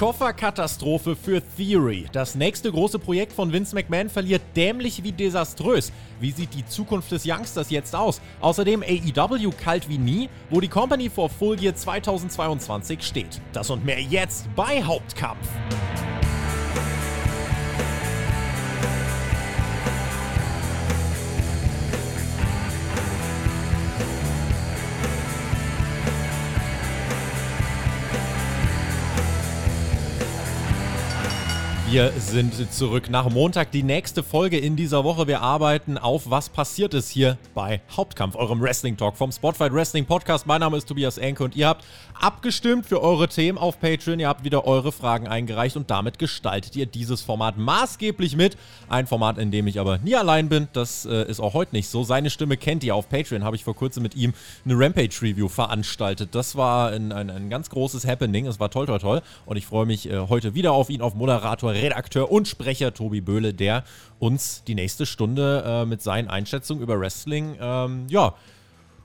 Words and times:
Kofferkatastrophe 0.00 1.14
für 1.14 1.42
Theory. 1.58 2.06
Das 2.10 2.34
nächste 2.34 2.72
große 2.72 2.98
Projekt 2.98 3.34
von 3.34 3.52
Vince 3.52 3.74
McMahon 3.74 4.08
verliert 4.08 4.40
dämlich 4.56 5.02
wie 5.02 5.12
desaströs. 5.12 5.92
Wie 6.20 6.30
sieht 6.30 6.54
die 6.54 6.64
Zukunft 6.64 7.12
des 7.12 7.26
Youngsters 7.26 7.68
jetzt 7.68 7.94
aus? 7.94 8.22
Außerdem 8.40 8.82
AEW 8.82 9.50
kalt 9.50 9.90
wie 9.90 9.98
nie, 9.98 10.30
wo 10.48 10.58
die 10.58 10.68
Company 10.68 11.10
vor 11.10 11.28
Full 11.28 11.62
Year 11.62 11.74
2022 11.74 13.02
steht. 13.02 13.42
Das 13.52 13.68
und 13.68 13.84
mehr 13.84 14.00
jetzt 14.00 14.46
bei 14.56 14.82
Hauptkampf. 14.82 15.46
Wir 31.90 32.12
sind 32.18 32.72
zurück 32.72 33.10
nach 33.10 33.28
Montag, 33.30 33.72
die 33.72 33.82
nächste 33.82 34.22
Folge 34.22 34.56
in 34.56 34.76
dieser 34.76 35.02
Woche. 35.02 35.26
Wir 35.26 35.40
arbeiten 35.40 35.98
auf, 35.98 36.30
was 36.30 36.48
passiert 36.48 36.94
ist 36.94 37.10
hier 37.10 37.36
bei 37.52 37.80
Hauptkampf, 37.96 38.36
eurem 38.36 38.60
Wrestling 38.60 38.96
Talk 38.96 39.16
vom 39.16 39.32
Spotlight 39.32 39.72
Wrestling 39.72 40.06
Podcast. 40.06 40.46
Mein 40.46 40.60
Name 40.60 40.76
ist 40.76 40.86
Tobias 40.86 41.18
Enke 41.18 41.42
und 41.42 41.56
ihr 41.56 41.66
habt 41.66 41.84
abgestimmt 42.20 42.86
für 42.86 43.02
eure 43.02 43.28
Themen 43.28 43.58
auf 43.58 43.80
Patreon. 43.80 44.20
Ihr 44.20 44.28
habt 44.28 44.44
wieder 44.44 44.66
eure 44.66 44.92
Fragen 44.92 45.26
eingereicht 45.26 45.76
und 45.76 45.90
damit 45.90 46.20
gestaltet 46.20 46.76
ihr 46.76 46.86
dieses 46.86 47.22
Format 47.22 47.56
maßgeblich 47.58 48.36
mit. 48.36 48.56
Ein 48.88 49.08
Format, 49.08 49.38
in 49.38 49.50
dem 49.50 49.66
ich 49.66 49.80
aber 49.80 49.98
nie 49.98 50.14
allein 50.14 50.48
bin. 50.48 50.68
Das 50.72 51.06
äh, 51.06 51.28
ist 51.28 51.40
auch 51.40 51.54
heute 51.54 51.74
nicht 51.74 51.88
so. 51.88 52.04
Seine 52.04 52.30
Stimme 52.30 52.56
kennt 52.56 52.84
ihr 52.84 52.94
auf 52.94 53.08
Patreon. 53.08 53.42
Habe 53.42 53.56
ich 53.56 53.64
vor 53.64 53.74
kurzem 53.74 54.04
mit 54.04 54.14
ihm 54.14 54.32
eine 54.64 54.78
Rampage-Review 54.78 55.48
veranstaltet. 55.48 56.36
Das 56.36 56.54
war 56.54 56.90
ein, 56.92 57.10
ein, 57.10 57.30
ein, 57.30 57.50
ganz 57.50 57.68
großes 57.68 58.06
Happening. 58.06 58.46
Es 58.46 58.60
war 58.60 58.70
toll, 58.70 58.86
toll, 58.86 59.00
toll. 59.00 59.22
Und 59.44 59.56
ich 59.56 59.66
freue 59.66 59.86
mich 59.86 60.08
äh, 60.08 60.18
heute 60.28 60.54
wieder 60.54 60.70
auf 60.70 60.88
ihn, 60.88 61.00
auf 61.00 61.14
Moderator 61.14 61.79
Redakteur 61.80 62.30
und 62.30 62.48
Sprecher 62.48 62.94
Tobi 62.94 63.20
Böhle, 63.20 63.54
der 63.54 63.84
uns 64.18 64.64
die 64.64 64.74
nächste 64.74 65.06
Stunde 65.06 65.62
äh, 65.66 65.86
mit 65.86 66.02
seinen 66.02 66.28
Einschätzungen 66.28 66.82
über 66.82 66.98
Wrestling, 66.98 67.56
ähm, 67.60 68.06
ja, 68.08 68.34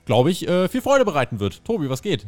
glaube 0.04 0.30
ich, 0.30 0.48
äh, 0.48 0.68
viel 0.68 0.82
Freude 0.82 1.04
bereiten 1.04 1.40
wird. 1.40 1.64
Tobi, 1.64 1.90
was 1.90 2.02
geht? 2.02 2.26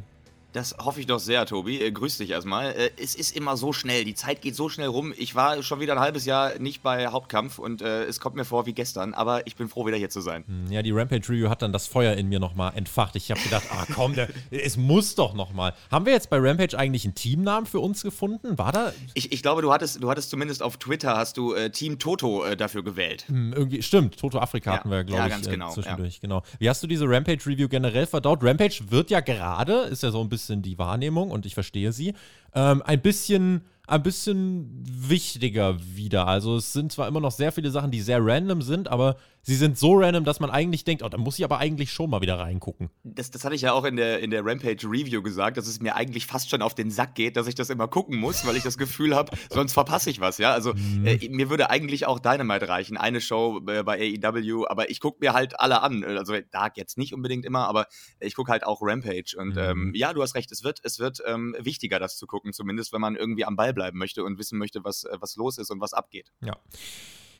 Das 0.53 0.75
hoffe 0.83 1.01
ich 1.01 1.07
doch 1.07 1.19
sehr, 1.19 1.45
Tobi. 1.45 1.81
Äh, 1.81 1.93
grüß 1.93 2.19
dich 2.19 2.31
erstmal. 2.31 2.73
Äh, 2.73 2.91
es 2.97 3.15
ist 3.15 3.37
immer 3.37 3.57
so 3.59 3.75
schnell, 3.75 4.05
die 4.05 4.15
Zeit 4.15 4.41
geht 4.41 4.57
so 4.57 4.71
schnell 4.71 4.89
rum. 4.89 5.13
Ich 5.17 5.35
war 5.35 5.63
schon 5.63 5.81
wieder 5.81 5.93
ein 5.93 6.01
halbes 6.01 6.25
Jahr 6.25 6.59
nicht 6.59 6.83
bei 6.83 7.09
Hauptkampf 7.09 7.59
und 7.59 7.83
äh, 7.83 8.05
es 8.05 8.19
kommt 8.19 8.35
mir 8.35 8.47
vor 8.47 8.65
wie 8.65 8.73
gestern, 8.73 9.13
aber 9.13 9.47
ich 9.47 9.57
bin 9.57 9.69
froh, 9.69 9.87
wieder 9.87 9.99
hier 9.99 10.09
zu 10.09 10.23
sein. 10.23 10.45
Hm, 10.47 10.73
ja, 10.73 10.81
die 10.81 10.91
Rampage 10.91 11.29
Review 11.29 11.51
hat 11.51 11.61
dann 11.61 11.73
das 11.73 11.87
Feuer 11.87 12.15
in 12.15 12.29
mir 12.29 12.41
nochmal 12.41 12.73
entfacht. 12.77 13.15
Ich 13.17 13.31
habe 13.31 13.41
gedacht, 13.41 13.65
ah 13.71 13.85
komm, 13.95 14.15
der, 14.15 14.29
es 14.51 14.79
muss 14.79 15.15
doch 15.15 15.35
nochmal. 15.35 15.75
Haben 15.91 16.07
wir 16.07 16.15
jetzt 16.15 16.31
bei 16.31 16.39
Rampage 16.39 16.79
eigentlich 16.79 17.05
einen 17.05 17.15
Teamnamen 17.15 17.67
für 17.67 17.81
uns 17.81 18.03
gefunden? 18.03 18.57
War 18.57 18.73
da? 18.73 18.93
Ich, 19.13 19.33
ich 19.33 19.43
glaube, 19.43 19.61
du 19.61 19.71
hattest, 19.71 20.03
du 20.03 20.09
hattest 20.09 20.31
zumindest 20.31 20.63
auf 20.63 20.79
Twitter 20.79 21.17
hast 21.17 21.37
du 21.37 21.53
äh, 21.53 21.71
Team 21.71 21.99
Toto 21.99 22.45
äh, 22.45 22.57
dafür 22.57 22.83
gewählt. 22.83 23.27
Hm, 23.29 23.53
irgendwie, 23.53 23.83
stimmt, 23.83 24.19
Toto 24.19 24.39
Afrika 24.39 24.71
ja, 24.71 24.79
hatten 24.79 24.91
wir, 24.91 25.05
glaube 25.05 25.21
ja, 25.21 25.27
ich, 25.27 25.33
ganz 25.33 25.49
genau, 25.49 25.73
zwischendurch. 25.73 26.15
Ja. 26.15 26.21
Genau. 26.23 26.43
Wie 26.59 26.71
hast 26.71 26.83
du 26.83 26.87
diese 26.87 27.05
Rampage 27.07 27.45
Review 27.45 27.69
generell 27.69 28.07
verdaut? 28.07 28.43
Rampage 28.43 28.81
wird 28.89 29.11
ja 29.11 29.21
gerade, 29.21 29.81
ist 29.83 30.03
ja 30.03 30.11
so 30.11 30.23
ein 30.23 30.29
bisschen 30.31 30.38
die 30.63 30.79
Wahrnehmung 30.79 31.09
Wahrnehmung 31.09 31.31
und 31.31 31.47
ich 31.47 31.55
verstehe 31.55 31.93
sie, 31.93 32.15
ähm, 32.55 32.83
ein 32.83 33.01
bisschen 33.01 33.63
ein 33.87 34.03
bisschen 34.03 34.69
wichtiger 34.85 35.79
wieder. 35.81 36.27
Also 36.27 36.57
es 36.57 36.75
sind 36.75 36.93
zwar 36.93 37.09
immer 37.09 37.21
noch 37.21 37.31
sehr 37.31 37.53
viele 37.53 37.71
Sachen, 37.71 37.91
die 37.91 38.03
sehr 38.03 38.19
random 38.21 38.61
sind, 38.61 38.87
aber 38.89 39.17
sie 39.49 39.57
sind 39.57 39.79
so 39.79 39.95
random, 39.95 40.25
dass 40.25 40.41
man 40.41 40.51
eigentlich 40.51 40.85
denkt, 40.85 41.03
oh, 41.03 41.09
da 41.09 41.17
muss 41.17 41.39
ich 41.39 41.45
aber 41.45 41.57
eigentlich 41.57 41.91
schon 41.91 42.11
mal 42.11 42.21
wieder 42.21 42.39
reingucken. 42.39 42.91
Das, 43.03 43.31
das 43.31 43.47
hatte 43.47 43.55
ich 43.55 43.63
ja 43.63 43.73
auch 43.73 43.85
in 43.85 43.97
der, 43.97 44.21
in 44.21 44.31
der 44.31 44.45
Rampage 44.45 44.87
Review 44.87 45.23
gesagt, 45.23 45.57
dass 45.57 45.67
es 45.67 45.81
mir 45.81 45.97
eigentlich 45.97 46.27
fast 46.27 46.51
schon 46.51 46.61
auf 46.61 46.75
den 46.75 46.91
Sack 46.91 47.15
geht, 47.15 47.35
dass 47.35 47.47
ich 47.47 47.55
das 47.55 47.71
immer 47.71 47.89
gucken 47.89 48.19
muss, 48.19 48.47
weil 48.47 48.57
ich 48.57 48.63
das 48.63 48.77
Gefühl 48.77 49.17
habe, 49.17 49.35
sonst 49.51 49.73
verpasse 49.73 50.11
ich 50.11 50.21
was, 50.21 50.37
ja. 50.37 50.53
Also 50.53 50.75
mhm. 50.75 51.07
äh, 51.07 51.29
mir 51.31 51.49
würde 51.49 51.71
eigentlich 51.71 52.07
auch 52.07 52.19
Dynamite 52.19 52.69
reichen, 52.69 52.99
eine 52.99 53.23
Show 53.23 53.63
äh, 53.67 53.83
bei 53.83 54.19
AEW, 54.23 54.67
aber 54.69 54.91
ich 54.91 55.01
gucke 55.01 55.17
mir 55.21 55.33
halt 55.33 55.59
alle 55.59 55.81
an. 55.81 56.05
Also 56.05 56.35
Dark 56.51 56.77
jetzt 56.77 56.99
nicht 56.99 57.15
unbedingt 57.15 57.47
immer, 57.47 57.67
aber 57.69 57.87
ich 58.21 58.35
gucke 58.35 58.53
halt 58.53 58.67
auch 58.67 58.83
Rampage. 58.83 59.35
Und 59.39 59.55
mhm. 59.55 59.59
ähm, 59.59 59.93
ja, 59.95 60.13
du 60.13 60.21
hast 60.21 60.35
recht, 60.35 60.53
es 60.53 60.63
wird, 60.63 60.81
es 60.83 60.99
wird 60.99 61.23
ähm, 61.27 61.57
wichtiger, 61.59 61.99
das 61.99 62.19
zu 62.19 62.27
gucken, 62.27 62.53
zumindest 62.53 62.93
wenn 62.93 63.01
man 63.01 63.17
irgendwie 63.17 63.47
am 63.47 63.57
Ball 63.57 63.73
bleiben 63.73 63.99
möchte 63.99 64.25
und 64.25 64.39
wissen 64.39 64.59
möchte, 64.59 64.85
was, 64.85 65.05
äh, 65.05 65.17
was 65.21 65.37
los 65.37 65.57
ist 65.57 65.71
und 65.71 65.81
was 65.81 65.95
abgeht. 65.95 66.33
Ja. 66.43 66.55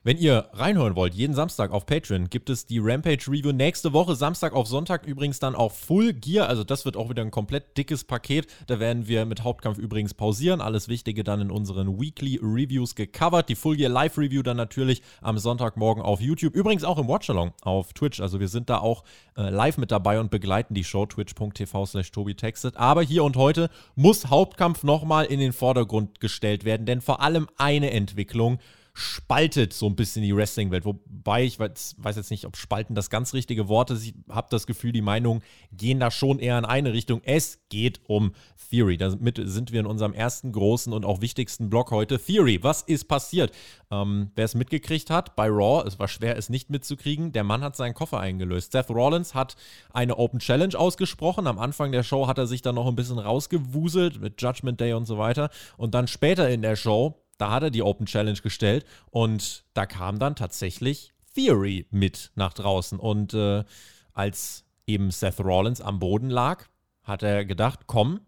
Wenn 0.05 0.17
ihr 0.17 0.49
reinhören 0.53 0.95
wollt, 0.95 1.15
jeden 1.15 1.35
Samstag 1.35 1.73
auf 1.73 1.85
Patreon 1.85 2.31
gibt 2.31 2.51
es 2.51 2.67
die 2.67 2.79
Rampage 2.79 3.25
Review 3.29 3.51
nächste 3.51 3.93
Woche, 3.93 4.15
Samstag 4.15 4.53
auf 4.53 4.69
Sonntag 4.69 5.05
übrigens 5.05 5.41
dann 5.41 5.57
auch 5.57 5.73
Full 5.73 6.13
Gear. 6.13 6.49
Also 6.49 6.63
das 6.63 6.85
wird 6.85 6.97
auch 6.97 7.11
wieder 7.11 7.23
ein 7.23 7.33
komplett 7.33 7.77
dickes 7.77 8.05
Paket. 8.05 8.47
Da 8.69 8.79
werden 8.79 9.09
wir 9.09 9.27
mit 9.27 9.43
Hauptkampf 9.43 9.77
übrigens 9.77 10.15
pausieren. 10.15 10.61
Alles 10.61 10.87
Wichtige 10.87 11.25
dann 11.25 11.41
in 11.41 11.51
unseren 11.51 12.01
Weekly 12.01 12.39
Reviews 12.41 12.95
gecovert. 12.95 13.49
Die 13.49 13.57
Full 13.57 13.77
Gear 13.77 13.91
Live 13.91 14.17
Review 14.17 14.43
dann 14.45 14.57
natürlich 14.57 15.03
am 15.21 15.37
Sonntagmorgen 15.37 16.03
auf 16.03 16.21
YouTube. 16.21 16.55
Übrigens 16.55 16.85
auch 16.85 16.99
im 16.99 17.09
Watchalong 17.09 17.53
auf 17.63 17.93
Twitch. 17.93 18.21
Also 18.21 18.39
wir 18.39 18.49
sind 18.49 18.71
da 18.71 18.79
auch 18.79 19.03
äh, 19.37 19.51
live 19.51 19.79
mit 19.79 19.91
dabei 19.91 20.21
und 20.21 20.31
begleiten 20.31 20.75
die 20.75 20.85
Show 20.85 21.07
twitch.tv 21.07 21.87
slash 21.87 22.13
tobitextet. 22.13 22.77
Aber 22.77 23.03
hier 23.03 23.25
und 23.25 23.37
heute 23.37 23.69
muss 23.97 24.27
Hauptkampf 24.27 24.85
nochmal 24.85 25.25
in 25.25 25.41
den 25.41 25.53
Vordergrund 25.53 26.21
gestellt 26.21 26.65
werden, 26.65 26.87
denn 26.87 27.01
vor 27.01 27.21
allem 27.21 27.49
eine 27.57 27.91
Entwicklung 27.91 28.61
spaltet 28.99 29.73
so 29.73 29.87
ein 29.87 29.95
bisschen 29.95 30.23
die 30.23 30.35
Wrestling-Welt. 30.35 30.85
Wobei 30.85 31.45
ich 31.45 31.61
weiß, 31.61 31.95
weiß, 31.99 32.17
jetzt 32.17 32.33
nicht, 32.33 32.47
ob 32.47 32.57
spalten 32.57 32.97
das 32.97 33.11
ganz 33.11 33.33
richtige 33.33 33.69
Wort 33.69 33.91
ist. 33.93 34.05
Ich 34.05 34.15
habe 34.29 34.49
das 34.51 34.67
Gefühl, 34.67 34.91
die 34.91 35.03
Meinungen 35.03 35.43
gehen 35.71 36.01
da 36.01 36.11
schon 36.11 36.41
eher 36.41 36.59
in 36.59 36.65
eine 36.65 36.93
Richtung. 36.93 37.21
Es 37.23 37.61
geht 37.69 38.01
um 38.09 38.33
Theory. 38.71 38.97
Damit 38.97 39.41
sind 39.45 39.71
wir 39.71 39.79
in 39.79 39.87
unserem 39.87 40.15
ersten 40.15 40.51
großen 40.51 40.93
und 40.93 41.05
auch 41.05 41.21
wichtigsten 41.21 41.71
Blog 41.71 41.93
heute. 41.93 42.19
Theory, 42.19 42.59
was 42.63 42.83
ist 42.83 43.07
passiert? 43.07 43.53
Ähm, 43.93 44.33
Wer 44.35 44.45
es 44.45 44.57
mitgekriegt 44.57 45.11
hat, 45.11 45.37
bei 45.37 45.47
Raw, 45.47 45.87
es 45.87 46.01
war 46.01 46.09
schwer, 46.09 46.37
es 46.37 46.49
nicht 46.49 46.69
mitzukriegen, 46.69 47.31
der 47.31 47.45
Mann 47.45 47.63
hat 47.63 47.77
seinen 47.77 47.95
Koffer 47.95 48.19
eingelöst. 48.19 48.73
Seth 48.73 48.91
Rollins 48.91 49.33
hat 49.33 49.55
eine 49.93 50.19
Open 50.19 50.41
Challenge 50.41 50.77
ausgesprochen. 50.77 51.47
Am 51.47 51.61
Anfang 51.61 51.93
der 51.93 52.03
Show 52.03 52.27
hat 52.27 52.39
er 52.39 52.49
sich 52.49 52.63
dann 52.63 52.75
noch 52.75 52.89
ein 52.89 52.97
bisschen 52.97 53.21
rausgewuselt 53.21 54.21
mit 54.21 54.43
Judgment 54.43 54.81
Day 54.81 54.95
und 54.95 55.07
so 55.07 55.19
weiter. 55.19 55.51
Und 55.77 55.95
dann 55.95 56.09
später 56.09 56.51
in 56.51 56.63
der 56.63 56.75
Show 56.75 57.15
da 57.39 57.53
hat 57.53 57.63
er 57.63 57.71
die 57.71 57.83
Open 57.83 58.07
Challenge 58.07 58.39
gestellt 58.41 58.85
und 59.11 59.65
da 59.75 59.87
kam 59.87 60.19
dann 60.19 60.37
tatsächlich 60.37 61.15
Theory 61.35 61.87
mit 61.91 62.33
nach 62.35 62.53
draußen. 62.53 62.99
Und 62.99 63.33
äh, 63.33 63.65
als 64.13 64.65
eben 64.87 65.11
Seth 65.11 65.41
Rollins 65.41 65.81
am 65.81 66.01
Boden 66.01 66.31
lag, 66.31 66.67
hat 67.03 67.23
er 67.23 67.45
gedacht, 67.45 67.81
komm, 67.87 68.21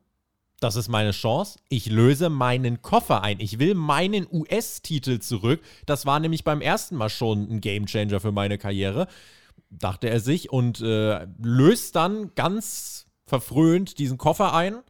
das 0.60 0.76
ist 0.76 0.88
meine 0.88 1.10
Chance. 1.10 1.58
Ich 1.68 1.86
löse 1.86 2.28
meinen 2.28 2.82
Koffer 2.82 3.22
ein. 3.22 3.40
Ich 3.40 3.58
will 3.58 3.74
meinen 3.74 4.26
US-Titel 4.30 5.18
zurück. 5.18 5.62
Das 5.86 6.06
war 6.06 6.20
nämlich 6.20 6.44
beim 6.44 6.60
ersten 6.60 6.96
Mal 6.96 7.08
schon 7.08 7.50
ein 7.50 7.60
Gamechanger 7.60 8.20
für 8.20 8.30
meine 8.30 8.58
Karriere, 8.58 9.08
dachte 9.70 10.08
er 10.10 10.20
sich 10.20 10.50
und 10.50 10.80
äh, 10.82 11.26
löst 11.42 11.96
dann 11.96 12.34
ganz 12.34 13.06
verfröhnt 13.26 13.98
diesen 13.98 14.18
Koffer 14.18 14.54
ein 14.54 14.80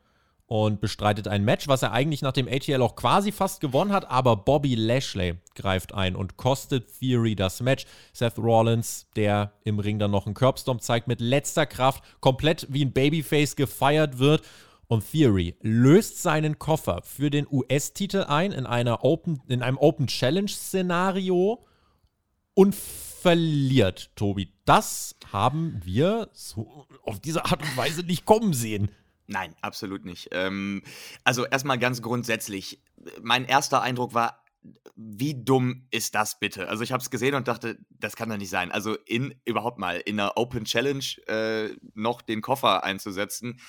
und 0.51 0.81
bestreitet 0.81 1.29
ein 1.29 1.45
Match, 1.45 1.69
was 1.69 1.83
er 1.83 1.93
eigentlich 1.93 2.23
nach 2.23 2.33
dem 2.33 2.49
ATL 2.49 2.83
auch 2.83 2.97
quasi 2.97 3.31
fast 3.31 3.61
gewonnen 3.61 3.93
hat, 3.93 4.11
aber 4.11 4.35
Bobby 4.35 4.75
Lashley 4.75 5.37
greift 5.55 5.95
ein 5.95 6.17
und 6.17 6.39
kostet 6.39 6.99
Theory 6.99 7.37
das 7.37 7.61
Match. 7.61 7.87
Seth 8.13 8.37
Rollins, 8.37 9.07
der 9.15 9.53
im 9.63 9.79
Ring 9.79 10.01
dann 10.01 10.11
noch 10.11 10.27
einen 10.27 10.35
Curbstomp 10.35 10.83
zeigt, 10.83 11.07
mit 11.07 11.21
letzter 11.21 11.67
Kraft 11.67 12.03
komplett 12.19 12.67
wie 12.69 12.85
ein 12.85 12.93
Babyface 12.93 13.55
gefeiert 13.55 14.19
wird. 14.19 14.43
Und 14.89 15.09
Theory 15.09 15.55
löst 15.61 16.21
seinen 16.21 16.59
Koffer 16.59 17.03
für 17.05 17.31
den 17.31 17.47
US-Titel 17.49 18.25
ein 18.27 18.51
in, 18.51 18.67
einer 18.67 19.05
Open, 19.05 19.41
in 19.47 19.63
einem 19.63 19.79
Open 19.79 20.09
Challenge-Szenario 20.09 21.65
und 22.55 22.75
verliert, 22.75 24.11
Tobi. 24.17 24.53
Das 24.65 25.15
haben 25.31 25.81
wir 25.85 26.29
so 26.33 26.87
auf 27.05 27.21
diese 27.21 27.45
Art 27.45 27.63
und 27.63 27.77
Weise 27.77 28.03
nicht 28.03 28.25
kommen 28.25 28.53
sehen. 28.53 28.91
Nein, 29.31 29.55
absolut 29.61 30.05
nicht. 30.05 30.29
Ähm, 30.33 30.83
also 31.23 31.47
erstmal 31.47 31.79
ganz 31.79 32.03
grundsätzlich, 32.03 32.83
mein 33.23 33.45
erster 33.45 33.81
Eindruck 33.81 34.13
war, 34.13 34.45
wie 34.97 35.41
dumm 35.45 35.87
ist 35.93 36.17
das 36.17 36.41
bitte? 36.41 36.69
Also 36.69 36.83
ich 36.83 36.91
habe 36.91 37.01
es 37.01 37.11
gesehen 37.11 37.37
und 37.37 37.47
dachte, 37.47 37.79
das 37.91 38.17
kann 38.17 38.29
doch 38.29 38.37
nicht 38.37 38.51
sein. 38.51 38.73
Also 38.73 38.97
in 39.07 39.41
überhaupt 39.45 39.79
mal 39.79 39.99
in 39.99 40.19
einer 40.19 40.37
Open 40.37 40.65
Challenge 40.65 41.05
äh, 41.29 41.77
noch 41.95 42.23
den 42.23 42.41
Koffer 42.43 42.83
einzusetzen. 42.83 43.61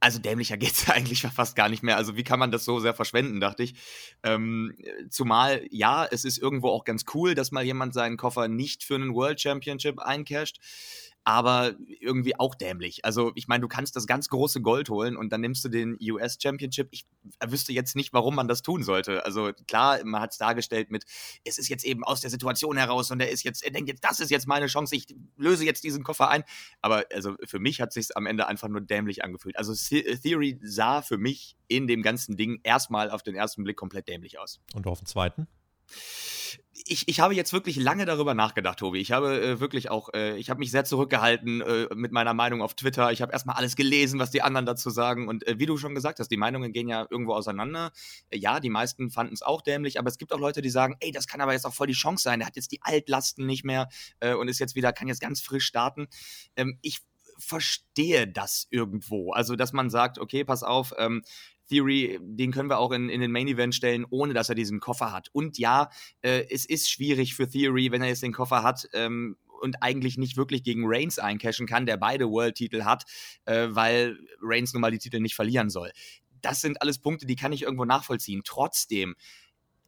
Also 0.00 0.18
dämlicher 0.18 0.56
geht 0.58 0.72
es 0.72 0.90
eigentlich 0.90 1.22
fast 1.22 1.54
gar 1.54 1.68
nicht 1.68 1.84
mehr. 1.84 1.96
Also 1.96 2.16
wie 2.16 2.24
kann 2.24 2.40
man 2.40 2.50
das 2.50 2.64
so 2.64 2.80
sehr 2.80 2.92
verschwenden, 2.92 3.38
dachte 3.38 3.62
ich. 3.62 3.74
Ähm, 4.24 4.76
zumal, 5.10 5.64
ja, 5.70 6.04
es 6.10 6.24
ist 6.24 6.38
irgendwo 6.38 6.70
auch 6.70 6.82
ganz 6.82 7.04
cool, 7.14 7.36
dass 7.36 7.52
mal 7.52 7.64
jemand 7.64 7.94
seinen 7.94 8.16
Koffer 8.16 8.48
nicht 8.48 8.82
für 8.82 8.96
einen 8.96 9.14
World 9.14 9.40
Championship 9.40 10.00
eincasht. 10.00 10.58
Aber 11.24 11.74
irgendwie 11.86 12.38
auch 12.38 12.54
dämlich. 12.54 13.04
Also 13.04 13.30
ich 13.36 13.46
meine, 13.46 13.60
du 13.60 13.68
kannst 13.68 13.94
das 13.94 14.06
ganz 14.06 14.28
große 14.28 14.60
Gold 14.60 14.88
holen 14.90 15.16
und 15.16 15.32
dann 15.32 15.40
nimmst 15.40 15.64
du 15.64 15.68
den 15.68 15.96
US 16.00 16.38
Championship. 16.42 16.88
Ich 16.90 17.06
wüsste 17.46 17.72
jetzt 17.72 17.94
nicht, 17.94 18.12
warum 18.12 18.34
man 18.34 18.48
das 18.48 18.62
tun 18.62 18.82
sollte. 18.82 19.24
Also 19.24 19.52
klar, 19.68 20.04
man 20.04 20.20
hat 20.20 20.32
es 20.32 20.38
dargestellt 20.38 20.90
mit, 20.90 21.04
es 21.44 21.58
ist 21.58 21.68
jetzt 21.68 21.84
eben 21.84 22.02
aus 22.02 22.20
der 22.20 22.30
Situation 22.30 22.76
heraus 22.76 23.10
und 23.12 23.20
er 23.20 23.30
ist 23.30 23.44
jetzt, 23.44 23.62
er 23.62 23.70
denkt 23.70 23.88
jetzt, 23.88 24.02
das 24.02 24.18
ist 24.18 24.30
jetzt 24.30 24.48
meine 24.48 24.66
Chance, 24.66 24.96
ich 24.96 25.06
löse 25.36 25.64
jetzt 25.64 25.84
diesen 25.84 26.02
Koffer 26.02 26.28
ein. 26.28 26.42
Aber 26.80 27.04
also 27.12 27.36
für 27.44 27.60
mich 27.60 27.80
hat 27.80 27.92
sich 27.92 28.16
am 28.16 28.26
Ende 28.26 28.48
einfach 28.48 28.68
nur 28.68 28.80
dämlich 28.80 29.24
angefühlt. 29.24 29.56
Also 29.56 29.74
Theory 29.74 30.58
sah 30.62 31.02
für 31.02 31.18
mich 31.18 31.56
in 31.68 31.86
dem 31.86 32.02
ganzen 32.02 32.36
Ding 32.36 32.60
erstmal 32.64 33.10
auf 33.10 33.22
den 33.22 33.36
ersten 33.36 33.62
Blick 33.62 33.76
komplett 33.76 34.08
dämlich 34.08 34.40
aus. 34.40 34.60
Und 34.74 34.86
auf 34.88 34.98
den 34.98 35.06
zweiten? 35.06 35.46
Ich, 36.86 37.08
ich 37.08 37.20
habe 37.20 37.34
jetzt 37.34 37.52
wirklich 37.52 37.76
lange 37.76 38.04
darüber 38.04 38.34
nachgedacht, 38.34 38.78
Tobi. 38.78 39.00
Ich 39.00 39.12
habe 39.12 39.40
äh, 39.40 39.60
wirklich 39.60 39.90
auch, 39.90 40.12
äh, 40.14 40.36
ich 40.36 40.50
habe 40.50 40.58
mich 40.58 40.70
sehr 40.70 40.84
zurückgehalten 40.84 41.60
äh, 41.60 41.88
mit 41.94 42.12
meiner 42.12 42.34
Meinung 42.34 42.62
auf 42.62 42.74
Twitter. 42.74 43.12
Ich 43.12 43.22
habe 43.22 43.32
erstmal 43.32 43.56
alles 43.56 43.76
gelesen, 43.76 44.18
was 44.18 44.30
die 44.30 44.42
anderen 44.42 44.66
dazu 44.66 44.90
sagen. 44.90 45.28
Und 45.28 45.46
äh, 45.46 45.58
wie 45.58 45.66
du 45.66 45.76
schon 45.76 45.94
gesagt 45.94 46.18
hast, 46.18 46.28
die 46.28 46.36
Meinungen 46.36 46.72
gehen 46.72 46.88
ja 46.88 47.06
irgendwo 47.10 47.34
auseinander. 47.34 47.92
Äh, 48.30 48.38
ja, 48.38 48.60
die 48.60 48.70
meisten 48.70 49.10
fanden 49.10 49.34
es 49.34 49.42
auch 49.42 49.62
dämlich, 49.62 49.98
aber 49.98 50.08
es 50.08 50.18
gibt 50.18 50.32
auch 50.32 50.40
Leute, 50.40 50.62
die 50.62 50.70
sagen, 50.70 50.96
ey, 51.00 51.12
das 51.12 51.26
kann 51.26 51.40
aber 51.40 51.52
jetzt 51.52 51.66
auch 51.66 51.74
voll 51.74 51.86
die 51.86 51.92
Chance 51.92 52.22
sein. 52.22 52.40
Der 52.40 52.46
hat 52.46 52.56
jetzt 52.56 52.72
die 52.72 52.82
Altlasten 52.82 53.46
nicht 53.46 53.64
mehr 53.64 53.88
äh, 54.20 54.34
und 54.34 54.48
ist 54.48 54.58
jetzt 54.58 54.74
wieder, 54.74 54.92
kann 54.92 55.08
jetzt 55.08 55.20
ganz 55.20 55.40
frisch 55.40 55.66
starten. 55.66 56.08
Ähm, 56.56 56.78
ich 56.82 57.00
verstehe 57.38 58.28
das 58.28 58.66
irgendwo. 58.70 59.32
Also, 59.32 59.56
dass 59.56 59.72
man 59.72 59.90
sagt, 59.90 60.18
okay, 60.18 60.44
pass 60.44 60.62
auf, 60.62 60.92
ähm, 60.98 61.22
Theory, 61.72 62.18
den 62.20 62.52
können 62.52 62.68
wir 62.68 62.78
auch 62.78 62.92
in, 62.92 63.08
in 63.08 63.22
den 63.22 63.32
Main 63.32 63.48
Event 63.48 63.74
stellen, 63.74 64.04
ohne 64.10 64.34
dass 64.34 64.50
er 64.50 64.54
diesen 64.54 64.78
Koffer 64.78 65.10
hat. 65.10 65.28
Und 65.32 65.58
ja, 65.58 65.88
äh, 66.20 66.44
es 66.50 66.66
ist 66.66 66.90
schwierig 66.90 67.34
für 67.34 67.48
Theory, 67.48 67.90
wenn 67.90 68.02
er 68.02 68.08
jetzt 68.08 68.22
den 68.22 68.34
Koffer 68.34 68.62
hat. 68.62 68.88
Ähm, 68.92 69.36
und 69.62 69.76
eigentlich 69.80 70.18
nicht 70.18 70.36
wirklich 70.36 70.64
gegen 70.64 70.82
Reigns 70.84 71.20
eincashen 71.20 71.68
kann, 71.68 71.86
der 71.86 71.96
beide 71.96 72.28
World-Titel 72.28 72.82
hat, 72.82 73.04
äh, 73.44 73.68
weil 73.70 74.18
Reigns 74.42 74.72
nun 74.72 74.80
mal 74.80 74.90
die 74.90 74.98
Titel 74.98 75.20
nicht 75.20 75.36
verlieren 75.36 75.70
soll. 75.70 75.92
Das 76.40 76.60
sind 76.60 76.82
alles 76.82 76.98
Punkte, 76.98 77.26
die 77.26 77.36
kann 77.36 77.52
ich 77.52 77.62
irgendwo 77.62 77.84
nachvollziehen. 77.84 78.42
Trotzdem 78.44 79.14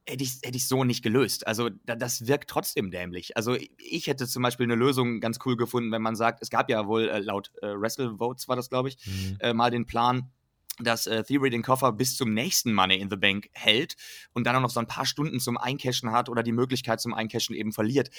hätte 0.07 0.23
ich 0.23 0.35
hätte 0.45 0.57
ich 0.57 0.69
so 0.69 0.85
nicht 0.85 1.03
gelöst. 1.03 1.47
Also 1.47 1.71
da, 1.87 1.97
das 1.97 2.29
wirkt 2.29 2.51
trotzdem 2.51 2.93
dämlich. 2.93 3.37
Also 3.37 3.57
ich 3.79 4.07
hätte 4.07 4.29
zum 4.29 4.45
Beispiel 4.45 4.65
eine 4.65 4.77
Lösung 4.77 5.21
ganz 5.21 5.39
cool 5.45 5.57
gefunden, 5.57 5.91
wenn 5.91 6.03
man 6.03 6.15
sagt, 6.15 6.41
es 6.41 6.51
gab 6.51 6.71
ja 6.71 6.87
wohl 6.87 7.09
äh, 7.09 7.19
laut 7.19 7.51
äh, 7.63 7.75
Wrestle 7.75 8.17
Votes 8.19 8.47
war 8.47 8.55
das 8.55 8.69
glaube 8.69 8.91
ich 8.91 8.99
mhm. 9.07 9.39
äh, 9.41 9.55
mal 9.55 9.73
den 9.73 9.87
Plan, 9.87 10.31
dass 10.81 11.07
äh, 11.07 11.23
Theory 11.23 11.51
den 11.51 11.63
Koffer 11.63 11.93
bis 11.93 12.17
zum 12.17 12.35
nächsten 12.35 12.73
Money 12.73 12.97
in 12.97 13.11
the 13.11 13.17
Bank 13.17 13.49
hält 13.53 13.97
und 14.33 14.47
dann 14.47 14.57
auch 14.57 14.61
noch 14.61 14.71
so 14.71 14.81
ein 14.81 14.87
paar 14.87 15.07
Stunden 15.07 15.41
zum 15.41 15.57
Eincashen 15.57 16.13
hat 16.13 16.29
oder 16.29 16.43
die 16.43 16.53
Möglichkeit 16.53 17.01
zum 17.01 17.15
Eincashen 17.15 17.55
eben 17.55 17.73
verliert. 17.73 18.11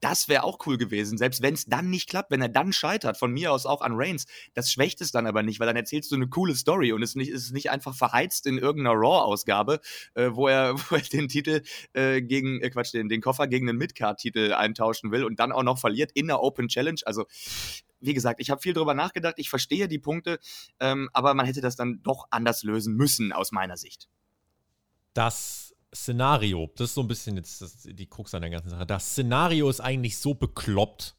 Das 0.00 0.28
wäre 0.28 0.44
auch 0.44 0.58
cool 0.66 0.78
gewesen, 0.78 1.18
selbst 1.18 1.42
wenn 1.42 1.54
es 1.54 1.66
dann 1.66 1.90
nicht 1.90 2.08
klappt, 2.08 2.30
wenn 2.30 2.40
er 2.40 2.48
dann 2.48 2.72
scheitert, 2.72 3.16
von 3.16 3.32
mir 3.32 3.52
aus 3.52 3.66
auch 3.66 3.80
an 3.80 3.92
Reigns. 3.94 4.26
Das 4.54 4.70
schwächt 4.72 5.00
es 5.00 5.12
dann 5.12 5.26
aber 5.26 5.42
nicht, 5.42 5.60
weil 5.60 5.66
dann 5.66 5.76
erzählst 5.76 6.10
du 6.10 6.16
eine 6.16 6.28
coole 6.28 6.54
Story 6.54 6.92
und 6.92 7.02
es 7.02 7.10
ist 7.10 7.16
nicht, 7.16 7.30
ist 7.30 7.52
nicht 7.52 7.70
einfach 7.70 7.94
verheizt 7.94 8.46
in 8.46 8.58
irgendeiner 8.58 8.96
Raw-Ausgabe, 8.96 9.80
äh, 10.14 10.30
wo, 10.32 10.48
er, 10.48 10.74
wo 10.90 10.96
er 10.96 11.02
den 11.02 11.28
Titel 11.28 11.62
äh, 11.92 12.22
gegen, 12.22 12.60
äh, 12.60 12.70
Quatsch, 12.70 12.92
den, 12.92 13.08
den 13.08 13.20
Koffer 13.20 13.48
gegen 13.48 13.68
einen 13.68 13.78
Midcard-Titel 13.78 14.52
eintauschen 14.52 15.10
will 15.10 15.24
und 15.24 15.40
dann 15.40 15.52
auch 15.52 15.62
noch 15.62 15.78
verliert 15.78 16.12
in 16.12 16.28
der 16.28 16.42
Open 16.42 16.68
Challenge. 16.68 17.00
Also 17.04 17.26
wie 18.00 18.14
gesagt, 18.14 18.40
ich 18.40 18.50
habe 18.50 18.60
viel 18.60 18.74
drüber 18.74 18.94
nachgedacht, 18.94 19.34
ich 19.38 19.50
verstehe 19.50 19.88
die 19.88 19.98
Punkte, 19.98 20.38
ähm, 20.80 21.10
aber 21.12 21.34
man 21.34 21.46
hätte 21.46 21.60
das 21.60 21.76
dann 21.76 22.00
doch 22.02 22.26
anders 22.30 22.62
lösen 22.62 22.94
müssen, 22.94 23.32
aus 23.32 23.52
meiner 23.52 23.76
Sicht. 23.76 24.08
Das 25.14 25.67
Szenario, 25.94 26.70
das 26.76 26.90
ist 26.90 26.94
so 26.94 27.02
ein 27.02 27.08
bisschen 27.08 27.36
jetzt 27.36 27.62
das, 27.62 27.82
die 27.82 28.06
Krux 28.06 28.34
an 28.34 28.42
der 28.42 28.50
ganzen 28.50 28.70
Sache. 28.70 28.86
Das 28.86 29.10
Szenario 29.10 29.68
ist 29.70 29.80
eigentlich 29.80 30.18
so 30.18 30.34
bekloppt, 30.34 31.14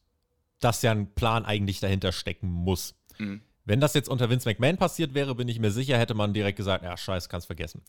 dass 0.60 0.82
ja 0.82 0.92
ein 0.92 1.14
Plan 1.14 1.46
eigentlich 1.46 1.80
dahinter 1.80 2.12
stecken 2.12 2.50
muss. 2.50 2.96
Mhm. 3.18 3.42
Wenn 3.66 3.80
das 3.80 3.94
jetzt 3.94 4.10
unter 4.10 4.30
Vince 4.30 4.48
McMahon 4.48 4.78
passiert 4.78 5.14
wäre, 5.14 5.36
bin 5.36 5.48
ich 5.48 5.60
mir 5.60 5.72
sicher, 5.72 5.98
hätte 5.98 6.14
man 6.14 6.34
direkt 6.34 6.58
gesagt, 6.58 6.84
ja, 6.84 6.96
scheiß, 6.98 7.30
kannst 7.30 7.48
vergessen. 7.48 7.84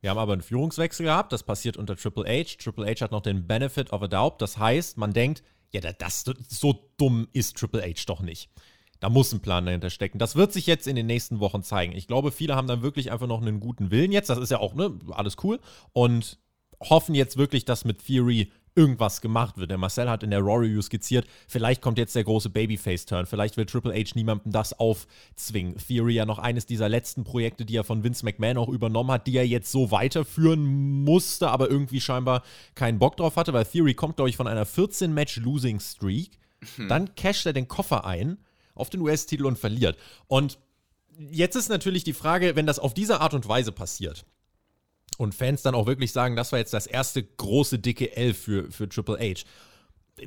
Wir 0.00 0.10
haben 0.10 0.18
aber 0.18 0.34
einen 0.34 0.42
Führungswechsel 0.42 1.06
gehabt, 1.06 1.32
das 1.32 1.42
passiert 1.42 1.76
unter 1.76 1.96
Triple 1.96 2.24
H. 2.24 2.62
Triple 2.62 2.86
H 2.86 3.00
hat 3.00 3.12
noch 3.12 3.22
den 3.22 3.46
Benefit 3.46 3.92
of 3.92 4.02
a 4.02 4.08
Doubt, 4.08 4.40
das 4.40 4.58
heißt, 4.58 4.98
man 4.98 5.12
denkt, 5.12 5.42
ja, 5.72 5.80
das, 5.80 6.24
so 6.48 6.90
dumm 6.96 7.28
ist 7.32 7.56
Triple 7.56 7.82
H 7.82 8.04
doch 8.06 8.20
nicht. 8.20 8.50
Da 9.00 9.08
muss 9.10 9.32
ein 9.32 9.40
Plan 9.40 9.66
dahinter 9.66 9.90
stecken. 9.90 10.18
Das 10.18 10.36
wird 10.36 10.52
sich 10.52 10.66
jetzt 10.66 10.86
in 10.86 10.96
den 10.96 11.06
nächsten 11.06 11.40
Wochen 11.40 11.62
zeigen. 11.62 11.92
Ich 11.92 12.06
glaube, 12.06 12.32
viele 12.32 12.56
haben 12.56 12.68
dann 12.68 12.82
wirklich 12.82 13.12
einfach 13.12 13.26
noch 13.26 13.42
einen 13.42 13.60
guten 13.60 13.90
Willen 13.90 14.12
jetzt. 14.12 14.30
Das 14.30 14.38
ist 14.38 14.50
ja 14.50 14.58
auch, 14.58 14.74
ne, 14.74 14.98
alles 15.10 15.36
cool. 15.42 15.60
Und 15.92 16.38
hoffen 16.80 17.14
jetzt 17.14 17.36
wirklich, 17.36 17.64
dass 17.64 17.84
mit 17.84 18.04
Theory 18.06 18.50
irgendwas 18.76 19.22
gemacht 19.22 19.56
wird. 19.56 19.70
Der 19.70 19.78
Marcel 19.78 20.08
hat 20.08 20.22
in 20.22 20.30
der 20.30 20.40
Raw 20.40 20.58
Review 20.58 20.82
skizziert, 20.82 21.26
vielleicht 21.48 21.80
kommt 21.80 21.98
jetzt 21.98 22.14
der 22.14 22.24
große 22.24 22.50
Babyface-Turn, 22.50 23.26
vielleicht 23.26 23.56
will 23.56 23.64
Triple 23.64 23.94
H 23.94 24.12
niemandem 24.14 24.52
das 24.52 24.78
aufzwingen. 24.78 25.78
Theory 25.78 26.14
ja 26.14 26.26
noch 26.26 26.38
eines 26.38 26.66
dieser 26.66 26.88
letzten 26.88 27.24
Projekte, 27.24 27.64
die 27.64 27.76
er 27.76 27.84
von 27.84 28.04
Vince 28.04 28.24
McMahon 28.24 28.58
auch 28.58 28.68
übernommen 28.68 29.10
hat, 29.10 29.26
die 29.26 29.36
er 29.36 29.46
jetzt 29.46 29.72
so 29.72 29.90
weiterführen 29.90 31.04
musste, 31.04 31.48
aber 31.48 31.70
irgendwie 31.70 32.02
scheinbar 32.02 32.42
keinen 32.74 32.98
Bock 32.98 33.16
drauf 33.16 33.36
hatte, 33.36 33.54
weil 33.54 33.64
Theory 33.64 33.94
kommt, 33.94 34.16
glaube 34.16 34.28
ich, 34.28 34.36
von 34.36 34.46
einer 34.46 34.66
14-Match-Losing-Streak. 34.66 36.38
Hm. 36.76 36.88
Dann 36.88 37.14
casht 37.14 37.46
er 37.46 37.54
den 37.54 37.68
Koffer 37.68 38.04
ein 38.04 38.38
auf 38.76 38.90
den 38.90 39.00
US-Titel 39.00 39.46
und 39.46 39.58
verliert. 39.58 39.98
Und 40.28 40.58
jetzt 41.18 41.56
ist 41.56 41.68
natürlich 41.68 42.04
die 42.04 42.12
Frage, 42.12 42.54
wenn 42.54 42.66
das 42.66 42.78
auf 42.78 42.94
diese 42.94 43.20
Art 43.20 43.34
und 43.34 43.48
Weise 43.48 43.72
passiert, 43.72 44.24
und 45.18 45.34
Fans 45.34 45.62
dann 45.62 45.74
auch 45.74 45.86
wirklich 45.86 46.12
sagen, 46.12 46.36
das 46.36 46.52
war 46.52 46.58
jetzt 46.58 46.74
das 46.74 46.86
erste 46.86 47.22
große 47.22 47.78
dicke 47.78 48.16
L 48.16 48.34
für, 48.34 48.70
für 48.70 48.88
Triple 48.88 49.18
H. 49.18 49.44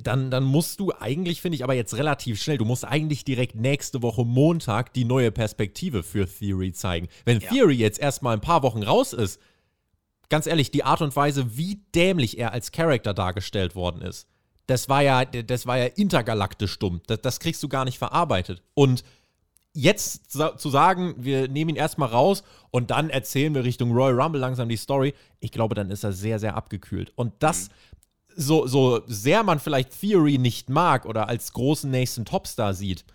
Dann, 0.01 0.29
dann 0.29 0.43
musst 0.43 0.79
du 0.79 0.91
eigentlich, 0.99 1.41
finde 1.41 1.55
ich, 1.55 1.63
aber 1.63 1.73
jetzt 1.73 1.95
relativ 1.95 2.41
schnell, 2.41 2.59
du 2.59 2.65
musst 2.65 2.85
eigentlich 2.85 3.25
direkt 3.25 3.55
nächste 3.55 4.03
Woche 4.03 4.23
Montag 4.23 4.93
die 4.93 5.05
neue 5.05 5.31
Perspektive 5.31 6.03
für 6.03 6.27
Theory 6.27 6.73
zeigen. 6.73 7.07
Wenn 7.25 7.39
ja. 7.39 7.49
Theory 7.49 7.75
jetzt 7.75 7.99
erstmal 7.99 8.35
ein 8.35 8.41
paar 8.41 8.61
Wochen 8.61 8.83
raus 8.83 9.13
ist, 9.13 9.39
ganz 10.29 10.45
ehrlich, 10.45 10.69
die 10.69 10.83
Art 10.83 11.01
und 11.01 11.15
Weise, 11.15 11.57
wie 11.57 11.81
dämlich 11.95 12.37
er 12.37 12.53
als 12.53 12.71
Charakter 12.71 13.15
dargestellt 13.15 13.73
worden 13.73 14.01
ist, 14.03 14.27
das 14.69 14.87
war 14.87 15.01
ja, 15.01 15.25
das 15.25 15.65
war 15.65 15.77
ja 15.77 15.85
intergalaktisch 15.85 16.77
dumm. 16.77 17.01
Das, 17.07 17.21
das 17.21 17.39
kriegst 17.39 17.63
du 17.63 17.69
gar 17.69 17.85
nicht 17.85 17.97
verarbeitet. 17.97 18.61
Und 18.75 19.03
jetzt 19.73 20.31
zu 20.31 20.69
sagen, 20.69 21.15
wir 21.17 21.47
nehmen 21.47 21.71
ihn 21.71 21.75
erstmal 21.75 22.09
raus 22.09 22.43
und 22.71 22.91
dann 22.91 23.09
erzählen 23.09 23.53
wir 23.55 23.63
Richtung 23.63 23.91
Royal 23.91 24.19
Rumble 24.19 24.39
langsam 24.39 24.69
die 24.69 24.77
Story, 24.77 25.13
ich 25.39 25.51
glaube, 25.51 25.75
dann 25.75 25.89
ist 25.89 26.03
er 26.03 26.13
sehr, 26.13 26.39
sehr 26.39 26.55
abgekühlt. 26.55 27.11
Und 27.15 27.33
das, 27.39 27.69
so, 28.35 28.67
so 28.67 29.01
sehr 29.07 29.43
man 29.43 29.59
vielleicht 29.59 29.99
Theory 29.99 30.37
nicht 30.37 30.69
mag 30.69 31.05
oder 31.05 31.27
als 31.27 31.53
großen 31.53 31.89
nächsten 31.89 32.25
Topstar 32.25 32.73
sieht, 32.73 33.05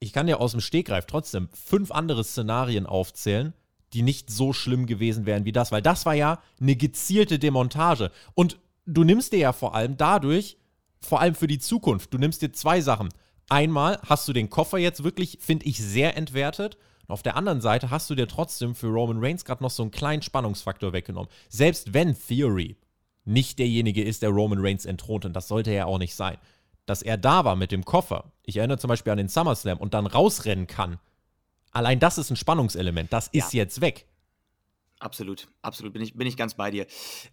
ich 0.00 0.12
kann 0.12 0.26
ja 0.26 0.38
aus 0.38 0.50
dem 0.50 0.60
Stegreif 0.60 1.06
trotzdem 1.06 1.48
fünf 1.52 1.92
andere 1.92 2.24
Szenarien 2.24 2.86
aufzählen, 2.86 3.52
die 3.92 4.02
nicht 4.02 4.30
so 4.30 4.52
schlimm 4.52 4.86
gewesen 4.86 5.26
wären 5.26 5.44
wie 5.44 5.52
das, 5.52 5.70
weil 5.70 5.82
das 5.82 6.06
war 6.06 6.14
ja 6.14 6.40
eine 6.60 6.74
gezielte 6.74 7.38
Demontage. 7.38 8.10
Und 8.34 8.58
du 8.84 9.04
nimmst 9.04 9.32
dir 9.32 9.38
ja 9.38 9.52
vor 9.52 9.74
allem 9.76 9.96
dadurch, 9.96 10.56
vor 11.02 11.20
allem 11.20 11.34
für 11.34 11.46
die 11.46 11.58
Zukunft, 11.58 12.12
du 12.14 12.18
nimmst 12.18 12.42
dir 12.42 12.52
zwei 12.52 12.80
Sachen. 12.80 13.08
Einmal 13.48 14.00
hast 14.06 14.26
du 14.28 14.32
den 14.32 14.50
Koffer 14.50 14.78
jetzt 14.78 15.04
wirklich, 15.04 15.38
finde 15.40 15.66
ich, 15.66 15.78
sehr 15.78 16.16
entwertet. 16.16 16.78
Und 17.06 17.12
auf 17.12 17.22
der 17.22 17.36
anderen 17.36 17.60
Seite 17.60 17.90
hast 17.90 18.08
du 18.08 18.14
dir 18.14 18.28
trotzdem 18.28 18.74
für 18.74 18.86
Roman 18.86 19.22
Reigns 19.22 19.44
gerade 19.44 19.62
noch 19.62 19.70
so 19.70 19.82
einen 19.82 19.90
kleinen 19.90 20.22
Spannungsfaktor 20.22 20.92
weggenommen. 20.92 21.30
Selbst 21.48 21.92
wenn 21.92 22.16
Theory 22.16 22.76
nicht 23.24 23.58
derjenige 23.58 24.02
ist, 24.02 24.22
der 24.22 24.30
Roman 24.30 24.60
Reigns 24.60 24.84
entthront, 24.84 25.24
und 25.24 25.34
das 25.34 25.48
sollte 25.48 25.70
er 25.70 25.86
auch 25.86 25.98
nicht 25.98 26.14
sein, 26.14 26.38
dass 26.86 27.02
er 27.02 27.16
da 27.16 27.44
war 27.44 27.56
mit 27.56 27.72
dem 27.72 27.84
Koffer. 27.84 28.32
Ich 28.44 28.56
erinnere 28.56 28.78
zum 28.78 28.88
Beispiel 28.88 29.12
an 29.12 29.18
den 29.18 29.28
SummerSlam 29.28 29.78
und 29.78 29.94
dann 29.94 30.06
rausrennen 30.06 30.66
kann. 30.66 30.98
Allein 31.70 32.00
das 32.00 32.18
ist 32.18 32.30
ein 32.30 32.36
Spannungselement. 32.36 33.12
Das 33.12 33.28
ist 33.28 33.52
ja. 33.52 33.58
jetzt 33.62 33.80
weg. 33.80 34.06
Absolut, 34.98 35.48
absolut. 35.62 35.92
Bin 35.92 36.02
ich, 36.02 36.14
bin 36.14 36.26
ich 36.26 36.36
ganz 36.36 36.54
bei 36.54 36.70
dir. 36.70 36.86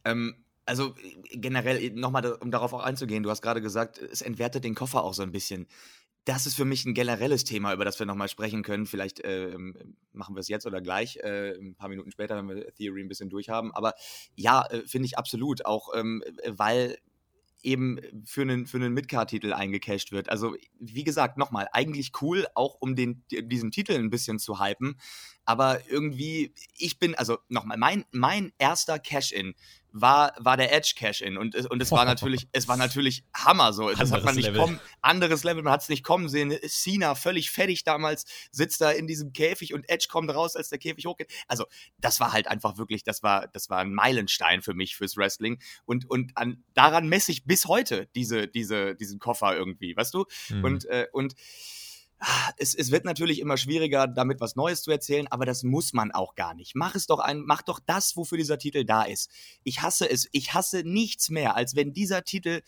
Ähm, 0.06 0.36
also 0.70 0.96
generell, 1.32 1.92
nochmal, 1.92 2.32
um 2.34 2.52
darauf 2.52 2.72
auch 2.74 2.84
einzugehen, 2.84 3.24
du 3.24 3.30
hast 3.30 3.42
gerade 3.42 3.62
gesagt, 3.62 3.98
es 3.98 4.22
entwertet 4.22 4.64
den 4.64 4.76
Koffer 4.76 5.04
auch 5.04 5.14
so 5.14 5.24
ein 5.24 5.32
bisschen 5.32 5.68
das 6.26 6.46
ist 6.46 6.56
für 6.56 6.66
mich 6.66 6.86
ein 6.86 6.94
generelles 6.94 7.44
Thema, 7.44 7.74
über 7.74 7.86
das 7.86 7.98
wir 7.98 8.06
nochmal 8.06 8.30
sprechen 8.30 8.62
können. 8.62 8.86
Vielleicht 8.86 9.20
äh, 9.22 9.58
machen 10.12 10.36
wir 10.36 10.42
es 10.42 10.48
jetzt 10.48 10.68
oder 10.68 10.80
gleich, 10.80 11.18
äh, 11.18 11.58
ein 11.58 11.76
paar 11.76 11.90
Minuten 11.90 12.12
später, 12.12 12.38
wenn 12.38 12.48
wir 12.48 12.72
Theory 12.76 13.02
ein 13.02 13.08
bisschen 13.08 13.30
durchhaben. 13.30 13.74
Aber 13.74 13.96
ja, 14.36 14.64
äh, 14.68 14.84
finde 14.86 15.08
ich 15.08 15.18
absolut. 15.18 15.66
Auch 15.66 15.90
ähm, 15.96 16.24
weil 16.46 16.98
eben 17.62 18.00
für 18.26 18.44
einen, 18.44 18.68
für 18.68 18.78
einen 18.78 18.94
Midcard-Titel 18.94 19.54
eingecasht 19.54 20.12
wird. 20.12 20.30
Also, 20.30 20.56
wie 20.80 21.04
gesagt, 21.04 21.38
nochmal, 21.38 21.68
eigentlich 21.74 22.12
cool, 22.22 22.48
auch 22.56 22.76
um 22.80 22.96
den, 22.96 23.24
diesen 23.30 23.72
Titel 23.72 23.94
ein 23.94 24.10
bisschen 24.10 24.40
zu 24.40 24.60
hypen. 24.60 25.00
Aber 25.46 25.80
irgendwie, 25.90 26.54
ich 26.78 27.00
bin, 27.00 27.16
also 27.16 27.40
nochmal, 27.50 27.78
mein, 27.78 28.06
mein 28.12 28.54
erster 28.60 29.00
Cash-In 29.00 29.56
war, 29.92 30.34
war 30.38 30.58
der 30.58 30.74
Edge 30.74 30.94
Cash-In. 30.96 31.38
Und, 31.38 31.56
und 31.56 31.82
es 31.82 31.92
war 31.92 32.06
natürlich, 32.06 32.48
es 32.52 32.68
war 32.68 32.78
natürlich 32.78 33.24
Hammer 33.34 33.74
so. 33.74 33.90
Das 33.90 34.00
anderes 34.00 34.14
hat 34.14 34.24
man 34.24 34.36
nicht 34.36 34.46
Level. 34.46 34.62
kommen, 34.62 34.80
anderes 35.02 35.44
Level, 35.44 35.64
man 35.64 35.74
hat 35.74 35.82
es 35.82 35.90
nicht 35.90 36.04
kommen 36.04 36.30
sehen. 36.30 36.54
Cena 36.68 37.16
völlig 37.16 37.52
fertig 37.52 37.84
damals, 37.84 38.26
sitzt 38.52 38.82
da 38.82 38.92
in 38.92 39.08
diesem 39.08 39.34
Käfig 39.34 39.74
und 39.74 39.90
Edge 39.90 40.08
kommt 40.10 40.34
raus, 40.34 40.56
als 40.56 40.70
der 40.70 40.80
Käfig 40.80 41.06
hochgeht. 41.06 41.32
Also, 41.48 41.66
das 41.98 42.20
war 42.20 42.34
halt 42.34 42.48
einfach 42.48 42.78
wirklich, 42.78 43.04
das 43.04 43.24
war, 43.24 43.48
das 43.48 43.70
war 43.70 43.80
ein 43.80 43.94
Meilenstein 43.94 44.62
für 44.62 44.74
mich 44.74 44.96
fürs 44.96 45.18
Wrestling. 45.18 45.60
Und, 45.86 46.10
und 46.10 46.36
an, 46.36 46.64
daran 46.74 47.08
messe 47.08 47.32
ich 47.32 47.46
bis 47.46 47.66
heute 47.66 48.08
diese, 48.16 48.48
diese, 48.48 48.96
diesen 48.96 49.20
Koffer 49.20 49.56
irgendwie, 49.56 49.96
weißt 49.96 50.14
du? 50.14 50.26
Mhm. 50.50 50.64
Und, 50.64 50.86
äh, 50.86 51.08
und 51.12 51.36
es, 52.58 52.76
es 52.76 52.92
wird 52.92 53.06
natürlich 53.06 53.40
immer 53.40 53.58
schwieriger, 53.58 54.08
damit 54.08 54.42
was 54.42 54.56
Neues 54.56 54.82
zu 54.82 54.92
erzählen, 54.92 55.28
aber 55.28 55.46
das 55.46 55.64
muss 55.64 55.94
man 55.94 56.12
auch 56.12 56.36
gar 56.36 56.54
nicht. 56.54 56.76
Mach 56.76 56.96
es 56.96 57.08
doch 57.08 57.20
ein, 57.20 57.42
mach 57.42 57.62
doch 57.62 57.80
das, 57.80 58.16
wofür 58.18 58.38
dieser 58.38 58.58
Titel 58.58 58.86
da 58.86 59.04
ist. 59.04 59.30
Ich 59.64 59.82
hasse 59.82 60.10
es. 60.10 60.28
Ich 60.32 60.54
hasse 60.54 60.84
nichts 60.84 61.30
mehr, 61.30 61.56
als 61.56 61.76
wenn 61.76 61.94
dieser 61.94 62.24
Titel 62.24 62.62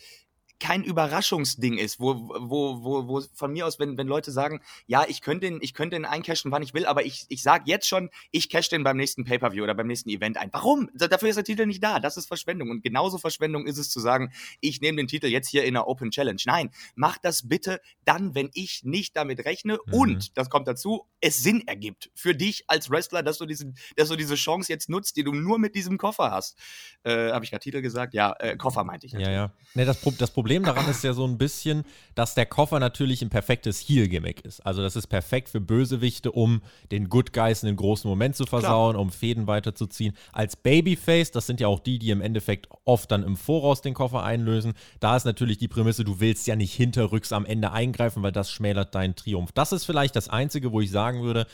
kein 0.62 0.84
Überraschungsding 0.84 1.80
ist, 1.80 2.00
wo, 2.00 2.14
wo, 2.16 2.84
wo, 2.84 3.08
wo 3.08 3.22
von 3.34 3.52
mir 3.52 3.66
aus, 3.66 3.80
wenn, 3.80 3.98
wenn 3.98 4.08
Leute 4.08 4.32
sagen, 4.32 4.62
ja, 4.86 5.06
ich 5.08 5.22
könnte 5.22 5.48
den, 5.48 5.60
ich 5.62 5.74
könnte 5.74 5.96
den 5.96 6.06
eincashen, 6.06 6.52
wann 6.52 6.62
ich 6.62 6.76
will, 6.76 6.86
aber 6.86 7.04
ich, 7.04 7.26
ich 7.30 7.42
sage 7.42 7.64
jetzt 7.66 7.88
schon, 7.88 8.12
ich 8.30 8.48
cash 8.48 8.70
den 8.70 8.84
beim 8.84 8.96
nächsten 8.96 9.26
Pay-Per-View 9.26 9.64
oder 9.64 9.74
beim 9.74 9.88
nächsten 9.88 10.10
Event 10.10 10.38
ein. 10.38 10.50
Warum? 10.54 10.90
Dafür 10.94 11.30
ist 11.30 11.36
der 11.36 11.44
Titel 11.44 11.66
nicht 11.66 11.84
da. 11.84 12.00
Das 12.00 12.16
ist 12.16 12.28
Verschwendung. 12.28 12.70
Und 12.70 12.84
genauso 12.84 13.18
Verschwendung 13.18 13.66
ist 13.66 13.80
es 13.80 13.90
zu 13.90 14.00
sagen, 14.00 14.32
ich 14.60 14.82
nehme 14.82 14.98
den 14.98 15.08
Titel 15.08 15.28
jetzt 15.28 15.50
hier 15.50 15.64
in 15.64 15.74
der 15.74 15.88
Open 15.88 16.12
Challenge. 16.12 16.42
Nein, 16.46 16.70
mach 16.94 17.18
das 17.18 17.50
bitte 17.50 17.82
dann, 18.06 18.36
wenn 18.36 18.52
ich 18.54 18.84
nicht 18.84 19.16
damit 19.16 19.44
rechne 19.46 19.80
mhm. 19.88 19.94
und, 19.94 20.38
das 20.38 20.52
kommt 20.52 20.68
dazu, 20.68 21.08
es 21.22 21.42
Sinn 21.42 21.68
ergibt 21.68 22.12
für 22.14 22.36
dich 22.36 22.66
als 22.68 22.92
Wrestler, 22.92 23.24
dass 23.24 23.40
du, 23.40 23.48
diesen, 23.48 23.76
dass 23.96 24.10
du 24.10 24.16
diese 24.16 24.36
Chance 24.36 24.72
jetzt 24.72 24.90
nutzt, 24.90 25.18
die 25.18 25.24
du 25.24 25.34
nur 25.34 25.58
mit 25.58 25.74
diesem 25.74 25.98
Koffer 25.98 26.30
hast. 26.30 26.56
Äh, 27.04 27.32
Habe 27.32 27.46
ich 27.46 27.50
gerade 27.50 27.64
Titel 27.64 27.82
gesagt? 27.82 28.14
Ja, 28.14 28.36
äh, 28.40 28.58
Koffer 28.58 28.84
meinte 28.84 29.08
ich 29.08 29.14
natürlich. 29.14 29.34
Ja, 29.34 29.46
ja. 29.46 29.54
Nee, 29.74 29.86
das, 29.86 30.00
das 30.18 30.32
Problem 30.32 30.51
Problem 30.52 30.66
daran 30.66 30.92
ist 30.92 31.02
ja 31.06 31.14
so 31.14 31.26
ein 31.26 31.38
bisschen, 31.38 31.86
dass 32.14 32.36
der 32.36 32.46
Koffer 32.46 32.82
natürlich 32.82 33.22
ein 33.22 33.30
perfektes 33.30 33.80
Heel-Gimmick 33.80 34.44
ist. 34.44 34.60
Also 34.66 34.82
das 34.82 34.98
ist 34.98 35.08
perfekt 35.08 35.48
für 35.48 35.62
Bösewichte, 35.62 36.30
um 36.30 36.62
den 36.92 37.08
Good 37.08 37.32
Guys 37.32 37.64
einen 37.64 37.78
großen 37.78 38.10
Moment 38.10 38.36
zu 38.36 38.46
versauen, 38.46 38.96
Klar. 38.96 39.02
um 39.02 39.12
Fäden 39.12 39.48
weiterzuziehen. 39.48 40.14
Als 40.34 40.58
Babyface, 40.58 41.32
das 41.32 41.48
sind 41.48 41.62
ja 41.62 41.70
auch 41.70 41.80
die, 41.80 42.00
die 42.00 42.10
im 42.10 42.20
Endeffekt 42.20 42.68
oft 42.84 43.10
dann 43.12 43.24
im 43.24 43.38
Voraus 43.38 43.82
den 43.82 43.94
Koffer 43.94 44.24
einlösen, 44.24 44.74
da 45.00 45.16
ist 45.16 45.24
natürlich 45.24 45.58
die 45.58 45.70
Prämisse, 45.70 46.04
du 46.04 46.20
willst 46.20 46.46
ja 46.48 46.58
nicht 46.58 46.74
hinterrücks 46.74 47.32
am 47.32 47.46
Ende 47.46 47.72
eingreifen, 47.72 48.22
weil 48.22 48.34
das 48.34 48.52
schmälert 48.52 48.94
deinen 48.94 49.16
Triumph. 49.16 49.54
Das 49.54 49.72
ist 49.72 49.86
vielleicht 49.86 50.18
das 50.18 50.28
Einzige, 50.28 50.74
wo 50.74 50.82
ich 50.82 50.92
sagen 50.92 51.24
würde, 51.24 51.48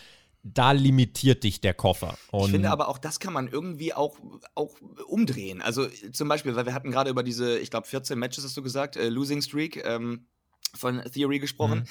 da 0.44 0.72
limitiert 0.72 1.44
dich 1.44 1.62
der 1.62 1.74
Koffer. 1.74 2.18
Und 2.32 2.46
ich 2.46 2.52
finde 2.52 2.72
aber 2.72 2.88
auch, 2.88 2.98
das 2.98 3.20
kann 3.20 3.34
man 3.34 3.48
irgendwie 3.48 3.94
auch, 3.94 4.18
auch 4.56 4.76
umdrehen. 5.08 5.62
Also 5.62 5.88
zum 6.12 6.28
Beispiel, 6.28 6.56
weil 6.56 6.66
wir 6.66 6.74
hatten 6.74 6.92
gerade 6.92 7.10
über 7.10 7.24
diese, 7.24 7.60
ich 7.60 7.70
glaube, 7.70 7.88
14 7.88 8.18
Matches, 8.18 8.44
hast 8.44 8.56
du 8.56 8.64
gesagt, 8.64 8.96
äh, 8.96 9.10
Losing 9.10 9.42
Streak 9.42 9.84
ähm, 9.86 10.28
von 10.74 11.02
Theory 11.12 11.40
gesprochen. 11.40 11.80
Mhm. 11.80 11.86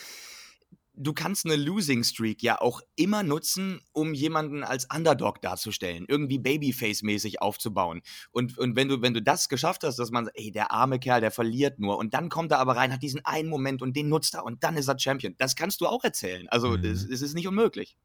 Du 0.98 1.12
kannst 1.12 1.44
eine 1.44 1.56
Losing 1.56 2.04
Streak 2.04 2.42
ja 2.42 2.58
auch 2.58 2.80
immer 2.94 3.22
nutzen, 3.22 3.80
um 3.92 4.14
jemanden 4.14 4.64
als 4.64 4.86
Underdog 4.90 5.42
darzustellen, 5.42 6.06
irgendwie 6.08 6.38
Babyface-mäßig 6.38 7.42
aufzubauen. 7.42 8.00
Und, 8.30 8.56
und 8.56 8.76
wenn 8.76 8.88
du, 8.88 9.02
wenn 9.02 9.12
du 9.12 9.20
das 9.20 9.50
geschafft 9.50 9.84
hast, 9.84 9.98
dass 9.98 10.10
man, 10.10 10.30
ey, 10.32 10.50
der 10.52 10.72
arme 10.72 10.98
Kerl, 10.98 11.20
der 11.20 11.30
verliert 11.30 11.78
nur, 11.78 11.98
und 11.98 12.14
dann 12.14 12.30
kommt 12.30 12.50
er 12.50 12.60
aber 12.60 12.76
rein, 12.76 12.94
hat 12.94 13.02
diesen 13.02 13.22
einen 13.26 13.50
Moment 13.50 13.82
und 13.82 13.94
den 13.94 14.08
nutzt 14.08 14.36
er 14.36 14.44
und 14.46 14.64
dann 14.64 14.78
ist 14.78 14.88
er 14.88 14.98
Champion. 14.98 15.34
Das 15.36 15.54
kannst 15.54 15.82
du 15.82 15.86
auch 15.86 16.02
erzählen. 16.02 16.48
Also, 16.48 16.70
mhm. 16.70 16.84
es, 16.84 17.04
es 17.04 17.20
ist 17.20 17.34
nicht 17.34 17.46
unmöglich. 17.46 17.98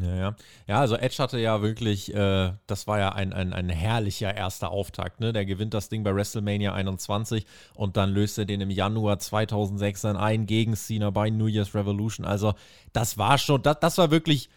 Ja, 0.00 0.14
ja. 0.14 0.36
Ja, 0.66 0.80
also 0.80 0.96
Edge 0.96 1.16
hatte 1.18 1.38
ja 1.38 1.62
wirklich, 1.62 2.14
äh, 2.14 2.52
das 2.66 2.86
war 2.86 2.98
ja 2.98 3.10
ein, 3.10 3.32
ein, 3.32 3.52
ein 3.52 3.68
herrlicher 3.68 4.34
erster 4.34 4.70
Auftakt. 4.70 5.20
Ne? 5.20 5.32
Der 5.32 5.44
gewinnt 5.44 5.74
das 5.74 5.88
Ding 5.88 6.02
bei 6.02 6.14
WrestleMania 6.14 6.72
21 6.72 7.46
und 7.74 7.96
dann 7.96 8.10
löst 8.10 8.38
er 8.38 8.44
den 8.46 8.60
im 8.60 8.70
Januar 8.70 9.18
2006 9.18 10.02
dann 10.02 10.16
ein 10.16 10.46
gegen 10.46 10.74
Cena 10.74 11.10
bei 11.10 11.30
New 11.30 11.46
Year's 11.46 11.74
Revolution. 11.74 12.24
Also 12.24 12.54
das 12.92 13.18
war 13.18 13.38
schon, 13.38 13.62
das, 13.62 13.78
das 13.80 13.98
war 13.98 14.10
wirklich 14.10 14.48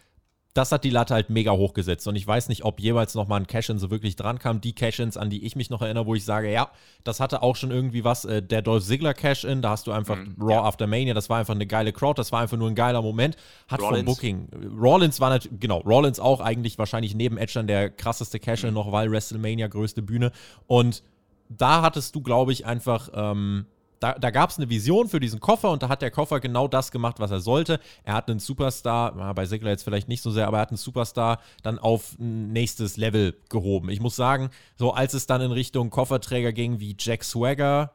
das 0.54 0.70
hat 0.70 0.84
die 0.84 0.90
Latte 0.90 1.14
halt 1.14 1.30
mega 1.30 1.50
hochgesetzt. 1.50 2.06
Und 2.06 2.14
ich 2.14 2.24
weiß 2.24 2.48
nicht, 2.48 2.64
ob 2.64 2.78
jeweils 2.78 3.16
nochmal 3.16 3.40
ein 3.40 3.46
Cash-In 3.48 3.78
so 3.80 3.90
wirklich 3.90 4.14
dran 4.14 4.38
kam. 4.38 4.60
Die 4.60 4.72
Cash-Ins, 4.72 5.16
an 5.16 5.28
die 5.28 5.44
ich 5.44 5.56
mich 5.56 5.68
noch 5.68 5.82
erinnere, 5.82 6.06
wo 6.06 6.14
ich 6.14 6.24
sage, 6.24 6.50
ja, 6.50 6.70
das 7.02 7.18
hatte 7.18 7.42
auch 7.42 7.56
schon 7.56 7.72
irgendwie 7.72 8.04
was. 8.04 8.24
Äh, 8.24 8.40
der 8.40 8.62
Dolph 8.62 8.84
Ziggler 8.84 9.14
Cash-In, 9.14 9.62
da 9.62 9.70
hast 9.70 9.88
du 9.88 9.92
einfach 9.92 10.16
mhm, 10.16 10.36
Raw 10.38 10.52
ja. 10.52 10.62
After 10.62 10.86
Mania, 10.86 11.12
das 11.12 11.28
war 11.28 11.38
einfach 11.38 11.56
eine 11.56 11.66
geile 11.66 11.92
Crowd, 11.92 12.16
das 12.16 12.30
war 12.30 12.40
einfach 12.40 12.56
nur 12.56 12.68
ein 12.68 12.76
geiler 12.76 13.02
Moment. 13.02 13.36
Hat 13.66 13.80
Rollins. 13.80 14.04
vom 14.04 14.14
Booking. 14.14 14.48
Rollins 14.80 15.18
war 15.20 15.30
natürlich, 15.30 15.58
genau, 15.58 15.80
Rollins 15.80 16.20
auch 16.20 16.40
eigentlich 16.40 16.78
wahrscheinlich 16.78 17.16
neben 17.16 17.36
Edge 17.36 17.54
dann 17.54 17.66
der 17.66 17.90
krasseste 17.90 18.38
Cash-In 18.38 18.70
mhm. 18.70 18.74
noch, 18.74 18.92
weil 18.92 19.10
WrestleMania 19.10 19.66
größte 19.66 20.02
Bühne. 20.02 20.30
Und 20.68 21.02
da 21.48 21.82
hattest 21.82 22.14
du, 22.14 22.20
glaube 22.20 22.52
ich, 22.52 22.64
einfach. 22.64 23.10
Ähm, 23.12 23.66
da, 24.00 24.14
da 24.14 24.30
gab 24.30 24.50
es 24.50 24.58
eine 24.58 24.68
Vision 24.68 25.08
für 25.08 25.20
diesen 25.20 25.40
Koffer 25.40 25.70
und 25.70 25.82
da 25.82 25.88
hat 25.88 26.02
der 26.02 26.10
Koffer 26.10 26.40
genau 26.40 26.68
das 26.68 26.90
gemacht, 26.90 27.18
was 27.18 27.30
er 27.30 27.40
sollte. 27.40 27.80
Er 28.02 28.14
hat 28.14 28.28
einen 28.28 28.38
Superstar, 28.38 29.34
bei 29.34 29.46
Sigler 29.46 29.70
jetzt 29.70 29.84
vielleicht 29.84 30.08
nicht 30.08 30.22
so 30.22 30.30
sehr, 30.30 30.46
aber 30.46 30.58
er 30.58 30.62
hat 30.62 30.70
einen 30.70 30.76
Superstar 30.76 31.40
dann 31.62 31.78
auf 31.78 32.18
ein 32.18 32.52
nächstes 32.52 32.96
Level 32.96 33.34
gehoben. 33.48 33.88
Ich 33.88 34.00
muss 34.00 34.16
sagen, 34.16 34.50
so 34.76 34.92
als 34.92 35.14
es 35.14 35.26
dann 35.26 35.40
in 35.40 35.52
Richtung 35.52 35.90
Kofferträger 35.90 36.52
ging 36.52 36.80
wie 36.80 36.96
Jack 36.98 37.24
Swagger, 37.24 37.92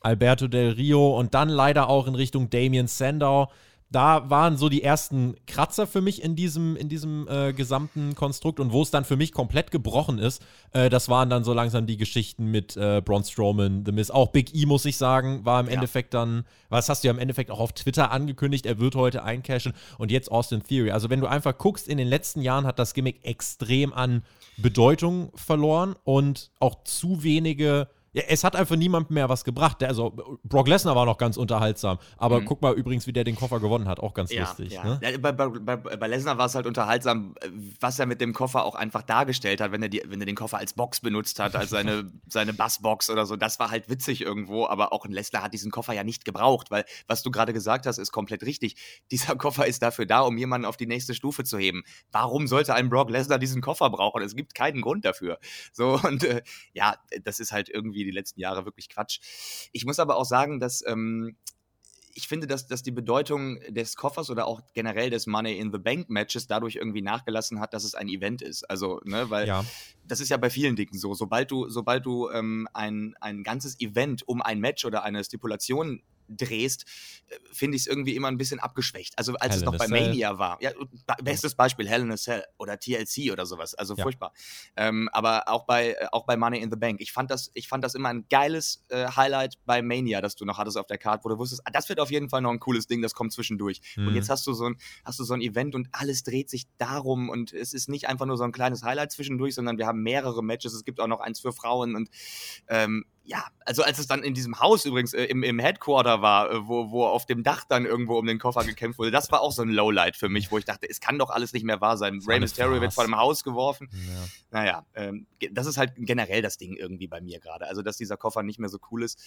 Alberto 0.00 0.48
Del 0.48 0.72
Rio 0.72 1.18
und 1.18 1.34
dann 1.34 1.48
leider 1.48 1.88
auch 1.88 2.06
in 2.06 2.14
Richtung 2.14 2.50
Damien 2.50 2.86
Sandow, 2.86 3.48
da 3.90 4.28
waren 4.28 4.56
so 4.56 4.68
die 4.68 4.82
ersten 4.82 5.36
Kratzer 5.46 5.86
für 5.86 6.00
mich 6.00 6.22
in 6.22 6.34
diesem, 6.34 6.76
in 6.76 6.88
diesem 6.88 7.28
äh, 7.28 7.52
gesamten 7.52 8.14
Konstrukt 8.14 8.58
und 8.58 8.72
wo 8.72 8.82
es 8.82 8.90
dann 8.90 9.04
für 9.04 9.16
mich 9.16 9.32
komplett 9.32 9.70
gebrochen 9.70 10.18
ist, 10.18 10.42
äh, 10.72 10.90
das 10.90 11.08
waren 11.08 11.30
dann 11.30 11.44
so 11.44 11.52
langsam 11.52 11.86
die 11.86 11.96
Geschichten 11.96 12.50
mit 12.50 12.76
äh, 12.76 13.00
Braun 13.04 13.22
Strowman, 13.22 13.84
The 13.86 13.92
Miz. 13.92 14.10
Auch 14.10 14.28
Big 14.28 14.54
E, 14.54 14.66
muss 14.66 14.84
ich 14.84 14.96
sagen, 14.96 15.44
war 15.44 15.60
im 15.60 15.66
ja. 15.66 15.74
Endeffekt 15.74 16.12
dann, 16.14 16.44
was 16.68 16.88
hast 16.88 17.04
du 17.04 17.08
ja 17.08 17.14
im 17.14 17.20
Endeffekt 17.20 17.50
auch 17.50 17.60
auf 17.60 17.72
Twitter 17.72 18.10
angekündigt, 18.10 18.66
er 18.66 18.78
wird 18.78 18.96
heute 18.96 19.22
eincashen 19.22 19.74
und 19.98 20.10
jetzt 20.10 20.30
Austin 20.30 20.62
Theory. 20.62 20.90
Also 20.90 21.08
wenn 21.08 21.20
du 21.20 21.26
einfach 21.26 21.56
guckst, 21.56 21.86
in 21.86 21.98
den 21.98 22.08
letzten 22.08 22.42
Jahren 22.42 22.66
hat 22.66 22.78
das 22.78 22.94
Gimmick 22.94 23.24
extrem 23.24 23.92
an 23.92 24.24
Bedeutung 24.56 25.30
verloren 25.34 25.94
und 26.04 26.50
auch 26.58 26.82
zu 26.84 27.22
wenige 27.22 27.88
ja, 28.14 28.22
es 28.28 28.44
hat 28.44 28.54
einfach 28.54 28.76
niemand 28.76 29.10
mehr 29.10 29.28
was 29.28 29.42
gebracht. 29.42 29.80
Der, 29.80 29.88
also 29.88 30.38
Brock 30.44 30.68
Lesnar 30.68 30.94
war 30.94 31.04
noch 31.04 31.18
ganz 31.18 31.36
unterhaltsam. 31.36 31.98
Aber 32.16 32.40
mhm. 32.40 32.44
guck 32.44 32.62
mal 32.62 32.72
übrigens, 32.72 33.08
wie 33.08 33.12
der 33.12 33.24
den 33.24 33.34
Koffer 33.34 33.58
gewonnen 33.58 33.88
hat. 33.88 33.98
Auch 33.98 34.14
ganz 34.14 34.30
ja, 34.30 34.42
lustig. 34.42 34.72
Ja. 34.72 34.84
Ne? 34.84 35.00
Ja, 35.02 35.18
bei, 35.18 35.32
bei, 35.32 35.48
bei, 35.48 35.76
bei 35.76 36.06
Lesnar 36.06 36.38
war 36.38 36.46
es 36.46 36.54
halt 36.54 36.66
unterhaltsam, 36.66 37.34
was 37.80 37.98
er 37.98 38.06
mit 38.06 38.20
dem 38.20 38.32
Koffer 38.32 38.64
auch 38.64 38.76
einfach 38.76 39.02
dargestellt 39.02 39.60
hat, 39.60 39.72
wenn 39.72 39.82
er, 39.82 39.88
die, 39.88 40.00
wenn 40.06 40.20
er 40.20 40.26
den 40.26 40.36
Koffer 40.36 40.58
als 40.58 40.74
Box 40.74 41.00
benutzt 41.00 41.40
hat, 41.40 41.56
als 41.56 41.70
seine, 41.70 42.12
seine 42.28 42.54
Bassbox 42.54 43.10
oder 43.10 43.26
so. 43.26 43.34
Das 43.34 43.58
war 43.58 43.72
halt 43.72 43.90
witzig 43.90 44.20
irgendwo. 44.20 44.68
Aber 44.68 44.92
auch 44.92 45.04
ein 45.04 45.12
Lesnar 45.12 45.42
hat 45.42 45.52
diesen 45.52 45.72
Koffer 45.72 45.92
ja 45.92 46.04
nicht 46.04 46.24
gebraucht, 46.24 46.70
weil 46.70 46.84
was 47.08 47.24
du 47.24 47.32
gerade 47.32 47.52
gesagt 47.52 47.84
hast, 47.84 47.98
ist 47.98 48.12
komplett 48.12 48.44
richtig. 48.44 48.76
Dieser 49.10 49.34
Koffer 49.34 49.66
ist 49.66 49.82
dafür 49.82 50.06
da, 50.06 50.20
um 50.20 50.38
jemanden 50.38 50.66
auf 50.66 50.76
die 50.76 50.86
nächste 50.86 51.14
Stufe 51.14 51.42
zu 51.42 51.58
heben. 51.58 51.82
Warum 52.12 52.46
sollte 52.46 52.74
ein 52.74 52.90
Brock 52.90 53.10
Lesnar 53.10 53.40
diesen 53.40 53.60
Koffer 53.60 53.90
brauchen? 53.90 54.22
Es 54.22 54.36
gibt 54.36 54.54
keinen 54.54 54.82
Grund 54.82 55.04
dafür. 55.04 55.40
So 55.72 55.98
und 56.00 56.22
äh, 56.22 56.42
ja, 56.74 56.94
das 57.24 57.40
ist 57.40 57.50
halt 57.50 57.68
irgendwie 57.68 58.03
die 58.04 58.10
letzten 58.10 58.40
Jahre 58.40 58.64
wirklich 58.64 58.88
Quatsch. 58.88 59.20
Ich 59.72 59.84
muss 59.84 59.98
aber 59.98 60.16
auch 60.16 60.24
sagen, 60.24 60.60
dass 60.60 60.84
ähm, 60.86 61.36
ich 62.14 62.28
finde, 62.28 62.46
dass, 62.46 62.66
dass 62.66 62.82
die 62.82 62.92
Bedeutung 62.92 63.58
des 63.68 63.96
Koffers 63.96 64.30
oder 64.30 64.46
auch 64.46 64.62
generell 64.72 65.10
des 65.10 65.26
Money 65.26 65.58
in 65.58 65.72
the 65.72 65.78
Bank 65.78 66.08
Matches 66.08 66.46
dadurch 66.46 66.76
irgendwie 66.76 67.02
nachgelassen 67.02 67.60
hat, 67.60 67.74
dass 67.74 67.84
es 67.84 67.94
ein 67.94 68.08
Event 68.08 68.40
ist. 68.40 68.68
Also, 68.70 69.00
ne, 69.04 69.30
weil 69.30 69.48
ja. 69.48 69.64
das 70.06 70.20
ist 70.20 70.28
ja 70.28 70.36
bei 70.36 70.50
vielen 70.50 70.76
Dingen 70.76 70.96
so. 70.96 71.14
Sobald 71.14 71.50
du, 71.50 71.68
sobald 71.68 72.06
du 72.06 72.30
ähm, 72.30 72.68
ein, 72.72 73.14
ein 73.20 73.42
ganzes 73.42 73.80
Event 73.80 74.26
um 74.26 74.42
ein 74.42 74.60
Match 74.60 74.84
oder 74.84 75.02
eine 75.02 75.22
Stipulation 75.24 76.02
drehst, 76.28 76.84
äh, 77.28 77.36
finde 77.52 77.76
ich 77.76 77.82
es 77.82 77.86
irgendwie 77.86 78.16
immer 78.16 78.28
ein 78.28 78.38
bisschen 78.38 78.60
abgeschwächt. 78.60 79.14
Also 79.16 79.34
als 79.34 79.54
Hell 79.54 79.58
es 79.60 79.64
noch 79.64 79.76
bei. 79.76 79.88
Mania 79.88 80.38
war. 80.38 80.58
Ja, 80.60 80.70
bestes 81.22 81.54
Beispiel, 81.54 81.88
Hell 81.88 82.02
in 82.02 82.10
a 82.10 82.16
Cell 82.16 82.44
oder 82.58 82.78
TLC 82.78 83.32
oder 83.32 83.46
sowas. 83.46 83.74
Also 83.74 83.94
ja. 83.94 84.02
furchtbar. 84.02 84.32
Ähm, 84.76 85.08
aber 85.12 85.48
auch 85.48 85.66
bei, 85.66 85.92
äh, 85.92 86.06
auch 86.12 86.24
bei 86.24 86.36
Money 86.36 86.58
in 86.58 86.70
the 86.70 86.76
Bank. 86.76 87.00
Ich 87.00 87.12
fand 87.12 87.30
das, 87.30 87.50
ich 87.54 87.68
fand 87.68 87.84
das 87.84 87.94
immer 87.94 88.08
ein 88.08 88.26
geiles 88.28 88.84
äh, 88.88 89.06
Highlight 89.06 89.58
bei 89.64 89.82
Mania, 89.82 90.20
das 90.20 90.36
du 90.36 90.44
noch 90.44 90.58
hattest 90.58 90.76
auf 90.76 90.86
der 90.86 90.98
Karte, 90.98 91.24
wo 91.24 91.28
du 91.28 91.38
wusstest, 91.38 91.62
ah, 91.64 91.70
das 91.70 91.88
wird 91.88 92.00
auf 92.00 92.10
jeden 92.10 92.28
Fall 92.28 92.40
noch 92.40 92.50
ein 92.50 92.60
cooles 92.60 92.86
Ding, 92.86 93.02
das 93.02 93.14
kommt 93.14 93.32
zwischendurch. 93.32 93.80
Mhm. 93.96 94.08
Und 94.08 94.14
jetzt 94.14 94.30
hast 94.30 94.46
du 94.46 94.52
so 94.52 94.66
ein, 94.66 94.76
hast 95.04 95.18
du 95.18 95.24
so 95.24 95.34
ein 95.34 95.40
Event 95.40 95.74
und 95.74 95.88
alles 95.92 96.22
dreht 96.22 96.50
sich 96.50 96.66
darum 96.78 97.28
und 97.28 97.52
es 97.52 97.72
ist 97.72 97.88
nicht 97.88 98.08
einfach 98.08 98.26
nur 98.26 98.36
so 98.36 98.44
ein 98.44 98.52
kleines 98.52 98.82
Highlight 98.82 99.12
zwischendurch, 99.12 99.54
sondern 99.54 99.78
wir 99.78 99.86
haben 99.86 100.02
mehrere 100.02 100.42
Matches. 100.42 100.74
Es 100.74 100.84
gibt 100.84 101.00
auch 101.00 101.06
noch 101.06 101.20
eins 101.20 101.40
für 101.40 101.52
Frauen 101.52 101.94
und 101.96 102.10
ähm, 102.68 103.04
ja, 103.26 103.42
also 103.64 103.82
als 103.82 103.98
es 103.98 104.06
dann 104.06 104.22
in 104.22 104.34
diesem 104.34 104.60
Haus 104.60 104.84
übrigens 104.84 105.14
äh, 105.14 105.24
im, 105.24 105.42
im 105.42 105.58
Headquarter 105.58 106.20
war, 106.20 106.50
äh, 106.50 106.68
wo, 106.68 106.90
wo 106.90 107.06
auf 107.06 107.24
dem 107.24 107.42
Dach 107.42 107.64
dann 107.66 107.86
irgendwo 107.86 108.18
um 108.18 108.26
den 108.26 108.38
Koffer 108.38 108.64
gekämpft 108.64 108.98
wurde, 108.98 109.10
das 109.10 109.32
war 109.32 109.40
auch 109.40 109.52
so 109.52 109.62
ein 109.62 109.70
Lowlight 109.70 110.16
für 110.16 110.28
mich, 110.28 110.50
wo 110.50 110.58
ich 110.58 110.66
dachte, 110.66 110.86
es 110.88 111.00
kann 111.00 111.18
doch 111.18 111.30
alles 111.30 111.54
nicht 111.54 111.64
mehr 111.64 111.80
wahr 111.80 111.96
sein. 111.96 112.20
Rey 112.26 112.38
Mysterio 112.38 112.82
wird 112.82 112.92
vor 112.92 113.04
dem 113.04 113.16
Haus 113.16 113.42
geworfen. 113.42 113.88
Ja. 113.92 114.26
Naja, 114.50 114.86
ähm, 114.94 115.26
das 115.52 115.66
ist 115.66 115.78
halt 115.78 115.94
generell 115.96 116.42
das 116.42 116.58
Ding 116.58 116.76
irgendwie 116.76 117.06
bei 117.06 117.22
mir 117.22 117.40
gerade. 117.40 117.66
Also, 117.66 117.80
dass 117.80 117.96
dieser 117.96 118.18
Koffer 118.18 118.42
nicht 118.42 118.58
mehr 118.58 118.68
so 118.68 118.78
cool 118.90 119.02
ist, 119.02 119.18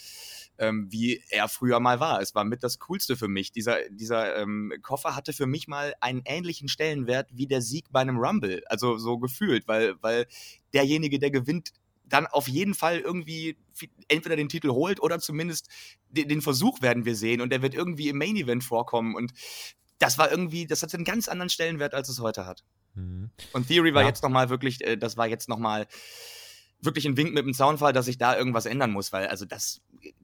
ähm, 0.60 0.88
wie 0.92 1.24
er 1.30 1.50
früher 1.50 1.80
mal 1.80 2.00
war. 2.00 2.22
Es 2.22 2.36
war 2.36 2.44
mit 2.44 2.62
das 2.64 2.78
Coolste 2.78 3.18
für 3.18 3.28
mich. 3.28 3.52
Dieser, 3.52 3.78
dieser 3.90 4.38
ähm, 4.38 4.74
Koffer 4.84 5.16
hatte 5.16 5.34
für 5.34 5.48
mich 5.48 5.68
mal 5.68 5.96
einen 6.02 6.22
ähnlichen 6.26 6.68
Stellenwert 6.68 7.30
wie 7.34 7.48
der 7.48 7.64
Sieg 7.64 7.86
bei 7.92 8.02
einem 8.02 8.20
Rumble. 8.20 8.62
Also 8.68 8.98
so 8.98 9.18
gefühlt, 9.18 9.68
weil, 9.68 9.96
weil 10.02 10.28
derjenige, 10.74 11.18
der 11.18 11.32
gewinnt, 11.32 11.72
dann 12.10 12.28
auf 12.28 12.48
jeden 12.48 12.74
Fall 12.74 13.00
irgendwie 13.00 13.58
entweder 14.08 14.36
den 14.36 14.50
Titel 14.50 14.70
holt 14.70 15.02
oder 15.02 15.20
zumindest 15.20 15.70
den, 16.10 16.28
den 16.30 16.42
Versuch 16.42 16.82
werden 16.82 17.06
wir 17.06 17.16
sehen 17.16 17.42
und 17.42 17.52
der 17.52 17.62
wird 17.62 17.74
irgendwie 17.74 18.10
im 18.10 18.18
Main 18.18 18.36
Event 18.36 18.64
vorkommen 18.64 19.16
und 19.16 19.34
das 20.00 20.18
war 20.18 20.30
irgendwie, 20.30 20.68
das 20.68 20.84
hat 20.84 20.94
einen 20.94 21.04
ganz 21.04 21.28
anderen 21.28 21.50
Stellenwert, 21.50 21.94
als 21.94 22.10
es 22.10 22.20
heute 22.20 22.46
hat. 22.46 22.64
Mhm. 22.94 23.32
Und 23.54 23.68
Theory 23.68 23.94
war 23.94 24.04
ja. 24.04 24.08
jetzt 24.08 24.24
nochmal 24.24 24.50
wirklich, 24.50 24.84
äh, 24.84 24.98
das 24.98 25.18
war 25.18 25.28
jetzt 25.28 25.50
nochmal 25.50 25.88
wirklich 26.82 27.08
ein 27.08 27.18
Wink 27.18 27.34
mit 27.34 27.46
dem 27.46 27.54
Zaunfall, 27.54 27.94
dass 27.94 28.08
ich 28.08 28.18
da 28.18 28.38
irgendwas 28.38 28.66
ändern 28.66 28.92
muss, 28.92 29.12
weil 29.12 29.28
also 29.28 29.46
das, 29.46 29.82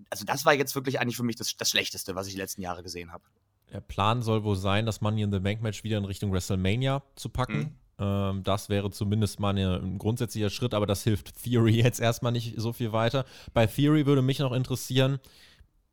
also 0.09 0.25
das 0.25 0.45
war 0.45 0.53
jetzt 0.53 0.75
wirklich 0.75 0.99
eigentlich 0.99 1.17
für 1.17 1.23
mich 1.23 1.35
das, 1.35 1.57
das 1.57 1.69
Schlechteste, 1.69 2.15
was 2.15 2.27
ich 2.27 2.33
die 2.33 2.39
letzten 2.39 2.61
Jahre 2.61 2.83
gesehen 2.83 3.11
habe. 3.11 3.23
Der 3.71 3.81
Plan 3.81 4.21
soll 4.21 4.43
wohl 4.43 4.55
sein, 4.55 4.85
das 4.85 5.01
Money 5.01 5.23
in 5.23 5.31
the 5.31 5.39
Bank 5.39 5.61
Match 5.61 5.83
wieder 5.83 5.97
in 5.97 6.05
Richtung 6.05 6.31
WrestleMania 6.31 7.01
zu 7.15 7.29
packen. 7.29 7.57
Mhm. 7.57 7.75
Ähm, 7.99 8.43
das 8.43 8.69
wäre 8.69 8.91
zumindest 8.91 9.39
mal 9.39 9.49
eine, 9.49 9.77
ein 9.77 9.97
grundsätzlicher 9.97 10.49
Schritt, 10.49 10.73
aber 10.73 10.85
das 10.85 11.03
hilft 11.03 11.43
Theory 11.43 11.73
jetzt 11.83 11.99
erstmal 11.99 12.31
nicht 12.31 12.55
so 12.57 12.73
viel 12.73 12.91
weiter. 12.91 13.25
Bei 13.53 13.67
Theory 13.67 14.05
würde 14.05 14.21
mich 14.21 14.39
noch 14.39 14.51
interessieren, 14.51 15.19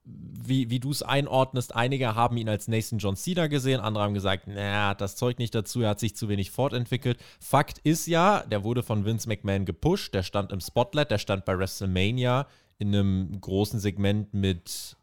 wie, 0.05 0.71
wie 0.71 0.81
du 0.81 0.91
es 0.91 1.03
einordnest. 1.03 1.75
Einige 1.77 2.15
haben 2.15 2.37
ihn 2.37 2.49
als 2.49 2.69
nächsten 2.69 2.99
John 2.99 3.17
Cena 3.17 3.47
gesehen, 3.47 3.81
andere 3.81 4.05
haben 4.05 4.15
gesagt, 4.15 4.47
naja, 4.47 4.95
das 4.95 5.17
Zeug 5.17 5.39
nicht 5.39 5.55
dazu, 5.55 5.83
er 5.83 5.91
hat 5.91 6.01
sich 6.01 6.17
zu 6.17 6.29
wenig 6.29 6.51
fortentwickelt. 6.51 7.19
Fakt 7.39 7.79
ist 7.79 8.07
ja, 8.07 8.43
der 8.47 8.65
wurde 8.65 8.83
von 8.83 9.05
Vince 9.05 9.29
McMahon 9.29 9.67
gepusht, 9.67 10.15
der 10.15 10.23
stand 10.23 10.53
im 10.53 10.61
Spotlight, 10.61 11.11
der 11.11 11.19
stand 11.19 11.45
bei 11.45 11.57
WrestleMania 11.57 12.47
in 12.79 12.95
einem 12.95 13.41
großen 13.41 13.79
Segment 13.79 14.33
mit 14.33 14.97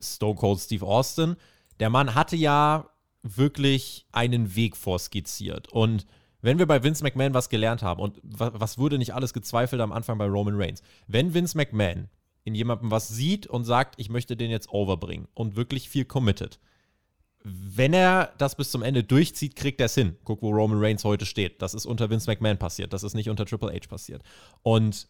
Stone 0.00 0.36
Cold 0.36 0.60
Steve 0.60 0.86
Austin. 0.86 1.36
Der 1.80 1.90
Mann 1.90 2.14
hatte 2.14 2.36
ja 2.36 2.88
wirklich 3.22 4.06
einen 4.12 4.54
Weg 4.54 4.76
vorskizziert 4.76 5.72
und 5.72 6.06
wenn 6.44 6.58
wir 6.58 6.66
bei 6.66 6.82
Vince 6.82 7.02
McMahon 7.02 7.32
was 7.32 7.48
gelernt 7.48 7.82
haben, 7.82 8.02
und 8.02 8.20
was 8.22 8.76
wurde 8.76 8.98
nicht 8.98 9.14
alles 9.14 9.32
gezweifelt 9.32 9.80
am 9.80 9.92
Anfang 9.92 10.18
bei 10.18 10.26
Roman 10.26 10.60
Reigns, 10.60 10.82
wenn 11.06 11.32
Vince 11.32 11.56
McMahon 11.56 12.08
in 12.44 12.54
jemandem 12.54 12.90
was 12.90 13.08
sieht 13.08 13.46
und 13.46 13.64
sagt, 13.64 13.94
ich 13.98 14.10
möchte 14.10 14.36
den 14.36 14.50
jetzt 14.50 14.68
overbringen 14.68 15.26
und 15.32 15.56
wirklich 15.56 15.88
viel 15.88 16.04
committed, 16.04 16.60
wenn 17.44 17.94
er 17.94 18.34
das 18.36 18.56
bis 18.56 18.70
zum 18.70 18.82
Ende 18.82 19.04
durchzieht, 19.04 19.56
kriegt 19.56 19.80
er 19.80 19.86
es 19.86 19.94
hin. 19.94 20.16
Guck, 20.24 20.42
wo 20.42 20.50
Roman 20.50 20.82
Reigns 20.82 21.04
heute 21.04 21.24
steht. 21.24 21.62
Das 21.62 21.72
ist 21.72 21.86
unter 21.86 22.10
Vince 22.10 22.30
McMahon 22.30 22.58
passiert. 22.58 22.92
Das 22.92 23.02
ist 23.02 23.14
nicht 23.14 23.30
unter 23.30 23.46
Triple 23.46 23.72
H 23.72 23.88
passiert. 23.88 24.22
Und 24.62 25.08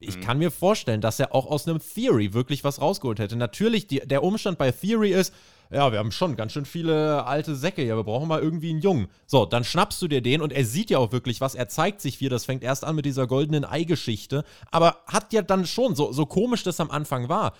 ich 0.00 0.16
mhm. 0.16 0.20
kann 0.20 0.38
mir 0.38 0.50
vorstellen, 0.50 1.00
dass 1.00 1.20
er 1.20 1.34
auch 1.34 1.46
aus 1.46 1.66
einem 1.66 1.80
Theory 1.80 2.34
wirklich 2.34 2.64
was 2.64 2.80
rausgeholt 2.80 3.20
hätte. 3.20 3.36
Natürlich, 3.36 3.86
die, 3.86 4.00
der 4.00 4.22
Umstand 4.22 4.58
bei 4.58 4.70
Theory 4.72 5.12
ist, 5.12 5.32
ja, 5.70 5.92
wir 5.92 5.98
haben 5.98 6.12
schon 6.12 6.36
ganz 6.36 6.52
schön 6.52 6.64
viele 6.64 7.24
alte 7.24 7.56
Säcke 7.56 7.82
hier, 7.82 7.96
wir 7.96 8.04
brauchen 8.04 8.28
mal 8.28 8.40
irgendwie 8.40 8.70
einen 8.70 8.80
Jungen. 8.80 9.08
So, 9.26 9.46
dann 9.46 9.64
schnappst 9.64 10.00
du 10.02 10.08
dir 10.08 10.20
den 10.20 10.40
und 10.40 10.52
er 10.52 10.64
sieht 10.64 10.90
ja 10.90 10.98
auch 10.98 11.12
wirklich 11.12 11.40
was, 11.40 11.54
er 11.54 11.68
zeigt 11.68 12.00
sich 12.00 12.18
viel, 12.18 12.28
das 12.28 12.44
fängt 12.44 12.62
erst 12.62 12.84
an 12.84 12.96
mit 12.96 13.04
dieser 13.04 13.26
goldenen 13.26 13.64
Ei-Geschichte, 13.64 14.44
aber 14.70 14.98
hat 15.06 15.32
ja 15.32 15.42
dann 15.42 15.66
schon, 15.66 15.94
so, 15.94 16.12
so 16.12 16.26
komisch 16.26 16.62
das 16.62 16.80
am 16.80 16.90
Anfang 16.90 17.28
war, 17.28 17.52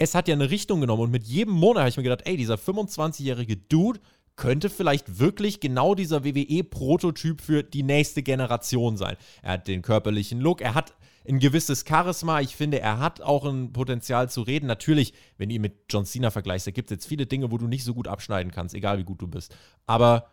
es 0.00 0.14
hat 0.14 0.28
ja 0.28 0.34
eine 0.34 0.50
Richtung 0.50 0.80
genommen. 0.80 1.02
Und 1.02 1.10
mit 1.10 1.24
jedem 1.24 1.52
Monat 1.52 1.82
habe 1.82 1.90
ich 1.90 1.96
mir 1.98 2.02
gedacht, 2.02 2.22
ey, 2.24 2.36
dieser 2.36 2.54
25-jährige 2.54 3.58
Dude 3.58 4.00
könnte 4.34 4.70
vielleicht 4.70 5.18
wirklich 5.18 5.60
genau 5.60 5.94
dieser 5.94 6.24
WWE-Prototyp 6.24 7.42
für 7.42 7.62
die 7.62 7.82
nächste 7.82 8.22
Generation 8.22 8.96
sein. 8.96 9.16
Er 9.42 9.52
hat 9.52 9.68
den 9.68 9.82
körperlichen 9.82 10.40
Look, 10.40 10.62
er 10.62 10.74
hat 10.74 10.94
ein 11.28 11.38
gewisses 11.38 11.84
Charisma. 11.86 12.40
Ich 12.40 12.56
finde, 12.56 12.80
er 12.80 12.98
hat 12.98 13.20
auch 13.20 13.44
ein 13.44 13.72
Potenzial 13.72 14.30
zu 14.30 14.42
reden. 14.42 14.66
Natürlich, 14.66 15.12
wenn 15.36 15.50
ihn 15.50 15.62
mit 15.62 15.74
John 15.90 16.04
Cena 16.06 16.30
vergleichst, 16.30 16.66
da 16.66 16.70
gibt 16.70 16.90
es 16.90 16.96
jetzt 16.96 17.06
viele 17.06 17.26
Dinge, 17.26 17.50
wo 17.50 17.58
du 17.58 17.66
nicht 17.66 17.84
so 17.84 17.94
gut 17.94 18.08
abschneiden 18.08 18.52
kannst, 18.52 18.74
egal 18.74 18.98
wie 18.98 19.04
gut 19.04 19.20
du 19.20 19.28
bist. 19.28 19.54
Aber 19.86 20.26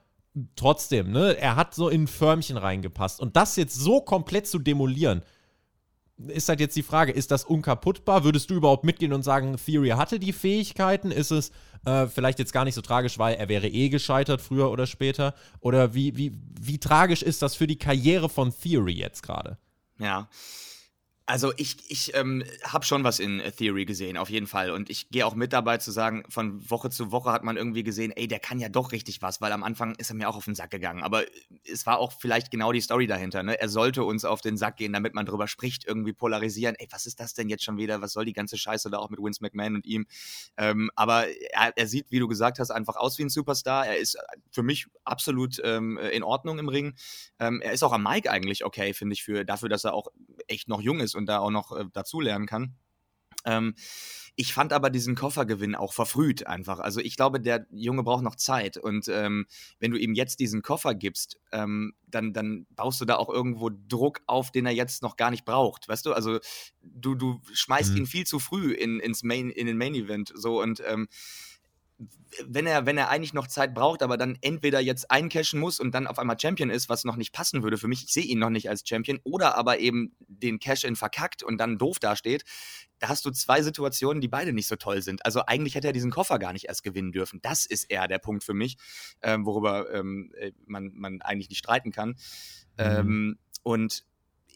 trotzdem, 0.56 1.12
ne, 1.12 1.38
er 1.38 1.56
hat 1.56 1.74
so 1.74 1.90
in 1.90 2.04
ein 2.04 2.08
Förmchen 2.08 2.58
reingepasst. 2.58 3.20
Und 3.20 3.36
das 3.36 3.56
jetzt 3.56 3.76
so 3.76 4.02
komplett 4.02 4.48
zu 4.48 4.60
demolieren, 4.60 5.24
ist 6.28 6.50
halt 6.50 6.60
jetzt 6.60 6.76
die 6.76 6.84
Frage, 6.84 7.12
ist 7.12 7.30
das 7.30 7.44
unkaputtbar? 7.44 8.24
Würdest 8.24 8.50
du 8.50 8.56
überhaupt 8.56 8.84
mitgehen 8.84 9.14
und 9.14 9.22
sagen, 9.22 9.56
Theory 9.64 9.90
hatte 9.90 10.20
die 10.20 10.34
Fähigkeiten? 10.34 11.12
Ist 11.12 11.30
es 11.30 11.52
äh, 11.86 12.08
vielleicht 12.08 12.40
jetzt 12.40 12.54
gar 12.54 12.66
nicht 12.66 12.74
so 12.74 12.82
tragisch, 12.82 13.20
weil 13.20 13.36
er 13.36 13.50
wäre 13.50 13.68
eh 13.68 13.90
gescheitert, 13.90 14.42
früher 14.42 14.72
oder 14.72 14.88
später? 14.88 15.36
Oder 15.60 15.94
wie, 15.94 16.18
wie, 16.18 16.34
wie 16.60 16.80
tragisch 16.80 17.22
ist 17.22 17.44
das 17.44 17.56
für 17.56 17.68
die 17.68 17.78
Karriere 17.78 18.30
von 18.30 18.52
Theory 18.52 18.94
jetzt 18.94 19.22
gerade? 19.22 19.60
Ja, 20.00 20.28
also 21.30 21.52
ich, 21.58 21.78
ich 21.90 22.16
ähm, 22.16 22.44
habe 22.64 22.86
schon 22.86 23.04
was 23.04 23.20
in 23.20 23.42
Theory 23.58 23.84
gesehen, 23.84 24.16
auf 24.16 24.30
jeden 24.30 24.48
Fall. 24.48 24.72
Und 24.72 24.90
ich 24.90 25.10
gehe 25.10 25.26
auch 25.26 25.36
mit 25.36 25.52
dabei 25.52 25.78
zu 25.78 25.92
sagen, 25.92 26.24
von 26.30 26.70
Woche 26.70 26.90
zu 26.90 27.12
Woche 27.12 27.34
hat 27.34 27.44
man 27.44 27.58
irgendwie 27.58 27.84
gesehen, 27.84 28.14
ey, 28.16 28.30
der 28.30 28.40
kann 28.40 28.60
ja 28.60 28.70
doch 28.70 28.94
richtig 28.94 29.22
was, 29.22 29.42
weil 29.42 29.52
am 29.52 29.62
Anfang 29.62 29.94
ist 29.96 30.10
er 30.10 30.16
mir 30.16 30.30
auch 30.30 30.38
auf 30.38 30.46
den 30.46 30.56
Sack 30.56 30.72
gegangen. 30.72 31.04
Aber 31.04 31.26
es 31.70 31.86
war 31.86 32.00
auch 32.00 32.14
vielleicht 32.14 32.50
genau 32.50 32.72
die 32.72 32.80
Story 32.80 33.08
dahinter. 33.08 33.44
Ne? 33.44 33.60
Er 33.60 33.68
sollte 33.68 34.06
uns 34.06 34.24
auf 34.24 34.40
den 34.40 34.56
Sack 34.56 34.78
gehen, 34.78 34.94
damit 34.94 35.16
man 35.16 35.26
drüber 35.26 35.50
spricht, 35.50 35.86
irgendwie 35.86 36.14
polarisieren. 36.14 36.76
Ey, 36.80 36.88
was 36.92 37.06
ist 37.06 37.20
das 37.20 37.34
denn 37.34 37.50
jetzt 37.50 37.66
schon 37.66 37.78
wieder? 37.78 38.02
Was 38.02 38.14
soll 38.14 38.24
die 38.24 38.32
ganze 38.32 38.58
Scheiße 38.58 38.90
da 38.90 38.98
auch 38.98 39.10
mit 39.10 39.20
Vince 39.20 39.44
McMahon 39.44 39.76
und 39.76 39.86
ihm? 39.86 40.08
Ähm, 40.56 40.90
aber 40.96 41.28
er, 41.52 41.74
er, 41.76 41.88
sieht, 41.88 42.10
wie 42.10 42.20
du 42.20 42.30
gesagt 42.30 42.58
hast, 42.60 42.72
einfach 42.72 42.96
aus 42.96 43.18
wie 43.18 43.24
ein 43.24 43.30
Superstar. 43.30 43.86
Er 43.86 43.98
ist 43.98 44.18
für 44.50 44.64
mich 44.64 44.88
absolut 45.04 45.60
ähm, 45.66 45.98
in 45.98 46.24
Ordnung 46.24 46.58
im 46.58 46.70
Ring. 46.70 46.96
Ähm, 47.38 47.60
er 47.62 47.74
ist 47.74 47.84
auch 47.84 47.92
am 47.92 48.04
Mike 48.04 48.32
eigentlich 48.32 48.64
okay, 48.64 48.94
finde 48.94 49.14
ich, 49.14 49.24
für, 49.24 49.44
dafür, 49.44 49.68
dass 49.68 49.84
er 49.84 49.94
auch 49.94 50.08
echt 50.48 50.70
noch 50.70 50.82
jung 50.82 51.02
ist 51.02 51.17
und 51.18 51.26
da 51.26 51.40
auch 51.40 51.52
noch 51.52 51.76
äh, 51.76 51.86
dazulernen 51.92 52.48
kann. 52.48 52.76
Ähm, 53.46 53.76
ich 54.36 54.54
fand 54.54 54.72
aber 54.72 54.92
diesen 54.92 55.16
Koffergewinn 55.16 55.74
auch 55.74 55.94
verfrüht 55.94 56.46
einfach. 56.46 56.80
Also 56.80 57.00
ich 57.00 57.16
glaube, 57.16 57.42
der 57.42 57.66
Junge 57.72 58.04
braucht 58.04 58.24
noch 58.24 58.36
Zeit. 58.36 58.78
Und 58.78 59.08
ähm, 59.08 59.48
wenn 59.80 59.90
du 59.90 59.98
ihm 59.98 60.14
jetzt 60.14 60.40
diesen 60.40 60.62
Koffer 60.62 60.94
gibst, 60.94 61.40
ähm, 61.52 61.94
dann, 62.06 62.34
dann 62.34 62.68
baust 62.70 63.02
du 63.02 63.06
da 63.06 63.16
auch 63.16 63.30
irgendwo 63.30 63.72
Druck 63.72 64.22
auf, 64.28 64.52
den 64.52 64.68
er 64.68 64.74
jetzt 64.74 65.02
noch 65.02 65.18
gar 65.18 65.32
nicht 65.32 65.44
braucht. 65.44 65.88
Weißt 65.88 66.06
du? 66.06 66.14
Also 66.14 66.40
du, 66.82 67.16
du 67.16 67.42
schmeißt 67.52 67.94
mhm. 67.94 67.98
ihn 67.98 68.06
viel 68.06 68.28
zu 68.28 68.38
früh 68.38 68.74
in, 68.74 69.00
ins 69.00 69.24
Main, 69.24 69.50
in 69.50 69.66
den 69.66 69.78
Main 69.78 69.96
Event. 69.96 70.32
So 70.36 70.62
und 70.62 70.84
ähm, 70.86 71.08
wenn 72.46 72.68
er, 72.68 72.86
wenn 72.86 72.98
er 72.98 73.10
eigentlich 73.10 73.34
noch 73.34 73.48
Zeit 73.48 73.74
braucht, 73.74 74.04
aber 74.04 74.18
dann 74.18 74.38
entweder 74.42 74.80
jetzt 74.80 75.10
eincashen 75.10 75.60
muss 75.60 75.80
und 75.80 75.94
dann 75.94 76.06
auf 76.06 76.20
einmal 76.20 76.40
Champion 76.40 76.70
ist, 76.70 76.90
was 76.90 77.06
noch 77.06 77.16
nicht 77.16 77.34
passen 77.34 77.64
würde 77.64 77.78
für 77.78 77.88
mich, 77.88 78.04
ich 78.04 78.14
sehe 78.14 78.24
ihn 78.24 78.40
noch 78.40 78.50
nicht 78.50 78.70
als 78.70 78.84
Champion, 78.88 79.20
oder 79.24 79.58
aber 79.58 79.80
eben 79.80 80.16
den 80.20 80.60
Cash-In 80.60 80.96
verkackt 80.96 81.42
und 81.42 81.58
dann 81.58 81.78
doof 81.78 82.00
dasteht, 82.00 82.44
da 83.00 83.10
hast 83.10 83.26
du 83.26 83.32
zwei 83.32 83.62
Situationen, 83.62 84.22
die 84.22 84.28
beide 84.28 84.54
nicht 84.54 84.68
so 84.68 84.76
toll 84.76 85.02
sind. 85.02 85.26
Also 85.26 85.42
eigentlich 85.46 85.76
hätte 85.76 85.88
er 85.88 85.94
diesen 85.94 86.12
Koffer 86.12 86.40
gar 86.40 86.54
nicht 86.54 86.66
erst 86.66 86.84
gewinnen 86.84 87.12
dürfen. 87.12 87.40
Das 87.42 87.66
ist 87.66 87.86
eher 87.86 88.08
der 88.08 88.20
Punkt 88.20 88.44
für 88.44 88.54
mich, 88.54 88.78
ähm, 89.22 89.46
worüber 89.46 89.92
ähm, 89.94 90.32
äh, 90.38 90.52
man, 90.66 90.92
man 90.94 91.22
eigentlich 91.22 91.50
nicht 91.50 91.60
streiten 91.60 91.92
kann. 91.92 92.10
Mhm. 92.10 92.16
Ähm, 92.78 93.40
und 93.64 94.06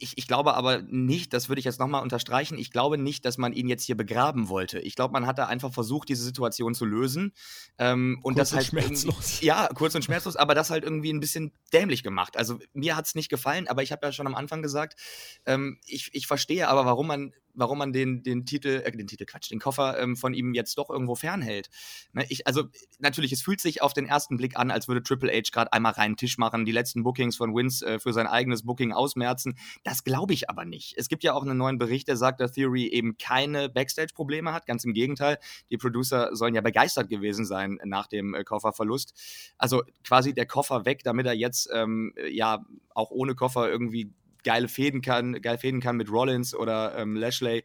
ich, 0.02 0.18
ich 0.18 0.28
glaube 0.28 0.56
aber 0.56 0.82
nicht, 0.82 1.34
das 1.34 1.48
würde 1.48 1.60
ich 1.60 1.66
jetzt 1.66 1.80
nochmal 1.80 2.02
unterstreichen, 2.02 2.58
ich 2.58 2.72
glaube 2.72 2.98
nicht, 2.98 3.24
dass 3.24 3.38
man 3.38 3.54
ihn 3.54 3.68
jetzt 3.68 3.84
hier 3.84 3.96
begraben 3.96 4.50
wollte. 4.50 4.80
Ich 4.80 4.96
glaube, 4.96 5.14
man 5.14 5.28
hat 5.28 5.38
da 5.38 5.46
einfach 5.46 5.72
versucht, 5.72 6.10
diese 6.10 6.24
Situation 6.24 6.74
zu 6.74 6.86
lösen. 6.86 7.34
Ähm, 7.78 8.20
und 8.24 8.34
kurz 8.34 8.50
das 8.50 8.58
halt. 8.58 8.68
schmerzlos. 8.68 9.42
Ja, 9.42 9.70
kurz 9.74 9.96
und 9.96 10.04
schmerzlos, 10.04 10.36
aber 10.36 10.56
das 10.56 10.70
halt 10.70 10.84
irgendwie 10.84 11.14
ein 11.14 11.20
bisschen 11.20 11.52
dämlich 11.72 12.04
gemacht. 12.04 12.38
Also 12.38 12.60
mir 12.74 12.96
hat 12.96 13.06
es 13.06 13.16
nicht 13.16 13.30
gefallen, 13.30 13.68
aber 13.68 13.84
ich 13.84 13.92
habe 13.92 14.06
ja 14.06 14.12
schon 14.12 14.28
am 14.28 14.36
Anfang 14.36 14.62
gesagt, 14.62 15.00
ähm, 15.46 15.80
ich, 15.86 16.10
ich 16.14 16.28
verstehe 16.28 16.68
aber, 16.68 16.86
warum 16.86 17.08
man 17.08 17.34
warum 17.54 17.78
man 17.78 17.94
den, 17.94 18.24
den 18.24 18.46
Titel, 18.46 18.82
äh, 18.84 18.92
den 18.92 19.08
Titel, 19.08 19.26
Quatsch, 19.26 19.52
den 19.52 19.60
Koffer 19.60 20.00
ähm, 20.00 20.16
von 20.16 20.34
ihm 20.34 20.54
jetzt 20.54 20.78
doch 20.78 20.90
irgendwo 20.90 21.16
fernhält. 21.16 21.70
Ne, 22.14 22.26
ich, 22.30 22.48
also 22.48 22.64
natürlich, 23.00 23.32
es 23.32 23.42
fühlt 23.42 23.62
sich 23.62 23.82
auf 23.82 23.94
den 23.94 24.06
ersten 24.06 24.38
Blick 24.38 24.58
an, 24.58 24.72
als 24.72 24.88
würde 24.88 25.04
Triple 25.04 25.32
H 25.32 25.52
gerade 25.52 25.74
einmal 25.74 25.94
reinen 25.94 26.18
Tisch 26.18 26.38
machen, 26.38 26.66
die 26.66 26.72
letzten 26.72 27.04
Bookings 27.04 27.36
von 27.36 27.56
Vince 27.56 27.86
äh, 27.86 28.00
für 28.00 28.14
sein 28.14 28.28
eigenes 28.28 28.64
Booking 28.64 28.92
ausmerzen. 28.92 29.58
Das 29.84 30.04
glaube 30.04 30.34
ich 30.34 30.50
aber 30.50 30.66
nicht. 30.66 30.96
Es 30.98 31.10
gibt 31.10 31.24
ja 31.24 31.34
auch 31.34 31.44
einen 31.44 31.58
neuen 31.58 31.78
Bericht, 31.78 32.08
der 32.08 32.18
sagt, 32.18 32.42
dass 32.42 32.54
Theory 32.54 32.88
eben 32.88 33.18
keine 33.18 33.70
Backstage-Probleme 33.70 34.54
hat. 34.54 34.66
Ganz 34.66 34.84
im 34.84 34.94
Gegenteil, 34.94 35.38
die 35.70 35.78
Producer 35.78 36.36
sollen 36.36 36.56
ja 36.56 36.62
begeistert 36.62 37.10
gewesen 37.10 37.46
sein 37.46 37.80
nach 37.84 38.08
dem 38.08 38.34
äh, 38.34 38.44
Kofferverlust. 38.44 39.14
Also 39.58 39.84
quasi 40.04 40.34
der 40.34 40.46
Koffer 40.46 40.86
weg, 40.86 41.04
damit 41.04 41.26
er 41.26 41.34
jetzt 41.34 41.70
ähm, 41.74 42.14
ja 42.30 42.66
auch 42.94 43.12
ohne 43.12 43.36
Koffer 43.36 43.70
irgendwie 43.70 44.12
geile 44.44 44.68
Fäden 44.68 45.02
kann, 45.02 45.42
geil 45.42 45.58
Fäden 45.58 45.82
kann 45.82 45.98
mit 45.98 46.12
Rollins 46.12 46.56
oder 46.56 46.98
ähm, 46.98 47.16
Lashley. 47.16 47.64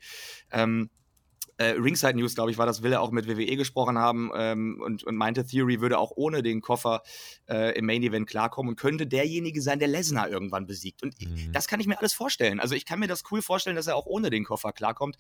Ähm, 0.51 0.91
äh, 1.59 1.69
Ringside 1.71 2.15
News, 2.15 2.35
glaube 2.35 2.51
ich, 2.51 2.59
war 2.59 2.67
das, 2.67 2.83
will 2.83 2.93
er 2.93 3.01
auch 3.01 3.11
mit 3.11 3.27
WWE 3.27 3.57
gesprochen 3.57 3.99
haben 3.99 4.31
ähm, 4.35 4.81
und, 4.85 5.05
und 5.05 5.17
meinte, 5.17 5.47
Theory 5.47 5.81
würde 5.81 5.99
auch 5.99 6.13
ohne 6.15 6.43
den 6.43 6.61
Koffer 6.61 7.03
äh, 7.49 7.77
im 7.79 7.87
Main 7.87 8.03
Event 8.03 8.27
klarkommen 8.29 8.71
und 8.71 8.77
könnte 8.77 9.07
derjenige 9.07 9.63
sein, 9.63 9.79
der 9.79 9.89
Lesnar 9.89 10.29
irgendwann 10.29 10.67
besiegt. 10.67 11.03
Und 11.03 11.19
mhm. 11.21 11.53
das 11.53 11.67
kann 11.67 11.81
ich 11.81 11.87
mir 11.87 11.99
alles 11.99 12.13
vorstellen. 12.13 12.61
Also 12.61 12.75
ich 12.75 12.85
kann 12.85 12.99
mir 12.99 13.09
das 13.09 13.23
cool 13.31 13.41
vorstellen, 13.41 13.77
dass 13.77 13.87
er 13.87 13.97
auch 13.97 14.07
ohne 14.07 14.29
den 14.29 14.45
Koffer 14.45 14.73
klarkommt. 14.73 15.17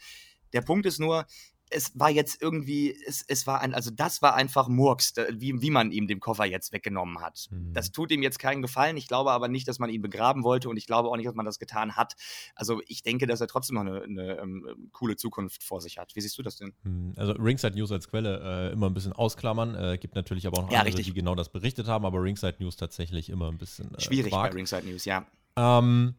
Der 0.52 0.60
Punkt 0.60 0.84
ist 0.86 1.00
nur, 1.00 1.26
es 1.70 1.98
war 1.98 2.10
jetzt 2.10 2.40
irgendwie, 2.40 2.96
es, 3.06 3.24
es 3.26 3.46
war 3.46 3.60
ein, 3.60 3.74
also 3.74 3.90
das 3.90 4.22
war 4.22 4.34
einfach 4.34 4.68
Murks, 4.68 5.14
wie, 5.32 5.60
wie 5.60 5.70
man 5.70 5.90
ihm 5.90 6.06
den 6.06 6.20
Koffer 6.20 6.44
jetzt 6.44 6.72
weggenommen 6.72 7.20
hat. 7.20 7.48
Mhm. 7.50 7.72
Das 7.72 7.90
tut 7.90 8.12
ihm 8.12 8.22
jetzt 8.22 8.38
keinen 8.38 8.62
Gefallen. 8.62 8.96
Ich 8.96 9.08
glaube 9.08 9.32
aber 9.32 9.48
nicht, 9.48 9.66
dass 9.66 9.78
man 9.78 9.90
ihn 9.90 10.00
begraben 10.00 10.44
wollte 10.44 10.68
und 10.68 10.76
ich 10.76 10.86
glaube 10.86 11.08
auch 11.08 11.16
nicht, 11.16 11.26
dass 11.26 11.34
man 11.34 11.44
das 11.44 11.58
getan 11.58 11.96
hat. 11.96 12.14
Also 12.54 12.80
ich 12.86 13.02
denke, 13.02 13.26
dass 13.26 13.40
er 13.40 13.48
trotzdem 13.48 13.74
noch 13.74 13.82
eine, 13.82 14.02
eine, 14.02 14.38
ähm, 14.38 14.88
coole 14.92 15.16
Zukunft 15.16 15.64
vor 15.64 15.80
sich 15.80 15.98
hat. 15.98 16.14
Wie 16.14 16.20
siehst 16.20 16.38
du 16.38 16.42
das 16.42 16.56
denn? 16.56 16.72
Mhm. 16.84 17.14
Also 17.16 17.32
Ringside 17.32 17.76
News 17.76 17.90
als 17.90 18.08
Quelle 18.08 18.70
äh, 18.70 18.72
immer 18.72 18.88
ein 18.88 18.94
bisschen 18.94 19.12
ausklammern. 19.12 19.74
Äh, 19.74 19.98
gibt 19.98 20.14
natürlich 20.14 20.46
aber 20.46 20.58
auch 20.58 20.62
noch 20.64 20.70
ja, 20.70 20.80
andere, 20.80 20.98
richtig. 20.98 21.06
die 21.06 21.14
genau 21.14 21.34
das 21.34 21.48
berichtet 21.48 21.88
haben, 21.88 22.04
aber 22.04 22.22
Ringside 22.22 22.56
News 22.60 22.76
tatsächlich 22.76 23.28
immer 23.28 23.48
ein 23.48 23.58
bisschen 23.58 23.92
äh, 23.94 24.00
Schwierig 24.00 24.32
vag. 24.32 24.50
bei 24.50 24.56
Ringside 24.56 24.86
News, 24.86 25.04
ja. 25.04 25.26
Ähm, 25.56 26.14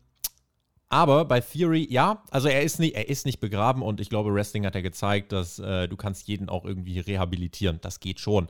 Aber 0.89 1.25
bei 1.25 1.41
Theory, 1.41 1.85
ja, 1.89 2.23
also 2.31 2.47
er 2.47 2.63
ist 2.63 2.79
nicht, 2.79 2.95
er 2.95 3.09
ist 3.09 3.25
nicht 3.25 3.39
begraben 3.39 3.81
und 3.81 3.99
ich 3.99 4.09
glaube, 4.09 4.33
Wrestling 4.33 4.65
hat 4.65 4.75
ja 4.75 4.81
gezeigt, 4.81 5.33
dass 5.33 5.59
äh, 5.59 5.87
du 5.87 5.97
kannst 5.97 6.27
jeden 6.27 6.47
auch 6.47 6.63
irgendwie 6.63 6.99
rehabilitieren. 6.99 7.79
Das 7.81 7.99
geht 7.99 8.19
schon. 8.19 8.47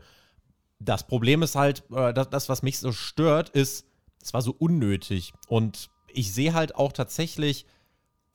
Das 0.80 1.08
Problem 1.08 1.42
ist 1.42 1.56
halt, 1.56 1.84
äh, 1.92 2.14
das, 2.14 2.30
das, 2.30 2.50
was 2.50 2.62
mich 2.62 2.78
so 2.78 2.92
stört, 2.92 3.50
ist, 3.50 3.88
es 4.22 4.34
war 4.34 4.44
so 4.44 4.56
unnötig. 4.58 5.34
Und 5.48 5.90
ich 6.14 6.32
sehe 6.32 6.54
halt 6.54 6.76
auch 6.76 6.92
tatsächlich 6.92 7.66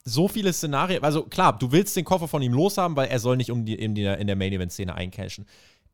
so 0.03 0.27
viele 0.27 0.51
Szenarien. 0.51 1.03
Also 1.03 1.23
klar, 1.23 1.57
du 1.57 1.71
willst 1.71 1.95
den 1.95 2.03
Koffer 2.03 2.27
von 2.27 2.41
ihm 2.41 2.53
loshaben, 2.53 2.97
weil 2.97 3.07
er 3.07 3.19
soll 3.19 3.37
nicht 3.37 3.51
um 3.51 3.63
die, 3.63 3.75
in, 3.75 3.95
die, 3.95 4.03
in 4.03 4.27
der 4.27 4.35
Main-Event-Szene 4.35 4.93
eincashen. 4.93 5.45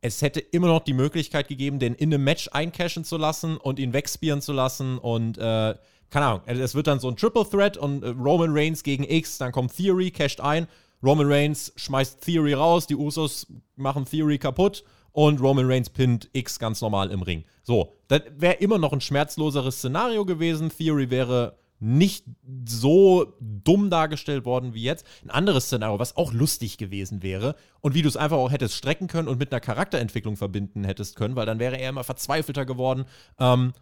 Es 0.01 0.23
hätte 0.23 0.39
immer 0.39 0.67
noch 0.67 0.81
die 0.81 0.93
Möglichkeit 0.93 1.47
gegeben, 1.47 1.77
den 1.77 1.93
in 1.93 2.11
einem 2.11 2.23
Match 2.23 2.49
eincashen 2.51 3.03
zu 3.03 3.17
lassen 3.17 3.57
und 3.57 3.77
ihn 3.77 3.93
wegspieren 3.93 4.41
zu 4.41 4.53
lassen 4.53 4.97
und 4.97 5.37
äh, 5.37 5.75
keine 6.09 6.25
Ahnung, 6.25 6.41
es 6.45 6.75
wird 6.75 6.87
dann 6.87 6.99
so 6.99 7.09
ein 7.09 7.15
Triple 7.15 7.47
Threat 7.49 7.77
und 7.77 8.03
äh, 8.03 8.09
Roman 8.09 8.51
Reigns 8.51 8.83
gegen 8.83 9.03
X, 9.03 9.37
dann 9.37 9.51
kommt 9.51 9.75
Theory, 9.75 10.11
casht 10.11 10.41
ein, 10.41 10.67
Roman 11.03 11.31
Reigns 11.31 11.71
schmeißt 11.75 12.21
Theory 12.21 12.53
raus, 12.53 12.87
die 12.87 12.95
Usos 12.95 13.47
machen 13.75 14.05
Theory 14.05 14.37
kaputt 14.37 14.83
und 15.11 15.41
Roman 15.41 15.69
Reigns 15.69 15.89
pinnt 15.89 16.29
X 16.33 16.59
ganz 16.59 16.81
normal 16.81 17.11
im 17.11 17.21
Ring. 17.21 17.45
So, 17.63 17.95
das 18.07 18.21
wäre 18.37 18.55
immer 18.55 18.77
noch 18.77 18.93
ein 18.93 19.01
schmerzloseres 19.01 19.77
Szenario 19.77 20.25
gewesen. 20.25 20.69
Theory 20.69 21.09
wäre 21.09 21.57
nicht 21.79 22.25
so 22.65 23.33
dumm 23.39 23.89
dargestellt 23.89 24.43
worden 24.43 24.73
wie 24.73 24.83
jetzt. 24.83 25.05
Ein 25.23 25.29
anderes 25.29 25.65
Szenario, 25.65 25.97
was 25.97 26.17
auch 26.17 26.33
lustig 26.33 26.77
gewesen 26.77 27.23
wäre 27.23 27.55
und 27.79 27.93
wie 27.95 28.01
du 28.01 28.09
es 28.09 28.17
einfach 28.17 28.37
auch 28.37 28.51
hättest 28.51 28.75
strecken 28.75 29.07
können 29.07 29.29
und 29.29 29.39
mit 29.39 29.51
einer 29.51 29.61
Charakterentwicklung 29.61 30.35
verbinden 30.35 30.83
hättest 30.83 31.15
können, 31.15 31.35
weil 31.35 31.45
dann 31.45 31.59
wäre 31.59 31.77
er 31.77 31.89
immer 31.89 32.03
verzweifelter 32.03 32.65
geworden. 32.65 33.05
Ähm, 33.39 33.73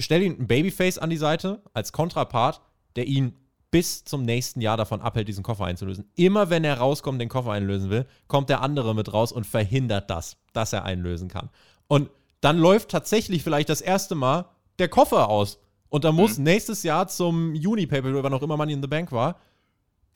stell 0.00 0.22
ihn 0.22 0.36
ein 0.38 0.46
Babyface 0.46 0.98
an 0.98 1.10
die 1.10 1.16
Seite 1.16 1.62
als 1.72 1.92
Kontrapart, 1.92 2.60
der 2.96 3.06
ihn 3.06 3.34
bis 3.70 4.04
zum 4.04 4.22
nächsten 4.22 4.60
Jahr 4.60 4.76
davon 4.76 5.02
abhält, 5.02 5.28
diesen 5.28 5.44
Koffer 5.44 5.64
einzulösen. 5.64 6.10
Immer 6.14 6.50
wenn 6.50 6.64
er 6.64 6.78
rauskommt, 6.78 7.20
den 7.20 7.28
Koffer 7.28 7.52
einlösen 7.52 7.90
will, 7.90 8.06
kommt 8.26 8.48
der 8.48 8.62
andere 8.62 8.94
mit 8.94 9.12
raus 9.12 9.30
und 9.30 9.46
verhindert 9.46 10.08
das, 10.10 10.36
dass 10.52 10.72
er 10.72 10.84
einlösen 10.84 11.28
kann. 11.28 11.50
Und 11.86 12.10
dann 12.40 12.58
läuft 12.58 12.90
tatsächlich 12.90 13.42
vielleicht 13.42 13.68
das 13.68 13.80
erste 13.80 14.14
Mal 14.14 14.46
der 14.78 14.88
Koffer 14.88 15.28
aus. 15.28 15.58
Und 15.90 16.04
dann 16.04 16.14
muss 16.14 16.38
mhm. 16.38 16.44
nächstes 16.44 16.82
Jahr 16.82 17.08
zum 17.08 17.54
Juni-Paper, 17.54 18.22
wann 18.22 18.34
auch 18.34 18.42
immer 18.42 18.56
Money 18.56 18.74
in 18.74 18.82
the 18.82 18.88
Bank 18.88 19.12
war, 19.12 19.38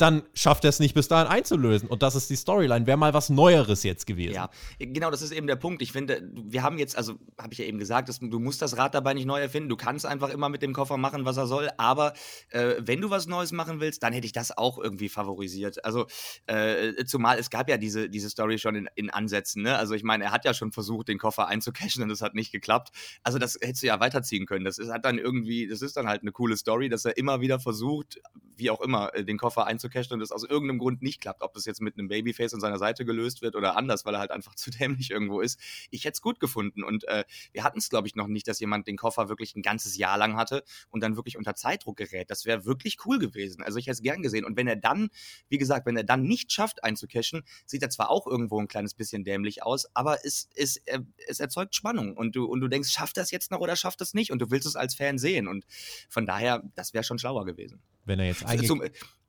dann 0.03 0.25
schafft 0.35 0.65
er 0.65 0.71
es 0.71 0.81
nicht 0.81 0.95
bis 0.95 1.07
dahin 1.07 1.29
einzulösen. 1.29 1.89
Und 1.89 2.03
das 2.03 2.17
ist 2.17 2.29
die 2.29 2.35
Storyline. 2.35 2.89
Wäre 2.89 2.99
mal 2.99 3.15
was 3.15 3.31
Neueres 3.31 3.85
jetzt 3.85 4.05
gewesen. 4.05 4.35
Ja, 4.35 4.51
genau, 4.81 5.13
das 5.13 5.23
ist 5.23 5.31
eben 5.31 5.47
der 5.47 5.55
Punkt. 5.55 5.81
Ich 5.81 5.93
finde, 5.93 6.29
wir 6.35 6.65
haben 6.65 6.77
jetzt, 6.77 6.97
also 6.97 7.15
habe 7.41 7.53
ich 7.53 7.59
ja 7.59 7.67
eben 7.67 7.79
gesagt, 7.79 8.09
dass, 8.09 8.19
du 8.19 8.39
musst 8.41 8.61
das 8.63 8.77
Rad 8.77 8.97
dabei 8.97 9.15
nicht 9.15 9.27
neu 9.27 9.41
erfinden. 9.41 9.69
Du 9.69 9.77
kannst 9.77 10.05
einfach 10.05 10.31
immer 10.31 10.49
mit 10.49 10.61
dem 10.61 10.73
Koffer 10.73 10.97
machen, 10.97 11.25
was 11.25 11.37
er 11.37 11.47
soll. 11.47 11.71
Aber 11.77 12.15
äh, 12.51 12.75
wenn 12.81 13.01
du 13.01 13.11
was 13.11 13.29
Neues 13.29 13.53
machen 13.53 13.79
willst, 13.79 14.03
dann 14.03 14.13
hätte 14.13 14.27
ich 14.27 14.33
das 14.33 14.57
auch 14.59 14.77
irgendwie 14.77 15.09
favorisiert. 15.09 15.85
Also, 15.85 16.07
äh, 16.47 17.05
zumal 17.05 17.39
es 17.39 17.49
gab 17.49 17.69
ja 17.69 17.77
diese, 17.77 18.11
diese 18.11 18.29
Story 18.29 18.59
schon 18.59 18.75
in, 18.75 18.89
in 18.97 19.09
Ansätzen. 19.09 19.63
Ne? 19.63 19.79
Also, 19.79 19.95
ich 19.95 20.03
meine, 20.03 20.25
er 20.25 20.33
hat 20.33 20.45
ja 20.45 20.53
schon 20.53 20.73
versucht, 20.73 21.07
den 21.07 21.19
Koffer 21.19 21.47
einzucashen 21.47 22.03
und 22.03 22.09
das 22.09 22.23
hat 22.23 22.35
nicht 22.35 22.51
geklappt. 22.51 22.91
Also, 23.23 23.39
das 23.39 23.57
hättest 23.61 23.85
du 23.85 23.87
ja 23.87 24.01
weiterziehen 24.01 24.47
können. 24.47 24.65
Das 24.65 24.79
ist, 24.79 24.91
hat 24.91 25.05
dann 25.05 25.19
irgendwie, 25.19 25.69
das 25.69 25.81
ist 25.81 25.97
dann 25.97 26.09
halt 26.09 26.23
eine 26.23 26.33
coole 26.33 26.57
Story, 26.57 26.89
dass 26.89 27.05
er 27.05 27.17
immer 27.17 27.41
wieder 27.41 27.61
versucht, 27.61 28.21
wie 28.57 28.69
auch 28.69 28.81
immer, 28.81 29.15
äh, 29.15 29.25
den 29.25 29.39
Koffer 29.39 29.67
einzucashen 29.69 29.92
cashen 29.93 30.15
und 30.15 30.21
es 30.21 30.33
aus 30.33 30.45
irgendeinem 30.45 30.79
Grund 30.79 31.03
nicht 31.03 31.21
klappt. 31.21 31.43
Ob 31.43 31.55
das 31.55 31.65
jetzt 31.65 31.81
mit 31.81 31.99
einem 31.99 32.09
Babyface 32.09 32.55
an 32.55 32.61
seiner 32.61 32.79
Seite 32.79 33.05
gelöst 33.05 33.43
wird 33.43 33.57
oder 33.57 33.77
anders, 33.77 34.05
weil 34.05 34.15
er 34.15 34.21
halt 34.21 34.31
einfach 34.31 34.55
zu 34.57 34.71
dämlich 34.71 35.11
irgendwo 35.11 35.41
ist. 35.41 35.61
Ich 35.91 36.05
hätte 36.05 36.15
es 36.15 36.21
gut 36.21 36.41
gefunden. 36.41 36.83
Und 36.83 37.07
äh, 37.09 37.25
wir 37.53 37.65
hatten 37.65 37.79
es, 37.79 37.89
glaube 37.89 38.09
ich, 38.09 38.15
noch 38.15 38.27
nicht, 38.27 38.49
dass 38.49 38.61
jemand 38.61 38.87
den 38.87 38.97
Koffer 38.97 39.29
wirklich 39.29 39.55
ein 39.55 39.63
ganzes 39.63 39.97
Jahr 39.97 40.19
lang 40.19 40.37
hatte 40.37 40.65
und 40.91 41.03
dann 41.03 41.17
wirklich 41.17 41.37
unter 41.37 41.55
Zeitdruck 41.55 41.97
gerät. 41.97 42.31
Das 42.31 42.45
wäre 42.45 42.65
wirklich 42.65 42.99
cool 43.07 43.19
gewesen. 43.19 43.63
Also 43.63 43.79
ich 43.79 43.87
hätte 43.87 43.93
es 43.93 44.03
gern 44.03 44.23
gesehen. 44.23 44.45
Und 44.45 44.57
wenn 44.57 44.67
er 44.67 44.77
dann, 44.77 45.11
wie 45.49 45.59
gesagt, 45.59 45.87
wenn 45.87 45.97
er 45.97 46.05
dann 46.05 46.23
nicht 46.23 46.53
schafft 46.53 46.85
einzucashen, 46.85 47.43
sieht 47.67 47.83
er 47.83 47.91
zwar 47.91 48.11
auch 48.11 48.27
irgendwo 48.27 48.61
ein 48.61 48.69
kleines 48.69 48.95
bisschen 48.95 49.25
dämlich 49.25 49.63
aus, 49.63 49.87
aber 49.95 50.25
es, 50.25 50.49
es, 50.55 50.79
äh, 50.87 51.01
es 51.27 51.41
erzeugt 51.41 51.75
Spannung. 51.75 52.17
Und 52.17 52.37
du, 52.37 52.45
und 52.45 52.61
du 52.61 52.69
denkst, 52.69 52.91
schafft 52.91 53.17
das 53.17 53.31
jetzt 53.31 53.51
noch 53.51 53.61
oder 53.61 53.77
schafft 53.77 54.01
das 54.01 54.15
nicht? 54.15 54.31
Und 54.31 54.41
du 54.41 54.51
willst 54.51 54.67
es 54.67 54.77
als 54.77 54.95
Fan 54.95 55.19
sehen. 55.19 55.49
Und 55.49 55.67
von 56.09 56.27
daher, 56.27 56.63
das 56.75 56.95
wäre 56.95 57.05
schon 57.05 57.19
schlauer 57.19 57.45
gewesen. 57.45 57.81
Wenn 58.05 58.19
er 58.19 58.27
jetzt 58.27 58.45
eigentlich. 58.45 58.69
Zum, 58.69 58.83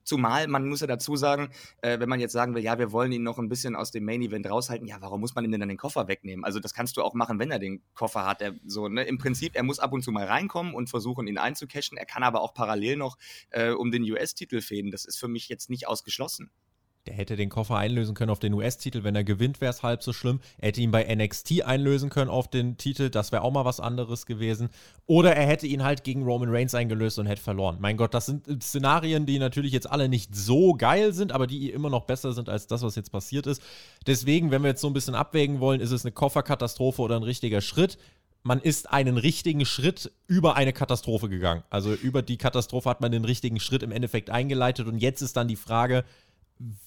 Zumal, 0.04 0.48
man 0.48 0.68
muss 0.68 0.82
ja 0.82 0.88
dazu 0.88 1.16
sagen, 1.16 1.50
äh, 1.82 1.98
wenn 2.00 2.10
man 2.10 2.20
jetzt 2.20 2.34
sagen 2.34 2.56
will, 2.56 2.64
ja, 2.64 2.78
wir 2.78 2.92
wollen 2.92 3.12
ihn 3.14 3.24
noch 3.24 3.40
ein 3.40 3.48
bisschen 3.48 3.76
aus 3.76 3.92
dem 3.92 4.04
Main 4.04 4.22
Event 4.22 4.50
raushalten, 4.50 4.86
ja, 4.86 4.98
warum 5.00 5.22
muss 5.22 5.34
man 5.34 5.46
ihm 5.46 5.52
denn 5.52 5.62
dann 5.62 5.70
den 5.70 5.78
Koffer 5.78 6.08
wegnehmen? 6.10 6.44
Also 6.44 6.60
das 6.60 6.74
kannst 6.74 6.98
du 6.98 7.04
auch 7.04 7.14
machen, 7.14 7.40
wenn 7.40 7.52
er 7.52 7.60
den 7.60 7.82
Koffer 7.94 8.26
hat. 8.26 8.42
Er, 8.42 8.54
so, 8.66 8.90
ne? 8.90 9.04
Im 9.04 9.18
Prinzip, 9.18 9.56
er 9.56 9.64
muss 9.64 9.80
ab 9.80 9.94
und 9.94 10.04
zu 10.04 10.12
mal 10.12 10.26
reinkommen 10.26 10.74
und 10.74 10.90
versuchen, 10.90 11.28
ihn 11.28 11.38
einzucashen. 11.38 11.98
Er 11.98 12.06
kann 12.06 12.24
aber 12.24 12.42
auch 12.42 12.54
parallel 12.54 12.98
noch 12.98 13.18
äh, 13.52 13.70
um 13.70 13.92
den 13.92 14.04
US-Titel 14.04 14.60
fäden. 14.60 14.92
Das 14.92 15.06
ist 15.06 15.18
für 15.18 15.30
mich 15.30 15.48
jetzt 15.48 15.70
nicht 15.70 15.88
ausgeschlossen. 15.88 16.52
Der 17.06 17.16
hätte 17.16 17.36
den 17.36 17.50
Koffer 17.50 17.76
einlösen 17.76 18.16
können 18.16 18.32
auf 18.32 18.40
den 18.40 18.54
US-Titel. 18.54 19.04
Wenn 19.04 19.14
er 19.14 19.26
gewinnt, 19.26 19.60
wäre 19.60 19.72
es 19.72 19.84
halb 19.84 20.02
so 20.02 20.14
schlimm. 20.14 20.40
Er 20.58 20.70
hätte 20.70 20.80
ihn 20.80 20.92
bei 20.92 21.04
NXT 21.14 21.64
einlösen 21.64 22.10
können 22.10 22.30
auf 22.30 22.48
den 22.48 22.78
Titel. 22.78 23.10
Das 23.10 23.34
wäre 23.34 23.42
auch 23.42 23.52
mal 23.52 23.66
was 23.66 23.82
anderes 23.82 24.26
gewesen. 24.26 24.70
Oder 25.06 25.36
er 25.36 25.46
hätte 25.46 25.68
ihn 25.68 25.84
halt 25.84 26.06
gegen 26.06 26.24
Roman 26.24 26.50
Reigns 26.50 26.74
eingelöst 26.74 27.20
und 27.20 27.26
hätte 27.26 27.42
verloren. 27.42 27.76
Mein 27.82 27.98
Gott, 27.98 28.14
das 28.14 28.28
sind 28.28 28.64
Szenarien, 28.64 29.26
die 29.26 29.38
natürlich 29.38 29.74
jetzt 29.74 29.92
alle 29.92 30.08
nicht 30.08 30.34
so 30.34 30.76
geil 30.76 31.12
sind, 31.12 31.34
aber 31.34 31.46
die 31.46 31.72
immer 31.72 31.90
noch 31.90 32.06
besser 32.06 32.32
sind 32.32 32.48
als 32.48 32.68
das, 32.68 32.84
was 32.84 32.96
jetzt 32.96 33.12
passiert 33.12 33.48
ist. 33.48 33.62
Deswegen, 34.08 34.50
wenn 34.52 34.62
wir 34.62 34.70
jetzt 34.70 34.82
so 34.82 34.88
ein 34.88 34.94
bisschen 34.94 35.16
abwägen 35.16 35.60
wollen, 35.60 35.82
ist 35.82 35.92
es 35.92 36.06
eine 36.06 36.14
Kofferkatastrophe 36.14 37.02
oder 37.02 37.18
ein 37.18 37.24
richtiger 37.24 37.60
Schritt 37.60 37.98
man 38.44 38.60
ist 38.60 38.92
einen 38.92 39.18
richtigen 39.18 39.66
Schritt 39.66 40.12
über 40.28 40.56
eine 40.58 40.74
Katastrophe 40.74 41.30
gegangen. 41.30 41.64
Also 41.70 41.94
über 41.94 42.22
die 42.22 42.38
Katastrophe 42.38 42.90
hat 42.90 43.00
man 43.00 43.12
den 43.12 43.24
richtigen 43.24 43.60
Schritt 43.60 43.84
im 43.84 43.92
Endeffekt 43.92 44.30
eingeleitet 44.30 44.88
und 44.88 44.98
jetzt 44.98 45.22
ist 45.22 45.38
dann 45.38 45.48
die 45.48 45.56
Frage, 45.56 46.04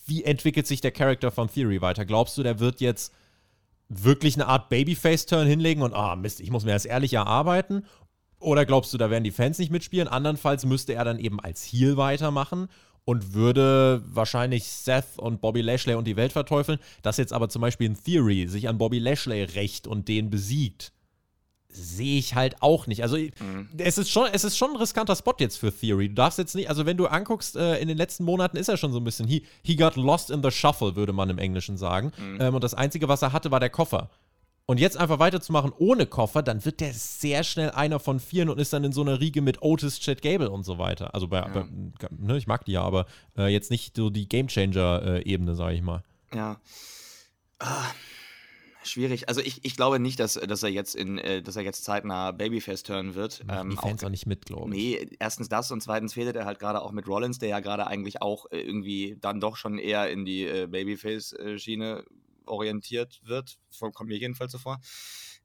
wie 0.07 0.25
entwickelt 0.25 0.67
sich 0.67 0.81
der 0.81 0.93
Charakter 0.93 1.31
von 1.31 1.49
Theory 1.49 1.81
weiter? 1.81 2.05
Glaubst 2.05 2.39
du, 2.39 2.43
der 2.43 2.61
wird 2.61 2.81
jetzt 2.81 3.13
wirklich 3.89 4.35
eine 4.35 4.47
Art 4.47 4.69
Babyface-Turn 4.69 5.47
hinlegen 5.47 5.83
und, 5.83 5.95
ah, 5.95 6.17
Mist, 6.17 6.41
ich 6.41 6.51
muss 6.51 6.65
mir 6.65 6.73
das 6.73 6.85
ehrlich 6.85 7.13
erarbeiten? 7.15 7.85
Oder 8.39 8.67
glaubst 8.67 8.93
du, 8.93 8.99
da 8.99 9.11
werden 9.11 9.25
die 9.25 9.31
Fans 9.31 9.59
nicht 9.59 9.73
mitspielen? 9.73 10.09
Andernfalls 10.09 10.65
müsste 10.67 10.95
er 10.95 11.05
dann 11.05 11.19
eben 11.19 11.41
als 11.41 11.65
Heel 11.65 11.97
weitermachen 11.97 12.69
und 13.05 13.35
würde 13.35 14.03
wahrscheinlich 14.07 14.65
Seth 14.65 15.19
und 15.19 15.41
Bobby 15.41 15.63
Lashley 15.63 15.95
und 15.95 16.07
die 16.07 16.17
Welt 16.17 16.33
verteufeln. 16.33 16.79
Dass 17.03 17.17
jetzt 17.17 17.33
aber 17.33 17.49
zum 17.49 17.63
Beispiel 17.63 17.87
in 17.87 17.97
Theory 18.03 18.49
sich 18.49 18.69
an 18.69 18.79
Bobby 18.79 18.99
Lashley 18.99 19.43
rächt 19.43 19.87
und 19.87 20.09
den 20.09 20.29
besiegt, 20.29 20.93
sehe 21.77 22.19
ich 22.19 22.35
halt 22.35 22.63
auch 22.63 22.87
nicht. 22.87 23.03
Also 23.03 23.17
mhm. 23.17 23.69
es, 23.79 23.99
ist 23.99 24.11
schon, 24.11 24.29
es 24.33 24.45
ist 24.45 24.57
schon 24.57 24.71
ein 24.71 24.77
riskanter 24.77 25.15
Spot 25.15 25.35
jetzt 25.39 25.57
für 25.57 25.73
Theory. 25.73 26.09
Du 26.09 26.15
darfst 26.15 26.39
jetzt 26.39 26.55
nicht, 26.55 26.69
also 26.69 26.87
wenn 26.87 26.97
du 26.97 27.07
anguckst, 27.07 27.57
äh, 27.57 27.79
in 27.79 27.89
den 27.89 27.97
letzten 27.97 28.25
Monaten 28.25 28.57
ist 28.57 28.69
er 28.69 28.77
schon 28.77 28.93
so 28.93 28.99
ein 28.99 29.05
bisschen, 29.05 29.29
he, 29.29 29.45
he 29.63 29.77
got 29.77 29.97
lost 29.97 30.31
in 30.31 30.43
the 30.43 30.51
shuffle, 30.51 30.97
würde 30.97 31.13
man 31.13 31.31
im 31.31 31.39
Englischen 31.39 31.77
sagen. 31.77 32.13
Mhm. 32.17 32.41
Ähm, 32.41 32.55
und 32.55 32.65
das 32.65 32.75
Einzige, 32.75 33.09
was 33.09 33.23
er 33.23 33.33
hatte, 33.33 33.51
war 33.51 33.61
der 33.61 33.71
Koffer. 33.71 34.11
Und 34.69 34.81
jetzt 34.81 34.97
einfach 34.97 35.21
weiterzumachen 35.21 35.73
ohne 35.79 36.07
Koffer, 36.07 36.43
dann 36.43 36.65
wird 36.65 36.81
der 36.81 36.93
sehr 36.93 37.45
schnell 37.45 37.71
einer 37.71 38.01
von 38.01 38.19
vieren 38.19 38.49
und 38.49 38.59
ist 38.59 38.73
dann 38.73 38.83
in 38.83 38.91
so 38.91 39.03
einer 39.03 39.21
Riege 39.21 39.41
mit 39.41 39.63
Otis, 39.63 40.01
Chad 40.01 40.23
Gable 40.23 40.51
und 40.51 40.65
so 40.65 40.79
weiter. 40.79 41.15
Also 41.15 41.29
bei, 41.29 41.39
ja. 41.39 41.49
bei 41.49 41.65
ne, 42.11 42.37
ich 42.37 42.49
mag 42.49 42.65
die 42.65 42.73
ja, 42.73 42.83
aber 42.83 43.07
äh, 43.39 43.47
jetzt 43.47 43.71
nicht 43.71 43.95
so 43.95 44.11
die 44.11 44.29
Gamechanger-Ebene, 44.29 45.55
sage 45.55 45.75
ich 45.77 45.83
mal. 45.83 46.03
Ja. 46.35 46.61
Ah 47.61 47.85
Schwierig. 48.89 49.29
Also 49.29 49.41
ich, 49.41 49.65
ich 49.65 49.77
glaube 49.77 49.99
nicht, 49.99 50.21
dass, 50.21 50.35
dass 50.35 50.63
er 50.63 50.69
jetzt 50.69 50.95
in, 50.95 51.19
äh, 51.19 51.43
dass 51.43 51.57
er 51.57 51.63
jetzt 51.63 51.85
zeitnah 51.85 52.33
Babyface 52.33 52.83
turnen 52.83 53.15
wird. 53.15 53.45
Ähm, 53.49 53.71
die 53.71 53.77
Fans 53.77 54.03
auch, 54.03 54.07
auch 54.07 54.11
nicht 54.11 54.27
mit, 54.27 54.47
glaube 54.47 54.71
ich. 54.71 54.77
Nee, 54.77 55.09
erstens 55.19 55.49
das 55.49 55.71
und 55.71 55.83
zweitens 55.83 56.15
fehlt 56.15 56.35
er 56.35 56.45
halt 56.45 56.59
gerade 56.59 56.83
auch 56.83 56.93
mit 56.93 57.09
Rollins, 57.09 57.39
der 57.39 57.49
ja 57.49 57.61
gerade 57.61 57.87
eigentlich 57.87 58.23
auch 58.23 58.47
äh, 58.51 58.61
irgendwie 58.61 59.17
dann 59.21 59.41
doch 59.41 59.57
schon 59.57 59.79
eher 59.79 60.11
in 60.11 60.25
die 60.25 60.45
äh, 60.45 60.67
Babyface-Schiene 60.67 62.05
orientiert 62.47 63.21
wird. 63.25 63.59
Kommt 63.79 64.09
mir 64.09 64.19
jedenfalls 64.19 64.53
so 64.53 64.59
vor. 64.59 64.81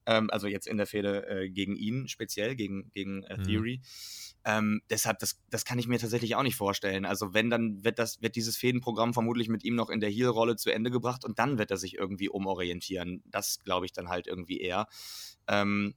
Ähm, 0.06 0.30
also 0.32 0.48
jetzt 0.48 0.68
in 0.68 0.78
der 0.78 0.88
Fehde 0.88 1.28
äh, 1.28 1.50
gegen 1.50 1.76
ihn, 1.76 2.08
speziell 2.08 2.56
gegen, 2.56 2.92
gegen 2.92 3.24
äh, 3.24 3.38
mhm. 3.38 3.44
Theory. 3.44 3.78
Mhm. 3.78 4.31
Ähm, 4.44 4.82
deshalb, 4.90 5.20
das, 5.20 5.40
das 5.50 5.66
kann 5.66 5.78
ich 5.78 5.88
mir 5.88 6.00
tatsächlich 6.00 6.36
auch 6.36 6.44
nicht 6.44 6.56
vorstellen. 6.56 7.06
Also 7.06 7.34
wenn, 7.34 7.50
dann 7.50 7.84
wird 7.84 8.00
das, 8.00 8.22
wird 8.22 8.36
dieses 8.36 8.58
Fädenprogramm 8.58 9.14
vermutlich 9.14 9.50
mit 9.50 9.64
ihm 9.64 9.76
noch 9.76 9.90
in 9.90 10.00
der 10.00 10.10
Heel-Rolle 10.10 10.56
zu 10.56 10.72
Ende 10.72 10.90
gebracht 10.90 11.26
und 11.26 11.38
dann 11.40 11.58
wird 11.58 11.72
er 11.72 11.78
sich 11.78 11.98
irgendwie 11.98 12.30
umorientieren. 12.30 13.22
Das 13.26 13.60
glaube 13.64 13.86
ich 13.86 13.92
dann 13.92 14.10
halt 14.10 14.28
irgendwie 14.28 14.60
eher. 14.60 14.88
Ähm, 15.48 15.96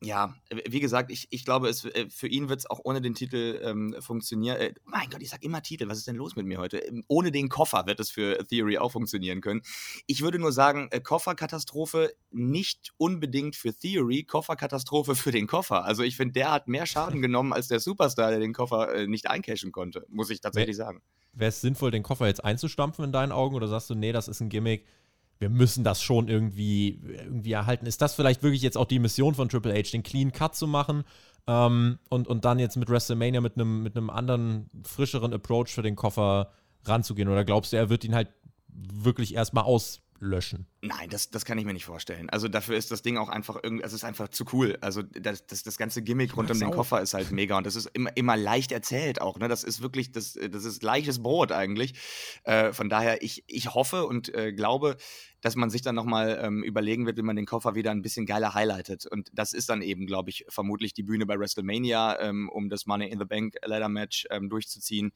ja, 0.00 0.34
wie 0.68 0.78
gesagt, 0.78 1.10
ich, 1.10 1.26
ich 1.30 1.44
glaube, 1.44 1.68
es, 1.68 1.84
äh, 1.84 2.06
für 2.08 2.28
ihn 2.28 2.48
wird 2.48 2.60
es 2.60 2.70
auch 2.70 2.80
ohne 2.84 3.00
den 3.00 3.14
Titel 3.14 3.60
ähm, 3.62 3.96
funktionieren. 3.98 4.56
Äh, 4.56 4.74
mein 4.84 5.10
Gott, 5.10 5.22
ich 5.22 5.30
sag 5.30 5.42
immer 5.42 5.60
Titel, 5.62 5.88
was 5.88 5.98
ist 5.98 6.06
denn 6.06 6.14
los 6.14 6.36
mit 6.36 6.46
mir 6.46 6.58
heute? 6.58 6.78
Ähm, 6.78 7.04
ohne 7.08 7.32
den 7.32 7.48
Koffer 7.48 7.86
wird 7.86 7.98
es 7.98 8.10
für 8.10 8.38
Theory 8.46 8.78
auch 8.78 8.92
funktionieren 8.92 9.40
können. 9.40 9.62
Ich 10.06 10.20
würde 10.22 10.38
nur 10.38 10.52
sagen, 10.52 10.88
äh, 10.92 11.00
Kofferkatastrophe 11.00 12.12
nicht 12.30 12.92
unbedingt 12.96 13.56
für 13.56 13.74
Theory, 13.74 14.22
Kofferkatastrophe 14.22 15.16
für 15.16 15.32
den 15.32 15.48
Koffer. 15.48 15.84
Also 15.84 16.04
ich 16.04 16.16
finde, 16.16 16.34
der 16.34 16.52
hat 16.52 16.68
mehr 16.68 16.86
Schaden 16.86 17.20
genommen 17.20 17.52
als 17.52 17.66
der 17.66 17.80
Superstar, 17.80 18.30
der 18.30 18.40
den 18.40 18.52
Koffer 18.52 18.94
äh, 18.94 19.06
nicht 19.08 19.28
eincashen 19.28 19.72
konnte, 19.72 20.06
muss 20.08 20.30
ich 20.30 20.40
tatsächlich 20.40 20.76
sagen. 20.76 21.02
Wäre 21.32 21.48
es 21.48 21.60
sinnvoll, 21.60 21.90
den 21.90 22.02
Koffer 22.02 22.26
jetzt 22.26 22.44
einzustampfen 22.44 23.04
in 23.04 23.12
deinen 23.12 23.32
Augen 23.32 23.56
oder 23.56 23.68
sagst 23.68 23.90
du, 23.90 23.94
nee, 23.94 24.12
das 24.12 24.28
ist 24.28 24.40
ein 24.40 24.48
Gimmick? 24.48 24.86
Wir 25.38 25.50
müssen 25.50 25.84
das 25.84 26.02
schon 26.02 26.28
irgendwie, 26.28 27.00
irgendwie 27.04 27.52
erhalten. 27.52 27.86
Ist 27.86 28.02
das 28.02 28.14
vielleicht 28.14 28.42
wirklich 28.42 28.62
jetzt 28.62 28.76
auch 28.76 28.86
die 28.86 28.98
Mission 28.98 29.34
von 29.34 29.48
Triple 29.48 29.72
H, 29.72 29.90
den 29.92 30.02
Clean 30.02 30.32
Cut 30.32 30.56
zu 30.56 30.66
machen? 30.66 31.04
ähm, 31.48 31.98
und, 32.10 32.28
und 32.28 32.44
dann 32.44 32.58
jetzt 32.58 32.76
mit 32.76 32.90
WrestleMania 32.90 33.40
mit 33.40 33.54
einem 33.56 33.82
mit 33.82 33.96
anderen, 33.96 34.70
frischeren 34.84 35.32
Approach 35.32 35.68
für 35.68 35.82
den 35.82 35.96
Koffer 35.96 36.52
ranzugehen? 36.84 37.28
Oder 37.28 37.44
glaubst 37.44 37.72
du, 37.72 37.78
er 37.78 37.88
wird 37.88 38.04
ihn 38.04 38.14
halt 38.14 38.28
wirklich 38.68 39.34
erstmal 39.34 39.64
auslöschen? 40.18 40.66
Nein, 40.80 41.08
das, 41.10 41.30
das 41.30 41.44
kann 41.44 41.58
ich 41.58 41.64
mir 41.64 41.72
nicht 41.72 41.84
vorstellen. 41.84 42.30
Also 42.30 42.48
dafür 42.48 42.76
ist 42.76 42.90
das 42.90 43.02
Ding 43.02 43.16
auch 43.16 43.28
einfach 43.28 43.58
irgendwie, 43.62 43.84
es 43.84 43.92
ist 43.92 44.04
einfach 44.04 44.28
zu 44.28 44.44
cool. 44.52 44.78
Also 44.80 45.02
das, 45.02 45.46
das, 45.46 45.62
das 45.62 45.76
ganze 45.76 46.02
Gimmick 46.02 46.36
rund 46.36 46.50
um 46.50 46.58
den 46.58 46.70
Koffer 46.70 47.00
ist 47.00 47.14
halt 47.14 47.30
mega 47.32 47.56
und 47.56 47.66
das 47.66 47.76
ist 47.76 47.86
immer, 47.94 48.16
immer 48.16 48.36
leicht 48.36 48.72
erzählt 48.72 49.20
auch. 49.20 49.38
Ne? 49.38 49.48
Das 49.48 49.64
ist 49.64 49.82
wirklich, 49.82 50.12
das, 50.12 50.34
das 50.34 50.64
ist 50.64 50.80
gleiches 50.80 51.22
Brot 51.22 51.52
eigentlich. 51.52 51.94
Äh, 52.44 52.72
von 52.72 52.88
daher, 52.88 53.22
ich, 53.22 53.44
ich 53.46 53.74
hoffe 53.74 54.06
und 54.06 54.32
äh, 54.34 54.52
glaube, 54.52 54.96
dass 55.40 55.56
man 55.56 55.70
sich 55.70 55.82
dann 55.82 55.94
nochmal 55.94 56.40
ähm, 56.42 56.62
überlegen 56.64 57.06
wird, 57.06 57.16
wie 57.16 57.22
man 57.22 57.36
den 57.36 57.46
Koffer 57.46 57.74
wieder 57.74 57.92
ein 57.92 58.02
bisschen 58.02 58.26
geiler 58.26 58.54
highlightet. 58.54 59.06
Und 59.06 59.30
das 59.32 59.52
ist 59.52 59.68
dann 59.68 59.82
eben, 59.82 60.06
glaube 60.06 60.30
ich, 60.30 60.44
vermutlich 60.48 60.94
die 60.94 61.04
Bühne 61.04 61.26
bei 61.26 61.38
WrestleMania, 61.38 62.20
ähm, 62.20 62.48
um 62.48 62.68
das 62.68 62.86
Money 62.86 63.08
in 63.08 63.18
the 63.18 63.24
Bank 63.24 63.54
Ladder 63.64 63.88
Match 63.88 64.26
ähm, 64.30 64.48
durchzuziehen. 64.48 65.12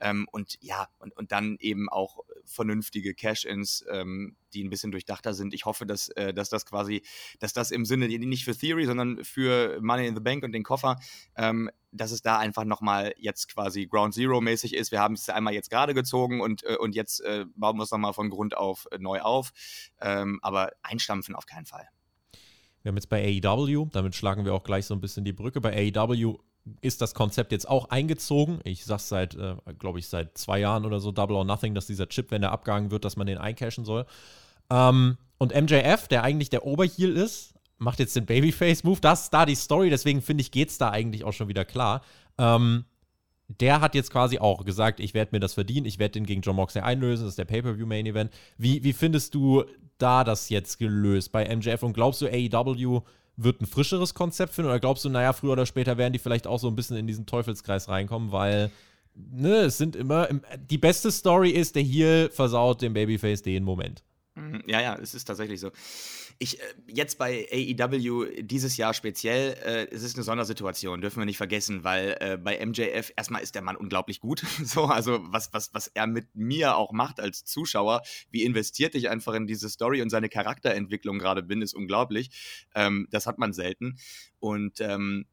Ähm, 0.00 0.28
und 0.30 0.58
ja, 0.60 0.88
und, 0.98 1.16
und 1.16 1.32
dann 1.32 1.56
eben 1.58 1.88
auch 1.88 2.20
vernünftige 2.44 3.14
Cash-Ins, 3.14 3.84
ähm, 3.90 4.36
die 4.54 4.64
ein 4.64 4.70
bisschen 4.70 4.92
durchdachter 4.92 5.34
sind. 5.34 5.52
Ich 5.54 5.64
hoffe, 5.64 5.86
dass, 5.86 6.08
äh, 6.10 6.32
dass 6.32 6.48
das 6.48 6.64
quasi, 6.66 7.02
dass 7.40 7.52
das 7.52 7.70
im 7.70 7.84
Sinne 7.84 8.08
nicht 8.08 8.44
für 8.44 8.56
Theory, 8.56 8.86
sondern 8.86 9.24
für 9.24 9.80
Money 9.80 10.06
in 10.06 10.14
the 10.14 10.20
Bank 10.20 10.44
und 10.44 10.52
den 10.52 10.62
Koffer, 10.62 10.96
ähm, 11.36 11.70
dass 11.92 12.10
es 12.10 12.22
da 12.22 12.38
einfach 12.38 12.64
nochmal 12.64 13.14
jetzt 13.18 13.52
quasi 13.52 13.86
Ground 13.86 14.14
Zero 14.14 14.40
mäßig 14.40 14.74
ist. 14.74 14.90
Wir 14.90 15.00
haben 15.00 15.14
es 15.14 15.28
einmal 15.28 15.54
jetzt 15.54 15.70
gerade 15.70 15.94
gezogen 15.94 16.40
und, 16.40 16.64
äh, 16.64 16.76
und 16.76 16.94
jetzt 16.94 17.20
äh, 17.20 17.44
bauen 17.54 17.76
wir 17.76 17.84
es 17.84 17.90
nochmal 17.90 18.12
von 18.12 18.30
Grund 18.30 18.56
auf 18.56 18.86
äh, 18.90 18.98
neu 18.98 19.20
auf. 19.20 19.52
Ähm, 20.00 20.38
aber 20.42 20.72
einstampfen 20.82 21.34
auf 21.34 21.46
keinen 21.46 21.66
Fall. 21.66 21.88
Wir 22.82 22.90
haben 22.90 22.96
jetzt 22.96 23.08
bei 23.08 23.40
AEW, 23.42 23.86
damit 23.92 24.14
schlagen 24.14 24.44
wir 24.44 24.52
auch 24.52 24.64
gleich 24.64 24.86
so 24.86 24.94
ein 24.94 25.00
bisschen 25.00 25.24
die 25.24 25.32
Brücke. 25.32 25.60
Bei 25.60 25.72
AEW 25.72 26.38
ist 26.80 27.00
das 27.00 27.14
Konzept 27.14 27.52
jetzt 27.52 27.68
auch 27.68 27.90
eingezogen. 27.90 28.60
Ich 28.64 28.84
sag's 28.84 29.08
seit, 29.08 29.34
äh, 29.34 29.56
glaube 29.78 29.98
ich, 29.98 30.08
seit 30.08 30.36
zwei 30.38 30.58
Jahren 30.60 30.84
oder 30.84 31.00
so, 31.00 31.12
Double 31.12 31.36
or 31.36 31.44
Nothing, 31.44 31.74
dass 31.74 31.86
dieser 31.86 32.08
Chip, 32.08 32.30
wenn 32.30 32.42
der 32.42 32.52
abgehangen 32.52 32.90
wird, 32.90 33.04
dass 33.04 33.16
man 33.16 33.26
den 33.26 33.38
eincashen 33.38 33.84
soll. 33.84 34.06
Ähm, 34.70 35.16
und 35.38 35.54
MJF, 35.54 36.08
der 36.08 36.22
eigentlich 36.22 36.50
der 36.50 36.64
Oberheal 36.64 37.16
ist, 37.16 37.54
macht 37.78 37.98
jetzt 37.98 38.16
den 38.16 38.26
Babyface-Move. 38.26 39.00
Das 39.00 39.24
ist 39.24 39.34
da 39.34 39.46
die 39.46 39.54
Story, 39.54 39.90
deswegen 39.90 40.22
finde 40.22 40.42
ich, 40.42 40.50
geht's 40.50 40.78
da 40.78 40.90
eigentlich 40.90 41.24
auch 41.24 41.32
schon 41.32 41.48
wieder 41.48 41.64
klar. 41.64 42.02
Ähm, 42.38 42.84
der 43.48 43.80
hat 43.80 43.94
jetzt 43.94 44.10
quasi 44.10 44.38
auch 44.38 44.64
gesagt, 44.64 45.00
ich 45.00 45.12
werde 45.12 45.30
mir 45.32 45.40
das 45.40 45.54
verdienen, 45.54 45.86
ich 45.86 45.98
werde 45.98 46.12
den 46.12 46.26
gegen 46.26 46.40
John 46.40 46.56
Moxley 46.56 46.82
einlösen, 46.82 47.24
das 47.24 47.32
ist 47.32 47.38
der 47.38 47.44
Pay-Per-View-Main-Event. 47.44 48.32
Wie, 48.56 48.82
wie 48.84 48.92
findest 48.92 49.34
du 49.34 49.64
da 49.98 50.24
das 50.24 50.48
jetzt 50.48 50.78
gelöst 50.78 51.30
bei 51.30 51.54
MJF 51.54 51.82
und 51.82 51.92
glaubst 51.92 52.22
du, 52.22 52.26
AEW 52.26 53.02
wird 53.36 53.60
ein 53.60 53.66
frischeres 53.66 54.14
Konzept 54.14 54.54
finden 54.54 54.70
oder 54.70 54.80
glaubst 54.80 55.04
du, 55.04 55.08
naja, 55.08 55.32
früher 55.32 55.52
oder 55.52 55.66
später 55.66 55.98
werden 55.98 56.12
die 56.12 56.18
vielleicht 56.18 56.46
auch 56.46 56.58
so 56.58 56.68
ein 56.68 56.76
bisschen 56.76 56.96
in 56.96 57.06
diesen 57.06 57.26
Teufelskreis 57.26 57.88
reinkommen, 57.88 58.32
weil 58.32 58.70
ne, 59.14 59.56
es 59.62 59.78
sind 59.78 59.96
immer, 59.96 60.28
die 60.70 60.78
beste 60.78 61.10
Story 61.10 61.50
ist, 61.50 61.74
der 61.74 61.82
hier 61.82 62.30
versaut 62.32 62.82
dem 62.82 62.94
Babyface 62.94 63.42
den 63.42 63.64
Moment. 63.64 64.02
Mhm. 64.36 64.64
Ja, 64.66 64.80
ja, 64.80 64.96
es 64.96 65.14
ist 65.14 65.26
tatsächlich 65.26 65.60
so. 65.60 65.70
Ich, 66.38 66.60
äh, 66.60 66.64
jetzt 66.88 67.18
bei 67.18 67.46
AEW 67.52 68.42
dieses 68.42 68.76
Jahr 68.76 68.92
speziell, 68.92 69.52
äh, 69.64 69.86
es 69.94 70.02
ist 70.02 70.16
eine 70.16 70.24
Sondersituation, 70.24 71.00
dürfen 71.00 71.20
wir 71.20 71.24
nicht 71.24 71.36
vergessen, 71.36 71.84
weil 71.84 72.16
äh, 72.18 72.36
bei 72.36 72.58
MJF 72.64 73.12
erstmal 73.16 73.42
ist 73.42 73.54
der 73.54 73.62
Mann 73.62 73.76
unglaublich 73.76 74.18
gut. 74.18 74.40
so, 74.64 74.86
also 74.86 75.20
was, 75.30 75.52
was, 75.52 75.72
was 75.72 75.86
er 75.86 76.08
mit 76.08 76.34
mir 76.34 76.76
auch 76.76 76.90
macht 76.92 77.20
als 77.20 77.44
Zuschauer, 77.44 78.02
wie 78.30 78.42
investiert 78.42 78.96
ich 78.96 79.08
einfach 79.08 79.34
in 79.34 79.46
diese 79.46 79.68
Story 79.68 80.02
und 80.02 80.10
seine 80.10 80.28
Charakterentwicklung 80.28 81.20
gerade 81.20 81.44
bin, 81.44 81.62
ist 81.62 81.74
unglaublich. 81.74 82.30
Ähm, 82.74 83.06
das 83.12 83.26
hat 83.26 83.38
man 83.38 83.52
selten. 83.52 83.98
Und 84.40 84.80
ähm, 84.80 85.26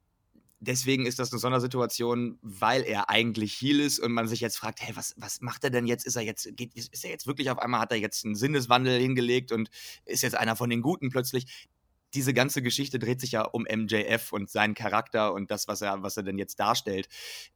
deswegen 0.62 1.06
ist 1.06 1.20
das 1.20 1.32
eine 1.32 1.40
Sondersituation, 1.40 2.38
weil 2.42 2.84
er 2.84 3.10
eigentlich 3.10 3.60
Heal 3.60 3.80
ist 3.80 4.00
und 4.00 4.14
man 4.14 4.28
sich 4.28 4.40
jetzt 4.40 4.58
fragt, 4.58 4.80
hey, 4.82 4.96
was, 4.96 5.16
was 5.18 5.42
macht 5.42 5.64
er 5.64 5.72
denn 5.72 5.88
jetzt? 5.88 6.06
Ist 6.06 6.16
er 6.16 6.22
jetzt, 6.22 6.56
geht, 6.56 6.76
ist 6.76 7.04
er 7.04 7.10
jetzt 7.10 7.28
wirklich 7.28 7.50
auf 7.50 7.60
einmal, 7.60 7.82
hat 7.82 7.92
er 7.92 7.98
jetzt 7.98 8.24
einen 8.24 8.36
Sinneswandel 8.36 9.00
hingelegt 9.00 9.52
und 9.52 9.70
ist 10.06 10.22
jetzt 10.22 10.36
einer 10.36 10.56
von 10.56 10.70
den 10.70 10.82
Guten 10.82 11.10
plötzlich? 11.10 11.68
Diese 12.14 12.34
ganze 12.34 12.62
Geschichte 12.62 13.00
dreht 13.00 13.22
sich 13.22 13.32
ja 13.32 13.42
um 13.42 13.64
MJF 13.64 14.34
und 14.34 14.50
seinen 14.50 14.76
Charakter 14.76 15.34
und 15.34 15.50
das, 15.50 15.68
was 15.68 15.82
er, 15.82 16.04
was 16.04 16.18
er 16.18 16.24
denn 16.24 16.38
jetzt 16.38 16.60
darstellt. 16.60 17.08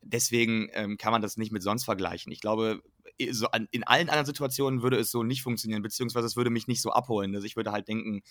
Deswegen 0.02 0.70
ähm, 0.74 0.98
kann 0.98 1.12
man 1.12 1.22
das 1.22 1.38
nicht 1.38 1.52
mit 1.52 1.62
sonst 1.62 1.84
vergleichen. 1.84 2.32
Ich 2.32 2.40
glaube, 2.40 2.82
so 3.32 3.48
an, 3.48 3.68
in 3.72 3.84
allen 3.84 4.10
anderen 4.10 4.26
Situationen 4.26 4.82
würde 4.82 4.98
es 4.98 5.12
so 5.12 5.24
nicht 5.24 5.44
funktionieren, 5.44 5.82
beziehungsweise 5.82 6.26
es 6.26 6.36
würde 6.36 6.50
mich 6.50 6.68
nicht 6.68 6.82
so 6.82 6.92
abholen. 6.92 7.36
Also 7.36 7.46
ich 7.46 7.56
würde 7.56 7.72
halt 7.72 7.88
denken, 7.88 8.24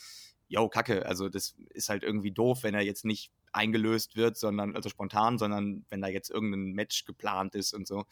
yo, 0.49 0.69
kacke, 0.69 1.07
also 1.07 1.29
das 1.29 1.55
ist 1.71 1.89
halt 1.89 2.03
irgendwie 2.03 2.33
doof, 2.33 2.63
wenn 2.63 2.75
er 2.75 2.83
jetzt 2.83 3.05
nicht 3.05 3.33
eingelöst 3.53 4.17
wird, 4.17 4.37
sondern, 4.37 4.75
also 4.75 4.89
spontan, 4.89 5.39
sondern 5.39 5.85
wenn 5.89 6.01
da 6.01 6.09
jetzt 6.09 6.31
irgendein 6.31 6.73
Match 6.73 7.05
geplant 7.05 7.55
ist 7.55 7.73
und 7.73 7.87
so. 7.87 8.05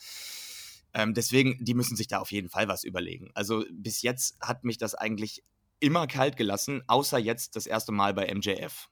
Ähm, 0.95 1.15
deswegen, 1.15 1.65
die 1.65 1.75
müssen 1.75 1.97
sich 1.97 2.07
da 2.07 2.21
auf 2.21 2.33
jeden 2.33 2.49
Fall 2.49 2.69
was 2.69 2.85
überlegen. 2.85 3.31
Also 3.35 3.65
bis 3.71 4.03
jetzt 4.03 4.39
hat 4.41 4.65
mich 4.65 4.79
das 4.79 4.95
eigentlich 4.95 5.43
immer 5.81 6.07
kalt 6.07 6.37
gelassen, 6.37 6.83
außer 6.87 7.19
jetzt 7.19 7.57
das 7.57 7.67
erste 7.67 7.93
Mal 7.93 8.15
bei 8.15 8.33
MJF. 8.33 8.89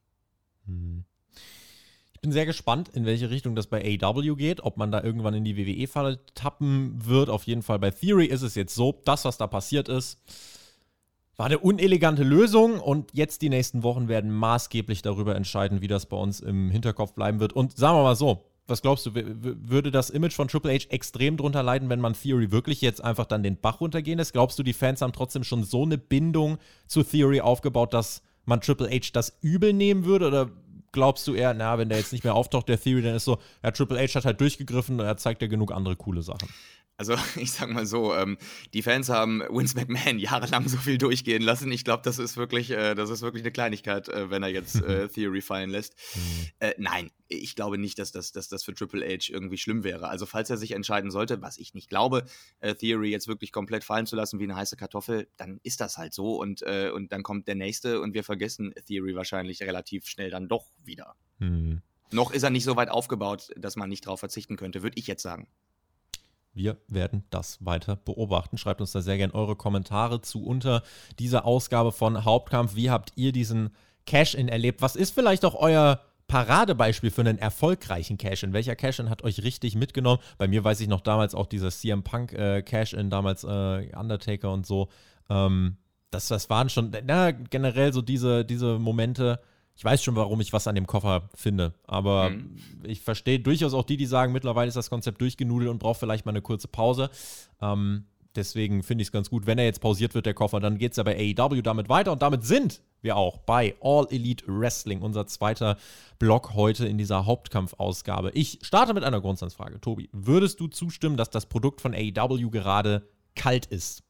Hm. 0.67 1.05
Ich 2.13 2.21
bin 2.21 2.33
sehr 2.33 2.45
gespannt, 2.45 2.91
in 2.91 3.07
welche 3.07 3.31
Richtung 3.31 3.55
das 3.55 3.67
bei 3.67 3.99
AW 4.03 4.35
geht, 4.35 4.63
ob 4.63 4.77
man 4.77 4.93
da 4.93 5.03
irgendwann 5.03 5.33
in 5.33 5.45
die 5.45 5.57
WWE-Falle 5.57 6.23
tappen 6.35 7.07
wird. 7.07 7.31
Auf 7.31 7.45
jeden 7.45 7.63
Fall 7.63 7.79
bei 7.79 7.91
Theory 7.91 8.27
ist 8.27 8.43
es 8.43 8.55
jetzt 8.57 8.75
so, 8.75 9.01
das, 9.07 9.25
was 9.25 9.39
da 9.39 9.47
passiert 9.47 9.89
ist, 9.89 10.21
war 11.41 11.47
eine 11.47 11.59
unelegante 11.59 12.23
Lösung 12.23 12.81
und 12.81 13.15
jetzt 13.15 13.41
die 13.41 13.49
nächsten 13.49 13.83
Wochen 13.83 14.09
werden 14.09 14.31
maßgeblich 14.31 15.01
darüber 15.01 15.37
entscheiden, 15.37 15.81
wie 15.81 15.87
das 15.87 16.05
bei 16.05 16.19
uns 16.19 16.41
im 16.41 16.71
Hinterkopf 16.71 17.15
bleiben 17.15 17.41
wird. 17.41 17.55
Und 17.55 17.79
sagen 17.79 17.97
wir 17.97 18.03
mal 18.03 18.15
so, 18.15 18.45
was 18.67 18.83
glaubst 18.83 19.07
du, 19.07 19.13
würde 19.15 19.91
das 19.91 20.11
Image 20.11 20.35
von 20.35 20.49
Triple 20.49 20.71
H 20.75 20.89
extrem 20.91 21.39
drunter 21.39 21.63
leiden, 21.63 21.89
wenn 21.89 21.99
man 21.99 22.13
Theory 22.13 22.53
wirklich 22.53 22.83
jetzt 22.83 23.03
einfach 23.03 23.25
dann 23.25 23.43
den 23.43 23.59
Bach 23.59 23.81
runtergehen 23.81 24.19
lässt? 24.19 24.35
Glaubst 24.35 24.59
du, 24.59 24.63
die 24.63 24.75
Fans 24.75 25.01
haben 25.01 25.15
trotzdem 25.15 25.43
schon 25.43 25.65
so 25.65 25.83
eine 25.83 25.97
Bindung 25.97 26.59
zu 26.87 27.03
Theory 27.03 27.41
aufgebaut, 27.41 27.95
dass 27.95 28.21
man 28.45 28.61
Triple 28.61 28.91
H 28.91 29.09
das 29.15 29.39
übel 29.41 29.73
nehmen 29.73 30.05
würde? 30.05 30.27
Oder 30.27 30.51
glaubst 30.93 31.27
du 31.27 31.33
eher, 31.33 31.55
na, 31.55 31.79
wenn 31.79 31.89
der 31.89 31.97
jetzt 31.97 32.13
nicht 32.13 32.23
mehr 32.23 32.35
auftaucht, 32.35 32.69
der 32.69 32.79
Theory, 32.79 33.01
dann 33.01 33.15
ist 33.15 33.25
so, 33.25 33.39
ja, 33.63 33.71
Triple 33.71 33.99
H 33.99 34.15
hat 34.15 34.27
halt 34.27 34.43
durchgegriffen 34.43 35.01
und 35.01 35.07
er 35.07 35.17
zeigt 35.17 35.41
ja 35.41 35.49
genug 35.49 35.73
andere 35.73 35.97
coole 35.97 36.21
Sachen? 36.21 36.51
Also 37.01 37.15
ich 37.37 37.53
sag 37.53 37.71
mal 37.71 37.87
so, 37.87 38.15
ähm, 38.15 38.37
die 38.75 38.83
Fans 38.83 39.09
haben 39.09 39.43
Vince 39.49 39.75
McMahon 39.75 40.19
jahrelang 40.19 40.69
so 40.69 40.77
viel 40.77 40.99
durchgehen 40.99 41.41
lassen. 41.41 41.73
Ich 41.73 41.83
glaube, 41.83 42.03
das 42.05 42.19
ist 42.19 42.37
wirklich, 42.37 42.71
äh, 42.73 42.95
das 42.95 43.09
ist 43.09 43.23
wirklich 43.23 43.43
eine 43.43 43.53
Kleinigkeit, 43.53 44.11
äh, 44.11 44.29
wenn 44.29 44.43
er 44.43 44.51
jetzt 44.51 44.83
äh, 44.83 45.09
Theory 45.15 45.41
fallen 45.41 45.71
lässt. 45.71 45.95
Mhm. 46.15 46.47
Äh, 46.59 46.75
nein, 46.77 47.11
ich 47.29 47.57
glaube 47.57 47.79
nicht, 47.79 47.99
dass 47.99 48.13
das, 48.13 48.33
dass 48.33 48.49
das 48.49 48.65
für 48.65 48.75
Triple 48.75 49.03
H 49.07 49.33
irgendwie 49.33 49.57
schlimm 49.57 49.83
wäre. 49.83 50.09
Also 50.09 50.27
falls 50.27 50.51
er 50.51 50.59
sich 50.59 50.73
entscheiden 50.73 51.11
sollte, 51.11 51.41
was 51.41 51.57
ich 51.57 51.73
nicht 51.73 51.89
glaube, 51.89 52.27
äh, 52.61 52.75
Theory 52.75 53.11
jetzt 53.11 53.29
wirklich 53.29 53.51
komplett 53.51 53.83
fallen 53.83 54.05
zu 54.05 54.15
lassen 54.15 54.39
wie 54.39 54.45
eine 54.45 54.57
heiße 54.57 54.77
Kartoffel, 54.77 55.27
dann 55.39 55.59
ist 55.63 55.81
das 55.81 55.97
halt 55.97 56.13
so 56.13 56.37
und, 56.37 56.61
äh, 56.63 56.91
und 56.95 57.13
dann 57.13 57.23
kommt 57.23 57.49
der 57.49 57.55
nächste 57.55 58.03
und 58.03 58.13
wir 58.13 58.25
vergessen 58.25 58.75
Theory 58.87 59.15
wahrscheinlich 59.15 59.63
relativ 59.63 60.07
schnell 60.07 60.29
dann 60.29 60.49
doch 60.49 60.67
wieder. 60.85 61.17
Mhm. 61.39 61.81
Noch 62.13 62.31
ist 62.31 62.43
er 62.43 62.51
nicht 62.51 62.65
so 62.65 62.77
weit 62.77 62.91
aufgebaut, 62.91 63.49
dass 63.57 63.77
man 63.77 63.89
nicht 63.89 64.05
darauf 64.05 64.21
verzichten 64.21 64.57
könnte, 64.57 64.83
würde 64.83 64.99
ich 64.99 65.07
jetzt 65.07 65.23
sagen. 65.23 65.49
Wir 66.61 66.77
werden 66.89 67.25
das 67.31 67.65
weiter 67.65 67.97
beobachten. 67.97 68.59
Schreibt 68.59 68.83
uns 68.83 68.93
da 68.93 69.01
sehr 69.01 69.17
gerne 69.17 69.33
eure 69.33 69.57
Kommentare 69.57 70.21
zu 70.21 70.45
unter 70.45 70.83
dieser 71.19 71.47
Ausgabe 71.47 71.91
von 71.91 72.27
Hauptkampf. 72.27 72.75
Wie 72.75 72.91
habt 72.91 73.13
ihr 73.17 73.33
diesen 73.33 73.71
Cash-In 74.05 74.49
erlebt? 74.49 74.83
Was 74.83 74.95
ist 74.95 75.15
vielleicht 75.15 75.47
auch 75.47 75.55
euer 75.55 76.01
Paradebeispiel 76.29 77.11
für 77.11 77.23
einen 77.23 77.39
erfolgreichen 77.39 78.19
Cash-In? 78.19 78.53
Welcher 78.53 78.77
Cash-In 78.77 79.09
hat 79.09 79.25
euch 79.25 79.43
richtig 79.43 79.75
mitgenommen? 79.75 80.21
Bei 80.37 80.49
mir 80.49 80.63
weiß 80.63 80.83
ich 80.83 80.89
noch 80.89 81.01
damals 81.01 81.35
auch 81.35 81.47
dieser 81.47 81.71
CM 81.71 82.03
Punk 82.03 82.35
äh, 82.35 82.61
Cash-In, 82.61 83.09
damals 83.09 83.43
äh, 83.43 83.97
Undertaker 83.97 84.53
und 84.53 84.67
so. 84.67 84.91
Ähm, 85.31 85.79
das, 86.11 86.29
das 86.29 86.51
waren 86.51 86.69
schon, 86.69 86.93
na, 87.07 87.31
generell 87.31 87.95
so 87.95 88.03
diese, 88.03 88.45
diese 88.45 88.79
Momente, 88.79 89.41
ich 89.81 89.85
weiß 89.87 90.05
schon, 90.05 90.15
warum 90.15 90.43
ich 90.43 90.53
was 90.53 90.67
an 90.67 90.75
dem 90.75 90.87
Koffer 90.87 91.31
finde. 91.35 91.73
Aber 91.87 92.29
mhm. 92.29 92.55
ich 92.83 93.01
verstehe 93.01 93.41
durchaus 93.41 93.73
auch 93.73 93.85
die, 93.85 93.97
die 93.97 94.05
sagen, 94.05 94.31
mittlerweile 94.31 94.69
ist 94.69 94.77
das 94.77 94.91
Konzept 94.91 95.23
durchgenudelt 95.23 95.71
und 95.71 95.79
braucht 95.79 95.99
vielleicht 95.99 96.27
mal 96.27 96.33
eine 96.33 96.43
kurze 96.43 96.69
Pause. 96.69 97.09
Ähm, 97.63 98.05
deswegen 98.37 98.83
finde 98.83 99.01
ich 99.01 99.09
es 99.09 99.13
ganz 99.13 99.31
gut, 99.31 99.47
wenn 99.47 99.57
er 99.57 99.65
jetzt 99.65 99.81
pausiert 99.81 100.15
wird, 100.15 100.27
der 100.27 100.35
Koffer, 100.35 100.61
dann 100.61 100.77
geht 100.77 100.91
es 100.91 100.99
ja 100.99 101.03
bei 101.03 101.17
AEW 101.17 101.63
damit 101.63 101.89
weiter. 101.89 102.13
Und 102.13 102.21
damit 102.21 102.45
sind 102.45 102.83
wir 103.01 103.17
auch 103.17 103.39
bei 103.39 103.75
All 103.81 104.07
Elite 104.11 104.45
Wrestling, 104.49 105.01
unser 105.01 105.27
zweiter 105.27 105.79
Block 106.19 106.53
heute 106.53 106.87
in 106.87 106.99
dieser 106.99 107.25
Hauptkampfausgabe. 107.25 108.33
Ich 108.35 108.59
starte 108.61 108.93
mit 108.93 109.03
einer 109.03 109.23
Grundsatzfrage. 109.23 109.81
Tobi, 109.81 110.11
würdest 110.13 110.61
du 110.61 110.69
zustimmen, 110.69 111.17
dass 111.17 111.31
das 111.31 111.47
Produkt 111.47 111.81
von 111.81 111.95
AEW 111.95 112.51
gerade 112.51 113.09
kalt 113.35 113.65
ist? 113.65 114.03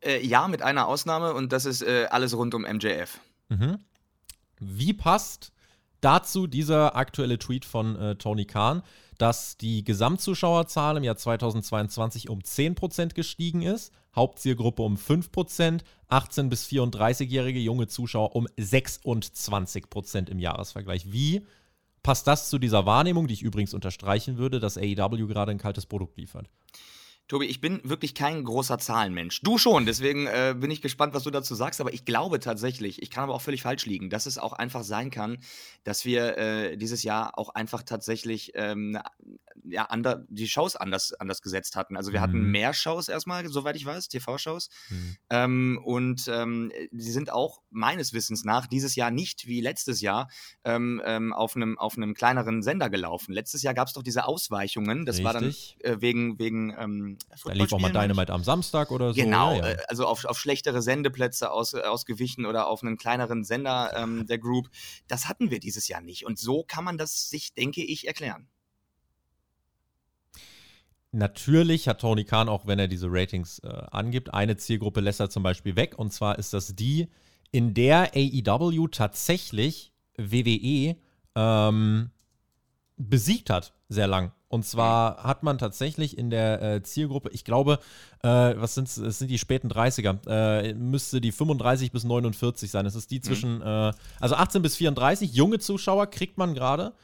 Äh, 0.00 0.22
ja, 0.26 0.46
mit 0.46 0.60
einer 0.60 0.88
Ausnahme 0.88 1.32
und 1.32 1.54
das 1.54 1.64
ist 1.64 1.80
äh, 1.80 2.06
alles 2.10 2.36
rund 2.36 2.54
um 2.54 2.64
MJF. 2.64 3.18
Mhm. 3.48 3.78
Wie 4.60 4.92
passt 4.92 5.52
dazu 6.00 6.46
dieser 6.46 6.96
aktuelle 6.96 7.38
Tweet 7.38 7.64
von 7.64 7.96
äh, 7.96 8.14
Tony 8.16 8.44
Khan? 8.44 8.82
dass 9.18 9.56
die 9.56 9.84
Gesamtzuschauerzahl 9.84 10.96
im 10.96 11.04
Jahr 11.04 11.16
2022 11.16 12.30
um 12.30 12.38
10% 12.38 13.14
gestiegen 13.14 13.62
ist, 13.62 13.92
Hauptzielgruppe 14.14 14.82
um 14.82 14.96
5%, 14.96 15.80
18- 16.08 16.48
bis 16.48 16.66
34-jährige 16.66 17.58
junge 17.58 17.88
Zuschauer 17.88 18.34
um 18.34 18.46
26% 18.56 20.30
im 20.30 20.38
Jahresvergleich. 20.38 21.12
Wie 21.12 21.44
passt 22.02 22.26
das 22.28 22.48
zu 22.48 22.58
dieser 22.58 22.86
Wahrnehmung, 22.86 23.26
die 23.26 23.34
ich 23.34 23.42
übrigens 23.42 23.74
unterstreichen 23.74 24.38
würde, 24.38 24.60
dass 24.60 24.78
AEW 24.78 25.26
gerade 25.26 25.50
ein 25.50 25.58
kaltes 25.58 25.84
Produkt 25.84 26.16
liefert? 26.16 26.48
Tobi, 27.28 27.44
ich 27.44 27.60
bin 27.60 27.80
wirklich 27.84 28.14
kein 28.14 28.42
großer 28.42 28.78
Zahlenmensch. 28.78 29.42
Du 29.42 29.58
schon, 29.58 29.84
deswegen 29.84 30.26
äh, 30.26 30.54
bin 30.58 30.70
ich 30.70 30.80
gespannt, 30.80 31.12
was 31.12 31.24
du 31.24 31.30
dazu 31.30 31.54
sagst. 31.54 31.78
Aber 31.80 31.92
ich 31.92 32.06
glaube 32.06 32.40
tatsächlich, 32.40 33.02
ich 33.02 33.10
kann 33.10 33.24
aber 33.24 33.34
auch 33.34 33.42
völlig 33.42 33.62
falsch 33.62 33.84
liegen, 33.84 34.08
dass 34.08 34.24
es 34.24 34.38
auch 34.38 34.54
einfach 34.54 34.82
sein 34.82 35.10
kann, 35.10 35.38
dass 35.84 36.06
wir 36.06 36.38
äh, 36.38 36.76
dieses 36.78 37.02
Jahr 37.02 37.38
auch 37.38 37.50
einfach 37.50 37.82
tatsächlich 37.82 38.52
ähm, 38.54 38.98
ja, 39.64 39.84
ander, 39.84 40.24
die 40.28 40.48
Shows 40.48 40.74
anders, 40.74 41.12
anders 41.12 41.42
gesetzt 41.42 41.76
hatten. 41.76 41.98
Also 41.98 42.12
wir 42.12 42.20
mhm. 42.20 42.22
hatten 42.22 42.42
mehr 42.50 42.72
Shows 42.72 43.08
erstmal, 43.08 43.46
soweit 43.48 43.76
ich 43.76 43.84
weiß, 43.84 44.08
TV-Shows. 44.08 44.70
Mhm. 44.88 45.16
Ähm, 45.28 45.80
und 45.84 46.28
ähm, 46.28 46.72
sie 46.92 47.12
sind 47.12 47.30
auch 47.30 47.60
meines 47.70 48.14
Wissens 48.14 48.44
nach 48.44 48.66
dieses 48.66 48.96
Jahr 48.96 49.10
nicht 49.10 49.46
wie 49.46 49.60
letztes 49.60 50.00
Jahr 50.00 50.30
ähm, 50.64 51.02
ähm, 51.04 51.34
auf 51.34 51.56
einem 51.56 51.78
auf 51.78 51.98
einem 51.98 52.14
kleineren 52.14 52.62
Sender 52.62 52.88
gelaufen. 52.88 53.32
Letztes 53.34 53.62
Jahr 53.62 53.74
gab 53.74 53.88
es 53.88 53.92
doch 53.92 54.02
diese 54.02 54.24
Ausweichungen. 54.26 55.04
Das 55.04 55.16
Richtig. 55.16 55.24
war 55.24 55.32
dann 55.34 55.54
äh, 55.80 56.00
wegen, 56.00 56.38
wegen 56.38 56.74
ähm, 56.78 57.17
da 57.44 57.52
lief 57.52 57.72
auch 57.72 57.78
mal 57.78 57.92
Dynamite 57.92 58.32
am 58.32 58.44
Samstag 58.44 58.90
oder 58.90 59.12
so. 59.12 59.20
Genau, 59.20 59.52
ja, 59.54 59.58
ja. 59.58 59.68
Äh, 59.72 59.76
also 59.88 60.06
auf, 60.06 60.24
auf 60.24 60.38
schlechtere 60.38 60.82
Sendeplätze 60.82 61.50
aus, 61.50 61.74
ausgewichen 61.74 62.46
oder 62.46 62.66
auf 62.68 62.82
einen 62.82 62.96
kleineren 62.96 63.44
Sender 63.44 63.92
ähm, 63.96 64.26
der 64.26 64.38
Group. 64.38 64.68
Das 65.06 65.28
hatten 65.28 65.50
wir 65.50 65.60
dieses 65.60 65.88
Jahr 65.88 66.00
nicht. 66.00 66.26
Und 66.26 66.38
so 66.38 66.64
kann 66.64 66.84
man 66.84 66.98
das 66.98 67.28
sich, 67.30 67.54
denke 67.54 67.82
ich, 67.82 68.06
erklären. 68.06 68.48
Natürlich 71.10 71.88
hat 71.88 72.00
Tony 72.00 72.24
Khan, 72.24 72.48
auch 72.48 72.66
wenn 72.66 72.78
er 72.78 72.86
diese 72.86 73.06
Ratings 73.10 73.60
äh, 73.60 73.68
angibt, 73.90 74.34
eine 74.34 74.56
Zielgruppe 74.56 75.00
lässt 75.00 75.20
er 75.20 75.30
zum 75.30 75.42
Beispiel 75.42 75.74
weg. 75.74 75.98
Und 75.98 76.12
zwar 76.12 76.38
ist 76.38 76.52
das 76.52 76.74
die, 76.74 77.08
in 77.50 77.72
der 77.72 78.12
AEW 78.14 78.88
tatsächlich 78.88 79.92
WWE 80.18 80.96
ähm, 81.34 82.10
besiegt 82.98 83.50
hat, 83.50 83.72
sehr 83.88 84.06
lang. 84.06 84.32
Und 84.48 84.64
zwar 84.64 85.22
hat 85.24 85.42
man 85.42 85.58
tatsächlich 85.58 86.16
in 86.16 86.30
der 86.30 86.62
äh, 86.62 86.82
Zielgruppe, 86.82 87.30
ich 87.32 87.44
glaube, 87.44 87.78
äh, 88.22 88.28
was 88.28 88.74
sind 88.74 88.88
es 88.88 89.18
sind 89.18 89.28
die 89.30 89.38
späten 89.38 89.68
30er, 89.68 90.26
äh, 90.28 90.74
müsste 90.74 91.20
die 91.20 91.32
35 91.32 91.92
bis 91.92 92.04
49 92.04 92.70
sein. 92.70 92.86
Es 92.86 92.94
ist 92.94 93.10
die 93.10 93.18
mhm. 93.18 93.22
zwischen, 93.22 93.58
mhm. 93.58 93.92
also 94.20 94.34
18 94.34 94.62
bis 94.62 94.76
34, 94.76 95.32
junge 95.32 95.58
Zuschauer 95.58 96.06
kriegt 96.06 96.38
man 96.38 96.54
gerade, 96.54 96.94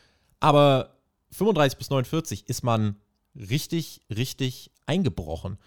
aber 0.41 0.97
35 1.33 1.79
bis 1.79 1.91
49 1.91 2.49
ist 2.49 2.63
man 2.63 2.97
richtig, 3.35 4.03
richtig 4.15 4.71
eingebrochen. 4.87 5.59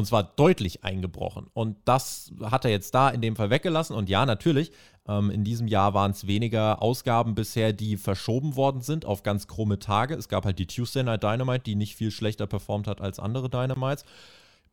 Und 0.00 0.06
zwar 0.06 0.22
deutlich 0.22 0.82
eingebrochen. 0.82 1.48
Und 1.52 1.76
das 1.84 2.32
hat 2.42 2.64
er 2.64 2.70
jetzt 2.70 2.94
da 2.94 3.10
in 3.10 3.20
dem 3.20 3.36
Fall 3.36 3.50
weggelassen. 3.50 3.94
Und 3.94 4.08
ja, 4.08 4.24
natürlich, 4.24 4.72
ähm, 5.06 5.30
in 5.30 5.44
diesem 5.44 5.68
Jahr 5.68 5.92
waren 5.92 6.12
es 6.12 6.26
weniger 6.26 6.80
Ausgaben 6.80 7.34
bisher, 7.34 7.74
die 7.74 7.98
verschoben 7.98 8.56
worden 8.56 8.80
sind 8.80 9.04
auf 9.04 9.22
ganz 9.22 9.46
krumme 9.46 9.78
Tage. 9.78 10.14
Es 10.14 10.30
gab 10.30 10.46
halt 10.46 10.58
die 10.58 10.66
Tuesday 10.66 11.02
Night 11.02 11.22
Dynamite, 11.22 11.64
die 11.64 11.74
nicht 11.74 11.96
viel 11.96 12.10
schlechter 12.10 12.46
performt 12.46 12.86
hat 12.86 13.02
als 13.02 13.18
andere 13.18 13.50
Dynamites. 13.50 14.06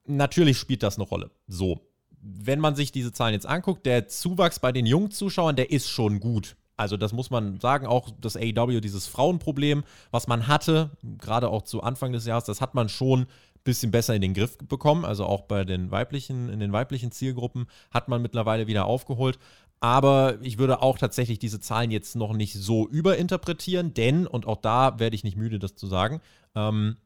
Natürlich 0.05 0.57
spielt 0.57 0.81
das 0.81 0.95
eine 0.95 1.05
Rolle. 1.05 1.29
So, 1.49 1.81
wenn 2.21 2.61
man 2.61 2.77
sich 2.77 2.93
diese 2.93 3.11
Zahlen 3.11 3.33
jetzt 3.33 3.45
anguckt, 3.45 3.85
der 3.85 4.07
Zuwachs 4.07 4.59
bei 4.59 4.71
den 4.71 4.85
jungen 4.85 5.11
Zuschauern, 5.11 5.57
der 5.57 5.71
ist 5.71 5.89
schon 5.89 6.21
gut. 6.21 6.55
Also 6.77 6.95
das 6.95 7.11
muss 7.11 7.31
man 7.31 7.59
sagen, 7.59 7.85
auch 7.85 8.09
das 8.21 8.37
AEW, 8.37 8.79
dieses 8.79 9.07
Frauenproblem, 9.07 9.83
was 10.11 10.27
man 10.27 10.47
hatte, 10.47 10.91
gerade 11.17 11.49
auch 11.49 11.63
zu 11.63 11.83
Anfang 11.83 12.13
des 12.13 12.25
Jahres, 12.25 12.45
das 12.45 12.61
hat 12.61 12.75
man 12.75 12.87
schon 12.87 13.25
bisschen 13.63 13.91
besser 13.91 14.15
in 14.15 14.21
den 14.21 14.33
Griff 14.33 14.57
bekommen. 14.57 15.05
Also 15.05 15.25
auch 15.25 15.41
bei 15.41 15.63
den 15.63 15.91
weiblichen, 15.91 16.49
in 16.49 16.59
den 16.59 16.71
weiblichen 16.71 17.11
Zielgruppen 17.11 17.67
hat 17.91 18.07
man 18.07 18.21
mittlerweile 18.21 18.67
wieder 18.67 18.85
aufgeholt. 18.85 19.39
Aber 19.79 20.39
ich 20.41 20.57
würde 20.57 20.81
auch 20.81 20.97
tatsächlich 20.97 21.39
diese 21.39 21.59
Zahlen 21.59 21.91
jetzt 21.91 22.15
noch 22.15 22.33
nicht 22.33 22.53
so 22.53 22.87
überinterpretieren, 22.87 23.93
denn, 23.93 24.25
und 24.25 24.47
auch 24.47 24.57
da 24.57 24.99
werde 24.99 25.15
ich 25.15 25.23
nicht 25.23 25.37
müde, 25.37 25.59
das 25.59 25.75
zu 25.75 25.85
sagen, 25.85 26.21
ähm, 26.55 26.97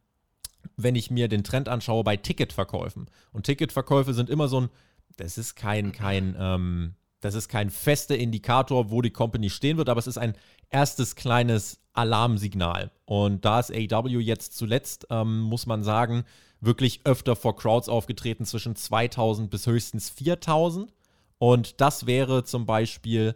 wenn 0.78 0.96
ich 0.96 1.12
mir 1.12 1.28
den 1.28 1.44
Trend 1.44 1.68
anschaue 1.68 2.04
bei 2.04 2.16
Ticketverkäufen. 2.16 3.10
Und 3.34 3.46
Ticketverkäufe 3.46 4.14
sind 4.14 4.30
immer 4.30 4.48
so 4.48 4.62
ein, 4.62 4.70
das 5.18 5.38
ist 5.38 5.56
kein, 5.56 5.92
kein, 5.92 6.36
ähm, 6.40 6.96
das 7.22 7.36
ist 7.36 7.48
kein 7.48 7.70
fester 7.70 8.18
Indikator, 8.18 8.92
wo 8.92 9.02
die 9.02 9.12
Company 9.12 9.50
stehen 9.50 9.78
wird, 9.78 9.90
aber 9.90 10.00
es 10.00 10.08
ist 10.08 10.18
ein 10.18 10.36
erstes 10.70 11.16
kleines 11.16 11.80
Alarmsignal. 11.94 12.92
Und 13.06 13.46
da 13.46 13.60
ist 13.60 13.72
AEW 13.72 14.20
jetzt 14.20 14.58
zuletzt, 14.58 15.08
ähm, 15.10 15.42
muss 15.42 15.66
man 15.66 15.84
sagen, 15.84 16.24
wirklich 16.60 17.02
öfter 17.06 17.36
vor 17.36 17.56
Crowds 17.56 17.90
aufgetreten, 17.90 18.46
zwischen 18.46 18.76
2000 18.76 19.50
bis 19.50 19.68
höchstens 19.68 20.10
4000. 20.10 20.94
Und 21.38 21.82
das 21.82 22.06
wäre 22.06 22.44
zum 22.44 22.66
Beispiel 22.66 23.36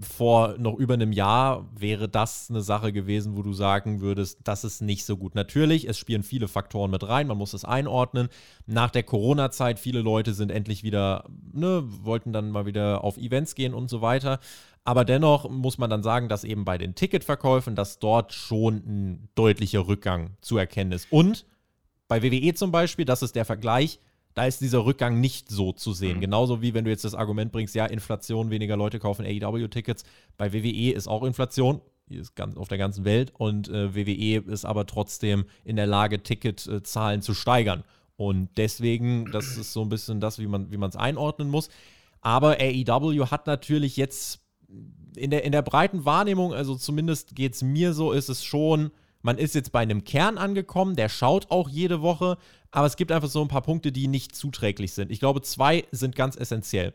vor 0.00 0.56
noch 0.58 0.76
über 0.78 0.94
einem 0.94 1.12
Jahr 1.12 1.68
wäre 1.74 2.08
das 2.08 2.48
eine 2.50 2.62
Sache 2.62 2.92
gewesen, 2.92 3.36
wo 3.36 3.42
du 3.42 3.52
sagen 3.52 4.00
würdest, 4.00 4.38
das 4.44 4.64
ist 4.64 4.80
nicht 4.80 5.04
so 5.04 5.16
gut. 5.16 5.34
Natürlich, 5.34 5.88
es 5.88 5.98
spielen 5.98 6.22
viele 6.22 6.48
Faktoren 6.48 6.90
mit 6.90 7.06
rein, 7.06 7.26
man 7.26 7.36
muss 7.36 7.52
es 7.52 7.64
einordnen. 7.64 8.28
Nach 8.66 8.90
der 8.90 9.02
Corona-Zeit, 9.02 9.78
viele 9.78 10.00
Leute 10.00 10.34
sind 10.34 10.50
endlich 10.50 10.82
wieder, 10.82 11.24
ne, 11.52 11.82
wollten 11.84 12.32
dann 12.32 12.50
mal 12.50 12.66
wieder 12.66 13.04
auf 13.04 13.16
Events 13.18 13.54
gehen 13.54 13.74
und 13.74 13.90
so 13.90 14.00
weiter. 14.00 14.40
Aber 14.84 15.04
dennoch 15.04 15.48
muss 15.50 15.78
man 15.78 15.90
dann 15.90 16.02
sagen, 16.02 16.28
dass 16.28 16.44
eben 16.44 16.64
bei 16.64 16.78
den 16.78 16.94
Ticketverkäufen, 16.94 17.74
dass 17.76 17.98
dort 17.98 18.32
schon 18.32 18.76
ein 18.76 19.28
deutlicher 19.34 19.86
Rückgang 19.86 20.36
zu 20.40 20.56
erkennen 20.56 20.92
ist. 20.92 21.12
Und 21.12 21.46
bei 22.08 22.22
WWE 22.22 22.54
zum 22.54 22.72
Beispiel, 22.72 23.04
das 23.04 23.22
ist 23.22 23.36
der 23.36 23.44
Vergleich, 23.44 24.00
da 24.34 24.46
ist 24.46 24.60
dieser 24.60 24.84
Rückgang 24.84 25.20
nicht 25.20 25.48
so 25.48 25.72
zu 25.72 25.92
sehen. 25.92 26.18
Mhm. 26.18 26.20
Genauso 26.20 26.62
wie 26.62 26.74
wenn 26.74 26.84
du 26.84 26.90
jetzt 26.90 27.04
das 27.04 27.14
Argument 27.14 27.52
bringst, 27.52 27.74
ja, 27.74 27.86
Inflation, 27.86 28.50
weniger 28.50 28.76
Leute 28.76 28.98
kaufen 28.98 29.24
AEW-Tickets. 29.26 30.04
Bei 30.36 30.52
WWE 30.52 30.92
ist 30.92 31.08
auch 31.08 31.24
Inflation, 31.24 31.80
die 32.08 32.16
ist 32.16 32.34
ganz 32.36 32.56
auf 32.56 32.68
der 32.68 32.78
ganzen 32.78 33.04
Welt 33.04 33.32
und 33.36 33.68
äh, 33.68 33.94
WWE 33.94 34.50
ist 34.50 34.64
aber 34.64 34.86
trotzdem 34.86 35.44
in 35.64 35.76
der 35.76 35.86
Lage, 35.86 36.22
Ticketzahlen 36.22 37.22
zu 37.22 37.34
steigern. 37.34 37.84
Und 38.16 38.50
deswegen, 38.56 39.30
das 39.32 39.56
ist 39.56 39.72
so 39.72 39.82
ein 39.82 39.88
bisschen 39.88 40.20
das, 40.20 40.38
wie 40.38 40.46
man 40.46 40.68
es 40.70 40.96
einordnen 40.96 41.48
muss. 41.48 41.70
Aber 42.20 42.58
AEW 42.60 43.26
hat 43.30 43.46
natürlich 43.46 43.96
jetzt 43.96 44.40
in 45.16 45.30
der, 45.30 45.44
in 45.44 45.52
der 45.52 45.62
breiten 45.62 46.04
Wahrnehmung, 46.04 46.52
also 46.52 46.76
zumindest 46.76 47.34
geht 47.34 47.54
es 47.54 47.62
mir 47.62 47.94
so, 47.94 48.12
ist 48.12 48.28
es 48.28 48.44
schon 48.44 48.90
man 49.22 49.38
ist 49.38 49.54
jetzt 49.54 49.72
bei 49.72 49.80
einem 49.80 50.04
Kern 50.04 50.38
angekommen, 50.38 50.96
der 50.96 51.08
schaut 51.08 51.50
auch 51.50 51.68
jede 51.68 52.02
Woche, 52.02 52.38
aber 52.70 52.86
es 52.86 52.96
gibt 52.96 53.12
einfach 53.12 53.28
so 53.28 53.42
ein 53.42 53.48
paar 53.48 53.62
Punkte, 53.62 53.92
die 53.92 54.08
nicht 54.08 54.34
zuträglich 54.34 54.92
sind. 54.92 55.10
Ich 55.10 55.20
glaube, 55.20 55.42
zwei 55.42 55.84
sind 55.90 56.16
ganz 56.16 56.36
essentiell. 56.36 56.94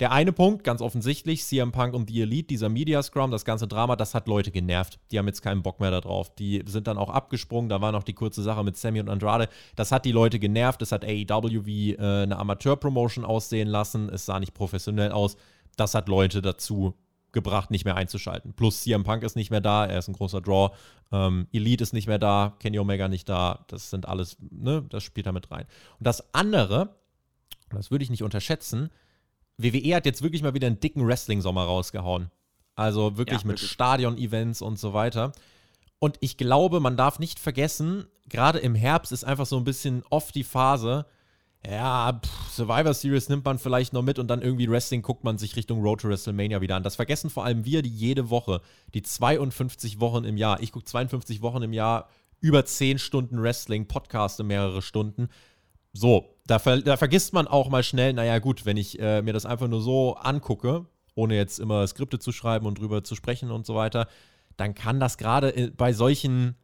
Der 0.00 0.10
eine 0.10 0.32
Punkt, 0.32 0.64
ganz 0.64 0.80
offensichtlich, 0.80 1.44
CM 1.44 1.70
Punk 1.70 1.94
und 1.94 2.10
The 2.10 2.22
Elite, 2.22 2.48
dieser 2.48 2.68
Media 2.68 3.00
Scrum, 3.00 3.30
das 3.30 3.44
ganze 3.44 3.68
Drama, 3.68 3.94
das 3.94 4.12
hat 4.12 4.26
Leute 4.26 4.50
genervt. 4.50 4.98
Die 5.12 5.18
haben 5.18 5.28
jetzt 5.28 5.40
keinen 5.40 5.62
Bock 5.62 5.78
mehr 5.78 5.92
darauf. 5.92 6.34
Die 6.34 6.64
sind 6.66 6.88
dann 6.88 6.98
auch 6.98 7.10
abgesprungen. 7.10 7.68
Da 7.68 7.80
war 7.80 7.92
noch 7.92 8.02
die 8.02 8.12
kurze 8.12 8.42
Sache 8.42 8.64
mit 8.64 8.76
Sammy 8.76 8.98
und 8.98 9.08
Andrade. 9.08 9.48
Das 9.76 9.92
hat 9.92 10.04
die 10.04 10.10
Leute 10.10 10.40
genervt. 10.40 10.82
Das 10.82 10.90
hat 10.90 11.04
AEW 11.04 11.64
wie 11.64 11.94
äh, 11.94 12.22
eine 12.24 12.36
Amateur-Promotion 12.38 13.24
aussehen 13.24 13.68
lassen. 13.68 14.08
Es 14.08 14.26
sah 14.26 14.40
nicht 14.40 14.52
professionell 14.52 15.12
aus. 15.12 15.36
Das 15.76 15.94
hat 15.94 16.08
Leute 16.08 16.42
dazu 16.42 16.94
gebracht, 17.34 17.70
nicht 17.70 17.84
mehr 17.84 17.96
einzuschalten. 17.96 18.54
Plus 18.54 18.80
CM 18.82 19.04
Punk 19.04 19.22
ist 19.22 19.36
nicht 19.36 19.50
mehr 19.50 19.60
da, 19.60 19.84
er 19.84 19.98
ist 19.98 20.08
ein 20.08 20.14
großer 20.14 20.40
Draw. 20.40 20.74
Ähm, 21.12 21.46
Elite 21.52 21.82
ist 21.82 21.92
nicht 21.92 22.06
mehr 22.06 22.18
da, 22.18 22.56
Kenny 22.60 22.78
Omega 22.78 23.08
nicht 23.08 23.28
da. 23.28 23.66
Das 23.68 23.90
sind 23.90 24.08
alles, 24.08 24.38
ne, 24.50 24.84
das 24.88 25.02
spielt 25.02 25.26
da 25.26 25.32
mit 25.32 25.50
rein. 25.50 25.66
Und 25.98 26.06
das 26.06 26.34
andere, 26.34 26.96
das 27.70 27.90
würde 27.90 28.04
ich 28.04 28.10
nicht 28.10 28.22
unterschätzen, 28.22 28.88
WWE 29.58 29.94
hat 29.94 30.06
jetzt 30.06 30.22
wirklich 30.22 30.42
mal 30.42 30.54
wieder 30.54 30.66
einen 30.66 30.80
dicken 30.80 31.06
Wrestling-Sommer 31.06 31.64
rausgehauen. 31.64 32.30
Also 32.76 33.18
wirklich 33.18 33.42
ja, 33.42 33.46
mit 33.46 33.60
Stadion-Events 33.60 34.62
und 34.62 34.78
so 34.78 34.94
weiter. 34.94 35.32
Und 35.98 36.16
ich 36.20 36.36
glaube, 36.36 36.80
man 36.80 36.96
darf 36.96 37.18
nicht 37.18 37.38
vergessen, 37.38 38.06
gerade 38.28 38.58
im 38.58 38.74
Herbst 38.74 39.12
ist 39.12 39.24
einfach 39.24 39.46
so 39.46 39.56
ein 39.56 39.64
bisschen 39.64 40.02
oft 40.10 40.34
die 40.34 40.44
Phase, 40.44 41.06
ja, 41.66 42.12
pff, 42.12 42.50
Survivor 42.52 42.94
Series 42.94 43.28
nimmt 43.28 43.44
man 43.44 43.58
vielleicht 43.58 43.92
noch 43.92 44.02
mit 44.02 44.18
und 44.18 44.28
dann 44.28 44.42
irgendwie 44.42 44.68
Wrestling 44.68 45.02
guckt 45.02 45.24
man 45.24 45.38
sich 45.38 45.56
Richtung 45.56 45.80
Road 45.82 46.02
to 46.02 46.08
WrestleMania 46.08 46.60
wieder 46.60 46.76
an. 46.76 46.82
Das 46.82 46.96
vergessen 46.96 47.30
vor 47.30 47.44
allem 47.44 47.64
wir, 47.64 47.82
die 47.82 47.90
jede 47.90 48.30
Woche, 48.30 48.60
die 48.92 49.02
52 49.02 50.00
Wochen 50.00 50.24
im 50.24 50.36
Jahr, 50.36 50.62
ich 50.62 50.72
gucke 50.72 50.84
52 50.84 51.42
Wochen 51.42 51.62
im 51.62 51.72
Jahr, 51.72 52.08
über 52.40 52.64
10 52.64 52.98
Stunden 52.98 53.42
Wrestling, 53.42 53.86
Podcaste 53.86 54.44
mehrere 54.44 54.82
Stunden. 54.82 55.28
So, 55.94 56.36
da, 56.46 56.58
ver 56.58 56.82
da 56.82 56.96
vergisst 56.96 57.32
man 57.32 57.46
auch 57.46 57.70
mal 57.70 57.82
schnell, 57.82 58.12
naja 58.12 58.38
gut, 58.40 58.66
wenn 58.66 58.76
ich 58.76 58.98
äh, 59.00 59.22
mir 59.22 59.32
das 59.32 59.46
einfach 59.46 59.68
nur 59.68 59.80
so 59.80 60.16
angucke, 60.16 60.84
ohne 61.14 61.36
jetzt 61.36 61.58
immer 61.60 61.86
Skripte 61.86 62.18
zu 62.18 62.32
schreiben 62.32 62.66
und 62.66 62.78
drüber 62.78 63.04
zu 63.04 63.14
sprechen 63.14 63.50
und 63.50 63.64
so 63.64 63.74
weiter, 63.74 64.08
dann 64.56 64.74
kann 64.74 65.00
das 65.00 65.16
gerade 65.16 65.56
äh, 65.56 65.70
bei 65.70 65.92
solchen 65.92 66.56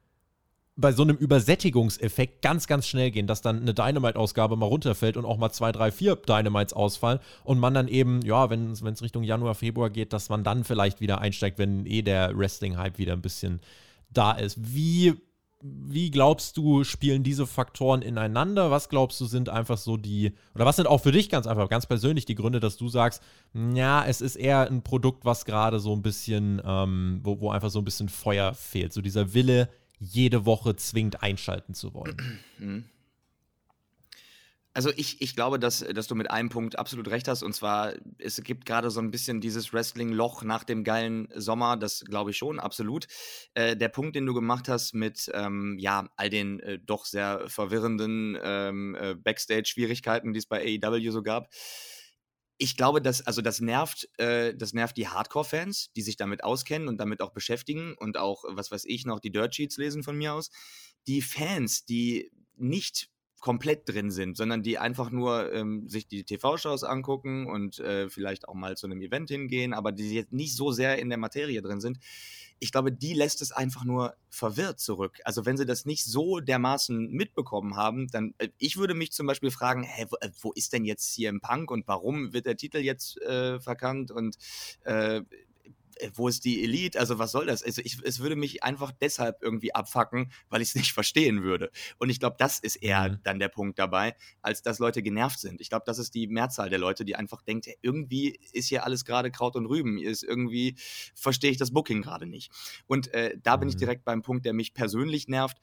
bei 0.81 0.93
so 0.93 1.03
einem 1.03 1.17
Übersättigungseffekt 1.17 2.43
ganz, 2.43 2.67
ganz 2.67 2.87
schnell 2.87 3.11
gehen, 3.11 3.27
dass 3.27 3.43
dann 3.43 3.61
eine 3.61 3.75
Dynamite-Ausgabe 3.75 4.57
mal 4.57 4.67
runterfällt 4.67 5.17
und 5.17 5.25
auch 5.25 5.39
mal 5.39 5.51
zwei, 5.51 5.73
drei, 5.73 5.91
vier 5.91 6.17
Dynamites 6.17 6.73
ausfallen 6.73 7.21
und 7.45 7.59
man 7.59 7.75
dann 7.75 7.89
eben, 7.89 8.23
ja, 8.23 8.51
wenn 8.51 8.73
es 8.73 9.03
Richtung 9.03 9.23
Januar, 9.23 9.55
Februar 9.55 9.91
geht, 9.91 10.13
dass 10.13 10.29
man 10.29 10.45
dann 10.45 10.65
vielleicht 10.65 11.01
wieder 11.01 11.21
einsteigt, 11.21 11.59
wenn 11.59 11.87
eh 11.87 12.03
der 12.03 12.37
Wrestling-Hype 12.37 12.99
wieder 12.99 13.13
ein 13.13 13.23
bisschen 13.23 13.61
da 14.11 14.33
ist. 14.33 14.59
Wie 14.75 15.15
wie 15.63 16.11
glaubst 16.11 16.57
du, 16.57 16.85
spielen 16.85 17.23
diese 17.23 17.47
Faktoren 17.47 18.01
ineinander? 18.01 18.71
Was 18.71 18.89
glaubst 18.89 19.21
du, 19.21 19.27
sind 19.27 19.51
einfach 19.51 19.77
so 19.77 19.97
die, 19.97 20.33
oder 20.55 20.65
was 20.65 20.77
sind 20.77 20.87
auch 20.87 21.03
für 21.03 21.13
dich 21.13 21.29
ganz 21.29 21.47
einfach, 21.47 21.69
ganz 21.69 21.87
persönlich 21.87 22.25
die 22.25 22.35
Gründe, 22.35 22.61
dass 22.61 22.79
du 22.79 22.89
sagst, 22.89 23.23
ja, 23.75 24.05
es 24.07 24.23
ist 24.23 24.37
eher 24.37 24.67
ein 24.71 24.83
Produkt, 24.83 25.25
was 25.25 25.45
gerade 25.45 25.79
so 25.79 25.93
ein 25.93 26.03
bisschen, 26.03 26.63
ähm, 26.65 27.21
wo, 27.23 27.41
wo 27.41 27.51
einfach 27.51 27.71
so 27.71 27.79
ein 27.79 27.85
bisschen 27.85 28.09
Feuer 28.09 28.55
fehlt. 28.55 28.95
So 28.95 29.03
dieser 29.03 29.35
Wille, 29.35 29.69
jede 30.01 30.47
Woche 30.47 30.75
zwingend 30.75 31.23
einschalten 31.23 31.75
zu 31.75 31.95
wollen. 31.95 32.41
Mhm. 32.59 32.85
Also 34.73 34.91
ich, 34.97 35.21
ich 35.21 35.35
glaube, 35.35 35.59
dass, 35.59 35.81
dass 35.81 36.07
du 36.07 36.15
mit 36.15 36.31
einem 36.31 36.49
Punkt 36.49 36.79
absolut 36.79 37.09
recht 37.09 37.27
hast. 37.27 37.43
Und 37.43 37.53
zwar, 37.53 37.93
es 38.19 38.41
gibt 38.43 38.67
gerade 38.67 38.91
so 38.91 39.01
ein 39.01 39.11
bisschen 39.11 39.41
dieses 39.41 39.73
Wrestling-Loch 39.73 40.43
nach 40.45 40.63
dem 40.63 40.85
geilen 40.85 41.29
Sommer. 41.35 41.77
Das 41.77 42.05
glaube 42.05 42.31
ich 42.31 42.39
schon, 42.39 42.61
absolut. 42.61 43.09
Äh, 43.55 43.77
der 43.77 43.89
Punkt, 43.89 44.15
den 44.15 44.27
du 44.27 44.33
gemacht 44.33 44.69
hast 44.69 44.95
mit 44.95 45.31
ähm, 45.35 45.77
ja, 45.81 46.09
all 46.17 46.31
den 46.31 46.61
äh, 46.61 46.79
doch 46.79 47.05
sehr 47.05 47.49
verwirrenden 47.49 48.39
ähm, 48.43 48.95
äh, 48.95 49.17
Backstage-Schwierigkeiten, 49.17 50.33
die 50.33 50.39
es 50.39 50.47
bei 50.47 50.79
AEW 50.81 51.11
so 51.11 51.23
gab. 51.23 51.49
Ich 52.63 52.77
glaube, 52.77 53.01
dass, 53.01 53.27
also 53.27 53.41
das 53.41 53.61
nervt, 53.63 54.07
äh, 54.19 54.55
das 54.55 54.75
nervt 54.75 54.99
die 54.99 55.09
Hardcore-Fans, 55.09 55.93
die 55.97 56.03
sich 56.03 56.19
damit 56.19 56.45
auskennen 56.45 56.89
und 56.89 56.99
damit 56.99 57.23
auch 57.23 57.31
beschäftigen 57.31 57.95
und 57.95 58.19
auch, 58.19 58.45
was 58.49 58.71
weiß 58.71 58.85
ich, 58.85 59.07
noch 59.07 59.19
die 59.19 59.33
Dirt 59.33 59.55
Sheets 59.55 59.79
lesen 59.79 60.03
von 60.03 60.15
mir 60.15 60.35
aus. 60.35 60.51
Die 61.07 61.23
Fans, 61.23 61.87
die 61.87 62.31
nicht 62.57 63.09
komplett 63.41 63.89
drin 63.89 64.11
sind, 64.11 64.37
sondern 64.37 64.63
die 64.63 64.79
einfach 64.79 65.11
nur 65.11 65.53
ähm, 65.53 65.89
sich 65.89 66.07
die 66.07 66.25
TV-Shows 66.25 66.85
angucken 66.85 67.47
und 67.47 67.79
äh, 67.81 68.09
vielleicht 68.09 68.47
auch 68.49 68.55
mal 68.55 68.77
zu 68.77 68.87
einem 68.87 69.01
Event 69.01 69.31
hingehen, 69.31 69.73
aber 69.73 69.93
die 69.93 70.15
jetzt 70.15 70.33
nicht 70.33 70.55
so 70.55 70.71
sehr 70.71 70.99
in 70.99 71.09
der 71.09 71.19
Materie 71.19 71.63
drin 71.63 71.81
sind. 71.81 71.99
Ich 72.59 72.73
glaube, 72.73 72.93
die 72.93 73.15
lässt 73.15 73.41
es 73.41 73.53
einfach 73.53 73.85
nur 73.85 74.15
verwirrt 74.29 74.79
zurück. 74.79 75.19
Also 75.25 75.47
wenn 75.47 75.57
sie 75.57 75.65
das 75.65 75.87
nicht 75.87 76.05
so 76.05 76.41
dermaßen 76.41 77.11
mitbekommen 77.11 77.77
haben, 77.77 78.09
dann 78.09 78.35
äh, 78.39 78.49
ich 78.59 78.77
würde 78.77 78.95
mich 78.95 79.13
zum 79.13 79.27
Beispiel 79.27 79.51
fragen, 79.51 79.83
hä, 79.83 80.07
wo, 80.11 80.17
äh, 80.21 80.31
wo, 80.43 80.53
ist 80.53 80.75
denn 80.75 80.85
jetzt 80.85 81.15
hier 81.15 81.31
im 81.31 81.41
Punk 81.41 81.71
und 81.71 81.89
warum 81.89 82.35
wird 82.35 82.45
der 82.45 82.57
Titel 82.57 82.79
jetzt 82.79 83.21
äh, 83.23 83.59
verkannt 83.59 84.11
und 84.11 84.37
äh, 84.85 85.23
wo 86.15 86.29
ist 86.29 86.45
die 86.45 86.63
Elite? 86.63 86.99
Also 86.99 87.19
was 87.19 87.33
soll 87.33 87.47
das? 87.47 87.63
Also 87.63 87.83
ich, 87.85 87.99
es 88.03 88.21
würde 88.21 88.37
mich 88.37 88.63
einfach 88.63 88.93
deshalb 88.93 89.43
irgendwie 89.43 89.75
abfacken, 89.75 90.33
weil 90.49 90.63
ich 90.63 90.69
es 90.69 90.75
nicht 90.81 90.93
verstehen 90.93 91.43
würde. 91.43 91.71
Und 91.99 92.11
ich 92.11 92.21
glaube, 92.21 92.37
das 92.39 92.59
ist 92.59 92.77
eher 92.77 93.11
mhm. 93.11 93.19
dann 93.23 93.39
der 93.39 93.49
Punkt 93.49 93.79
dabei, 93.79 94.15
als 94.43 94.63
dass 94.63 94.79
Leute 94.79 95.03
genervt 95.03 95.41
sind. 95.41 95.61
Ich 95.61 95.69
glaube, 95.69 95.85
das 95.87 95.99
ist 95.99 96.15
die 96.15 96.27
Mehrzahl 96.27 96.71
der 96.71 96.79
Leute, 96.79 97.05
die 97.05 97.17
einfach 97.17 97.43
denkt, 97.43 97.69
irgendwie 97.83 98.39
ist 98.53 98.69
hier 98.69 98.85
alles 98.85 99.05
gerade 99.05 99.31
Kraut 99.31 99.57
und 99.57 99.67
Rüben. 99.67 99.99
Ist 99.99 100.23
irgendwie 100.23 100.77
verstehe 101.15 101.51
ich 101.51 101.57
das 101.57 101.73
Booking 101.73 102.03
gerade 102.03 102.27
nicht. 102.27 102.51
Und 102.87 103.13
äh, 103.15 103.37
da 103.43 103.57
bin 103.57 103.69
ich 103.69 103.75
mhm. 103.77 103.81
direkt 103.81 104.05
beim 104.05 104.23
Punkt, 104.23 104.45
der 104.45 104.53
mich 104.53 104.75
persönlich 104.75 105.29
nervt 105.29 105.59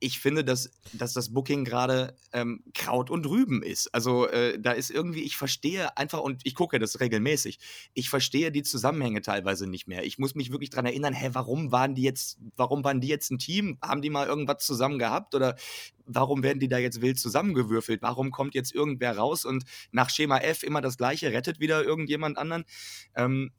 ich 0.00 0.20
finde, 0.20 0.44
dass, 0.44 0.70
dass 0.92 1.12
das 1.12 1.32
Booking 1.32 1.64
gerade 1.64 2.16
ähm, 2.32 2.62
Kraut 2.74 3.10
und 3.10 3.26
Rüben 3.26 3.62
ist. 3.62 3.92
Also 3.94 4.28
äh, 4.28 4.58
da 4.58 4.72
ist 4.72 4.90
irgendwie, 4.90 5.22
ich 5.22 5.36
verstehe 5.36 5.96
einfach, 5.96 6.20
und 6.20 6.42
ich 6.44 6.54
gucke 6.54 6.78
das 6.78 7.00
regelmäßig, 7.00 7.58
ich 7.94 8.08
verstehe 8.08 8.52
die 8.52 8.62
Zusammenhänge 8.62 9.22
teilweise 9.22 9.66
nicht 9.66 9.88
mehr. 9.88 10.04
Ich 10.04 10.18
muss 10.18 10.34
mich 10.34 10.52
wirklich 10.52 10.70
daran 10.70 10.86
erinnern, 10.86 11.14
hä, 11.14 11.30
warum 11.32 11.72
waren 11.72 11.94
die 11.94 12.02
jetzt, 12.02 12.38
warum 12.56 12.84
waren 12.84 13.00
die 13.00 13.08
jetzt 13.08 13.30
ein 13.30 13.38
Team? 13.38 13.78
Haben 13.82 14.02
die 14.02 14.10
mal 14.10 14.26
irgendwas 14.26 14.64
zusammen 14.64 14.98
gehabt? 14.98 15.34
Oder 15.34 15.56
warum 16.06 16.42
werden 16.42 16.60
die 16.60 16.68
da 16.68 16.78
jetzt 16.78 17.00
wild 17.00 17.18
zusammengewürfelt? 17.18 18.02
Warum 18.02 18.30
kommt 18.30 18.54
jetzt 18.54 18.74
irgendwer 18.74 19.16
raus 19.16 19.44
und 19.44 19.64
nach 19.90 20.10
Schema 20.10 20.38
F 20.38 20.62
immer 20.62 20.80
das 20.80 20.96
gleiche, 20.96 21.32
rettet 21.32 21.60
wieder 21.60 21.84
irgendjemand 21.84 22.38
anderen? 22.38 22.64
Ähm, 23.14 23.50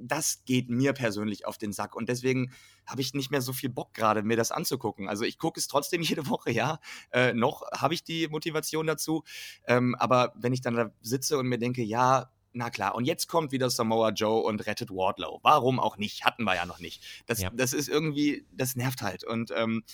das 0.00 0.44
geht 0.44 0.70
mir 0.70 0.92
persönlich 0.92 1.46
auf 1.46 1.58
den 1.58 1.72
Sack. 1.72 1.94
Und 1.96 2.08
deswegen 2.08 2.52
habe 2.86 3.00
ich 3.00 3.14
nicht 3.14 3.30
mehr 3.30 3.42
so 3.42 3.52
viel 3.52 3.68
Bock 3.68 3.94
gerade, 3.94 4.22
mir 4.22 4.36
das 4.36 4.50
anzugucken. 4.50 5.08
Also 5.08 5.24
ich 5.24 5.38
gucke 5.38 5.60
es 5.60 5.68
trotzdem 5.68 6.02
jede 6.02 6.28
Woche, 6.28 6.50
ja. 6.50 6.80
Äh, 7.10 7.32
noch 7.34 7.62
habe 7.72 7.94
ich 7.94 8.04
die 8.04 8.28
Motivation 8.28 8.86
dazu. 8.86 9.24
Ähm, 9.66 9.94
aber 9.96 10.32
wenn 10.36 10.52
ich 10.52 10.60
dann 10.60 10.74
da 10.74 10.90
sitze 11.00 11.38
und 11.38 11.48
mir 11.48 11.58
denke, 11.58 11.82
ja, 11.82 12.30
na 12.58 12.70
klar, 12.70 12.96
und 12.96 13.04
jetzt 13.04 13.28
kommt 13.28 13.52
wieder 13.52 13.70
Samoa 13.70 14.10
Joe 14.10 14.42
und 14.42 14.66
rettet 14.66 14.90
Wardlow. 14.90 15.38
Warum 15.44 15.78
auch 15.78 15.96
nicht? 15.96 16.24
Hatten 16.24 16.42
wir 16.42 16.56
ja 16.56 16.66
noch 16.66 16.80
nicht. 16.80 17.04
Das, 17.26 17.40
ja. 17.40 17.50
das 17.54 17.72
ist 17.72 17.88
irgendwie, 17.88 18.44
das 18.50 18.74
nervt 18.74 19.00
halt. 19.00 19.22
Und 19.22 19.52
ähm, 19.54 19.84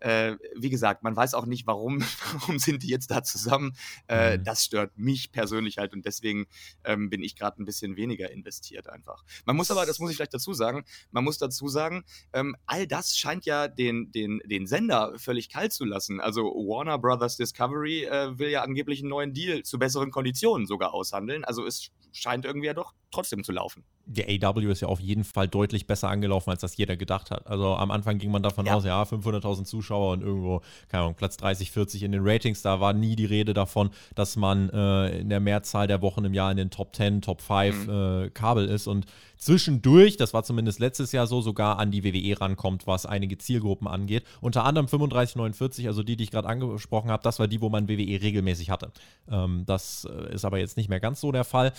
äh, 0.00 0.36
wie 0.54 0.70
gesagt, 0.70 1.02
man 1.02 1.14
weiß 1.14 1.34
auch 1.34 1.44
nicht, 1.44 1.66
warum, 1.66 2.00
warum 2.32 2.58
sind 2.58 2.82
die 2.82 2.88
jetzt 2.88 3.10
da 3.10 3.22
zusammen. 3.22 3.76
Äh, 4.08 4.38
mhm. 4.38 4.44
Das 4.44 4.64
stört 4.64 4.96
mich 4.96 5.30
persönlich 5.30 5.76
halt 5.76 5.92
und 5.92 6.06
deswegen 6.06 6.46
ähm, 6.84 7.10
bin 7.10 7.22
ich 7.22 7.36
gerade 7.36 7.62
ein 7.62 7.66
bisschen 7.66 7.96
weniger 7.96 8.30
investiert 8.30 8.88
einfach. 8.88 9.22
Man 9.44 9.54
muss 9.54 9.70
aber, 9.70 9.84
das 9.84 9.98
muss 9.98 10.10
ich 10.10 10.16
vielleicht 10.16 10.32
dazu 10.32 10.54
sagen, 10.54 10.86
man 11.10 11.22
muss 11.22 11.36
dazu 11.36 11.68
sagen, 11.68 12.02
ähm, 12.32 12.56
all 12.64 12.86
das 12.86 13.18
scheint 13.18 13.44
ja 13.44 13.68
den, 13.68 14.10
den, 14.10 14.40
den 14.46 14.66
Sender 14.66 15.12
völlig 15.18 15.50
kalt 15.50 15.74
zu 15.74 15.84
lassen. 15.84 16.20
Also 16.20 16.44
Warner 16.44 16.98
Brothers 16.98 17.36
Discovery 17.36 18.04
äh, 18.04 18.38
will 18.38 18.48
ja 18.48 18.62
angeblich 18.62 19.00
einen 19.00 19.10
neuen 19.10 19.34
Deal 19.34 19.64
zu 19.64 19.78
besseren 19.78 20.10
Konditionen 20.10 20.66
sogar 20.66 20.94
aushandeln. 20.94 21.44
Also 21.44 21.66
es 21.66 21.90
scheint 22.16 22.44
irgendwie 22.44 22.66
ja 22.66 22.74
doch 22.74 22.94
trotzdem 23.10 23.44
zu 23.44 23.52
laufen. 23.52 23.84
Der 24.06 24.26
AW 24.28 24.70
ist 24.70 24.80
ja 24.80 24.88
auf 24.88 25.00
jeden 25.00 25.24
Fall 25.24 25.48
deutlich 25.48 25.86
besser 25.86 26.08
angelaufen, 26.08 26.50
als 26.50 26.60
das 26.60 26.76
jeder 26.76 26.96
gedacht 26.96 27.30
hat. 27.30 27.46
Also 27.46 27.74
am 27.74 27.90
Anfang 27.90 28.18
ging 28.18 28.30
man 28.30 28.42
davon 28.42 28.66
ja. 28.66 28.74
aus, 28.74 28.84
ja, 28.84 29.02
500.000 29.02 29.64
Zuschauer 29.64 30.12
und 30.12 30.22
irgendwo, 30.22 30.62
keine 30.88 31.02
Ahnung, 31.02 31.14
Platz 31.16 31.36
30, 31.36 31.72
40 31.72 32.04
in 32.04 32.12
den 32.12 32.20
Ratings. 32.24 32.62
Da 32.62 32.80
war 32.80 32.92
nie 32.92 33.16
die 33.16 33.24
Rede 33.24 33.52
davon, 33.52 33.90
dass 34.14 34.36
man 34.36 34.70
äh, 34.70 35.18
in 35.18 35.28
der 35.28 35.40
Mehrzahl 35.40 35.86
der 35.86 36.02
Wochen 36.02 36.24
im 36.24 36.34
Jahr 36.34 36.50
in 36.50 36.56
den 36.56 36.70
Top 36.70 36.94
10, 36.94 37.22
Top 37.22 37.40
5 37.40 37.86
mhm. 37.86 37.92
äh, 37.92 38.30
Kabel 38.30 38.66
ist 38.68 38.86
und 38.86 39.06
zwischendurch, 39.38 40.16
das 40.16 40.34
war 40.34 40.44
zumindest 40.44 40.78
letztes 40.78 41.12
Jahr 41.12 41.26
so, 41.26 41.40
sogar 41.40 41.78
an 41.78 41.90
die 41.90 42.04
WWE 42.04 42.40
rankommt, 42.40 42.86
was 42.86 43.06
einige 43.06 43.38
Zielgruppen 43.38 43.86
angeht. 43.86 44.24
Unter 44.40 44.64
anderem 44.64 44.86
3549, 44.86 45.86
also 45.86 46.02
die, 46.02 46.16
die 46.16 46.24
ich 46.24 46.30
gerade 46.30 46.48
angesprochen 46.48 47.10
habe, 47.10 47.22
das 47.22 47.38
war 47.38 47.48
die, 47.48 47.60
wo 47.60 47.68
man 47.68 47.88
WWE 47.88 48.20
regelmäßig 48.22 48.70
hatte. 48.70 48.92
Ähm, 49.30 49.64
das 49.66 50.06
äh, 50.10 50.34
ist 50.34 50.44
aber 50.44 50.58
jetzt 50.58 50.76
nicht 50.76 50.88
mehr 50.88 51.00
ganz 51.00 51.20
so 51.20 51.32
der 51.32 51.44
Fall 51.44 51.72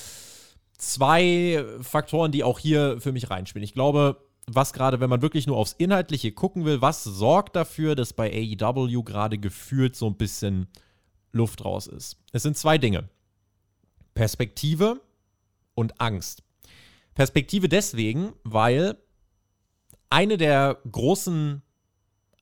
zwei 0.77 1.65
Faktoren, 1.81 2.31
die 2.31 2.43
auch 2.43 2.59
hier 2.59 3.01
für 3.01 3.11
mich 3.11 3.29
reinspielen. 3.29 3.63
Ich 3.63 3.73
glaube, 3.73 4.17
was 4.47 4.73
gerade, 4.73 4.99
wenn 4.99 5.09
man 5.09 5.21
wirklich 5.21 5.45
nur 5.45 5.57
aufs 5.57 5.73
Inhaltliche 5.73 6.31
gucken 6.31 6.65
will, 6.65 6.81
was 6.81 7.03
sorgt 7.03 7.55
dafür, 7.55 7.95
dass 7.95 8.13
bei 8.13 8.31
AEW 8.31 9.03
gerade 9.03 9.37
gefühlt 9.37 9.95
so 9.95 10.07
ein 10.07 10.15
bisschen 10.15 10.67
Luft 11.31 11.65
raus 11.65 11.87
ist? 11.87 12.17
Es 12.31 12.43
sind 12.43 12.57
zwei 12.57 12.77
Dinge. 12.77 13.09
Perspektive 14.13 15.01
und 15.75 15.99
Angst. 15.99 16.43
Perspektive 17.13 17.67
deswegen, 17.67 18.33
weil 18.43 18.97
eine 20.09 20.37
der 20.37 20.77
großen 20.89 21.61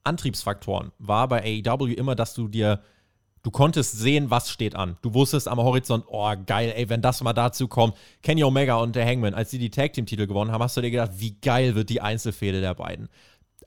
Antriebsfaktoren 0.04 0.92
war 0.98 1.26
bei 1.28 1.62
AEW 1.64 1.92
immer, 1.94 2.14
dass 2.14 2.34
du 2.34 2.46
dir 2.46 2.82
Du 3.46 3.52
konntest 3.52 3.96
sehen, 3.96 4.28
was 4.28 4.50
steht 4.50 4.74
an. 4.74 4.96
Du 5.02 5.14
wusstest 5.14 5.46
am 5.46 5.58
Horizont, 5.58 6.04
oh 6.08 6.34
geil, 6.46 6.72
ey, 6.74 6.88
wenn 6.88 7.00
das 7.00 7.22
mal 7.22 7.32
dazu 7.32 7.68
kommt. 7.68 7.94
Kenny 8.20 8.42
Omega 8.42 8.74
und 8.74 8.96
der 8.96 9.06
Hangman, 9.06 9.34
als 9.34 9.52
sie 9.52 9.60
die 9.60 9.70
Tag 9.70 9.92
Team 9.92 10.04
Titel 10.04 10.26
gewonnen 10.26 10.50
haben, 10.50 10.64
hast 10.64 10.76
du 10.76 10.80
dir 10.80 10.90
gedacht, 10.90 11.12
wie 11.18 11.36
geil 11.40 11.76
wird 11.76 11.88
die 11.88 12.00
Einzelfehde 12.00 12.60
der 12.60 12.74
beiden. 12.74 13.08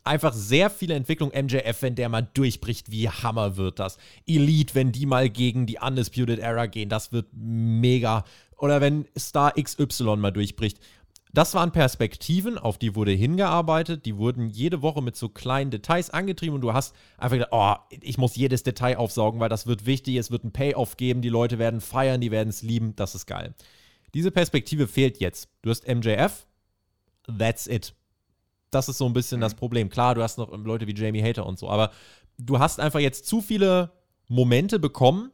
Einfach 0.03 0.33
sehr 0.33 0.69
viele 0.69 0.95
Entwicklung 0.95 1.29
MJF, 1.29 1.81
wenn 1.81 1.95
der 1.95 2.09
mal 2.09 2.27
durchbricht, 2.33 2.91
wie 2.91 3.07
Hammer 3.07 3.55
wird 3.55 3.79
das. 3.79 3.97
Elite, 4.27 4.75
wenn 4.75 4.91
die 4.91 5.05
mal 5.05 5.29
gegen 5.29 5.65
die 5.65 5.79
Undisputed 5.79 6.39
Era 6.39 6.65
gehen, 6.65 6.89
das 6.89 7.13
wird 7.13 7.27
mega. 7.31 8.25
Oder 8.57 8.81
wenn 8.81 9.05
Star 9.17 9.53
XY 9.53 10.17
mal 10.17 10.31
durchbricht. 10.31 10.81
Das 11.31 11.53
waren 11.53 11.71
Perspektiven, 11.71 12.57
auf 12.57 12.79
die 12.79 12.95
wurde 12.95 13.11
hingearbeitet, 13.11 14.05
die 14.05 14.17
wurden 14.17 14.49
jede 14.49 14.81
Woche 14.81 15.03
mit 15.03 15.15
so 15.15 15.29
kleinen 15.29 15.69
Details 15.69 16.09
angetrieben 16.09 16.55
und 16.55 16.61
du 16.61 16.73
hast 16.73 16.95
einfach 17.19 17.35
gedacht, 17.35 17.51
oh, 17.51 17.75
ich 18.01 18.17
muss 18.17 18.35
jedes 18.35 18.63
Detail 18.63 18.97
aufsaugen, 18.97 19.39
weil 19.39 19.49
das 19.49 19.67
wird 19.67 19.85
wichtig, 19.85 20.15
es 20.15 20.31
wird 20.31 20.43
ein 20.43 20.51
Payoff 20.51 20.97
geben, 20.97 21.21
die 21.21 21.29
Leute 21.29 21.59
werden 21.59 21.81
feiern, 21.81 22.19
die 22.19 22.31
werden 22.31 22.49
es 22.49 22.63
lieben, 22.63 22.95
das 22.95 23.13
ist 23.13 23.27
geil. 23.27 23.53
Diese 24.15 24.31
Perspektive 24.31 24.87
fehlt 24.87 25.19
jetzt. 25.19 25.49
Du 25.61 25.69
hast 25.69 25.87
MJF, 25.87 26.47
that's 27.37 27.67
it. 27.67 27.93
Das 28.71 28.89
ist 28.89 28.97
so 28.97 29.05
ein 29.05 29.13
bisschen 29.13 29.39
das 29.39 29.53
mhm. 29.53 29.59
Problem. 29.59 29.89
Klar, 29.89 30.15
du 30.15 30.23
hast 30.23 30.39
noch 30.39 30.51
Leute 30.51 30.87
wie 30.87 30.95
Jamie 30.95 31.23
Hater 31.23 31.45
und 31.45 31.59
so, 31.59 31.69
aber 31.69 31.91
du 32.39 32.57
hast 32.57 32.79
einfach 32.79 32.99
jetzt 32.99 33.27
zu 33.27 33.41
viele 33.41 33.91
Momente 34.27 34.79
bekommen, 34.79 35.31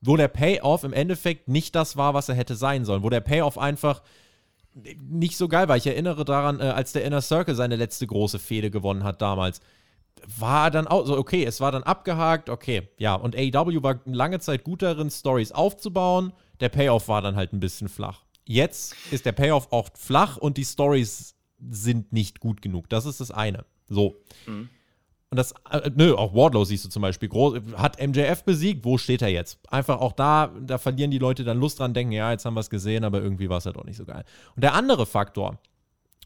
wo 0.00 0.16
der 0.16 0.28
Payoff 0.28 0.84
im 0.84 0.94
Endeffekt 0.94 1.48
nicht 1.48 1.74
das 1.74 1.96
war, 1.96 2.14
was 2.14 2.28
er 2.28 2.34
hätte 2.36 2.54
sein 2.54 2.84
sollen, 2.86 3.02
wo 3.02 3.10
der 3.10 3.20
Payoff 3.20 3.58
einfach 3.58 4.02
nicht 5.08 5.36
so 5.36 5.48
geil 5.48 5.68
war. 5.68 5.76
Ich 5.76 5.86
erinnere 5.86 6.24
daran, 6.24 6.60
äh, 6.60 6.64
als 6.64 6.92
der 6.92 7.04
Inner 7.04 7.22
Circle 7.22 7.54
seine 7.54 7.76
letzte 7.76 8.06
große 8.06 8.38
Fehde 8.38 8.70
gewonnen 8.70 9.04
hat 9.04 9.22
damals. 9.22 9.60
War 10.38 10.70
dann 10.70 10.86
auch 10.86 11.06
so, 11.06 11.16
okay, 11.16 11.44
es 11.44 11.60
war 11.60 11.72
dann 11.72 11.82
abgehakt, 11.82 12.48
okay, 12.48 12.88
ja. 12.98 13.14
Und 13.14 13.36
AEW 13.36 13.82
war 13.82 14.00
lange 14.04 14.40
Zeit 14.40 14.64
gut 14.64 14.82
darin, 14.82 15.10
Stories 15.10 15.52
aufzubauen. 15.52 16.32
Der 16.60 16.68
Payoff 16.68 17.08
war 17.08 17.22
dann 17.22 17.36
halt 17.36 17.52
ein 17.52 17.60
bisschen 17.60 17.88
flach. 17.88 18.24
Jetzt 18.44 18.94
ist 19.10 19.26
der 19.26 19.32
Payoff 19.32 19.72
auch 19.72 19.90
flach 19.94 20.36
und 20.36 20.56
die 20.56 20.64
Stories 20.64 21.34
sind 21.70 22.12
nicht 22.12 22.40
gut 22.40 22.62
genug. 22.62 22.88
Das 22.88 23.06
ist 23.06 23.20
das 23.20 23.30
eine. 23.30 23.64
So. 23.88 24.16
Mhm. 24.46 24.68
Und 25.30 25.38
das, 25.38 25.52
äh, 25.70 25.90
nö, 25.94 26.14
auch 26.14 26.34
Wardlow 26.34 26.64
siehst 26.64 26.84
du 26.84 26.88
zum 26.88 27.02
Beispiel, 27.02 27.28
groß, 27.28 27.60
hat 27.76 28.00
MJF 28.00 28.44
besiegt, 28.44 28.84
wo 28.84 28.96
steht 28.96 29.22
er 29.22 29.28
jetzt? 29.28 29.58
Einfach 29.70 30.00
auch 30.00 30.12
da, 30.12 30.52
da 30.60 30.78
verlieren 30.78 31.10
die 31.10 31.18
Leute 31.18 31.42
dann 31.44 31.58
Lust 31.58 31.80
dran, 31.80 31.94
denken, 31.94 32.12
ja, 32.12 32.30
jetzt 32.30 32.44
haben 32.44 32.54
wir 32.54 32.60
es 32.60 32.70
gesehen, 32.70 33.04
aber 33.04 33.20
irgendwie 33.20 33.48
war 33.48 33.58
es 33.58 33.66
halt 33.66 33.76
auch 33.76 33.84
nicht 33.84 33.96
so 33.96 34.04
geil. 34.04 34.24
Und 34.54 34.62
der 34.62 34.74
andere 34.74 35.04
Faktor, 35.04 35.58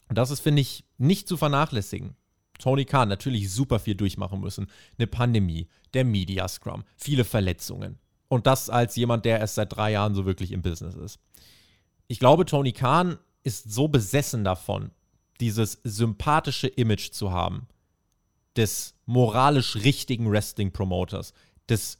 und 0.08 0.18
das 0.18 0.30
ist, 0.30 0.40
finde 0.40 0.60
ich, 0.60 0.84
nicht 0.98 1.28
zu 1.28 1.36
vernachlässigen, 1.36 2.14
Tony 2.58 2.84
Khan 2.84 3.08
natürlich 3.08 3.52
super 3.52 3.78
viel 3.78 3.94
durchmachen 3.94 4.40
müssen. 4.40 4.66
Eine 4.98 5.06
Pandemie, 5.06 5.68
der 5.94 6.04
Media 6.04 6.46
Scrum, 6.46 6.84
viele 6.96 7.24
Verletzungen. 7.24 7.98
Und 8.28 8.46
das 8.46 8.70
als 8.70 8.94
jemand, 8.96 9.24
der 9.24 9.40
erst 9.40 9.56
seit 9.56 9.74
drei 9.74 9.92
Jahren 9.92 10.14
so 10.14 10.26
wirklich 10.26 10.52
im 10.52 10.62
Business 10.62 10.94
ist. 10.94 11.18
Ich 12.06 12.18
glaube, 12.18 12.44
Tony 12.44 12.72
Khan 12.72 13.18
ist 13.42 13.72
so 13.72 13.88
besessen 13.88 14.44
davon, 14.44 14.90
dieses 15.40 15.80
sympathische 15.84 16.68
Image 16.68 17.10
zu 17.12 17.32
haben, 17.32 17.66
des 18.56 18.94
moralisch 19.06 19.76
richtigen 19.76 20.30
Wrestling-Promoters, 20.30 21.32
des 21.68 21.98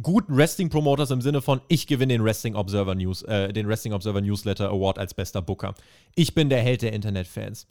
guten 0.00 0.36
Wrestling-Promoters 0.36 1.10
im 1.10 1.20
Sinne 1.20 1.42
von, 1.42 1.60
ich 1.68 1.86
gewinne 1.86 2.14
den 2.14 2.24
Wrestling 2.24 2.54
Observer 2.54 2.94
News, 2.94 3.22
äh, 3.22 3.52
den 3.52 3.68
Wrestling 3.68 3.92
Observer 3.92 4.20
Newsletter 4.20 4.70
Award 4.70 4.98
als 4.98 5.14
bester 5.14 5.42
Booker. 5.42 5.74
Ich 6.14 6.34
bin 6.34 6.48
der 6.48 6.62
Held 6.62 6.82
der 6.82 6.92
Internetfans. 6.92 7.66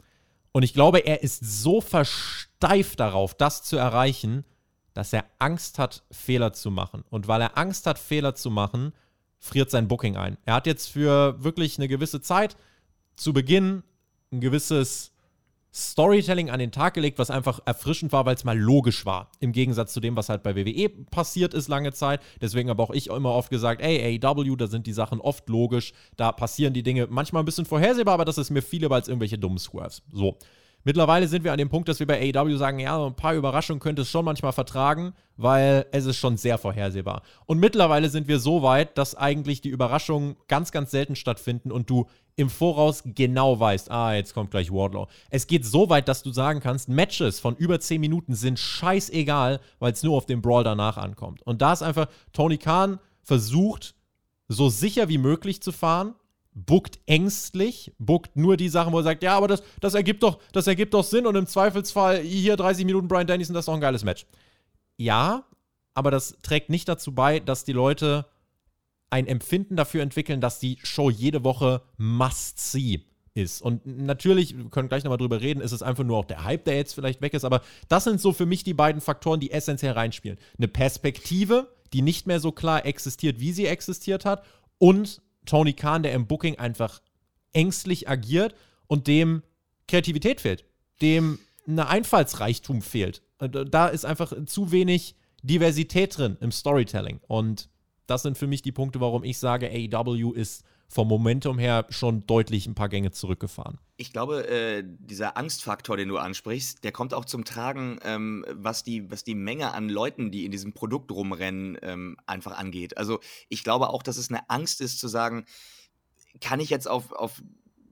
Und 0.51 0.63
ich 0.63 0.73
glaube, 0.73 0.99
er 0.99 1.23
ist 1.23 1.43
so 1.43 1.81
versteift 1.81 2.99
darauf, 2.99 3.33
das 3.33 3.63
zu 3.63 3.77
erreichen, 3.77 4.43
dass 4.93 5.13
er 5.13 5.25
Angst 5.39 5.79
hat, 5.79 6.03
Fehler 6.11 6.53
zu 6.53 6.69
machen. 6.69 7.03
Und 7.09 7.27
weil 7.27 7.41
er 7.41 7.57
Angst 7.57 7.87
hat, 7.87 7.97
Fehler 7.97 8.35
zu 8.35 8.51
machen, 8.51 8.91
friert 9.39 9.71
sein 9.71 9.87
Booking 9.87 10.17
ein. 10.17 10.37
Er 10.45 10.55
hat 10.55 10.67
jetzt 10.67 10.89
für 10.89 11.41
wirklich 11.43 11.77
eine 11.77 11.87
gewisse 11.87 12.21
Zeit 12.21 12.57
zu 13.15 13.33
Beginn 13.33 13.83
ein 14.31 14.41
gewisses 14.41 15.10
Storytelling 15.73 16.49
an 16.49 16.59
den 16.59 16.71
Tag 16.71 16.93
gelegt, 16.93 17.17
was 17.17 17.31
einfach 17.31 17.59
erfrischend 17.65 18.11
war, 18.11 18.25
weil 18.25 18.35
es 18.35 18.43
mal 18.43 18.57
logisch 18.57 19.05
war. 19.05 19.31
Im 19.39 19.53
Gegensatz 19.53 19.93
zu 19.93 20.01
dem, 20.01 20.15
was 20.15 20.27
halt 20.27 20.43
bei 20.43 20.55
WWE 20.55 20.89
passiert 20.89 21.53
ist 21.53 21.69
lange 21.69 21.93
Zeit. 21.93 22.21
Deswegen 22.41 22.69
habe 22.69 22.83
auch 22.83 22.91
ich 22.91 23.07
immer 23.07 23.33
oft 23.33 23.49
gesagt, 23.49 23.81
ey, 23.81 24.19
AEW, 24.21 24.55
da 24.57 24.67
sind 24.67 24.85
die 24.85 24.93
Sachen 24.93 25.21
oft 25.21 25.47
logisch. 25.47 25.93
Da 26.17 26.31
passieren 26.31 26.73
die 26.73 26.83
Dinge 26.83 27.07
manchmal 27.09 27.41
ein 27.41 27.45
bisschen 27.45 27.65
vorhersehbar, 27.65 28.15
aber 28.15 28.25
das 28.25 28.37
ist 28.37 28.49
mir 28.49 28.61
viele, 28.61 28.89
weil 28.89 29.01
es 29.01 29.07
irgendwelche 29.07 29.37
dummen 29.37 29.59
Swerves. 29.59 30.03
So. 30.11 30.37
Mittlerweile 30.83 31.27
sind 31.27 31.43
wir 31.43 31.51
an 31.51 31.57
dem 31.57 31.69
Punkt, 31.69 31.87
dass 31.89 31.99
wir 31.99 32.07
bei 32.07 32.33
AEW 32.33 32.57
sagen, 32.57 32.79
ja, 32.79 33.05
ein 33.05 33.15
paar 33.15 33.35
Überraschungen 33.35 33.79
könnte 33.79 34.01
es 34.01 34.09
schon 34.09 34.25
manchmal 34.25 34.51
vertragen, 34.51 35.13
weil 35.37 35.85
es 35.91 36.05
ist 36.05 36.17
schon 36.17 36.37
sehr 36.37 36.57
vorhersehbar. 36.57 37.21
Und 37.45 37.59
mittlerweile 37.59 38.09
sind 38.09 38.27
wir 38.27 38.39
so 38.39 38.63
weit, 38.63 38.97
dass 38.97 39.15
eigentlich 39.15 39.61
die 39.61 39.69
Überraschungen 39.69 40.35
ganz, 40.47 40.71
ganz 40.71 40.91
selten 40.91 41.15
stattfinden 41.15 41.71
und 41.71 41.89
du 41.89 42.07
im 42.35 42.49
Voraus 42.49 43.03
genau 43.05 43.59
weißt, 43.59 43.91
ah, 43.91 44.13
jetzt 44.13 44.33
kommt 44.33 44.51
gleich 44.51 44.71
Wardlow. 44.71 45.07
Es 45.29 45.47
geht 45.47 45.65
so 45.65 45.89
weit, 45.89 46.07
dass 46.07 46.23
du 46.23 46.31
sagen 46.31 46.59
kannst, 46.59 46.89
Matches 46.89 47.39
von 47.39 47.55
über 47.55 47.79
10 47.79 48.01
Minuten 48.01 48.33
sind 48.33 48.57
scheißegal, 48.57 49.59
weil 49.79 49.93
es 49.93 50.03
nur 50.03 50.17
auf 50.17 50.25
den 50.25 50.41
Brawl 50.41 50.63
danach 50.63 50.97
ankommt. 50.97 51.41
Und 51.43 51.61
da 51.61 51.73
ist 51.73 51.83
einfach 51.83 52.07
Tony 52.33 52.57
Khan 52.57 52.99
versucht, 53.21 53.95
so 54.47 54.69
sicher 54.69 55.07
wie 55.09 55.17
möglich 55.17 55.61
zu 55.61 55.71
fahren, 55.71 56.15
buckt 56.53 56.99
ängstlich, 57.05 57.93
buckt 57.97 58.35
nur 58.35 58.57
die 58.57 58.69
Sachen, 58.69 58.91
wo 58.93 58.97
er 58.97 59.03
sagt, 59.03 59.23
ja, 59.23 59.37
aber 59.37 59.47
das, 59.47 59.63
das, 59.79 59.93
ergibt 59.93 60.23
doch, 60.23 60.39
das 60.51 60.67
ergibt 60.67 60.93
doch 60.93 61.03
Sinn 61.03 61.25
und 61.25 61.35
im 61.35 61.47
Zweifelsfall 61.47 62.19
hier 62.19 62.57
30 62.57 62.85
Minuten 62.85 63.07
Brian 63.07 63.27
Dennison, 63.27 63.53
das 63.53 63.63
ist 63.63 63.67
doch 63.67 63.73
ein 63.73 63.81
geiles 63.81 64.03
Match. 64.03 64.25
Ja, 64.97 65.45
aber 65.93 66.11
das 66.11 66.37
trägt 66.41 66.69
nicht 66.69 66.87
dazu 66.87 67.13
bei, 67.13 67.39
dass 67.39 67.63
die 67.63 67.73
Leute 67.73 68.25
ein 69.09 69.27
Empfinden 69.27 69.75
dafür 69.75 70.03
entwickeln, 70.03 70.41
dass 70.41 70.59
die 70.59 70.77
Show 70.83 71.09
jede 71.09 71.43
Woche 71.43 71.81
must-see 71.97 73.05
ist. 73.33 73.61
Und 73.61 73.85
natürlich, 73.85 74.57
wir 74.57 74.69
können 74.69 74.89
gleich 74.89 75.03
nochmal 75.03 75.17
drüber 75.17 75.41
reden, 75.41 75.61
ist 75.61 75.71
es 75.71 75.81
einfach 75.81 76.03
nur 76.03 76.17
auch 76.17 76.25
der 76.25 76.43
Hype, 76.43 76.65
der 76.65 76.75
jetzt 76.75 76.93
vielleicht 76.93 77.21
weg 77.21 77.33
ist, 77.33 77.45
aber 77.45 77.61
das 77.87 78.03
sind 78.03 78.19
so 78.19 78.33
für 78.33 78.45
mich 78.45 78.63
die 78.63 78.73
beiden 78.73 79.01
Faktoren, 79.01 79.39
die 79.39 79.51
essentiell 79.51 79.93
reinspielen. 79.93 80.37
Eine 80.57 80.67
Perspektive, 80.67 81.73
die 81.93 82.01
nicht 82.01 82.27
mehr 82.27 82.39
so 82.39 82.51
klar 82.51 82.85
existiert, 82.85 83.39
wie 83.39 83.53
sie 83.53 83.67
existiert 83.67 84.25
hat 84.25 84.43
und 84.77 85.21
Tony 85.45 85.73
Khan, 85.73 86.03
der 86.03 86.13
im 86.13 86.27
Booking 86.27 86.57
einfach 86.57 87.01
ängstlich 87.53 88.07
agiert 88.07 88.55
und 88.87 89.07
dem 89.07 89.43
Kreativität 89.87 90.41
fehlt, 90.41 90.65
dem 91.01 91.39
eine 91.67 91.87
Einfallsreichtum 91.87 92.81
fehlt. 92.81 93.21
Da 93.39 93.87
ist 93.87 94.05
einfach 94.05 94.33
zu 94.45 94.71
wenig 94.71 95.15
Diversität 95.43 96.17
drin 96.17 96.37
im 96.39 96.51
Storytelling. 96.51 97.19
Und 97.27 97.69
das 98.07 98.23
sind 98.23 98.37
für 98.37 98.47
mich 98.47 98.61
die 98.61 98.71
Punkte, 98.71 98.99
warum 98.99 99.23
ich 99.23 99.39
sage, 99.39 99.69
AEW 99.69 100.31
ist 100.33 100.63
vom 100.91 101.07
Momentum 101.07 101.57
her 101.57 101.85
schon 101.89 102.27
deutlich 102.27 102.67
ein 102.67 102.75
paar 102.75 102.89
Gänge 102.89 103.11
zurückgefahren. 103.11 103.79
Ich 103.95 104.11
glaube, 104.11 104.47
äh, 104.49 104.83
dieser 104.85 105.37
Angstfaktor, 105.37 105.95
den 105.95 106.09
du 106.09 106.17
ansprichst, 106.17 106.83
der 106.83 106.91
kommt 106.91 107.13
auch 107.13 107.23
zum 107.23 107.45
Tragen, 107.45 107.97
ähm, 108.03 108.45
was, 108.49 108.83
die, 108.83 109.09
was 109.09 109.23
die 109.23 109.35
Menge 109.35 109.73
an 109.73 109.87
Leuten, 109.87 110.31
die 110.31 110.43
in 110.43 110.51
diesem 110.51 110.73
Produkt 110.73 111.11
rumrennen, 111.11 111.77
ähm, 111.81 112.17
einfach 112.25 112.57
angeht. 112.57 112.97
Also 112.97 113.21
ich 113.47 113.63
glaube 113.63 113.89
auch, 113.89 114.03
dass 114.03 114.17
es 114.17 114.29
eine 114.29 114.49
Angst 114.49 114.81
ist 114.81 114.99
zu 114.99 115.07
sagen, 115.07 115.45
kann 116.41 116.59
ich 116.59 116.69
jetzt 116.69 116.89
auf, 116.89 117.13
auf 117.13 117.41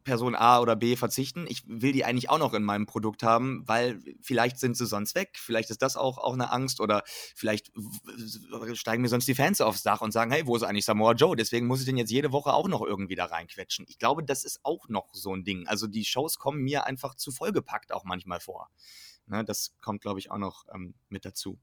Person 0.09 0.33
A 0.33 0.59
oder 0.59 0.75
B 0.75 0.95
verzichten. 0.95 1.45
Ich 1.47 1.61
will 1.67 1.91
die 1.91 2.03
eigentlich 2.03 2.31
auch 2.31 2.39
noch 2.39 2.55
in 2.55 2.63
meinem 2.63 2.87
Produkt 2.87 3.21
haben, 3.21 3.61
weil 3.67 4.01
vielleicht 4.21 4.59
sind 4.59 4.75
sie 4.75 4.87
sonst 4.87 5.13
weg. 5.13 5.37
Vielleicht 5.37 5.69
ist 5.69 5.83
das 5.83 5.97
auch, 5.97 6.17
auch 6.17 6.33
eine 6.33 6.51
Angst 6.51 6.81
oder 6.81 7.03
vielleicht 7.35 7.71
steigen 8.73 9.03
mir 9.03 9.07
sonst 9.07 9.27
die 9.27 9.35
Fans 9.35 9.61
aufs 9.61 9.83
Dach 9.83 10.01
und 10.01 10.11
sagen, 10.11 10.31
hey, 10.31 10.47
wo 10.47 10.55
ist 10.55 10.63
eigentlich 10.63 10.85
Samoa 10.85 11.11
Joe? 11.11 11.35
Deswegen 11.35 11.67
muss 11.67 11.81
ich 11.81 11.85
den 11.85 11.95
jetzt 11.95 12.09
jede 12.09 12.31
Woche 12.31 12.53
auch 12.53 12.67
noch 12.67 12.81
irgendwie 12.81 13.13
da 13.13 13.25
reinquetschen. 13.25 13.85
Ich 13.87 13.99
glaube, 13.99 14.23
das 14.23 14.45
ist 14.45 14.61
auch 14.63 14.89
noch 14.89 15.13
so 15.13 15.35
ein 15.35 15.43
Ding. 15.43 15.67
Also 15.67 15.85
die 15.85 16.05
Shows 16.05 16.39
kommen 16.39 16.63
mir 16.63 16.87
einfach 16.87 17.13
zu 17.13 17.31
vollgepackt 17.31 17.91
auch 17.91 18.03
manchmal 18.03 18.39
vor. 18.39 18.71
Ne, 19.27 19.45
das 19.45 19.75
kommt, 19.79 20.01
glaube 20.01 20.17
ich, 20.17 20.31
auch 20.31 20.39
noch 20.39 20.65
ähm, 20.73 20.95
mit 21.09 21.23
dazu. 21.23 21.59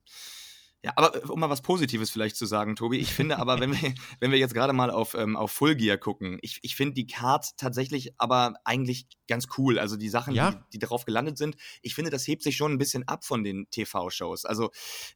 Ja, 0.83 0.93
aber 0.97 1.16
äh, 1.16 1.27
um 1.27 1.41
mal 1.41 1.51
was 1.51 1.62
Positives 1.62 2.11
vielleicht 2.11 2.37
zu 2.37 2.47
sagen, 2.47 2.77
Tobi, 2.77 2.99
ich 2.99 3.12
finde 3.12 3.39
aber, 3.39 3.61
wenn 3.61 3.72
wir, 3.72 3.95
wenn 4.20 4.31
wir 4.31 4.39
jetzt 4.39 4.55
gerade 4.55 4.72
mal 4.72 4.91
auf, 4.91 5.14
ähm, 5.14 5.37
auf 5.37 5.51
Full 5.51 5.77
Gear 5.77 5.99
gucken, 5.99 6.39
ich, 6.43 6.59
ich 6.62 6.77
finde 6.77 6.95
die 6.95 7.07
Card 7.07 7.57
tatsächlich 7.57 8.12
aber 8.18 8.55
eigentlich 8.64 9.07
ganz 9.29 9.49
cool. 9.59 9.79
Also 9.79 9.97
die 9.97 10.09
Sachen, 10.09 10.35
ja. 10.35 10.53
die, 10.53 10.59
die 10.74 10.79
darauf 10.79 11.05
gelandet 11.05 11.39
sind, 11.39 11.57
ich 11.83 11.95
finde, 11.95 12.11
das 12.11 12.27
hebt 12.27 12.43
sich 12.43 12.57
schon 12.57 12.72
ein 12.72 12.79
bisschen 12.79 13.07
ab 13.09 13.24
von 13.24 13.43
den 13.43 13.68
TV-Shows. 13.70 14.45
Also, 14.45 14.70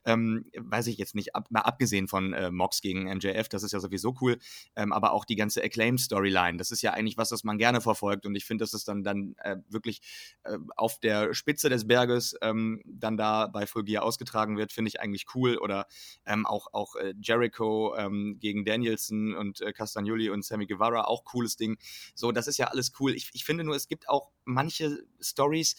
ähm, 0.04 0.46
weiß 0.56 0.88
ich 0.88 0.98
jetzt 0.98 1.14
nicht, 1.14 1.34
ab, 1.34 1.46
mal 1.50 1.60
abgesehen 1.60 2.08
von 2.08 2.32
äh, 2.32 2.50
Mox 2.50 2.80
gegen 2.80 3.04
MJF, 3.04 3.48
das 3.48 3.62
ist 3.62 3.72
ja 3.72 3.80
sowieso 3.80 4.16
cool, 4.20 4.38
ähm, 4.76 4.92
aber 4.92 5.12
auch 5.12 5.24
die 5.24 5.36
ganze 5.36 5.62
Acclaim-Storyline, 5.62 6.58
das 6.58 6.70
ist 6.70 6.82
ja 6.82 6.92
eigentlich 6.92 7.16
was, 7.16 7.28
das 7.28 7.44
man 7.44 7.58
gerne 7.58 7.80
verfolgt 7.80 8.26
und 8.26 8.34
ich 8.34 8.44
finde, 8.44 8.64
dass 8.64 8.72
es 8.72 8.84
dann, 8.84 9.04
dann 9.04 9.34
äh, 9.38 9.56
wirklich 9.68 10.00
äh, 10.42 10.58
auf 10.76 10.98
der 10.98 11.34
Spitze 11.34 11.68
des 11.68 11.86
Berges 11.86 12.34
ähm, 12.42 12.82
dann 12.84 13.16
da 13.16 13.46
bei 13.46 13.66
Full 13.66 13.84
Gear 13.84 14.02
ausgetragen 14.02 14.56
wird, 14.56 14.72
finde 14.72 14.88
ich 14.88 15.00
eigentlich 15.00 15.26
cool 15.34 15.56
oder 15.60 15.86
ähm, 16.26 16.46
auch, 16.46 16.72
auch 16.72 16.96
äh, 16.96 17.14
Jericho 17.20 17.94
ähm, 17.96 18.38
gegen 18.40 18.64
Danielson 18.64 19.34
und 19.34 19.60
äh, 19.60 19.72
Castagnoli 19.72 20.30
und 20.30 20.44
Sammy 20.44 20.66
Guevara, 20.66 21.04
auch 21.04 21.24
cooles 21.24 21.56
Ding. 21.56 21.78
So, 22.14 22.32
das 22.32 22.46
ist 22.46 22.58
ja 22.58 22.66
alles 22.66 22.92
cool. 23.00 23.14
Ich, 23.14 23.30
ich 23.32 23.44
finde 23.44 23.64
nur, 23.64 23.76
es 23.76 23.88
gibt 23.88 24.08
auch 24.08 24.30
manche 24.44 25.04
Stories, 25.20 25.76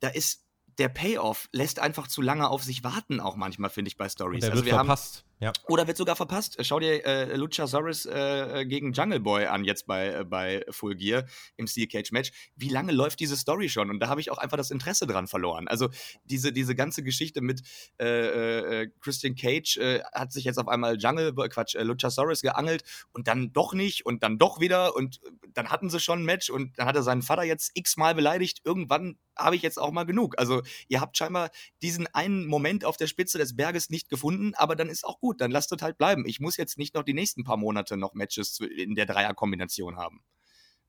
da 0.00 0.08
ist 0.08 0.44
der 0.78 0.88
Payoff 0.88 1.48
lässt 1.52 1.78
einfach 1.80 2.08
zu 2.08 2.22
lange 2.22 2.48
auf 2.48 2.64
sich 2.64 2.82
warten, 2.82 3.20
auch 3.20 3.36
manchmal, 3.36 3.70
finde 3.70 3.88
ich, 3.88 3.96
bei 3.96 4.08
Stories. 4.08 4.40
Der 4.40 4.52
also 4.52 4.64
wird 4.64 4.74
verpasst. 4.74 5.18
Haben, 5.18 5.31
ja. 5.42 5.52
Oder 5.66 5.88
wird 5.88 5.96
sogar 5.96 6.14
verpasst. 6.14 6.56
Schau 6.60 6.78
dir 6.78 7.04
äh, 7.04 7.34
Luchasaurus 7.34 8.06
äh, 8.06 8.60
äh, 8.60 8.64
gegen 8.64 8.92
Jungle 8.92 9.18
Boy 9.18 9.46
an, 9.46 9.64
jetzt 9.64 9.88
bei, 9.88 10.08
äh, 10.08 10.24
bei 10.24 10.64
Full 10.70 10.94
Gear 10.94 11.24
im 11.56 11.66
Steel 11.66 11.88
Cage 11.88 12.12
Match. 12.12 12.30
Wie 12.54 12.68
lange 12.68 12.92
läuft 12.92 13.18
diese 13.18 13.36
Story 13.36 13.68
schon? 13.68 13.90
Und 13.90 13.98
da 13.98 14.06
habe 14.06 14.20
ich 14.20 14.30
auch 14.30 14.38
einfach 14.38 14.56
das 14.56 14.70
Interesse 14.70 15.04
dran 15.04 15.26
verloren. 15.26 15.66
Also 15.66 15.88
diese, 16.22 16.52
diese 16.52 16.76
ganze 16.76 17.02
Geschichte 17.02 17.40
mit 17.40 17.62
äh, 17.98 18.82
äh, 18.82 18.90
Christian 19.00 19.34
Cage 19.34 19.80
hat 20.12 20.32
sich 20.32 20.44
jetzt 20.44 20.58
auf 20.58 20.68
einmal 20.68 20.96
Jungle, 20.96 21.32
Quatsch, 21.48 21.74
Luchasaurus 21.74 22.42
geangelt 22.42 22.84
und 23.12 23.26
dann 23.26 23.52
doch 23.52 23.74
nicht 23.74 24.06
und 24.06 24.22
dann 24.22 24.38
doch 24.38 24.60
wieder 24.60 24.94
und 24.94 25.20
dann 25.54 25.70
hatten 25.70 25.90
sie 25.90 25.98
schon 25.98 26.20
ein 26.20 26.24
Match 26.24 26.50
und 26.50 26.78
dann 26.78 26.86
hat 26.86 26.94
er 26.94 27.02
seinen 27.02 27.22
Vater 27.22 27.42
jetzt 27.42 27.72
x-mal 27.74 28.14
beleidigt. 28.14 28.60
Irgendwann 28.64 29.16
habe 29.36 29.56
ich 29.56 29.62
jetzt 29.62 29.78
auch 29.78 29.90
mal 29.90 30.04
genug. 30.04 30.38
Also 30.38 30.62
ihr 30.88 31.00
habt 31.00 31.16
scheinbar 31.16 31.50
diesen 31.80 32.06
einen 32.08 32.46
Moment 32.46 32.84
auf 32.84 32.96
der 32.96 33.06
Spitze 33.06 33.38
des 33.38 33.56
Berges 33.56 33.90
nicht 33.90 34.08
gefunden, 34.08 34.52
aber 34.54 34.76
dann 34.76 34.88
ist 34.88 35.04
auch 35.04 35.20
gut 35.20 35.31
gut, 35.32 35.40
dann 35.40 35.50
lasst 35.50 35.72
es 35.72 35.82
halt 35.82 35.98
bleiben. 35.98 36.24
Ich 36.26 36.40
muss 36.40 36.56
jetzt 36.56 36.78
nicht 36.78 36.94
noch 36.94 37.02
die 37.02 37.14
nächsten 37.14 37.44
paar 37.44 37.56
Monate 37.56 37.96
noch 37.96 38.14
Matches 38.14 38.60
in 38.60 38.94
der 38.94 39.06
Dreierkombination 39.06 39.96
haben. 39.96 40.22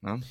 Ne? 0.01 0.21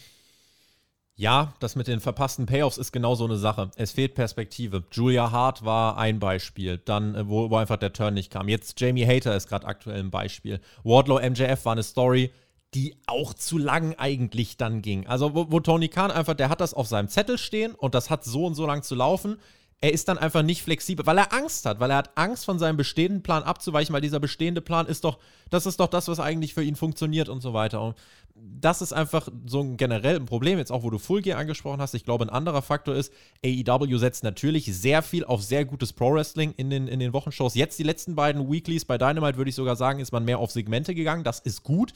Ja, 1.15 1.55
das 1.61 1.77
mit 1.77 1.89
den 1.89 2.01
verpassten 2.01 2.47
Payoffs 2.47 2.79
ist 2.79 2.93
genau 2.93 3.15
so 3.15 3.25
eine 3.25 3.37
Sache. 3.37 3.71
Es 3.77 3.93
fehlt 3.93 4.15
Perspektive. 4.15 4.85
Julia 4.93 5.31
Hart 5.31 5.65
war 5.65 5.99
ein 5.99 6.19
Beispiel, 6.19 6.79
dann, 6.79 7.15
äh, 7.15 7.29
wo, 7.29 7.51
wo 7.51 7.57
einfach 7.57 7.77
der 7.77 7.93
Turn 7.93 8.15
nicht 8.15 8.31
kam. 8.31 8.49
Jetzt 8.49 8.81
Jamie 8.81 9.07
Hater 9.07 9.37
ist 9.37 9.49
gerade 9.49 9.67
aktuell 9.67 10.01
ein 10.01 10.11
Beispiel. 10.11 10.61
Wardlow 10.85 11.21
MJF 11.21 11.65
war 11.65 11.73
eine 11.73 11.83
Story, 11.83 12.33
die 12.75 12.97
auch 13.07 13.35
zu 13.35 13.59
lang 13.59 13.95
eigentlich 13.99 14.57
dann 14.57 14.81
ging. 14.81 15.07
Also, 15.07 15.35
wo, 15.35 15.51
wo 15.51 15.61
Tony 15.61 15.89
Khan 15.89 16.11
einfach, 16.11 16.35
der 16.35 16.49
hat 16.49 16.63
das 16.63 16.73
auf 16.73 16.89
seinem 16.89 17.09
Zettel 17.09 17.37
stehen 17.37 17.75
und 17.75 17.95
das 17.95 18.09
hat 18.09 18.25
so 18.25 18.47
und 18.47 18.55
so 18.55 18.67
lang 18.67 18.83
zu 18.83 18.95
laufen 18.95 19.37
er 19.83 19.93
ist 19.93 20.09
dann 20.09 20.17
einfach 20.17 20.43
nicht 20.43 20.63
flexibel, 20.63 21.05
weil 21.07 21.19
er 21.19 21.33
Angst 21.33 21.67
hat, 21.67 21.81
weil 21.81 21.91
er 21.91 21.97
hat 21.97 22.17
Angst 22.17 22.45
von 22.45 22.57
seinem 22.61 22.77
bestehenden 22.77 23.25
Plan 23.25 23.43
abzuweichen, 23.43 23.93
weil 23.93 24.01
dieser 24.01 24.21
bestehende 24.21 24.61
Plan 24.61 24.87
ist 24.87 25.03
doch, 25.03 25.19
das 25.51 25.67
ist 25.67 25.81
doch 25.81 25.89
das, 25.89 26.07
was 26.07 26.21
eigentlich 26.21 26.55
für 26.55 26.63
ihn 26.63 26.77
funktioniert 26.77 27.29
und 27.29 27.41
so 27.41 27.53
weiter. 27.53 27.83
Und 27.83 27.97
das 28.37 28.81
ist 28.81 28.93
einfach 28.93 29.29
so 29.45 29.61
ein 29.61 29.77
generell 29.77 30.15
ein 30.15 30.27
Problem, 30.27 30.59
jetzt 30.59 30.71
auch 30.71 30.85
wo 30.85 30.91
du 30.91 30.99
Full 30.99 31.23
Gear 31.23 31.41
angesprochen 31.41 31.81
hast. 31.81 31.95
Ich 31.95 32.05
glaube, 32.05 32.25
ein 32.25 32.31
anderer 32.31 32.63
Faktor 32.63 32.95
ist, 32.95 33.13
AEW 33.45 33.99
setzt 33.99 34.23
natürlich 34.23 34.67
sehr 34.67 35.03
viel 35.03 35.25
auf 35.25 35.43
sehr 35.43 35.65
gutes 35.65 35.93
Pro-Wrestling 35.93 36.55
in 36.57 36.71
den, 36.71 36.87
in 36.87 37.01
den 37.01 37.13
Wochenshows. 37.13 37.57
Jetzt 37.57 37.77
die 37.81 37.83
letzten 37.83 38.15
beiden 38.15 38.53
Weeklies 38.53 38.85
bei 38.85 38.99
Dynamite, 38.99 39.37
würde 39.37 39.49
ich 39.49 39.57
sogar 39.57 39.75
sagen, 39.75 39.99
ist 39.99 40.13
man 40.13 40.25
mehr 40.25 40.39
auf 40.39 40.53
Segmente 40.53 40.95
gegangen. 40.95 41.25
Das 41.25 41.41
ist 41.41 41.65
gut. 41.65 41.93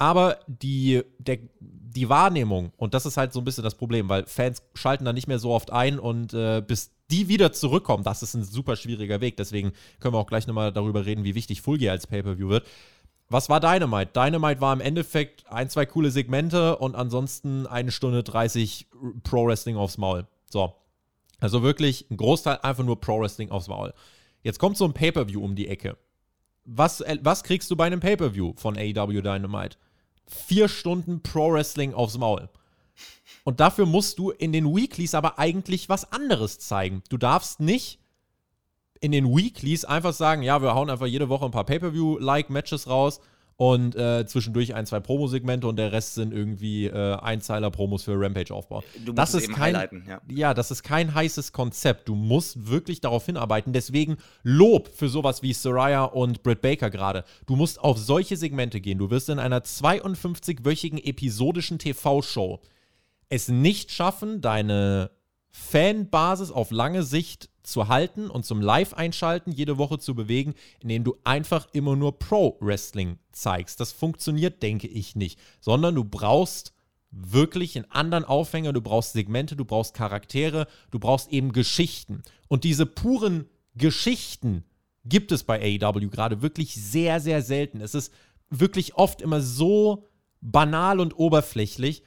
Aber 0.00 0.38
die, 0.46 1.02
der, 1.18 1.38
die 1.58 2.08
Wahrnehmung, 2.08 2.70
und 2.76 2.94
das 2.94 3.06
ist 3.06 3.16
halt 3.16 3.32
so 3.32 3.40
ein 3.40 3.44
bisschen 3.44 3.64
das 3.64 3.74
Problem, 3.74 4.08
weil 4.08 4.24
Fans 4.26 4.62
schalten 4.74 5.04
da 5.04 5.12
nicht 5.12 5.26
mehr 5.26 5.40
so 5.40 5.50
oft 5.50 5.72
ein 5.72 5.98
und 5.98 6.32
äh, 6.32 6.62
bis 6.64 6.92
die 7.10 7.28
wieder 7.28 7.52
zurückkommen, 7.52 8.04
das 8.04 8.22
ist 8.22 8.34
ein 8.34 8.44
super 8.44 8.76
schwieriger 8.76 9.20
Weg. 9.20 9.36
Deswegen 9.36 9.72
können 9.98 10.14
wir 10.14 10.18
auch 10.18 10.26
gleich 10.26 10.46
nochmal 10.46 10.72
darüber 10.72 11.06
reden, 11.06 11.24
wie 11.24 11.34
wichtig 11.34 11.62
Full 11.62 11.78
Gear 11.78 11.92
als 11.92 12.06
Pay-Per-View 12.06 12.48
wird. 12.48 12.66
Was 13.30 13.48
war 13.50 13.60
Dynamite? 13.60 14.12
Dynamite 14.14 14.60
war 14.60 14.72
im 14.72 14.80
Endeffekt 14.80 15.46
ein, 15.50 15.68
zwei 15.68 15.84
coole 15.84 16.10
Segmente 16.10 16.76
und 16.76 16.94
ansonsten 16.94 17.66
eine 17.66 17.92
Stunde 17.92 18.22
30 18.22 18.86
Pro 19.22 19.46
Wrestling 19.46 19.76
aufs 19.76 19.98
Maul. 19.98 20.26
So. 20.48 20.74
Also 21.40 21.62
wirklich 21.62 22.10
ein 22.10 22.16
Großteil 22.16 22.58
einfach 22.62 22.84
nur 22.84 23.00
Pro 23.00 23.20
Wrestling 23.20 23.50
aufs 23.50 23.68
Maul. 23.68 23.92
Jetzt 24.42 24.58
kommt 24.58 24.76
so 24.76 24.86
ein 24.86 24.94
Pay-Per-View 24.94 25.42
um 25.42 25.54
die 25.54 25.68
Ecke. 25.68 25.96
Was, 26.64 27.00
äh, 27.00 27.18
was 27.22 27.44
kriegst 27.44 27.70
du 27.70 27.76
bei 27.76 27.86
einem 27.86 28.00
Pay-Per-View 28.00 28.54
von 28.56 28.76
AEW 28.76 29.20
Dynamite? 29.20 29.76
Vier 30.26 30.68
Stunden 30.68 31.22
Pro 31.22 31.52
Wrestling 31.52 31.94
aufs 31.94 32.18
Maul. 32.18 32.48
Und 33.48 33.60
dafür 33.60 33.86
musst 33.86 34.18
du 34.18 34.28
in 34.28 34.52
den 34.52 34.76
Weeklies 34.76 35.14
aber 35.14 35.38
eigentlich 35.38 35.88
was 35.88 36.12
anderes 36.12 36.58
zeigen. 36.58 37.02
Du 37.08 37.16
darfst 37.16 37.60
nicht 37.60 37.98
in 39.00 39.10
den 39.10 39.24
Weeklies 39.34 39.86
einfach 39.86 40.12
sagen, 40.12 40.42
ja, 40.42 40.60
wir 40.60 40.74
hauen 40.74 40.90
einfach 40.90 41.06
jede 41.06 41.30
Woche 41.30 41.46
ein 41.46 41.50
paar 41.50 41.64
Pay-Per-View-like-Matches 41.64 42.90
raus 42.90 43.22
und 43.56 43.96
äh, 43.96 44.26
zwischendurch 44.26 44.74
ein, 44.74 44.84
zwei 44.84 45.00
Promo-Segmente 45.00 45.66
und 45.66 45.76
der 45.76 45.92
Rest 45.92 46.16
sind 46.16 46.34
irgendwie 46.34 46.88
äh, 46.88 47.14
Einzeiler-Promos 47.14 48.02
für 48.02 48.20
Rampage-Aufbau. 48.20 48.84
Du 49.06 49.14
das 49.14 49.32
musst 49.32 49.44
ist 49.44 49.48
eben 49.48 49.58
kein, 49.58 50.04
ja. 50.06 50.20
ja, 50.28 50.52
das 50.52 50.70
ist 50.70 50.82
kein 50.82 51.14
heißes 51.14 51.54
Konzept. 51.54 52.06
Du 52.06 52.16
musst 52.16 52.68
wirklich 52.68 53.00
darauf 53.00 53.24
hinarbeiten. 53.24 53.72
Deswegen 53.72 54.18
Lob 54.42 54.90
für 54.94 55.08
sowas 55.08 55.40
wie 55.40 55.54
Soraya 55.54 56.04
und 56.04 56.42
Britt 56.42 56.60
Baker 56.60 56.90
gerade. 56.90 57.24
Du 57.46 57.56
musst 57.56 57.80
auf 57.80 57.96
solche 57.96 58.36
Segmente 58.36 58.82
gehen. 58.82 58.98
Du 58.98 59.08
wirst 59.08 59.30
in 59.30 59.38
einer 59.38 59.60
52-wöchigen 59.60 61.02
episodischen 61.02 61.78
TV-Show 61.78 62.60
es 63.28 63.48
nicht 63.48 63.90
schaffen, 63.90 64.40
deine 64.40 65.10
Fanbasis 65.50 66.50
auf 66.50 66.70
lange 66.70 67.02
Sicht 67.02 67.50
zu 67.62 67.88
halten 67.88 68.30
und 68.30 68.44
zum 68.44 68.60
Live-Einschalten 68.60 69.52
jede 69.52 69.76
Woche 69.76 69.98
zu 69.98 70.14
bewegen, 70.14 70.54
indem 70.80 71.04
du 71.04 71.16
einfach 71.24 71.68
immer 71.72 71.96
nur 71.96 72.18
Pro-Wrestling 72.18 73.18
zeigst. 73.32 73.80
Das 73.80 73.92
funktioniert, 73.92 74.62
denke 74.62 74.86
ich, 74.86 75.16
nicht, 75.16 75.38
sondern 75.60 75.94
du 75.94 76.04
brauchst 76.04 76.72
wirklich 77.10 77.76
einen 77.76 77.90
anderen 77.90 78.24
Aufhänger, 78.24 78.72
du 78.72 78.80
brauchst 78.80 79.12
Segmente, 79.12 79.56
du 79.56 79.64
brauchst 79.64 79.94
Charaktere, 79.94 80.66
du 80.90 80.98
brauchst 80.98 81.30
eben 81.30 81.52
Geschichten. 81.52 82.22
Und 82.48 82.64
diese 82.64 82.86
puren 82.86 83.48
Geschichten 83.74 84.64
gibt 85.04 85.32
es 85.32 85.44
bei 85.44 85.60
AEW 85.80 86.08
gerade 86.08 86.42
wirklich 86.42 86.74
sehr, 86.74 87.20
sehr 87.20 87.42
selten. 87.42 87.80
Es 87.80 87.94
ist 87.94 88.12
wirklich 88.50 88.94
oft 88.94 89.22
immer 89.22 89.40
so 89.40 90.08
banal 90.40 91.00
und 91.00 91.18
oberflächlich, 91.18 92.02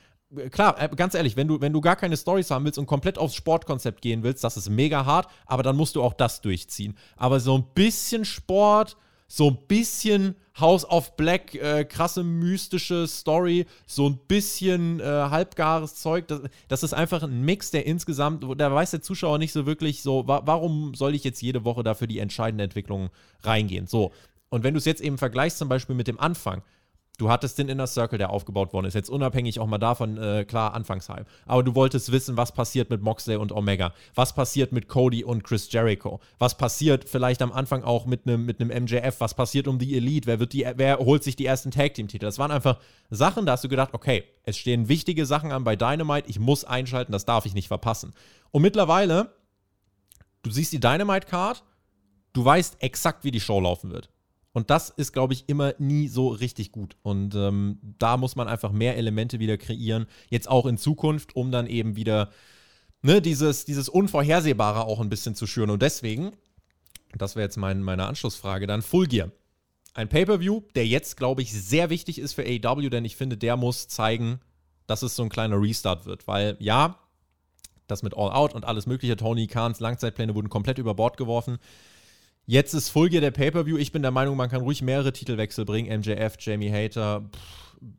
klar, 0.50 0.82
äh, 0.82 0.90
ganz 0.96 1.14
ehrlich, 1.14 1.36
wenn 1.36 1.48
du, 1.48 1.62
wenn 1.62 1.74
du 1.74 1.82
gar 1.82 1.96
keine 1.96 2.18
Stories 2.18 2.52
haben 2.52 2.66
willst 2.66 2.80
und 2.80 2.86
komplett 2.86 3.18
aufs 3.18 3.36
Sportkonzept 3.36 4.02
gehen 4.02 4.24
willst, 4.24 4.44
das 4.44 4.58
ist 4.58 4.70
mega 4.70 5.06
hart, 5.06 5.28
aber 5.46 5.64
dann 5.64 5.76
musst 5.76 5.96
du 5.96 6.04
auch 6.04 6.14
das 6.14 6.42
durchziehen. 6.42 6.98
Aber 7.18 7.40
so 7.40 7.58
ein 7.58 7.66
bisschen 7.74 8.26
Sport, 8.26 8.98
so 9.28 9.50
ein 9.50 9.58
bisschen 9.68 10.36
House 10.60 10.86
of 10.90 11.16
Black, 11.16 11.56
äh, 11.56 11.86
krasse 11.86 12.24
mystische 12.24 13.08
Story, 13.08 13.66
so 13.88 14.10
ein 14.10 14.20
bisschen 14.28 15.00
äh, 15.00 15.04
halbgares 15.04 15.96
Zeug, 15.96 16.28
das, 16.28 16.42
das, 16.68 16.84
ist 16.84 16.94
einfach 16.94 17.24
ein 17.24 17.42
Mix, 17.42 17.72
der 17.72 17.86
insgesamt, 17.86 18.44
da 18.60 18.74
weiß 18.74 18.92
der 18.92 19.02
Zuschauer 19.02 19.38
nicht 19.38 19.54
so 19.54 19.66
wirklich 19.66 20.02
so, 20.02 20.28
wa 20.28 20.42
warum 20.46 20.94
soll 20.94 21.16
ich 21.16 21.24
jetzt 21.24 21.42
jede 21.42 21.64
Woche 21.64 21.84
dafür 21.84 22.08
die 22.08 22.20
entscheidende 22.20 22.66
Entwicklung 22.66 23.10
reingehen? 23.44 23.88
So. 23.88 24.12
Und 24.50 24.64
wenn 24.64 24.74
du 24.74 24.80
es 24.80 24.86
jetzt 24.86 25.02
eben 25.02 25.18
vergleichst, 25.18 25.58
zum 25.58 25.70
Beispiel 25.70 25.96
mit 25.96 26.08
dem 26.08 26.20
Anfang, 26.20 26.62
Du 27.22 27.30
hattest 27.30 27.60
den 27.60 27.70
Inner 27.70 27.86
Circle, 27.86 28.18
der 28.18 28.32
aufgebaut 28.32 28.74
worden 28.74 28.88
ist. 28.88 28.96
Jetzt 28.96 29.12
unabhängig 29.12 29.60
auch 29.60 29.68
mal 29.68 29.78
davon, 29.78 30.18
äh, 30.18 30.44
klar, 30.44 30.74
Anfangsheim. 30.74 31.26
Aber 31.46 31.62
du 31.62 31.76
wolltest 31.76 32.12
wissen, 32.12 32.36
was 32.36 32.52
passiert 32.52 32.90
mit 32.90 33.04
Moxley 33.04 33.36
und 33.36 33.52
Omega. 33.52 33.94
Was 34.16 34.34
passiert 34.34 34.72
mit 34.72 34.88
Cody 34.88 35.24
und 35.24 35.44
Chris 35.44 35.72
Jericho? 35.72 36.20
Was 36.40 36.58
passiert 36.58 37.08
vielleicht 37.08 37.44
am 37.44 37.52
Anfang 37.52 37.84
auch 37.84 38.08
mit 38.08 38.26
einem 38.26 38.48
mit 38.48 38.58
MJF? 38.58 39.20
Was 39.20 39.36
passiert 39.36 39.68
um 39.68 39.78
die 39.78 39.96
Elite? 39.96 40.26
Wer, 40.26 40.40
wird 40.40 40.54
die, 40.54 40.66
wer 40.78 40.98
holt 40.98 41.24
sich 41.24 41.36
die 41.36 41.46
ersten 41.46 41.70
Tag-Team-Titel? 41.70 42.26
Das 42.26 42.40
waren 42.40 42.50
einfach 42.50 42.80
Sachen, 43.12 43.46
da 43.46 43.52
hast 43.52 43.64
du 43.64 43.70
gedacht, 43.70 43.94
okay, 43.94 44.24
es 44.42 44.58
stehen 44.58 44.90
wichtige 44.90 45.28
Sachen 45.28 45.52
an 45.52 45.64
bei 45.64 45.76
Dynamite. 45.76 46.28
Ich 46.28 46.40
muss 46.40 46.66
einschalten, 46.66 47.12
das 47.12 47.26
darf 47.26 47.46
ich 47.46 47.54
nicht 47.54 47.68
verpassen. 47.68 48.16
Und 48.50 48.64
mittlerweile, 48.64 49.32
du 50.42 50.50
siehst 50.50 50.74
die 50.74 50.80
Dynamite-Card, 50.80 51.64
du 52.34 52.44
weißt 52.44 52.78
exakt, 52.82 53.24
wie 53.24 53.30
die 53.30 53.42
Show 53.42 53.60
laufen 53.60 53.92
wird. 53.92 54.10
Und 54.54 54.70
das 54.70 54.90
ist, 54.90 55.14
glaube 55.14 55.34
ich, 55.34 55.48
immer 55.48 55.74
nie 55.78 56.08
so 56.08 56.28
richtig 56.28 56.72
gut. 56.72 56.98
Und 57.04 57.36
ähm, 57.36 57.80
da 57.82 58.18
muss 58.18 58.36
man 58.36 58.48
einfach 58.48 58.72
mehr 58.72 58.98
Elemente 58.98 59.40
wieder 59.40 59.58
kreieren, 59.58 60.08
jetzt 60.30 60.50
auch 60.50 60.66
in 60.66 60.78
Zukunft, 60.78 61.36
um 61.36 61.52
dann 61.52 61.68
eben 61.68 61.96
wieder 61.96 62.32
ne, 63.02 63.22
dieses, 63.22 63.66
dieses 63.66 63.88
Unvorhersehbare 63.88 64.86
auch 64.86 65.00
ein 65.00 65.10
bisschen 65.10 65.36
zu 65.36 65.48
schüren. 65.48 65.70
Und 65.70 65.82
deswegen, 65.82 66.34
das 67.18 67.36
wäre 67.36 67.46
jetzt 67.46 67.58
mein, 67.58 67.82
meine 67.82 68.08
Anschlussfrage, 68.08 68.68
dann 68.68 68.82
Full 68.82 69.08
Gear. 69.08 69.32
Ein 69.94 70.08
Pay-Per-View, 70.10 70.62
der 70.76 70.88
jetzt, 70.88 71.18
glaube 71.18 71.42
ich, 71.42 71.52
sehr 71.52 71.90
wichtig 71.90 72.20
ist 72.20 72.34
für 72.34 72.44
AEW, 72.44 72.90
denn 72.90 73.04
ich 73.04 73.18
finde, 73.18 73.38
der 73.38 73.58
muss 73.58 73.90
zeigen, 73.90 74.40
dass 74.88 75.02
es 75.02 75.16
so 75.16 75.24
ein 75.24 75.30
kleiner 75.30 75.62
Restart 75.62 76.06
wird. 76.06 76.28
Weil 76.28 76.56
ja, 76.60 76.98
das 77.88 78.04
mit 78.04 78.16
All 78.16 78.32
Out 78.32 78.54
und 78.54 78.66
alles 78.66 78.86
Mögliche, 78.86 79.18
Tony 79.18 79.48
Kahns 79.48 79.80
Langzeitpläne 79.80 80.34
wurden 80.34 80.50
komplett 80.50 80.78
über 80.78 80.94
Bord 80.94 81.18
geworfen. 81.18 81.60
Jetzt 82.52 82.74
ist 82.74 82.90
Full 82.90 83.08
Gear 83.08 83.22
der 83.22 83.32
Pay-Per-View. 83.32 83.78
Ich 83.78 83.94
bin 83.94 84.02
der 84.02 84.12
Meinung, 84.12 84.36
man 84.36 84.50
kann 84.50 84.60
ruhig 84.60 84.82
mehrere 84.82 85.14
Titelwechsel 85.14 85.64
bringen. 85.64 85.88
MJF, 85.88 86.36
Jamie 86.38 86.70
Hater, 86.70 87.30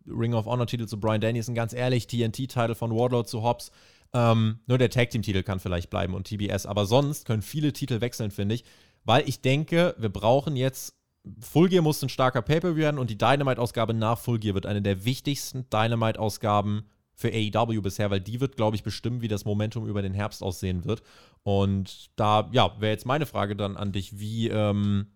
Ring 0.07 0.35
of 0.35 0.45
Honor-Titel 0.45 0.85
zu 0.85 1.01
Brian 1.01 1.23
Danielson. 1.23 1.55
Ganz 1.55 1.73
ehrlich, 1.73 2.07
TNT-Titel 2.07 2.75
von 2.75 2.91
Wardlow 2.95 3.23
zu 3.23 3.43
Hobbs. 3.43 3.73
Ähm, 4.13 4.59
nur 4.67 4.77
der 4.77 4.91
Tag-Team-Titel 4.91 5.43
kann 5.43 5.59
vielleicht 5.59 5.89
bleiben 5.89 6.13
und 6.13 6.27
TBS. 6.27 6.67
Aber 6.67 6.85
sonst 6.85 7.25
können 7.25 7.41
viele 7.41 7.73
Titel 7.73 8.03
wechseln, 8.03 8.31
finde 8.31 8.57
ich. 8.57 8.65
Weil 9.07 9.27
ich 9.27 9.41
denke, 9.41 9.95
wir 9.97 10.11
brauchen 10.11 10.55
jetzt. 10.55 10.97
Full 11.41 11.71
Gear 11.71 11.83
muss 11.83 12.03
ein 12.03 12.11
starker 12.11 12.43
Pay-Per-View 12.43 12.77
werden 12.77 12.99
und 12.99 13.09
die 13.09 13.17
Dynamite-Ausgabe 13.17 13.95
nach 13.95 14.19
Full 14.19 14.39
Gear 14.39 14.55
wird 14.55 14.67
eine 14.67 14.83
der 14.83 15.07
wichtigsten 15.07 15.65
Dynamite-Ausgaben 15.71 16.91
für 17.15 17.29
AEW 17.33 17.81
bisher, 17.81 18.11
weil 18.11 18.21
die 18.21 18.41
wird, 18.41 18.57
glaube 18.57 18.77
ich, 18.77 18.83
bestimmen, 18.83 19.21
wie 19.21 19.29
das 19.29 19.45
Momentum 19.45 19.87
über 19.87 20.03
den 20.03 20.15
Herbst 20.15 20.43
aussehen 20.43 20.85
wird. 20.85 21.03
Und 21.43 22.11
da, 22.17 22.49
ja, 22.53 22.75
wäre 22.81 22.93
jetzt 22.93 23.07
meine 23.07 23.27
Frage 23.27 23.57
dann 23.57 23.77
an 23.77 23.93
dich, 23.93 24.19
wie, 24.19 24.49
ähm, 24.49 25.07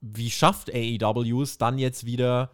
wie 0.00 0.30
schafft 0.30 0.70
AEW 0.72 1.42
es 1.42 1.58
dann 1.58 1.78
jetzt 1.78 2.04
wieder 2.06 2.50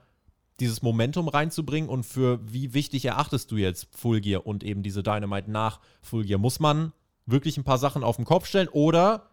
dieses 0.61 0.82
Momentum 0.82 1.28
reinzubringen 1.28 1.88
und 1.88 2.05
für 2.05 2.40
wie 2.42 2.74
wichtig 2.74 3.05
erachtest 3.05 3.51
du 3.51 3.57
jetzt 3.57 3.88
Full 3.94 4.20
Gear 4.20 4.46
und 4.46 4.64
eben 4.64 4.82
diese 4.82 5.03
Dynamite 5.03 5.51
nach 5.51 5.80
Full 6.03 6.24
Gear? 6.24 6.38
Muss 6.38 6.59
man 6.59 6.92
wirklich 7.26 7.57
ein 7.57 7.64
paar 7.64 7.78
Sachen 7.78 8.03
auf 8.03 8.16
den 8.16 8.24
Kopf 8.24 8.46
stellen 8.46 8.68
oder 8.68 9.30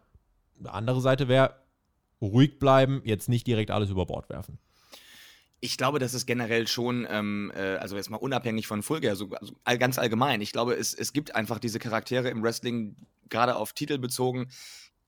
eine 0.58 0.72
andere 0.72 1.00
Seite 1.00 1.28
wäre 1.28 1.54
ruhig 2.20 2.58
bleiben, 2.58 3.02
jetzt 3.04 3.28
nicht 3.28 3.46
direkt 3.46 3.70
alles 3.70 3.90
über 3.90 4.06
Bord 4.06 4.28
werfen? 4.28 4.58
Ich 5.60 5.76
glaube, 5.78 5.98
dass 5.98 6.14
es 6.14 6.26
generell 6.26 6.66
schon, 6.68 7.06
ähm, 7.10 7.50
äh, 7.54 7.76
also 7.76 7.96
jetzt 7.96 8.10
mal 8.10 8.18
unabhängig 8.18 8.66
von 8.66 8.82
Fulger, 8.82 9.10
also, 9.10 9.30
also 9.30 9.54
all, 9.64 9.78
ganz 9.78 9.98
allgemein, 9.98 10.40
ich 10.40 10.52
glaube, 10.52 10.74
es, 10.74 10.92
es 10.92 11.12
gibt 11.12 11.34
einfach 11.34 11.58
diese 11.58 11.78
Charaktere 11.78 12.28
im 12.28 12.42
Wrestling, 12.42 12.96
gerade 13.28 13.56
auf 13.56 13.72
Titel 13.72 13.98
bezogen, 13.98 14.48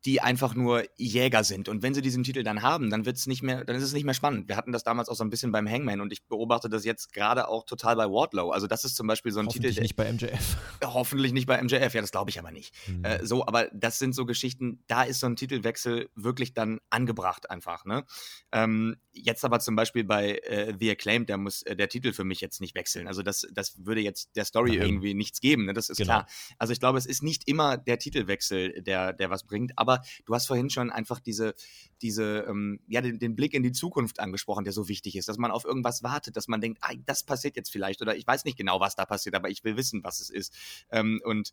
die 0.05 0.21
einfach 0.21 0.55
nur 0.55 0.85
Jäger 0.97 1.43
sind. 1.43 1.69
Und 1.69 1.83
wenn 1.83 1.93
sie 1.93 2.03
diesen 2.03 2.23
Titel 2.23 2.45
dann 2.45 2.63
haben, 2.63 2.89
dann 2.89 3.05
wird's 3.05 3.27
nicht 3.27 3.43
mehr, 3.43 3.65
dann 3.65 3.75
ist 3.75 3.83
es 3.83 3.93
nicht 3.93 4.05
mehr 4.05 4.15
spannend. 4.15 4.49
Wir 4.49 4.57
hatten 4.57 4.71
das 4.71 4.85
damals 4.85 5.09
auch 5.09 5.17
so 5.17 5.25
ein 5.25 5.31
bisschen 5.31 5.51
beim 5.51 5.69
Hangman 5.69 6.01
und 6.01 6.13
ich 6.13 6.25
beobachte 6.25 6.69
das 6.69 6.85
jetzt 6.85 7.13
gerade 7.13 7.49
auch 7.49 7.65
total 7.65 7.97
bei 7.97 8.05
Wardlow. 8.05 8.51
Also 8.51 8.69
das 8.69 8.85
ist 8.85 8.95
zum 8.95 9.09
Beispiel 9.09 9.33
so 9.33 9.41
ein 9.41 9.47
hoffentlich 9.47 9.75
Titel. 9.75 9.83
Nicht 9.83 9.97
bei 9.97 10.11
MJF. 10.13 10.57
Hoffentlich 10.85 11.33
nicht 11.33 11.47
bei 11.47 11.63
MJF, 11.63 11.95
ja, 11.95 12.01
das 12.01 12.13
glaube 12.13 12.31
ich 12.31 12.39
aber 12.39 12.51
nicht. 12.53 12.75
Mhm. 12.87 13.05
Äh, 13.05 13.27
so, 13.27 13.47
aber 13.47 13.69
das 13.73 13.99
sind 13.99 14.15
so 14.15 14.25
Geschichten, 14.25 14.83
da 14.87 15.03
ist 15.03 15.21
so 15.21 15.27
ein 15.27 15.37
Titelwechsel 15.37 16.09
wirklich 16.15 16.55
dann 16.55 16.81
angebracht 16.91 17.51
einfach. 17.51 17.85
Ne? 17.85 18.05
Ähm, 18.53 18.97
jetzt 19.13 19.45
aber 19.45 19.59
zum 19.59 19.75
Beispiel 19.75 20.05
bei 20.05 20.39
äh, 20.45 20.75
The 20.79 20.93
Acclaimed, 20.93 21.29
der 21.29 21.39
muss 21.39 21.63
äh, 21.63 21.75
der 21.75 21.89
Titel 21.89 22.13
für 22.13 22.25
mich 22.25 22.41
jetzt 22.41 22.61
nicht 22.61 22.75
wechseln. 22.75 23.09
Also 23.09 23.23
das, 23.23 23.47
das 23.53 23.85
würde 23.85 24.01
jetzt 24.01 24.37
der 24.37 24.45
Story 24.45 24.77
Nein. 24.77 24.89
irgendwie 24.89 25.15
nichts 25.15 25.41
geben, 25.41 25.67
ne? 25.67 25.73
das 25.73 25.89
ist 25.89 25.99
genau. 25.99 26.21
klar. 26.21 26.27
Also 26.59 26.73
ich 26.73 26.81
glaube, 26.81 26.99
es 26.99 27.07
ist 27.07 27.23
nicht 27.23 27.49
immer 27.49 27.77
der 27.77 27.99
Titelwechsel, 27.99 28.83
der, 28.83 29.13
der 29.13 29.31
was 29.31 29.45
bringt, 29.45 29.73
aber 29.77 29.88
du 30.25 30.35
hast 30.35 30.47
vorhin 30.47 30.71
schon 30.71 30.91
einfach 30.91 31.21
diese, 31.21 31.55
diese 32.03 32.45
ähm, 32.49 32.81
ja, 32.87 33.01
den, 33.01 33.19
den, 33.19 33.35
Blick 33.35 33.55
in 33.55 33.63
die 33.63 33.73
Zukunft 33.73 34.21
angesprochen, 34.21 34.65
der 34.65 34.73
so 34.73 34.89
wichtig 34.89 35.17
ist, 35.17 35.29
dass 35.29 35.39
man 35.39 35.51
auf 35.51 35.65
irgendwas 35.65 36.03
wartet, 36.03 36.37
dass 36.37 36.49
man 36.49 36.61
denkt, 36.61 36.79
ah, 36.83 36.93
das 37.07 37.23
passiert 37.23 37.57
jetzt 37.57 37.71
vielleicht 37.71 38.03
oder 38.03 38.17
ich 38.17 38.27
weiß 38.27 38.45
nicht 38.45 38.59
genau, 38.59 38.81
was 38.81 38.95
da 38.95 39.07
passiert, 39.07 39.35
aber 39.35 39.49
ich 39.49 39.65
will 39.65 39.77
wissen, 39.77 40.05
was 40.05 40.21
es 40.21 40.31
ist. 40.31 40.55
Ähm, 40.91 41.21
und 41.25 41.53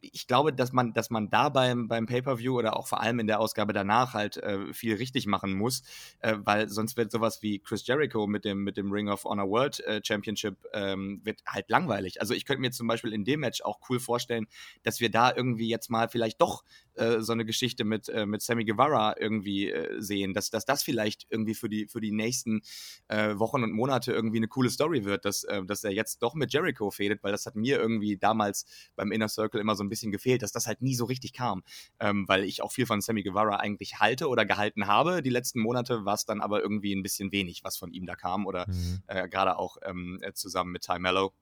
ich 0.00 0.26
glaube, 0.26 0.52
dass 0.52 0.72
man, 0.72 0.92
dass 0.92 1.10
man 1.10 1.30
da 1.30 1.48
beim, 1.48 1.88
beim 1.88 2.06
Pay-Per-View 2.06 2.56
oder 2.58 2.76
auch 2.76 2.86
vor 2.86 3.00
allem 3.00 3.18
in 3.18 3.26
der 3.26 3.40
Ausgabe 3.40 3.72
danach 3.72 4.14
halt 4.14 4.36
äh, 4.38 4.72
viel 4.72 4.94
richtig 4.96 5.26
machen 5.26 5.54
muss, 5.54 5.82
äh, 6.20 6.36
weil 6.38 6.68
sonst 6.68 6.96
wird 6.96 7.10
sowas 7.10 7.42
wie 7.42 7.58
Chris 7.58 7.86
Jericho 7.86 8.26
mit 8.26 8.44
dem, 8.44 8.62
mit 8.62 8.76
dem 8.76 8.92
Ring 8.92 9.08
of 9.08 9.24
Honor 9.24 9.48
World 9.48 9.80
äh, 9.80 10.00
Championship 10.04 10.56
ähm, 10.72 11.20
wird 11.24 11.42
halt 11.46 11.70
langweilig. 11.70 12.20
Also 12.20 12.34
ich 12.34 12.44
könnte 12.44 12.60
mir 12.60 12.70
zum 12.70 12.86
Beispiel 12.86 13.12
in 13.12 13.24
dem 13.24 13.40
Match 13.40 13.62
auch 13.62 13.80
cool 13.88 14.00
vorstellen, 14.00 14.46
dass 14.82 15.00
wir 15.00 15.10
da 15.10 15.34
irgendwie 15.34 15.68
jetzt 15.68 15.90
mal 15.90 16.08
vielleicht 16.08 16.40
doch 16.40 16.62
äh, 16.94 17.20
so 17.20 17.32
eine 17.32 17.44
Geschichte 17.44 17.84
mit, 17.84 18.08
äh, 18.08 18.26
mit 18.26 18.42
Sammy 18.42 18.64
Guevara 18.64 19.16
irgendwie 19.18 19.70
äh, 19.70 20.00
sehen, 20.00 20.34
dass, 20.34 20.50
dass 20.50 20.64
das 20.64 20.82
vielleicht 20.82 21.26
irgendwie 21.30 21.54
für 21.54 21.68
die, 21.68 21.86
für 21.86 22.00
die 22.00 22.12
nächsten 22.12 22.62
Wochen 23.08 23.62
und 23.62 23.72
Monate 23.72 24.12
irgendwie 24.12 24.38
eine 24.38 24.48
coole 24.48 24.68
Story 24.68 25.04
wird, 25.04 25.24
dass, 25.24 25.46
dass 25.64 25.84
er 25.84 25.92
jetzt 25.92 26.22
doch 26.22 26.34
mit 26.34 26.52
Jericho 26.52 26.90
fädet, 26.90 27.22
weil 27.22 27.32
das 27.32 27.46
hat 27.46 27.54
mir 27.54 27.78
irgendwie 27.78 28.16
damals 28.16 28.66
beim 28.96 29.12
Inner 29.12 29.28
Circle 29.28 29.60
immer 29.60 29.74
so 29.74 29.84
ein 29.86 29.88
bisschen 29.88 30.12
gefehlt, 30.12 30.42
dass 30.42 30.52
das 30.52 30.66
halt 30.66 30.82
nie 30.82 30.94
so 30.94 31.04
richtig 31.04 31.32
kam, 31.32 31.62
ähm, 32.00 32.26
weil 32.28 32.44
ich 32.44 32.62
auch 32.62 32.72
viel 32.72 32.86
von 32.86 33.00
Sammy 33.00 33.22
Guevara 33.22 33.56
eigentlich 33.56 33.98
halte 33.98 34.28
oder 34.28 34.44
gehalten 34.44 34.86
habe. 34.86 35.22
Die 35.22 35.30
letzten 35.30 35.60
Monate 35.60 36.04
war 36.04 36.14
es 36.14 36.24
dann 36.24 36.40
aber 36.40 36.60
irgendwie 36.60 36.94
ein 36.94 37.02
bisschen 37.02 37.32
wenig, 37.32 37.64
was 37.64 37.76
von 37.76 37.92
ihm 37.92 38.06
da 38.06 38.16
kam 38.16 38.46
oder 38.46 38.66
mhm. 38.68 39.02
äh, 39.06 39.28
gerade 39.28 39.58
auch 39.58 39.76
ähm, 39.82 40.20
zusammen 40.34 40.72
mit 40.72 40.82
Ty 40.82 40.98
Mello. 40.98 41.32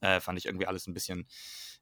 Äh, 0.00 0.20
fand 0.20 0.38
ich 0.38 0.46
irgendwie 0.46 0.66
alles 0.66 0.86
ein 0.86 0.94
bisschen 0.94 1.26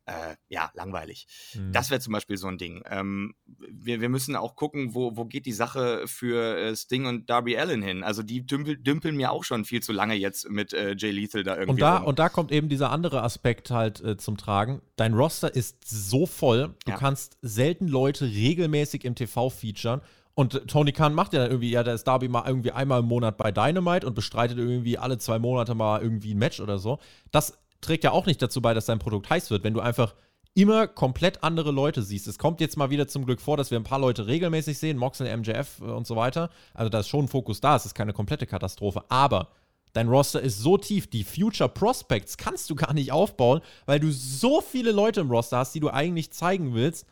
äh, 0.07 0.36
ja, 0.48 0.70
langweilig. 0.74 1.26
Mhm. 1.55 1.72
Das 1.72 1.90
wäre 1.90 2.01
zum 2.01 2.12
Beispiel 2.12 2.36
so 2.36 2.48
ein 2.48 2.59
Ding. 2.59 2.82
Ähm, 2.88 3.34
wir, 3.46 4.01
wir 4.01 4.09
müssen 4.09 4.34
auch 4.36 4.57
gucken, 4.57 4.94
wo, 4.94 5.16
wo 5.16 5.24
geht 5.24 5.46
die 5.46 5.53
Sache 5.53 6.05
für 6.07 6.59
äh, 6.59 6.76
Sting 6.76 7.07
und 7.07 7.30
Darby 7.30 7.57
Allen 7.57 7.82
hin. 7.82 8.03
Also 8.03 8.22
die 8.22 8.44
dümpel, 8.44 8.76
dümpeln 8.76 9.16
mir 9.16 9.30
auch 9.30 9.44
schon 9.44 9.64
viel 9.64 9.82
zu 9.82 9.92
lange 9.92 10.14
jetzt 10.14 10.48
mit 10.51 10.72
äh, 10.72 10.94
Jay 10.96 11.11
Lethal 11.11 11.44
da 11.44 11.53
irgendwie. 11.53 11.70
Und 11.72 11.80
da, 11.80 11.98
und 11.98 12.18
da 12.18 12.28
kommt 12.28 12.53
eben 12.53 12.68
dieser 12.68 12.90
andere 12.90 13.22
Aspekt 13.22 13.70
halt 13.70 14.01
äh, 14.01 14.16
zum 14.16 14.36
Tragen. 14.36 14.82
Dein 14.96 15.14
Roster 15.14 15.55
ist 15.55 15.88
so 15.88 16.26
voll, 16.26 16.74
du 16.84 16.92
ja. 16.92 16.96
kannst 16.96 17.38
selten 17.42 17.88
Leute 17.88 18.24
regelmäßig 18.24 19.05
im 19.05 19.14
TV 19.14 19.51
featuren. 19.51 20.01
Und 20.34 20.68
Tony 20.68 20.92
Khan 20.92 21.12
macht 21.12 21.34
ja 21.34 21.40
dann 21.40 21.51
irgendwie, 21.51 21.70
ja, 21.70 21.82
da 21.82 21.92
ist 21.92 22.05
Darby 22.05 22.28
mal 22.28 22.44
irgendwie 22.46 22.72
einmal 22.72 23.01
im 23.01 23.07
Monat 23.07 23.36
bei 23.36 23.53
Dynamite 23.53 24.07
und 24.07 24.14
bestreitet 24.14 24.57
irgendwie 24.57 24.96
alle 24.96 25.18
zwei 25.18 25.38
Monate 25.38 25.74
mal 25.74 26.01
irgendwie 26.01 26.34
ein 26.34 26.38
Match 26.38 26.61
oder 26.61 26.78
so. 26.78 26.98
Das 27.30 27.59
trägt 27.81 28.05
ja 28.05 28.12
auch 28.12 28.26
nicht 28.26 28.41
dazu 28.43 28.61
bei, 28.61 28.74
dass 28.74 28.87
dein 28.87 28.99
Produkt 28.99 29.31
heiß 29.31 29.51
wird, 29.51 29.64
wenn 29.64 29.74
du 29.74 29.81
einfach 29.81 30.14
immer 30.55 30.89
komplett 30.89 31.43
andere 31.45 31.70
Leute 31.70 32.03
siehst. 32.03 32.26
Es 32.26 32.39
kommt 32.39 32.61
jetzt 32.61 32.76
mal 32.76 32.91
wieder 32.91 33.07
zum 33.07 33.24
Glück 33.24 33.41
vor, 33.41 33.57
dass 33.57 33.70
wir 33.70 33.78
ein 33.78 33.85
paar 33.85 34.01
Leute 34.01 34.26
regelmäßig 34.26 34.78
sehen, 34.78 34.99
Moxley, 34.99 35.35
MJF 35.37 35.81
äh, 35.81 35.85
und 35.85 36.07
so 36.07 36.16
weiter. 36.16 36.51
Also 36.74 36.89
da 36.89 37.01
ist 37.01 37.09
schon 37.09 37.26
ein 37.26 37.28
Fokus 37.28 37.61
da, 37.61 37.76
es 37.76 37.87
ist 37.87 37.95
keine 37.95 38.12
komplette 38.12 38.47
Katastrophe. 38.47 39.05
Aber 39.09 39.49
dein 39.93 40.09
Roster 40.09 40.41
ist 40.41 40.59
so 40.59 40.76
tief, 40.76 41.09
die 41.09 41.24
Future 41.24 41.68
Prospects 41.68 42.37
kannst 42.37 42.68
du 42.70 42.74
gar 42.74 42.93
nicht 42.93 43.12
aufbauen, 43.12 43.61
weil 43.87 44.01
du 44.01 44.11
so 44.11 44.61
viele 44.61 44.93
Leute 44.93 45.20
im 45.20 45.31
Roster 45.31 45.59
hast, 45.59 45.74
die 45.74 45.81
du 45.81 45.91
eigentlich 45.91 46.33
zeigen 46.33 46.74
willst. 46.74 47.07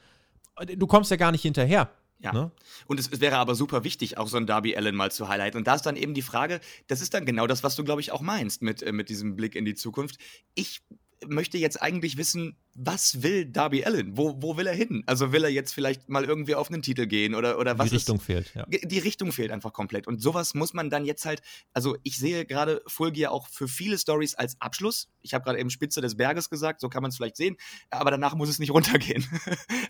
Du 0.77 0.87
kommst 0.89 1.11
ja 1.11 1.17
gar 1.17 1.31
nicht 1.31 1.43
hinterher. 1.43 1.91
Ja. 2.21 2.33
Ne? 2.33 2.51
Und 2.87 2.99
es, 2.99 3.09
es, 3.09 3.21
wäre 3.21 3.37
aber 3.37 3.55
super 3.55 3.85
wichtig, 3.85 4.19
auch 4.19 4.29
so 4.29 4.37
ein 4.37 4.47
Darby 4.47 4.77
Allen 4.77 4.97
mal 4.97 5.13
zu 5.13 5.29
highlighten. 5.29 5.59
Und 5.59 5.67
da 5.67 5.75
ist 5.75 5.83
dann 5.83 5.97
eben 5.97 6.15
die 6.15 6.23
Frage, 6.23 6.61
das 6.89 7.01
ist 7.01 7.15
dann 7.15 7.25
genau 7.25 7.47
das, 7.47 7.63
was 7.63 7.77
du, 7.77 7.85
glaube 7.85 8.01
ich, 8.01 8.11
auch 8.11 8.21
meinst 8.21 8.61
mit, 8.61 8.83
äh, 8.83 8.93
mit 8.93 9.09
diesem 9.09 9.37
Blick 9.37 9.55
in 9.55 9.65
die 9.65 9.75
Zukunft. 9.75 10.19
Ich 10.55 10.83
möchte 11.27 11.59
jetzt 11.59 11.81
eigentlich 11.81 12.17
wissen, 12.17 12.57
was 12.81 13.25
will 13.25 13.45
Darby 13.45 13.85
Allen? 13.85 14.17
Wo, 14.17 14.41
wo 14.41 14.57
will 14.57 14.69
er 14.69 14.75
hin? 14.75 15.03
Also 15.07 15.33
will 15.33 15.43
er 15.43 15.51
jetzt 15.51 15.73
vielleicht 15.73 16.09
mal 16.09 16.25
irgendwie 16.25 16.55
auf 16.55 16.71
einen 16.71 16.81
Titel 16.81 17.07
gehen 17.07 17.35
oder, 17.35 17.59
oder 17.59 17.77
was? 17.77 17.89
Die 17.89 17.97
Richtung 17.97 18.19
ist, 18.19 18.25
fehlt, 18.25 18.55
ja. 18.55 18.65
Die 18.67 18.99
Richtung 19.01 19.33
fehlt 19.33 19.51
einfach 19.51 19.73
komplett. 19.73 20.07
Und 20.07 20.23
sowas 20.23 20.55
muss 20.55 20.75
man 20.75 20.89
dann 20.89 21.05
jetzt 21.05 21.27
halt, 21.27 21.43
also 21.73 21.97
ich 22.05 22.19
sehe 22.19 22.47
gerade 22.47 22.81
Full 22.87 23.11
Gear 23.11 23.33
auch 23.33 23.49
für 23.49 23.67
viele 23.67 23.99
Stories 23.99 24.37
als 24.37 24.61
Abschluss. 24.61 25.09
Ich 25.23 25.35
habe 25.35 25.45
gerade 25.45 25.59
eben 25.59 25.71
Spitze 25.71 26.01
des 26.01 26.17
Berges 26.17 26.51
gesagt, 26.51 26.81
so 26.81 26.89
kann 26.89 27.03
man 27.03 27.09
es 27.09 27.17
vielleicht 27.17 27.37
sehen, 27.37 27.57
aber 27.91 28.13
danach 28.13 28.37
muss 28.37 28.49
es 28.49 28.61
nicht 28.61 28.71
runtergehen. 28.75 29.27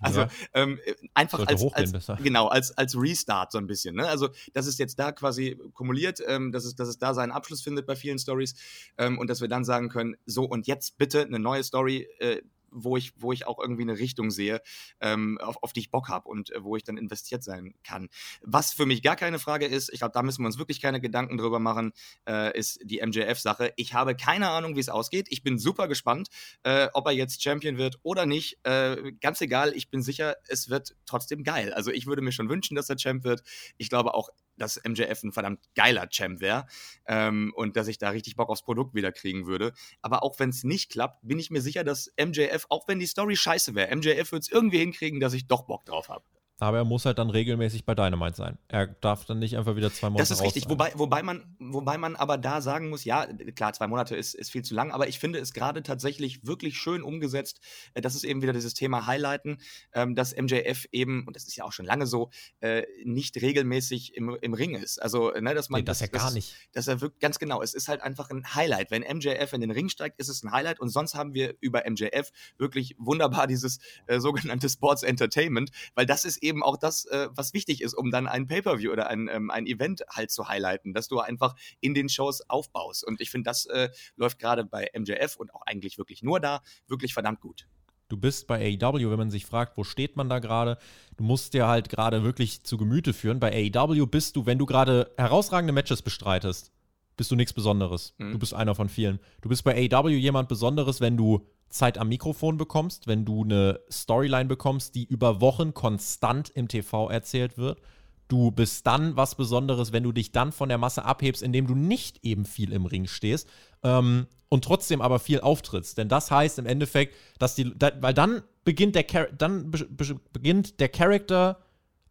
also 0.00 0.20
ja. 0.22 0.28
ähm, 0.54 0.80
einfach 1.12 1.46
als, 1.46 1.62
als 1.74 2.06
genau, 2.22 2.48
als, 2.48 2.72
als 2.72 2.96
Restart 2.96 3.52
so 3.52 3.58
ein 3.58 3.66
bisschen. 3.66 3.96
Ne? 3.96 4.08
Also, 4.08 4.30
dass 4.54 4.66
es 4.66 4.78
jetzt 4.78 4.98
da 4.98 5.12
quasi 5.12 5.58
kumuliert, 5.74 6.22
ähm, 6.26 6.52
dass, 6.52 6.64
es, 6.64 6.74
dass 6.74 6.88
es 6.88 6.98
da 6.98 7.12
seinen 7.12 7.32
Abschluss 7.32 7.60
findet 7.60 7.86
bei 7.86 7.96
vielen 7.96 8.18
Stories 8.18 8.54
ähm, 8.96 9.18
und 9.18 9.28
dass 9.28 9.42
wir 9.42 9.48
dann 9.48 9.64
sagen 9.64 9.90
können, 9.90 10.16
so 10.24 10.44
und 10.44 10.66
jetzt 10.66 10.96
bitte 10.96 11.22
eine 11.22 11.38
neue 11.38 11.62
Story. 11.62 12.08
Äh, 12.18 12.40
wo 12.70 12.96
ich, 12.96 13.12
wo 13.16 13.32
ich 13.32 13.46
auch 13.46 13.58
irgendwie 13.58 13.82
eine 13.82 13.98
Richtung 13.98 14.30
sehe, 14.30 14.60
ähm, 15.00 15.38
auf, 15.38 15.62
auf 15.62 15.72
die 15.72 15.80
ich 15.80 15.90
Bock 15.90 16.08
habe 16.08 16.28
und 16.28 16.50
äh, 16.52 16.62
wo 16.62 16.76
ich 16.76 16.84
dann 16.84 16.96
investiert 16.96 17.42
sein 17.42 17.74
kann. 17.84 18.08
Was 18.42 18.72
für 18.72 18.86
mich 18.86 19.02
gar 19.02 19.16
keine 19.16 19.38
Frage 19.38 19.66
ist, 19.66 19.90
ich 19.92 20.00
glaube, 20.00 20.12
da 20.12 20.22
müssen 20.22 20.42
wir 20.42 20.46
uns 20.46 20.58
wirklich 20.58 20.80
keine 20.80 21.00
Gedanken 21.00 21.38
drüber 21.38 21.58
machen, 21.58 21.92
äh, 22.28 22.56
ist 22.58 22.80
die 22.84 23.00
MJF-Sache. 23.04 23.72
Ich 23.76 23.94
habe 23.94 24.16
keine 24.16 24.48
Ahnung, 24.50 24.76
wie 24.76 24.80
es 24.80 24.88
ausgeht. 24.88 25.26
Ich 25.30 25.42
bin 25.42 25.58
super 25.58 25.88
gespannt, 25.88 26.28
äh, 26.62 26.88
ob 26.92 27.06
er 27.06 27.12
jetzt 27.12 27.42
Champion 27.42 27.78
wird 27.78 27.98
oder 28.02 28.26
nicht. 28.26 28.58
Äh, 28.64 29.12
ganz 29.20 29.40
egal, 29.40 29.72
ich 29.74 29.90
bin 29.90 30.02
sicher, 30.02 30.36
es 30.48 30.68
wird 30.68 30.96
trotzdem 31.06 31.44
geil. 31.44 31.72
Also 31.72 31.90
ich 31.90 32.06
würde 32.06 32.22
mir 32.22 32.32
schon 32.32 32.48
wünschen, 32.48 32.74
dass 32.74 32.88
er 32.88 32.96
Champ 32.96 33.24
wird. 33.24 33.42
Ich 33.76 33.88
glaube 33.88 34.14
auch, 34.14 34.30
dass 34.58 34.80
MJF 34.84 35.22
ein 35.22 35.32
verdammt 35.32 35.60
geiler 35.74 36.08
Champ 36.08 36.40
wäre 36.40 36.66
ähm, 37.06 37.52
und 37.54 37.76
dass 37.76 37.88
ich 37.88 37.98
da 37.98 38.10
richtig 38.10 38.36
Bock 38.36 38.48
aufs 38.48 38.62
Produkt 38.62 38.94
wieder 38.94 39.12
kriegen 39.12 39.46
würde. 39.46 39.72
Aber 40.02 40.22
auch 40.22 40.38
wenn 40.38 40.50
es 40.50 40.64
nicht 40.64 40.90
klappt, 40.90 41.20
bin 41.22 41.38
ich 41.38 41.50
mir 41.50 41.62
sicher, 41.62 41.84
dass 41.84 42.12
MJF, 42.20 42.66
auch 42.68 42.88
wenn 42.88 42.98
die 42.98 43.06
Story 43.06 43.36
scheiße 43.36 43.74
wäre, 43.74 43.94
MJF 43.94 44.32
wird 44.32 44.42
es 44.42 44.50
irgendwie 44.50 44.78
hinkriegen, 44.78 45.20
dass 45.20 45.32
ich 45.32 45.46
doch 45.46 45.62
Bock 45.62 45.84
drauf 45.84 46.08
habe. 46.08 46.24
Aber 46.60 46.78
er 46.78 46.84
muss 46.84 47.04
halt 47.04 47.18
dann 47.18 47.30
regelmäßig 47.30 47.84
bei 47.84 47.94
Dynamite 47.94 48.36
sein. 48.36 48.58
Er 48.66 48.88
darf 48.88 49.24
dann 49.24 49.38
nicht 49.38 49.56
einfach 49.56 49.76
wieder 49.76 49.92
zwei 49.92 50.10
Monate 50.10 50.22
Das 50.22 50.30
ist 50.32 50.42
richtig, 50.42 50.68
wobei, 50.68 50.92
wobei, 50.96 51.22
man, 51.22 51.44
wobei 51.60 51.98
man 51.98 52.16
aber 52.16 52.36
da 52.36 52.60
sagen 52.60 52.88
muss, 52.88 53.04
ja, 53.04 53.26
klar, 53.54 53.72
zwei 53.74 53.86
Monate 53.86 54.16
ist, 54.16 54.34
ist 54.34 54.50
viel 54.50 54.62
zu 54.62 54.74
lang, 54.74 54.90
aber 54.90 55.06
ich 55.06 55.20
finde 55.20 55.38
es 55.38 55.52
gerade 55.52 55.84
tatsächlich 55.84 56.44
wirklich 56.46 56.76
schön 56.76 57.02
umgesetzt. 57.02 57.60
Äh, 57.94 58.00
das 58.00 58.16
ist 58.16 58.24
eben 58.24 58.42
wieder 58.42 58.52
dieses 58.52 58.74
Thema 58.74 59.06
Highlighten, 59.06 59.58
ähm, 59.92 60.16
dass 60.16 60.34
MJF 60.36 60.86
eben, 60.90 61.24
und 61.28 61.36
das 61.36 61.46
ist 61.46 61.56
ja 61.56 61.62
auch 61.64 61.72
schon 61.72 61.86
lange 61.86 62.08
so, 62.08 62.30
äh, 62.58 62.82
nicht 63.04 63.36
regelmäßig 63.36 64.16
im, 64.16 64.36
im 64.40 64.52
Ring 64.52 64.74
ist. 64.74 65.00
Also, 65.00 65.30
ne, 65.30 65.54
dass 65.54 65.68
man. 65.68 65.80
Nee, 65.80 65.84
das, 65.84 66.00
das 66.00 66.10
ja 66.10 66.18
gar 66.18 66.32
nicht. 66.32 66.56
Dass 66.72 66.88
er 66.88 67.00
wirklich, 67.00 67.20
ganz 67.20 67.38
genau, 67.38 67.62
es 67.62 67.72
ist 67.72 67.86
halt 67.86 68.02
einfach 68.02 68.30
ein 68.30 68.56
Highlight. 68.56 68.90
Wenn 68.90 69.02
MJF 69.02 69.52
in 69.52 69.60
den 69.60 69.70
Ring 69.70 69.88
steigt, 69.88 70.18
ist 70.18 70.28
es 70.28 70.42
ein 70.42 70.50
Highlight 70.50 70.80
und 70.80 70.88
sonst 70.88 71.14
haben 71.14 71.34
wir 71.34 71.54
über 71.60 71.84
MJF 71.88 72.32
wirklich 72.56 72.96
wunderbar 72.98 73.46
dieses 73.46 73.78
äh, 74.08 74.18
sogenannte 74.18 74.68
Sports 74.68 75.04
Entertainment, 75.04 75.70
weil 75.94 76.04
das 76.04 76.24
ist 76.24 76.38
eben 76.38 76.47
auch 76.62 76.76
das, 76.76 77.04
äh, 77.06 77.28
was 77.34 77.52
wichtig 77.52 77.82
ist, 77.82 77.94
um 77.94 78.10
dann 78.10 78.26
ein 78.26 78.46
Pay-Per-View 78.46 78.90
oder 78.90 79.08
ein, 79.08 79.28
ähm, 79.28 79.50
ein 79.50 79.66
Event 79.66 80.02
halt 80.10 80.30
zu 80.30 80.48
highlighten, 80.48 80.94
dass 80.94 81.08
du 81.08 81.20
einfach 81.20 81.54
in 81.80 81.94
den 81.94 82.08
Shows 82.08 82.42
aufbaust. 82.48 83.06
Und 83.06 83.20
ich 83.20 83.30
finde, 83.30 83.48
das 83.48 83.66
äh, 83.66 83.90
läuft 84.16 84.38
gerade 84.38 84.64
bei 84.64 84.88
MJF 84.94 85.36
und 85.36 85.54
auch 85.54 85.62
eigentlich 85.62 85.98
wirklich 85.98 86.22
nur 86.22 86.40
da 86.40 86.62
wirklich 86.86 87.14
verdammt 87.14 87.40
gut. 87.40 87.66
Du 88.08 88.16
bist 88.16 88.46
bei 88.46 88.78
AEW, 88.80 89.10
wenn 89.10 89.18
man 89.18 89.30
sich 89.30 89.44
fragt, 89.44 89.76
wo 89.76 89.84
steht 89.84 90.16
man 90.16 90.30
da 90.30 90.38
gerade, 90.38 90.78
du 91.18 91.24
musst 91.24 91.52
dir 91.52 91.66
halt 91.66 91.90
gerade 91.90 92.22
wirklich 92.22 92.64
zu 92.64 92.78
Gemüte 92.78 93.12
führen. 93.12 93.38
Bei 93.38 93.52
AEW 93.52 94.06
bist 94.06 94.36
du, 94.36 94.46
wenn 94.46 94.58
du 94.58 94.64
gerade 94.64 95.12
herausragende 95.18 95.74
Matches 95.74 96.00
bestreitest, 96.00 96.72
bist 97.18 97.30
du 97.30 97.36
nichts 97.36 97.52
Besonderes. 97.52 98.14
Mhm. 98.16 98.32
Du 98.32 98.38
bist 98.38 98.54
einer 98.54 98.74
von 98.74 98.88
vielen. 98.88 99.18
Du 99.42 99.50
bist 99.50 99.62
bei 99.62 99.74
AEW 99.74 100.08
jemand 100.08 100.48
Besonderes, 100.48 101.02
wenn 101.02 101.18
du 101.18 101.46
Zeit 101.70 101.98
am 101.98 102.08
Mikrofon 102.08 102.56
bekommst, 102.56 103.06
wenn 103.06 103.24
du 103.24 103.44
eine 103.44 103.80
Storyline 103.90 104.46
bekommst, 104.46 104.94
die 104.94 105.04
über 105.04 105.40
Wochen 105.40 105.74
konstant 105.74 106.50
im 106.50 106.68
TV 106.68 107.08
erzählt 107.10 107.58
wird. 107.58 107.80
Du 108.28 108.50
bist 108.50 108.86
dann 108.86 109.16
was 109.16 109.34
Besonderes, 109.34 109.92
wenn 109.92 110.02
du 110.02 110.12
dich 110.12 110.32
dann 110.32 110.52
von 110.52 110.68
der 110.68 110.78
Masse 110.78 111.04
abhebst, 111.04 111.42
indem 111.42 111.66
du 111.66 111.74
nicht 111.74 112.24
eben 112.24 112.44
viel 112.44 112.72
im 112.72 112.84
Ring 112.84 113.06
stehst 113.06 113.48
ähm, 113.82 114.26
und 114.50 114.64
trotzdem 114.64 115.00
aber 115.00 115.18
viel 115.18 115.40
auftrittst. 115.40 115.96
Denn 115.96 116.08
das 116.08 116.30
heißt 116.30 116.58
im 116.58 116.66
Endeffekt, 116.66 117.14
dass 117.38 117.54
die, 117.54 117.72
da, 117.76 117.90
weil 118.00 118.14
dann 118.14 118.42
beginnt 118.64 118.94
der, 118.94 119.04
dann 119.32 119.70
be 119.70 119.86
beginnt 120.32 120.78
der 120.80 120.90
Charakter 120.90 121.58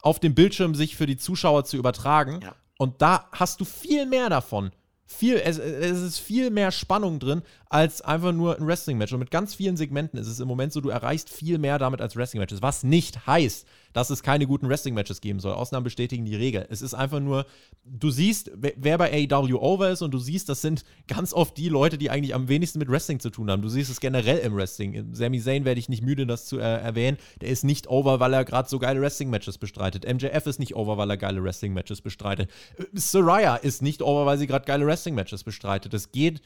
auf 0.01 0.19
dem 0.19 0.33
Bildschirm 0.33 0.73
sich 0.73 0.95
für 0.95 1.05
die 1.05 1.17
Zuschauer 1.17 1.65
zu 1.65 1.77
übertragen. 1.77 2.39
Ja. 2.41 2.55
Und 2.77 3.01
da 3.01 3.27
hast 3.31 3.59
du 3.59 3.65
viel 3.65 4.05
mehr 4.05 4.29
davon, 4.29 4.71
viel, 5.07 5.37
es, 5.37 5.57
es, 5.57 6.01
ist 6.01 6.19
viel 6.19 6.49
mehr 6.51 6.71
Spannung 6.71 7.19
drin 7.19 7.41
als 7.69 8.01
einfach 8.01 8.31
nur 8.31 8.57
ein 8.57 8.65
Wrestling-Match. 8.65 9.13
Und 9.13 9.19
mit 9.19 9.31
ganz 9.31 9.55
vielen 9.55 9.77
Segmenten 9.77 10.19
ist 10.19 10.27
es 10.27 10.39
im 10.39 10.47
Moment 10.47 10.73
so, 10.73 10.81
du 10.81 10.89
erreichst 10.89 11.29
viel 11.29 11.57
mehr 11.57 11.79
damit 11.79 12.01
als 12.01 12.15
Wrestling-Matches. 12.15 12.61
Was 12.61 12.83
nicht 12.83 13.27
heißt, 13.27 13.67
dass 13.93 14.09
es 14.09 14.21
keine 14.21 14.45
guten 14.45 14.69
Wrestling-Matches 14.69 15.21
geben 15.21 15.39
soll. 15.39 15.53
Ausnahmen 15.53 15.83
bestätigen 15.83 16.23
die 16.23 16.35
Regel. 16.35 16.67
Es 16.69 16.81
ist 16.81 16.93
einfach 16.93 17.19
nur, 17.19 17.45
du 17.83 18.09
siehst, 18.11 18.51
wer 18.53 18.97
bei 18.97 19.27
AEW 19.31 19.57
over 19.59 19.89
ist 19.89 20.01
und 20.01 20.13
du 20.13 20.19
siehst, 20.19 20.49
das 20.49 20.61
sind 20.61 20.85
ganz 21.07 21.33
oft 21.33 21.57
die 21.57 21.69
Leute, 21.69 21.97
die 21.97 22.09
eigentlich 22.09 22.35
am 22.35 22.47
wenigsten 22.47 22.79
mit 22.79 22.89
Wrestling 22.89 23.19
zu 23.19 23.29
tun 23.29 23.49
haben. 23.49 23.61
Du 23.61 23.69
siehst 23.69 23.89
es 23.89 23.99
generell 23.99 24.37
im 24.37 24.55
Wrestling. 24.55 25.15
Sami 25.15 25.41
Zayn 25.41 25.65
werde 25.65 25.79
ich 25.79 25.89
nicht 25.89 26.03
müde, 26.03 26.27
das 26.27 26.45
zu 26.45 26.59
äh, 26.59 26.61
erwähnen. 26.61 27.17
Der 27.41 27.49
ist 27.49 27.63
nicht 27.63 27.87
over, 27.87 28.19
weil 28.19 28.33
er 28.33 28.45
gerade 28.45 28.69
so 28.69 28.79
geile 28.79 29.01
Wrestling-Matches 29.01 29.57
bestreitet. 29.57 30.05
MJF 30.05 30.45
ist 30.45 30.59
nicht 30.59 30.75
over, 30.75 30.97
weil 30.97 31.09
er 31.09 31.17
geile 31.17 31.43
Wrestling-Matches 31.43 32.01
bestreitet. 32.01 32.51
Äh, 32.77 32.83
Soraya 32.93 33.55
ist 33.55 33.81
nicht 33.81 34.01
over, 34.01 34.25
weil 34.25 34.37
sie 34.37 34.47
gerade 34.47 34.65
geile 34.65 34.85
Wrestling-Matches 34.85 35.43
bestreitet. 35.43 35.93
Es 35.93 36.11
geht 36.11 36.41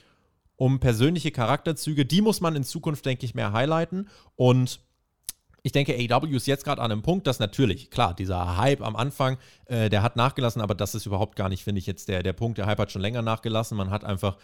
um 0.62 0.80
persönliche 0.80 1.32
Charakterzüge. 1.32 2.06
Die 2.06 2.22
muss 2.22 2.40
man 2.40 2.56
in 2.56 2.64
Zukunft, 2.64 3.04
denke 3.08 3.26
ich, 3.26 3.34
mehr 3.34 3.52
highlighten. 3.52 4.08
Und 4.36 4.80
ich 5.64 5.72
denke, 5.72 5.96
AEW 5.96 6.36
ist 6.36 6.46
jetzt 6.46 6.66
gerade 6.66 6.84
an 6.84 6.92
einem 6.92 7.02
Punkt, 7.02 7.26
dass 7.26 7.40
natürlich, 7.40 7.90
klar, 7.90 8.14
dieser 8.14 8.58
Hype 8.58 8.84
am 8.84 8.96
Anfang, 8.96 9.40
äh, 9.66 9.90
der 9.90 10.04
hat 10.04 10.18
nachgelassen, 10.18 10.62
aber 10.62 10.76
das 10.76 10.94
ist 10.94 11.08
überhaupt 11.08 11.36
gar 11.36 11.50
nicht, 11.50 11.64
finde 11.64 11.80
ich, 11.80 11.88
jetzt 11.88 12.10
der, 12.10 12.22
der 12.22 12.34
Punkt. 12.34 12.60
Der 12.60 12.68
Hype 12.68 12.78
hat 12.78 12.92
schon 12.92 13.02
länger 13.02 13.24
nachgelassen. 13.24 13.76
Man 13.76 13.90
hat 13.90 14.04
einfach 14.04 14.38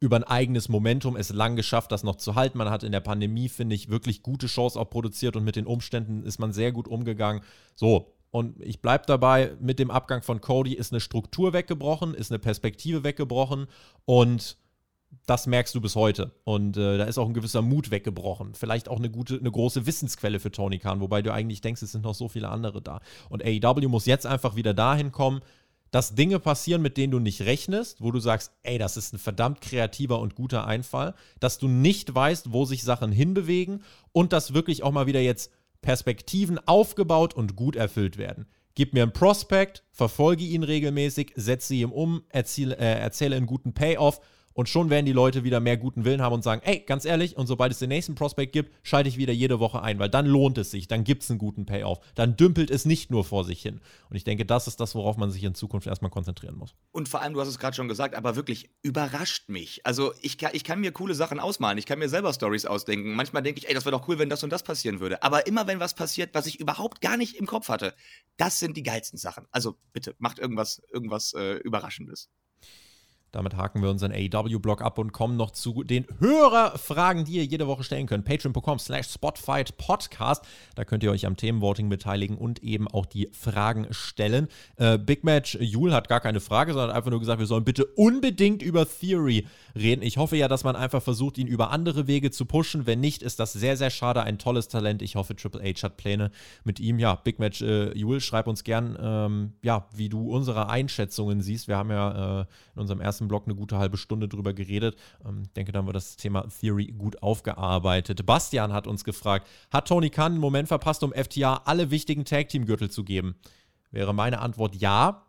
über 0.00 0.16
ein 0.16 0.24
eigenes 0.24 0.70
Momentum 0.70 1.16
es 1.16 1.28
lang 1.34 1.54
geschafft, 1.54 1.92
das 1.92 2.02
noch 2.02 2.16
zu 2.16 2.34
halten. 2.34 2.56
Man 2.56 2.70
hat 2.70 2.82
in 2.82 2.92
der 2.92 3.00
Pandemie, 3.00 3.50
finde 3.50 3.74
ich, 3.74 3.90
wirklich 3.90 4.22
gute 4.22 4.48
Shows 4.48 4.74
auch 4.74 4.88
produziert 4.88 5.36
und 5.36 5.44
mit 5.44 5.56
den 5.56 5.66
Umständen 5.66 6.22
ist 6.22 6.38
man 6.38 6.54
sehr 6.54 6.72
gut 6.72 6.88
umgegangen. 6.88 7.42
So, 7.74 8.14
und 8.30 8.58
ich 8.62 8.80
bleibe 8.80 9.04
dabei, 9.06 9.52
mit 9.60 9.78
dem 9.78 9.90
Abgang 9.90 10.22
von 10.22 10.40
Cody 10.40 10.72
ist 10.72 10.94
eine 10.94 11.00
Struktur 11.00 11.52
weggebrochen, 11.52 12.14
ist 12.14 12.32
eine 12.32 12.38
Perspektive 12.38 13.04
weggebrochen 13.04 13.66
und 14.06 14.56
das 15.26 15.46
merkst 15.46 15.74
du 15.74 15.80
bis 15.80 15.94
heute. 15.94 16.32
Und 16.44 16.76
äh, 16.76 16.98
da 16.98 17.04
ist 17.04 17.18
auch 17.18 17.26
ein 17.26 17.34
gewisser 17.34 17.62
Mut 17.62 17.90
weggebrochen. 17.90 18.54
Vielleicht 18.54 18.88
auch 18.88 18.98
eine 18.98 19.10
gute, 19.10 19.38
eine 19.38 19.50
große 19.50 19.86
Wissensquelle 19.86 20.40
für 20.40 20.50
Tony 20.50 20.78
Khan, 20.78 21.00
wobei 21.00 21.22
du 21.22 21.32
eigentlich 21.32 21.60
denkst, 21.60 21.82
es 21.82 21.92
sind 21.92 22.04
noch 22.04 22.14
so 22.14 22.28
viele 22.28 22.48
andere 22.48 22.80
da. 22.80 23.00
Und 23.28 23.44
AEW 23.44 23.88
muss 23.88 24.06
jetzt 24.06 24.26
einfach 24.26 24.56
wieder 24.56 24.74
dahin 24.74 25.12
kommen, 25.12 25.40
dass 25.90 26.14
Dinge 26.14 26.38
passieren, 26.38 26.82
mit 26.82 26.96
denen 26.96 27.10
du 27.10 27.18
nicht 27.18 27.42
rechnest, 27.42 28.02
wo 28.02 28.10
du 28.10 28.20
sagst, 28.20 28.52
ey, 28.62 28.78
das 28.78 28.96
ist 28.96 29.14
ein 29.14 29.18
verdammt 29.18 29.60
kreativer 29.60 30.20
und 30.20 30.34
guter 30.34 30.66
Einfall, 30.66 31.14
dass 31.40 31.58
du 31.58 31.68
nicht 31.68 32.14
weißt, 32.14 32.52
wo 32.52 32.64
sich 32.64 32.82
Sachen 32.82 33.12
hinbewegen 33.12 33.82
und 34.12 34.32
dass 34.32 34.54
wirklich 34.54 34.82
auch 34.82 34.92
mal 34.92 35.06
wieder 35.06 35.20
jetzt 35.20 35.50
Perspektiven 35.80 36.58
aufgebaut 36.66 37.34
und 37.34 37.56
gut 37.56 37.76
erfüllt 37.76 38.18
werden. 38.18 38.46
Gib 38.74 38.94
mir 38.94 39.02
einen 39.02 39.12
Prospect, 39.12 39.82
verfolge 39.90 40.44
ihn 40.44 40.62
regelmäßig, 40.62 41.32
setze 41.36 41.74
ihn 41.74 41.90
um, 41.90 42.22
erzähle, 42.28 42.76
äh, 42.76 43.00
erzähle 43.00 43.36
einen 43.36 43.46
guten 43.46 43.72
Payoff 43.74 44.20
und 44.58 44.68
schon 44.68 44.90
werden 44.90 45.06
die 45.06 45.12
Leute 45.12 45.44
wieder 45.44 45.60
mehr 45.60 45.76
guten 45.76 46.04
Willen 46.04 46.20
haben 46.20 46.32
und 46.32 46.42
sagen, 46.42 46.62
ey, 46.64 46.80
ganz 46.80 47.04
ehrlich, 47.04 47.36
und 47.36 47.46
sobald 47.46 47.70
es 47.70 47.78
den 47.78 47.90
nächsten 47.90 48.16
Prospect 48.16 48.52
gibt, 48.52 48.74
schalte 48.82 49.08
ich 49.08 49.16
wieder 49.16 49.32
jede 49.32 49.60
Woche 49.60 49.82
ein, 49.82 50.00
weil 50.00 50.08
dann 50.08 50.26
lohnt 50.26 50.58
es 50.58 50.72
sich, 50.72 50.88
dann 50.88 51.04
gibt 51.04 51.22
es 51.22 51.30
einen 51.30 51.38
guten 51.38 51.64
Payoff. 51.64 52.00
Dann 52.16 52.36
dümpelt 52.36 52.68
es 52.68 52.84
nicht 52.84 53.08
nur 53.08 53.22
vor 53.22 53.44
sich 53.44 53.62
hin. 53.62 53.80
Und 54.10 54.16
ich 54.16 54.24
denke, 54.24 54.44
das 54.44 54.66
ist 54.66 54.80
das, 54.80 54.96
worauf 54.96 55.16
man 55.16 55.30
sich 55.30 55.44
in 55.44 55.54
Zukunft 55.54 55.86
erstmal 55.86 56.10
konzentrieren 56.10 56.56
muss. 56.56 56.74
Und 56.90 57.08
vor 57.08 57.22
allem, 57.22 57.34
du 57.34 57.40
hast 57.40 57.46
es 57.46 57.60
gerade 57.60 57.76
schon 57.76 57.86
gesagt, 57.86 58.16
aber 58.16 58.34
wirklich 58.34 58.68
überrascht 58.82 59.48
mich. 59.48 59.86
Also 59.86 60.12
ich 60.22 60.38
kann, 60.38 60.50
ich 60.54 60.64
kann 60.64 60.80
mir 60.80 60.90
coole 60.90 61.14
Sachen 61.14 61.38
ausmalen, 61.38 61.78
ich 61.78 61.86
kann 61.86 62.00
mir 62.00 62.08
selber 62.08 62.32
Stories 62.32 62.66
ausdenken. 62.66 63.14
Manchmal 63.14 63.44
denke 63.44 63.60
ich, 63.60 63.68
ey, 63.68 63.74
das 63.74 63.84
wäre 63.84 63.96
doch 63.96 64.08
cool, 64.08 64.18
wenn 64.18 64.28
das 64.28 64.42
und 64.42 64.50
das 64.50 64.64
passieren 64.64 64.98
würde. 64.98 65.22
Aber 65.22 65.46
immer 65.46 65.68
wenn 65.68 65.78
was 65.78 65.94
passiert, 65.94 66.30
was 66.34 66.46
ich 66.46 66.58
überhaupt 66.58 67.00
gar 67.00 67.16
nicht 67.16 67.36
im 67.36 67.46
Kopf 67.46 67.68
hatte, 67.68 67.94
das 68.36 68.58
sind 68.58 68.76
die 68.76 68.82
geilsten 68.82 69.20
Sachen. 69.20 69.46
Also 69.52 69.76
bitte, 69.92 70.16
macht 70.18 70.40
irgendwas, 70.40 70.82
irgendwas 70.90 71.32
äh, 71.34 71.58
Überraschendes. 71.58 72.28
Damit 73.32 73.56
haken 73.56 73.82
wir 73.82 73.90
unseren 73.90 74.12
AEW-Blog 74.12 74.80
ab 74.80 74.98
und 74.98 75.12
kommen 75.12 75.36
noch 75.36 75.50
zu 75.50 75.82
den 75.82 76.06
Hörerfragen, 76.18 77.24
die 77.24 77.34
ihr 77.34 77.44
jede 77.44 77.66
Woche 77.66 77.84
stellen 77.84 78.06
könnt. 78.06 78.24
Patreon.com 78.24 78.78
slash 78.78 79.08
Spotfight 79.08 79.76
Podcast. 79.76 80.44
Da 80.74 80.84
könnt 80.84 81.02
ihr 81.02 81.10
euch 81.10 81.26
am 81.26 81.36
Themenvoting 81.36 81.88
beteiligen 81.88 82.38
und 82.38 82.62
eben 82.62 82.88
auch 82.88 83.04
die 83.04 83.28
Fragen 83.32 83.86
stellen. 83.90 84.48
Äh, 84.76 84.98
Big 84.98 85.24
Match 85.24 85.56
Jule 85.60 85.92
hat 85.92 86.08
gar 86.08 86.20
keine 86.20 86.40
Frage, 86.40 86.72
sondern 86.72 86.96
einfach 86.96 87.10
nur 87.10 87.20
gesagt, 87.20 87.38
wir 87.38 87.46
sollen 87.46 87.64
bitte 87.64 87.84
unbedingt 87.84 88.62
über 88.62 88.86
Theory 88.88 89.46
reden. 89.74 90.02
Ich 90.02 90.16
hoffe 90.16 90.36
ja, 90.36 90.48
dass 90.48 90.64
man 90.64 90.76
einfach 90.76 91.02
versucht, 91.02 91.38
ihn 91.38 91.46
über 91.46 91.70
andere 91.70 92.06
Wege 92.06 92.30
zu 92.30 92.46
pushen. 92.46 92.86
Wenn 92.86 93.00
nicht, 93.00 93.22
ist 93.22 93.40
das 93.40 93.52
sehr, 93.52 93.76
sehr 93.76 93.90
schade. 93.90 94.22
Ein 94.22 94.38
tolles 94.38 94.68
Talent. 94.68 95.02
Ich 95.02 95.16
hoffe, 95.16 95.36
Triple 95.36 95.62
H 95.62 95.82
hat 95.82 95.96
Pläne 95.96 96.30
mit 96.64 96.80
ihm. 96.80 96.98
Ja, 96.98 97.14
Big 97.16 97.38
Match 97.38 97.60
äh, 97.60 97.92
Jule, 97.96 98.20
schreib 98.20 98.46
uns 98.46 98.64
gern, 98.64 98.96
ähm, 99.00 99.52
ja, 99.62 99.86
wie 99.94 100.08
du 100.08 100.30
unsere 100.30 100.68
Einschätzungen 100.68 101.42
siehst. 101.42 101.68
Wir 101.68 101.76
haben 101.76 101.90
ja 101.90 102.40
äh, 102.40 102.46
in 102.74 102.80
unserem 102.80 103.00
ersten 103.00 103.17
ersten 103.18 103.28
Blog 103.28 103.44
eine 103.46 103.54
gute 103.54 103.78
halbe 103.78 103.96
Stunde 103.96 104.28
drüber 104.28 104.52
geredet. 104.52 104.96
Ähm, 105.24 105.42
ich 105.44 105.52
denke, 105.52 105.72
dann 105.72 105.86
wird 105.86 105.96
das 105.96 106.16
Thema 106.16 106.46
Theory 106.60 106.86
gut 106.96 107.22
aufgearbeitet. 107.22 108.24
Bastian 108.24 108.72
hat 108.72 108.86
uns 108.86 109.04
gefragt, 109.04 109.48
hat 109.72 109.88
Tony 109.88 110.10
Khan 110.10 110.34
den 110.34 110.40
Moment 110.40 110.68
verpasst, 110.68 111.02
um 111.02 111.12
FTA 111.12 111.62
alle 111.64 111.90
wichtigen 111.90 112.24
Tag-Team-Gürtel 112.24 112.90
zu 112.90 113.04
geben? 113.04 113.34
Wäre 113.90 114.14
meine 114.14 114.40
Antwort 114.40 114.76
ja, 114.76 115.26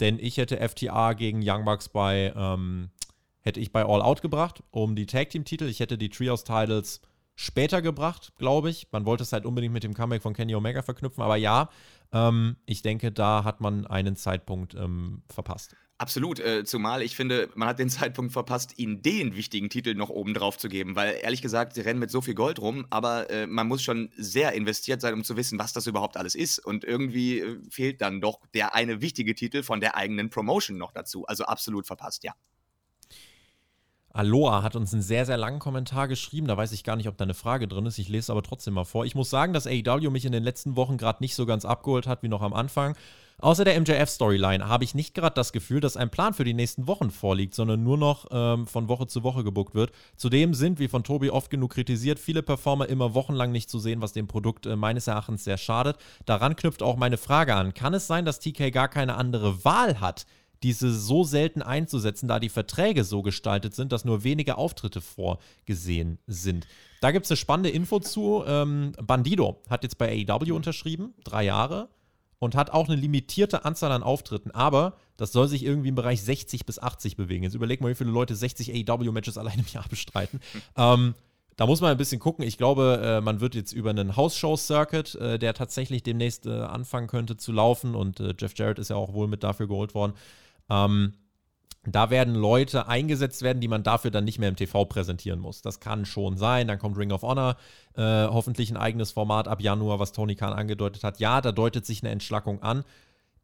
denn 0.00 0.18
ich 0.18 0.36
hätte 0.36 0.56
FTA 0.68 1.14
gegen 1.14 1.40
Young 1.42 1.64
Bucks 1.64 1.88
bei, 1.88 2.32
ähm, 2.36 2.90
hätte 3.40 3.60
ich 3.60 3.72
bei 3.72 3.84
All 3.84 4.02
Out 4.02 4.22
gebracht, 4.22 4.62
um 4.70 4.94
die 4.94 5.06
Tag-Team-Titel. 5.06 5.64
Ich 5.64 5.80
hätte 5.80 5.98
die 5.98 6.10
Trios-Titles 6.10 7.00
später 7.34 7.82
gebracht, 7.82 8.32
glaube 8.36 8.70
ich. 8.70 8.88
Man 8.92 9.06
wollte 9.06 9.22
es 9.22 9.32
halt 9.32 9.46
unbedingt 9.46 9.72
mit 9.72 9.82
dem 9.82 9.94
Comeback 9.94 10.22
von 10.22 10.34
Kenny 10.34 10.54
Omega 10.54 10.82
verknüpfen, 10.82 11.22
aber 11.24 11.36
ja, 11.36 11.70
ähm, 12.12 12.56
ich 12.66 12.82
denke, 12.82 13.10
da 13.10 13.42
hat 13.44 13.60
man 13.60 13.86
einen 13.86 14.16
Zeitpunkt 14.16 14.74
ähm, 14.74 15.22
verpasst. 15.28 15.74
Absolut, 16.02 16.40
äh, 16.40 16.64
zumal 16.64 17.00
ich 17.00 17.14
finde, 17.14 17.48
man 17.54 17.68
hat 17.68 17.78
den 17.78 17.88
Zeitpunkt 17.88 18.32
verpasst, 18.32 18.76
ihnen 18.76 19.02
den 19.02 19.36
wichtigen 19.36 19.70
Titel 19.70 19.94
noch 19.94 20.08
oben 20.08 20.34
drauf 20.34 20.58
zu 20.58 20.68
geben, 20.68 20.96
weil 20.96 21.16
ehrlich 21.22 21.42
gesagt, 21.42 21.74
sie 21.74 21.82
rennen 21.82 22.00
mit 22.00 22.10
so 22.10 22.20
viel 22.20 22.34
Gold 22.34 22.60
rum, 22.60 22.86
aber 22.90 23.30
äh, 23.30 23.46
man 23.46 23.68
muss 23.68 23.84
schon 23.84 24.10
sehr 24.16 24.50
investiert 24.50 25.00
sein, 25.00 25.14
um 25.14 25.22
zu 25.22 25.36
wissen, 25.36 25.60
was 25.60 25.72
das 25.72 25.86
überhaupt 25.86 26.16
alles 26.16 26.34
ist. 26.34 26.58
Und 26.58 26.82
irgendwie 26.82 27.38
äh, 27.38 27.56
fehlt 27.70 28.00
dann 28.00 28.20
doch 28.20 28.40
der 28.52 28.74
eine 28.74 29.00
wichtige 29.00 29.36
Titel 29.36 29.62
von 29.62 29.78
der 29.78 29.96
eigenen 29.96 30.28
Promotion 30.28 30.76
noch 30.76 30.90
dazu. 30.90 31.24
Also 31.26 31.44
absolut 31.44 31.86
verpasst, 31.86 32.24
ja. 32.24 32.34
Aloha 34.10 34.64
hat 34.64 34.74
uns 34.74 34.92
einen 34.92 35.02
sehr, 35.02 35.24
sehr 35.24 35.36
langen 35.36 35.60
Kommentar 35.60 36.08
geschrieben. 36.08 36.48
Da 36.48 36.56
weiß 36.56 36.72
ich 36.72 36.82
gar 36.82 36.96
nicht, 36.96 37.06
ob 37.06 37.16
da 37.16 37.22
eine 37.22 37.34
Frage 37.34 37.68
drin 37.68 37.86
ist. 37.86 37.98
Ich 37.98 38.08
lese 38.08 38.24
es 38.24 38.30
aber 38.30 38.42
trotzdem 38.42 38.74
mal 38.74 38.84
vor. 38.84 39.04
Ich 39.04 39.14
muss 39.14 39.30
sagen, 39.30 39.52
dass 39.52 39.68
AEW 39.68 40.10
mich 40.10 40.24
in 40.24 40.32
den 40.32 40.42
letzten 40.42 40.74
Wochen 40.74 40.96
gerade 40.96 41.22
nicht 41.22 41.36
so 41.36 41.46
ganz 41.46 41.64
abgeholt 41.64 42.08
hat 42.08 42.24
wie 42.24 42.28
noch 42.28 42.42
am 42.42 42.54
Anfang. 42.54 42.96
Außer 43.38 43.64
der 43.64 43.80
MJF-Storyline 43.80 44.68
habe 44.68 44.84
ich 44.84 44.94
nicht 44.94 45.14
gerade 45.14 45.34
das 45.34 45.52
Gefühl, 45.52 45.80
dass 45.80 45.96
ein 45.96 46.10
Plan 46.10 46.34
für 46.34 46.44
die 46.44 46.54
nächsten 46.54 46.86
Wochen 46.86 47.10
vorliegt, 47.10 47.54
sondern 47.54 47.82
nur 47.82 47.98
noch 47.98 48.26
ähm, 48.30 48.66
von 48.66 48.88
Woche 48.88 49.06
zu 49.06 49.22
Woche 49.22 49.44
gebuckt 49.44 49.74
wird. 49.74 49.92
Zudem 50.16 50.54
sind, 50.54 50.78
wie 50.78 50.88
von 50.88 51.04
Tobi 51.04 51.30
oft 51.30 51.50
genug 51.50 51.72
kritisiert, 51.72 52.18
viele 52.18 52.42
Performer 52.42 52.88
immer 52.88 53.14
wochenlang 53.14 53.50
nicht 53.50 53.68
zu 53.68 53.78
sehen, 53.78 54.00
was 54.00 54.12
dem 54.12 54.28
Produkt 54.28 54.66
äh, 54.66 54.76
meines 54.76 55.06
Erachtens 55.06 55.44
sehr 55.44 55.58
schadet. 55.58 55.96
Daran 56.24 56.56
knüpft 56.56 56.82
auch 56.82 56.96
meine 56.96 57.16
Frage 57.16 57.54
an. 57.54 57.74
Kann 57.74 57.94
es 57.94 58.06
sein, 58.06 58.24
dass 58.24 58.38
TK 58.38 58.70
gar 58.70 58.88
keine 58.88 59.16
andere 59.16 59.64
Wahl 59.64 60.00
hat? 60.00 60.26
diese 60.62 60.92
so 60.92 61.24
selten 61.24 61.62
einzusetzen, 61.62 62.28
da 62.28 62.38
die 62.38 62.48
Verträge 62.48 63.04
so 63.04 63.22
gestaltet 63.22 63.74
sind, 63.74 63.92
dass 63.92 64.04
nur 64.04 64.24
wenige 64.24 64.58
Auftritte 64.58 65.00
vorgesehen 65.00 66.18
sind. 66.26 66.66
Da 67.00 67.10
gibt 67.10 67.24
es 67.24 67.30
eine 67.30 67.36
spannende 67.36 67.70
Info 67.70 67.98
zu. 67.98 68.44
Ähm, 68.46 68.92
Bandido 69.02 69.60
hat 69.68 69.82
jetzt 69.82 69.98
bei 69.98 70.24
AEW 70.28 70.54
unterschrieben, 70.54 71.14
drei 71.24 71.44
Jahre 71.44 71.88
und 72.42 72.56
hat 72.56 72.72
auch 72.72 72.88
eine 72.88 72.96
limitierte 72.96 73.64
Anzahl 73.64 73.92
an 73.92 74.02
Auftritten, 74.02 74.50
aber 74.50 74.94
das 75.16 75.30
soll 75.30 75.46
sich 75.46 75.64
irgendwie 75.64 75.90
im 75.90 75.94
Bereich 75.94 76.22
60 76.22 76.66
bis 76.66 76.80
80 76.80 77.14
bewegen. 77.14 77.44
Jetzt 77.44 77.54
überleg 77.54 77.80
mal, 77.80 77.90
wie 77.90 77.94
viele 77.94 78.10
Leute 78.10 78.34
60 78.34 78.74
AEW-Matches 78.74 79.38
allein 79.38 79.60
im 79.60 79.66
Jahr 79.72 79.84
bestreiten. 79.88 80.40
ähm, 80.76 81.14
da 81.54 81.66
muss 81.66 81.80
man 81.80 81.92
ein 81.92 81.96
bisschen 81.96 82.18
gucken. 82.18 82.44
Ich 82.44 82.58
glaube, 82.58 83.00
äh, 83.00 83.20
man 83.20 83.40
wird 83.40 83.54
jetzt 83.54 83.72
über 83.72 83.90
einen 83.90 84.16
House-Show-Circuit, 84.16 85.14
äh, 85.14 85.38
der 85.38 85.54
tatsächlich 85.54 86.02
demnächst 86.02 86.46
äh, 86.46 86.62
anfangen 86.62 87.06
könnte 87.06 87.36
zu 87.36 87.52
laufen 87.52 87.94
und 87.94 88.20
Jeff 88.40 88.54
Jarrett 88.56 88.80
ist 88.80 88.90
ja 88.90 88.96
auch 88.96 89.12
wohl 89.12 89.28
mit 89.28 89.44
dafür 89.44 89.68
geholt 89.68 89.94
worden. 89.94 90.14
Ähm, 90.68 91.12
da 91.84 92.10
werden 92.10 92.34
Leute 92.34 92.86
eingesetzt 92.86 93.42
werden, 93.42 93.60
die 93.60 93.68
man 93.68 93.82
dafür 93.82 94.12
dann 94.12 94.24
nicht 94.24 94.38
mehr 94.38 94.48
im 94.48 94.56
TV 94.56 94.84
präsentieren 94.84 95.40
muss. 95.40 95.62
Das 95.62 95.80
kann 95.80 96.04
schon 96.04 96.36
sein. 96.36 96.68
Dann 96.68 96.78
kommt 96.78 96.96
Ring 96.96 97.10
of 97.10 97.22
Honor, 97.22 97.56
äh, 97.96 98.26
hoffentlich 98.26 98.70
ein 98.70 98.76
eigenes 98.76 99.10
Format 99.10 99.48
ab 99.48 99.60
Januar, 99.60 99.98
was 99.98 100.12
Tony 100.12 100.36
Khan 100.36 100.52
angedeutet 100.52 101.02
hat. 101.02 101.18
Ja, 101.18 101.40
da 101.40 101.50
deutet 101.50 101.84
sich 101.84 102.02
eine 102.02 102.12
Entschlackung 102.12 102.62
an. 102.62 102.84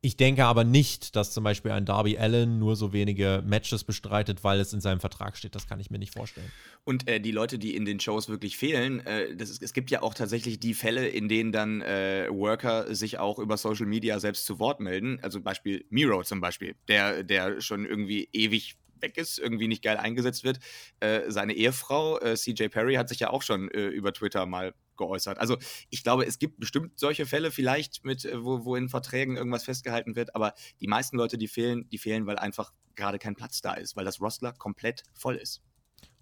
Ich 0.01 0.17
denke 0.17 0.45
aber 0.45 0.63
nicht, 0.63 1.17
dass 1.17 1.33
zum 1.33 1.43
Beispiel 1.43 1.73
ein 1.73 1.85
Darby 1.85 2.19
Allen 2.19 2.61
nur 2.61 2.77
so 2.77 2.93
wenige 2.93 3.43
Matches 3.45 3.83
bestreitet, 3.83 4.45
weil 4.45 4.61
es 4.61 4.73
in 4.73 4.81
seinem 4.81 5.01
Vertrag 5.01 5.37
steht. 5.37 5.57
Das 5.57 5.67
kann 5.67 5.81
ich 5.81 5.91
mir 5.91 5.99
nicht 5.99 6.15
vorstellen. 6.15 6.51
Und 6.85 7.09
äh, 7.09 7.19
die 7.21 7.33
Leute, 7.33 7.59
die 7.59 7.75
in 7.75 7.85
den 7.85 7.99
Shows 7.99 8.29
wirklich 8.29 8.57
fehlen, 8.57 9.05
äh, 9.05 9.25
ist, 9.25 9.61
es 9.61 9.73
gibt 9.73 9.91
ja 9.91 10.03
auch 10.03 10.15
tatsächlich 10.15 10.61
die 10.61 10.75
Fälle, 10.75 11.09
in 11.09 11.29
denen 11.29 11.51
dann 11.51 11.83
äh, 11.83 12.29
Worker 12.31 12.95
sich 12.95 13.19
auch 13.19 13.41
über 13.41 13.57
Social 13.57 13.87
Media 13.87 14.21
selbst 14.21 14.47
zu 14.47 14.61
Wort 14.61 14.79
melden. 14.79 15.19
Also 15.23 15.41
Beispiel 15.41 15.85
Miro 15.91 16.23
zum 16.23 16.41
Beispiel, 16.41 16.77
der, 16.87 17.25
der 17.25 17.61
schon 17.61 17.85
irgendwie 17.85 18.29
ewig 18.33 18.77
weg 19.03 19.17
ist, 19.17 19.39
irgendwie 19.39 19.69
nicht 19.69 19.83
geil 19.83 19.97
eingesetzt 19.97 20.45
wird. 20.45 20.59
Äh, 21.01 21.31
seine 21.31 21.55
Ehefrau, 21.55 22.19
äh, 22.21 22.37
CJ 22.37 22.69
Perry, 22.69 22.95
hat 22.95 23.09
sich 23.09 23.21
ja 23.21 23.31
auch 23.31 23.43
schon 23.43 23.71
äh, 23.71 23.87
über 23.87 24.13
Twitter 24.13 24.47
mal 24.47 24.75
geäußert. 24.97 25.39
Also 25.39 25.57
ich 25.91 26.03
glaube, 26.03 26.27
es 26.27 26.39
gibt 26.39 26.61
bestimmt 26.61 26.99
solche 26.99 27.25
Fälle 27.25 27.51
vielleicht 27.51 28.05
mit, 28.05 28.25
äh, 28.25 28.45
wo, 28.45 28.65
wo 28.65 28.77
in 28.77 28.89
Verträgen 28.89 29.37
irgendwas 29.37 29.65
festgehalten 29.65 30.17
wird, 30.17 30.35
aber 30.35 30.55
die 30.81 30.89
meisten 30.89 31.17
Leute, 31.17 31.39
die 31.39 31.49
fehlen, 31.49 31.89
die 31.89 31.99
fehlen, 31.99 32.27
weil 32.27 32.39
einfach 32.39 32.73
gerade 32.97 33.19
kein 33.19 33.37
Platz 33.37 33.63
da 33.63 33.75
ist, 33.75 33.97
weil 33.97 34.05
das 34.05 34.21
Roster 34.21 34.53
komplett 34.53 35.05
voll 35.15 35.37
ist. 35.37 35.63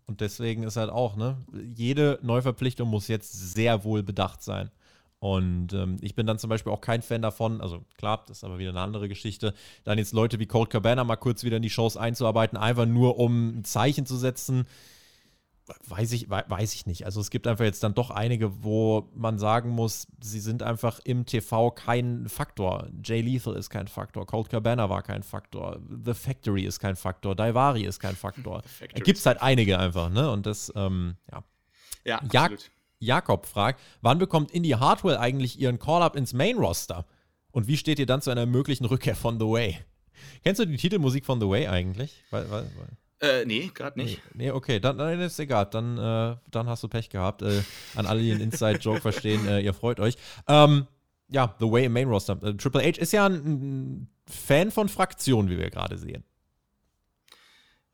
Und 0.05 0.20
deswegen 0.20 0.62
ist 0.62 0.77
halt 0.77 0.91
auch, 0.91 1.16
ne, 1.16 1.45
jede 1.74 2.20
Neuverpflichtung 2.22 2.89
muss 2.89 3.09
jetzt 3.09 3.33
sehr 3.33 3.83
wohl 3.83 4.05
bedacht 4.05 4.43
sein. 4.43 4.70
Und 5.19 5.73
ähm, 5.73 5.97
ich 6.03 6.14
bin 6.14 6.27
dann 6.27 6.39
zum 6.39 6.51
Beispiel 6.51 6.73
auch 6.73 6.81
kein 6.81 7.03
Fan 7.03 7.23
davon, 7.23 7.61
also 7.61 7.85
klar, 7.97 8.23
das 8.27 8.39
ist 8.39 8.45
aber 8.45 8.59
wieder 8.59 8.71
eine 8.71 8.81
andere 8.81 9.09
Geschichte, 9.09 9.55
dann 9.85 9.99
jetzt 9.99 10.12
Leute 10.12 10.39
wie 10.39 10.47
Cold 10.47 10.71
Cabana 10.71 11.05
mal 11.05 11.17
kurz 11.17 11.43
wieder 11.43 11.57
in 11.57 11.62
die 11.62 11.71
Shows 11.71 11.97
einzuarbeiten, 11.97 12.59
einfach 12.59 12.87
nur 12.87 13.19
um 13.19 13.59
ein 13.59 13.64
Zeichen 13.64 14.05
zu 14.05 14.17
setzen 14.17 14.67
weiß 15.89 16.12
ich, 16.12 16.31
weiß 16.31 16.75
ich 16.75 16.87
nicht. 16.87 17.05
Also 17.05 17.21
es 17.21 17.31
gibt 17.31 17.47
einfach 17.47 17.64
jetzt 17.64 17.83
dann 17.83 17.95
doch 17.95 18.11
einige, 18.11 18.62
wo 18.62 19.11
man 19.14 19.39
sagen 19.39 19.71
muss, 19.71 20.07
sie 20.21 20.41
sind 20.41 20.62
einfach 20.62 21.01
im 21.05 21.27
TV 21.27 21.71
kein 21.73 22.29
Faktor. 22.29 22.89
Jay 23.03 23.21
Lethal 23.21 23.57
ist 23.57 23.71
kein 23.71 23.89
Faktor, 23.89 24.27
Cold 24.27 24.49
Cabana 24.49 24.89
war 24.89 25.03
kein 25.03 25.23
Faktor, 25.23 25.81
The 26.05 26.14
Factory 26.14 26.64
ist 26.64 26.79
kein 26.79 26.97
Faktor, 26.97 27.35
Daivari 27.35 27.85
ist 27.85 27.99
kein 27.99 28.14
Faktor. 28.14 28.62
Da 28.81 29.01
gibt 29.03 29.19
es 29.19 29.27
halt 29.27 29.43
einige 29.43 29.79
einfach, 29.79 30.09
ne? 30.09 30.31
Und 30.31 30.47
das, 30.47 30.73
ähm, 30.77 31.17
ja. 31.31 31.43
Ja, 32.05 32.21
ja 32.33 32.51
Jakob 32.99 33.47
fragt, 33.47 33.80
wann 34.01 34.18
bekommt 34.18 34.51
Indie 34.51 34.76
Hardwell 34.76 35.16
eigentlich 35.16 35.61
ihren 35.61 35.78
Call-Up 35.78 36.16
ins 36.16 36.32
Main-Roster? 36.32 37.07
Und 37.51 37.66
wie 37.66 37.76
steht 37.76 37.99
ihr 37.99 38.07
dann 38.07 38.22
zu 38.22 38.30
einer 38.30 38.47
möglichen 38.47 38.84
Rückkehr 38.84 39.16
von 39.16 39.38
The 39.38 39.47
Way? 39.47 39.78
Kennst 40.42 40.61
du 40.61 40.66
die 40.66 40.76
Titelmusik 40.76 41.24
von 41.24 41.40
The 41.40 41.49
Way 41.49 41.68
eigentlich? 41.68 42.24
Weil, 42.30 42.51
weil, 42.51 42.70
weil 42.76 42.97
äh, 43.18 43.47
nee, 43.47 43.70
gerade 43.72 43.99
nicht. 43.99 44.20
Nee, 44.34 44.44
nee, 44.44 44.51
okay, 44.51 44.78
dann, 44.78 44.99
dann 44.99 45.18
ist 45.20 45.38
egal. 45.38 45.66
Dann, 45.66 45.97
äh, 45.97 46.36
dann 46.51 46.68
hast 46.68 46.82
du 46.82 46.88
Pech 46.88 47.09
gehabt. 47.09 47.42
Äh, 47.42 47.62
an 47.94 48.07
alle, 48.07 48.20
die 48.20 48.30
den 48.30 48.40
Inside-Joke 48.40 49.01
verstehen, 49.01 49.47
äh, 49.49 49.61
ihr 49.61 49.72
freut 49.72 50.01
euch. 50.01 50.16
Ähm, 50.47 50.86
ja, 51.28 51.55
The 51.59 51.70
Way 51.70 51.86
im 51.86 51.92
Main 51.92 52.09
Roster. 52.09 52.40
Äh, 52.42 52.55
Triple 52.55 52.82
H 52.82 53.01
ist 53.01 53.12
ja 53.12 53.26
ein, 53.26 53.34
ein 53.34 54.09
Fan 54.26 54.70
von 54.70 54.88
Fraktionen, 54.88 55.51
wie 55.51 55.59
wir 55.59 55.70
gerade 55.70 55.97
sehen. 55.97 56.24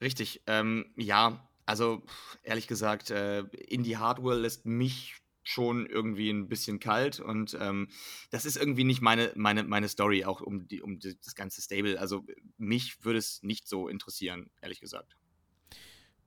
Richtig. 0.01 0.43
Ähm, 0.49 0.87
ja, 0.97 1.49
Also, 1.67 2.03
ehrlich 2.43 2.67
gesagt, 2.67 3.11
äh, 3.11 3.41
Indie 3.69 3.97
Hardware 3.97 4.39
lässt 4.39 4.67
mich 4.67 5.23
schon 5.45 5.87
irgendwie 5.87 6.31
ein 6.31 6.49
bisschen 6.49 6.79
kalt 6.79 7.21
und 7.21 7.57
ähm, 7.61 7.89
das 8.31 8.45
ist 8.45 8.57
irgendwie 8.57 8.85
nicht 8.85 9.01
meine, 9.01 9.33
meine, 9.35 9.65
meine 9.65 9.89
Story, 9.89 10.25
auch 10.25 10.41
um, 10.41 10.69
die, 10.69 10.83
um 10.83 10.99
das 11.01 11.35
ganze 11.35 11.61
Stable. 11.61 11.99
Also 11.99 12.25
mich 12.59 13.05
würde 13.05 13.19
es 13.19 13.43
nicht 13.43 13.69
so 13.69 13.89
interessieren, 13.89 14.51
ehrlich 14.61 14.81
gesagt. 14.81 15.17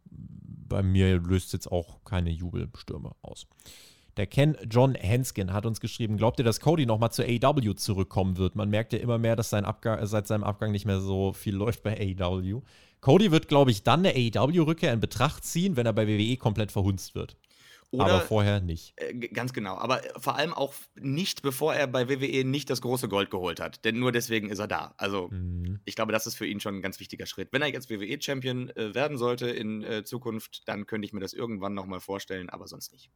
Bei 0.03 0.83
mir 0.83 1.19
löst 1.19 1.53
jetzt 1.53 1.71
auch 1.71 2.03
keine 2.03 2.29
Jubelstürme 2.29 3.15
aus. 3.21 3.47
Der 4.17 4.27
Ken 4.27 4.57
John 4.69 4.95
Henskin 4.95 5.51
hat 5.51 5.65
uns 5.65 5.81
geschrieben, 5.81 6.17
glaubt 6.17 6.39
ihr, 6.39 6.45
dass 6.45 6.61
Cody 6.61 6.85
nochmal 6.85 7.11
zur 7.11 7.25
AEW 7.25 7.73
zurückkommen 7.73 8.37
wird? 8.37 8.55
Man 8.55 8.69
merkt 8.69 8.93
ja 8.93 8.99
immer 8.99 9.17
mehr, 9.17 9.35
dass 9.35 9.49
sein 9.49 9.65
Abgang, 9.65 10.05
seit 10.05 10.27
seinem 10.27 10.45
Abgang 10.45 10.71
nicht 10.71 10.85
mehr 10.85 11.01
so 11.01 11.33
viel 11.33 11.53
läuft 11.53 11.83
bei 11.83 11.97
AEW. 11.99 12.61
Cody 13.05 13.31
wird, 13.31 13.47
glaube 13.47 13.69
ich, 13.69 13.83
dann 13.83 14.03
eine 14.03 14.15
AEW-Rückkehr 14.15 14.91
in 14.91 14.99
Betracht 14.99 15.45
ziehen, 15.45 15.75
wenn 15.75 15.85
er 15.85 15.93
bei 15.93 16.07
WWE 16.07 16.37
komplett 16.37 16.71
verhunzt 16.71 17.13
wird. 17.13 17.37
Oder, 17.91 18.05
aber 18.05 18.21
vorher 18.21 18.61
nicht. 18.61 18.93
Äh, 18.95 19.13
ganz 19.13 19.53
genau. 19.53 19.77
Aber 19.77 20.01
vor 20.17 20.37
allem 20.37 20.55
auch 20.55 20.73
nicht, 20.95 21.43
bevor 21.43 21.75
er 21.75 21.85
bei 21.85 22.09
WWE 22.09 22.43
nicht 22.43 22.67
das 22.67 22.81
große 22.81 23.07
Gold 23.07 23.29
geholt 23.29 23.59
hat. 23.59 23.85
Denn 23.85 23.99
nur 23.99 24.11
deswegen 24.11 24.49
ist 24.49 24.57
er 24.57 24.67
da. 24.67 24.95
Also, 24.97 25.27
mhm. 25.27 25.81
ich 25.85 25.93
glaube, 25.95 26.13
das 26.13 26.25
ist 26.25 26.33
für 26.33 26.47
ihn 26.47 26.59
schon 26.59 26.77
ein 26.77 26.81
ganz 26.81 26.99
wichtiger 26.99 27.27
Schritt. 27.27 27.49
Wenn 27.51 27.61
er 27.61 27.67
jetzt 27.67 27.91
WWE-Champion 27.91 28.71
äh, 28.71 28.95
werden 28.95 29.19
sollte 29.19 29.51
in 29.51 29.83
äh, 29.83 30.03
Zukunft, 30.03 30.67
dann 30.67 30.87
könnte 30.87 31.05
ich 31.05 31.13
mir 31.13 31.19
das 31.19 31.33
irgendwann 31.33 31.75
nochmal 31.75 31.99
vorstellen, 31.99 32.49
aber 32.49 32.67
sonst 32.67 32.91
nicht. 32.91 33.11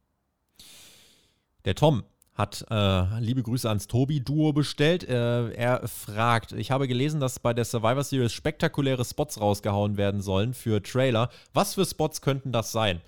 Der 1.64 1.74
Tom 1.74 2.04
hat 2.40 2.66
äh, 2.70 3.20
liebe 3.20 3.42
Grüße 3.42 3.68
ans 3.68 3.86
Tobi-Duo 3.86 4.52
bestellt. 4.52 5.08
Äh, 5.08 5.52
er 5.52 5.86
fragt, 5.86 6.52
ich 6.52 6.70
habe 6.70 6.88
gelesen, 6.88 7.20
dass 7.20 7.38
bei 7.38 7.52
der 7.52 7.64
Survivor 7.64 8.02
Series 8.02 8.32
spektakuläre 8.32 9.04
Spots 9.04 9.40
rausgehauen 9.40 9.96
werden 9.96 10.22
sollen 10.22 10.54
für 10.54 10.82
Trailer. 10.82 11.28
Was 11.52 11.74
für 11.74 11.84
Spots 11.84 12.22
könnten 12.22 12.50
das 12.50 12.72
sein? 12.72 13.00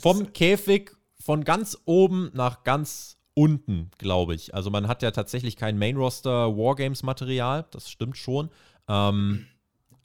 Vom 0.00 0.32
Käfig 0.32 0.92
von 1.20 1.44
ganz 1.44 1.76
oben 1.84 2.30
nach 2.32 2.62
ganz 2.64 3.18
unten, 3.34 3.90
glaube 3.98 4.34
ich. 4.34 4.54
Also 4.54 4.70
man 4.70 4.88
hat 4.88 5.02
ja 5.02 5.10
tatsächlich 5.10 5.56
kein 5.56 5.78
Main-Roster 5.78 6.56
Wargames-Material, 6.56 7.66
das 7.70 7.90
stimmt 7.90 8.16
schon. 8.16 8.50
Ähm, 8.88 9.46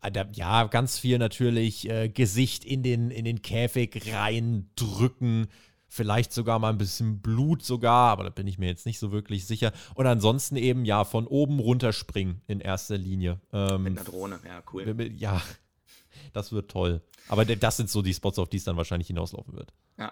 äh, 0.01 0.25
ja, 0.33 0.65
ganz 0.65 0.99
viel 0.99 1.17
natürlich 1.17 1.89
äh, 1.89 2.09
Gesicht 2.09 2.65
in 2.65 2.83
den, 2.83 3.09
in 3.09 3.25
den 3.25 3.41
Käfig 3.41 4.13
reindrücken, 4.13 5.47
vielleicht 5.93 6.33
sogar 6.33 6.57
mal 6.57 6.69
ein 6.69 6.79
bisschen 6.79 7.21
Blut 7.21 7.63
sogar, 7.63 8.09
aber 8.09 8.23
da 8.23 8.31
bin 8.31 8.47
ich 8.47 8.57
mir 8.57 8.65
jetzt 8.65 8.87
nicht 8.87 8.97
so 8.97 9.11
wirklich 9.11 9.45
sicher. 9.45 9.71
Und 9.93 10.07
ansonsten 10.07 10.55
eben 10.55 10.85
ja 10.85 11.03
von 11.03 11.27
oben 11.27 11.59
runterspringen 11.59 12.41
in 12.47 12.61
erster 12.61 12.97
Linie. 12.97 13.39
Ähm, 13.51 13.83
Mit 13.83 13.99
einer 13.99 14.09
Drohne, 14.09 14.39
ja, 14.43 14.63
cool. 14.73 15.11
Ja, 15.15 15.39
das 16.33 16.51
wird 16.51 16.71
toll. 16.71 17.01
Aber 17.27 17.45
das 17.45 17.77
sind 17.77 17.91
so 17.91 18.01
die 18.01 18.13
Spots, 18.13 18.39
auf 18.39 18.49
die 18.49 18.57
es 18.57 18.63
dann 18.63 18.75
wahrscheinlich 18.75 19.07
hinauslaufen 19.07 19.53
wird. 19.53 19.71
Ja. 19.99 20.11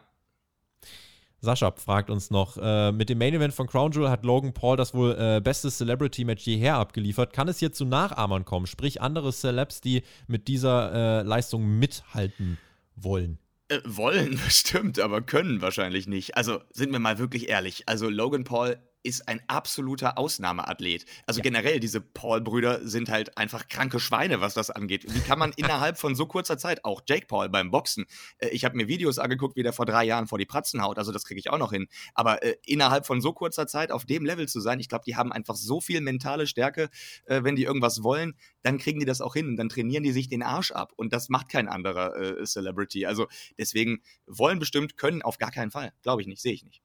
Sascha 1.40 1.72
fragt 1.72 2.12
uns 2.12 2.30
noch, 2.30 2.58
äh, 2.62 2.92
mit 2.92 3.10
dem 3.10 3.18
Main 3.18 3.34
Event 3.34 3.56
von 3.56 3.66
Crown 3.66 3.92
Jewel 3.92 4.12
hat 4.12 4.24
Logan 4.24 4.54
Paul 4.54 4.78
das 4.78 4.94
wohl 4.94 5.18
äh, 5.18 5.42
beste 5.42 5.72
Celebrity-Match 5.72 6.46
jeher 6.46 6.76
abgeliefert. 6.76 7.34
Kann 7.34 7.48
es 7.48 7.58
hier 7.58 7.72
zu 7.72 7.86
Nachahmern 7.86 8.46
kommen? 8.46 8.68
Sprich, 8.68 9.02
andere 9.02 9.34
Celebs, 9.34 9.82
die 9.82 10.04
mit 10.28 10.48
dieser 10.48 10.94
äh, 10.94 11.22
Leistung 11.24 11.80
mithalten 11.80 12.60
wollen? 12.96 13.40
Äh, 13.72 13.80
wollen 13.86 14.38
bestimmt, 14.46 15.00
aber 15.00 15.22
können 15.22 15.62
wahrscheinlich 15.62 16.06
nicht. 16.06 16.36
Also 16.36 16.60
sind 16.72 16.92
wir 16.92 17.00
mal 17.00 17.20
wirklich 17.20 17.48
ehrlich. 17.48 17.88
Also 17.88 18.10
Logan 18.10 18.44
Paul 18.44 18.78
ist 19.04 19.28
ein 19.28 19.42
absoluter 19.48 20.18
Ausnahmeathlet. 20.18 21.06
Also 21.26 21.40
ja. 21.40 21.44
generell, 21.44 21.80
diese 21.80 22.02
Paul-Brüder 22.02 22.88
sind 22.88 23.10
halt 23.10 23.38
einfach 23.38 23.68
kranke 23.68 24.00
Schweine, 24.00 24.42
was 24.42 24.54
das 24.54 24.70
angeht. 24.70 25.06
Wie 25.14 25.20
kann 25.22 25.40
man 25.40 25.54
innerhalb 25.56 25.98
von 25.98 26.16
so 26.16 26.26
kurzer 26.26 26.58
Zeit, 26.58 26.86
auch 26.86 27.02
Jake 27.08 27.26
Paul 27.28 27.50
beim 27.50 27.72
Boxen, 27.72 28.06
äh, 28.40 28.50
ich 28.50 28.66
habe 28.66 28.78
mir 28.78 28.88
Videos 28.88 29.20
angeguckt, 29.20 29.56
wie 29.56 29.64
der 29.64 29.74
vor 29.74 29.86
drei 29.86 30.04
Jahren 30.04 30.28
vor 30.28 30.38
die 30.38 30.46
Pratzen 30.46 30.82
haut, 30.82 30.98
also 30.98 31.12
das 31.12 31.24
kriege 31.24 31.40
ich 31.40 31.50
auch 31.50 31.58
noch 31.58 31.72
hin. 31.72 31.88
Aber 32.14 32.44
äh, 32.44 32.56
innerhalb 32.66 33.06
von 33.06 33.22
so 33.22 33.34
kurzer 33.34 33.68
Zeit 33.68 33.92
auf 33.92 34.06
dem 34.06 34.26
Level 34.26 34.48
zu 34.48 34.60
sein, 34.60 34.80
ich 34.80 34.90
glaube, 34.90 35.04
die 35.06 35.16
haben 35.16 35.32
einfach 35.32 35.56
so 35.56 35.82
viel 35.82 36.02
mentale 36.02 36.48
Stärke, 36.48 36.90
äh, 37.26 37.44
wenn 37.44 37.56
die 37.56 37.64
irgendwas 37.64 38.04
wollen, 38.04 38.36
dann 38.64 38.78
kriegen 38.78 39.00
die 39.00 39.06
das 39.06 39.22
auch 39.22 39.34
hin 39.34 39.48
und 39.48 39.58
dann 39.58 39.70
trainieren 39.70 40.04
die 40.04 40.12
sich 40.12 40.30
den 40.30 40.44
Arsch 40.44 40.72
ab. 40.72 40.94
Und 40.96 41.14
das 41.14 41.30
macht 41.30 41.50
kein 41.50 41.68
anderer 41.68 42.16
äh, 42.16 42.44
Celebrity. 42.44 43.06
Also 43.06 43.28
deswegen 43.58 44.02
wollen 44.28 44.60
bestimmt, 44.60 44.98
können 44.98 45.22
auf 45.22 45.38
gar 45.38 45.52
keinen 45.52 45.72
Fall. 45.72 45.94
Glaube 46.04 46.22
ich 46.22 46.28
nicht, 46.28 46.42
sehe 46.42 46.54
ich 46.54 46.64
nicht 46.64 46.82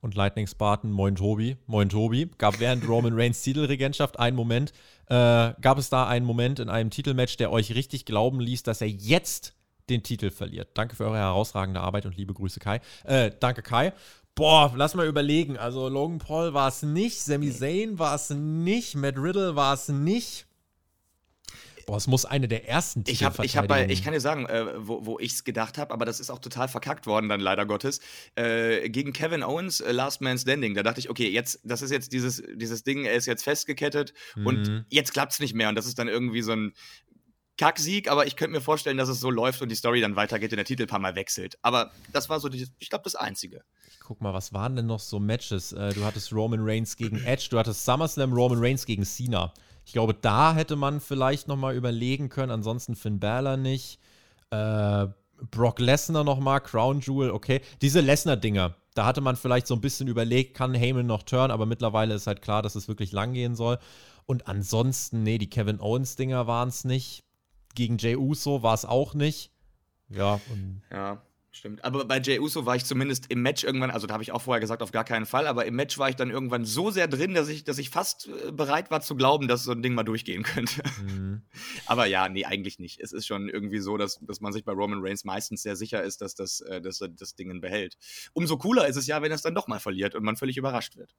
und 0.00 0.14
Lightning 0.14 0.46
Spartan, 0.46 0.90
moin 0.90 1.16
Tobi, 1.16 1.56
moin 1.66 1.88
Tobi. 1.88 2.30
Gab 2.38 2.60
während 2.60 2.88
Roman 2.88 3.14
Reigns 3.14 3.42
Titelregentschaft 3.42 4.18
einen 4.18 4.36
Moment, 4.36 4.72
äh, 5.06 5.52
gab 5.60 5.78
es 5.78 5.90
da 5.90 6.06
einen 6.06 6.26
Moment 6.26 6.58
in 6.58 6.68
einem 6.68 6.90
Titelmatch, 6.90 7.36
der 7.36 7.50
euch 7.50 7.74
richtig 7.74 8.04
glauben 8.04 8.40
ließ, 8.40 8.62
dass 8.62 8.80
er 8.80 8.88
jetzt 8.88 9.54
den 9.88 10.02
Titel 10.02 10.30
verliert. 10.30 10.70
Danke 10.74 10.96
für 10.96 11.04
eure 11.04 11.18
herausragende 11.18 11.80
Arbeit 11.80 12.06
und 12.06 12.16
liebe 12.16 12.34
Grüße 12.34 12.60
Kai. 12.60 12.80
Äh, 13.04 13.30
danke 13.38 13.62
Kai. 13.62 13.92
Boah, 14.34 14.72
lass 14.76 14.94
mal 14.94 15.06
überlegen. 15.06 15.56
Also 15.56 15.88
Logan 15.88 16.18
Paul 16.18 16.52
war 16.52 16.68
es 16.68 16.82
nicht, 16.82 17.22
Sami 17.22 17.50
Zayn 17.50 17.98
war 17.98 18.14
es 18.14 18.30
nicht, 18.30 18.94
Matt 18.94 19.16
Riddle 19.16 19.56
war 19.56 19.74
es 19.74 19.88
nicht. 19.88 20.45
Boah, 21.86 21.96
es 21.96 22.08
muss 22.08 22.24
eine 22.24 22.48
der 22.48 22.68
ersten 22.68 23.04
ich 23.06 23.22
hab, 23.22 23.38
ich 23.44 23.56
hab 23.56 23.68
bei, 23.68 23.86
Ich 23.88 24.02
kann 24.02 24.12
dir 24.12 24.20
sagen, 24.20 24.46
äh, 24.46 24.66
wo, 24.76 25.06
wo 25.06 25.18
ich 25.20 25.34
es 25.34 25.44
gedacht 25.44 25.78
habe, 25.78 25.94
aber 25.94 26.04
das 26.04 26.18
ist 26.18 26.30
auch 26.30 26.40
total 26.40 26.66
verkackt 26.66 27.06
worden 27.06 27.28
dann 27.28 27.38
leider 27.38 27.64
Gottes. 27.64 28.00
Äh, 28.34 28.90
gegen 28.90 29.12
Kevin 29.12 29.44
Owens, 29.44 29.80
äh, 29.80 29.92
Last 29.92 30.20
Man 30.20 30.36
Standing. 30.36 30.74
Da 30.74 30.82
dachte 30.82 30.98
ich, 30.98 31.10
okay, 31.10 31.28
jetzt, 31.28 31.60
das 31.62 31.82
ist 31.82 31.92
jetzt 31.92 32.12
dieses, 32.12 32.42
dieses 32.54 32.82
Ding, 32.82 33.04
er 33.04 33.14
ist 33.14 33.26
jetzt 33.26 33.44
festgekettet 33.44 34.14
mhm. 34.34 34.46
und 34.46 34.86
jetzt 34.88 35.12
klappt 35.12 35.34
es 35.34 35.40
nicht 35.40 35.54
mehr. 35.54 35.68
Und 35.68 35.76
das 35.76 35.86
ist 35.86 35.96
dann 35.98 36.08
irgendwie 36.08 36.42
so 36.42 36.52
ein 36.52 36.72
Kacksieg, 37.56 38.10
aber 38.10 38.26
ich 38.26 38.36
könnte 38.36 38.56
mir 38.56 38.60
vorstellen, 38.60 38.98
dass 38.98 39.08
es 39.08 39.20
so 39.20 39.30
läuft 39.30 39.62
und 39.62 39.70
die 39.70 39.76
Story 39.76 40.00
dann 40.00 40.16
weitergeht 40.16 40.52
und 40.52 40.56
der 40.56 40.64
Titel 40.64 40.82
ein 40.82 40.88
paar 40.88 40.98
Mal 40.98 41.14
wechselt. 41.14 41.56
Aber 41.62 41.92
das 42.12 42.28
war 42.28 42.40
so, 42.40 42.48
die, 42.48 42.66
ich 42.78 42.90
glaube, 42.90 43.04
das 43.04 43.14
Einzige. 43.14 43.62
Ich 43.88 44.00
guck 44.00 44.20
mal, 44.20 44.34
was 44.34 44.52
waren 44.52 44.76
denn 44.76 44.86
noch 44.86 45.00
so 45.00 45.18
Matches? 45.18 45.72
Äh, 45.72 45.94
du 45.94 46.04
hattest 46.04 46.32
Roman 46.32 46.60
Reigns 46.62 46.96
gegen 46.96 47.22
Edge, 47.24 47.46
du 47.50 47.58
hattest 47.58 47.84
SummerSlam 47.84 48.32
Roman 48.32 48.58
Reigns 48.58 48.84
gegen 48.84 49.04
Cena. 49.04 49.54
Ich 49.86 49.92
glaube, 49.92 50.14
da 50.14 50.52
hätte 50.52 50.74
man 50.74 51.00
vielleicht 51.00 51.46
nochmal 51.46 51.76
überlegen 51.76 52.28
können. 52.28 52.50
Ansonsten 52.50 52.96
Finn 52.96 53.20
Balor 53.20 53.56
nicht. 53.56 54.00
Äh, 54.50 55.06
Brock 55.50 55.78
Lesnar 55.78 56.24
nochmal, 56.24 56.60
Crown 56.60 57.00
Jewel, 57.00 57.30
okay. 57.30 57.60
Diese 57.82 58.00
Lesnar-Dinger, 58.00 58.74
da 58.94 59.06
hatte 59.06 59.20
man 59.20 59.36
vielleicht 59.36 59.68
so 59.68 59.74
ein 59.74 59.80
bisschen 59.80 60.08
überlegt, 60.08 60.54
kann 60.54 60.74
Heyman 60.74 61.06
noch 61.06 61.22
turn, 61.22 61.50
aber 61.50 61.66
mittlerweile 61.66 62.14
ist 62.14 62.26
halt 62.26 62.42
klar, 62.42 62.62
dass 62.62 62.74
es 62.74 62.88
wirklich 62.88 63.12
lang 63.12 63.32
gehen 63.32 63.54
soll. 63.54 63.78
Und 64.24 64.48
ansonsten, 64.48 65.22
nee, 65.22 65.38
die 65.38 65.50
Kevin 65.50 65.80
Owens-Dinger 65.80 66.48
waren 66.48 66.68
es 66.68 66.84
nicht. 66.84 67.22
Gegen 67.74 67.98
Jay 67.98 68.16
Uso 68.16 68.62
war 68.62 68.74
es 68.74 68.84
auch 68.84 69.14
nicht. 69.14 69.52
Ja, 70.08 70.40
ja. 70.90 71.22
Stimmt. 71.56 71.82
Aber 71.86 72.04
bei 72.04 72.18
Jey 72.18 72.38
Uso 72.38 72.66
war 72.66 72.76
ich 72.76 72.84
zumindest 72.84 73.30
im 73.30 73.40
Match 73.40 73.64
irgendwann, 73.64 73.90
also 73.90 74.06
da 74.06 74.12
habe 74.12 74.22
ich 74.22 74.30
auch 74.30 74.42
vorher 74.42 74.60
gesagt, 74.60 74.82
auf 74.82 74.92
gar 74.92 75.04
keinen 75.04 75.24
Fall, 75.24 75.46
aber 75.46 75.64
im 75.64 75.74
Match 75.74 75.96
war 75.96 76.10
ich 76.10 76.14
dann 76.14 76.28
irgendwann 76.28 76.66
so 76.66 76.90
sehr 76.90 77.08
drin, 77.08 77.32
dass 77.32 77.48
ich, 77.48 77.64
dass 77.64 77.78
ich 77.78 77.88
fast 77.88 78.28
äh, 78.28 78.52
bereit 78.52 78.90
war 78.90 79.00
zu 79.00 79.16
glauben, 79.16 79.48
dass 79.48 79.64
so 79.64 79.72
ein 79.72 79.82
Ding 79.82 79.94
mal 79.94 80.02
durchgehen 80.02 80.42
könnte. 80.42 80.82
Mhm. 81.02 81.40
aber 81.86 82.04
ja, 82.04 82.28
nee, 82.28 82.44
eigentlich 82.44 82.78
nicht. 82.78 83.00
Es 83.00 83.14
ist 83.14 83.26
schon 83.26 83.48
irgendwie 83.48 83.78
so, 83.78 83.96
dass, 83.96 84.18
dass 84.20 84.42
man 84.42 84.52
sich 84.52 84.66
bei 84.66 84.72
Roman 84.72 85.00
Reigns 85.00 85.24
meistens 85.24 85.62
sehr 85.62 85.76
sicher 85.76 86.02
ist, 86.02 86.20
dass, 86.20 86.34
das, 86.34 86.60
äh, 86.60 86.82
dass 86.82 87.00
er 87.00 87.08
das 87.08 87.36
Ding 87.36 87.62
behält. 87.62 87.96
Umso 88.34 88.58
cooler 88.58 88.86
ist 88.86 88.96
es 88.96 89.06
ja, 89.06 89.22
wenn 89.22 89.32
er 89.32 89.36
es 89.36 89.42
dann 89.42 89.54
doch 89.54 89.66
mal 89.66 89.80
verliert 89.80 90.14
und 90.14 90.24
man 90.24 90.36
völlig 90.36 90.58
überrascht 90.58 90.98
wird. 90.98 91.14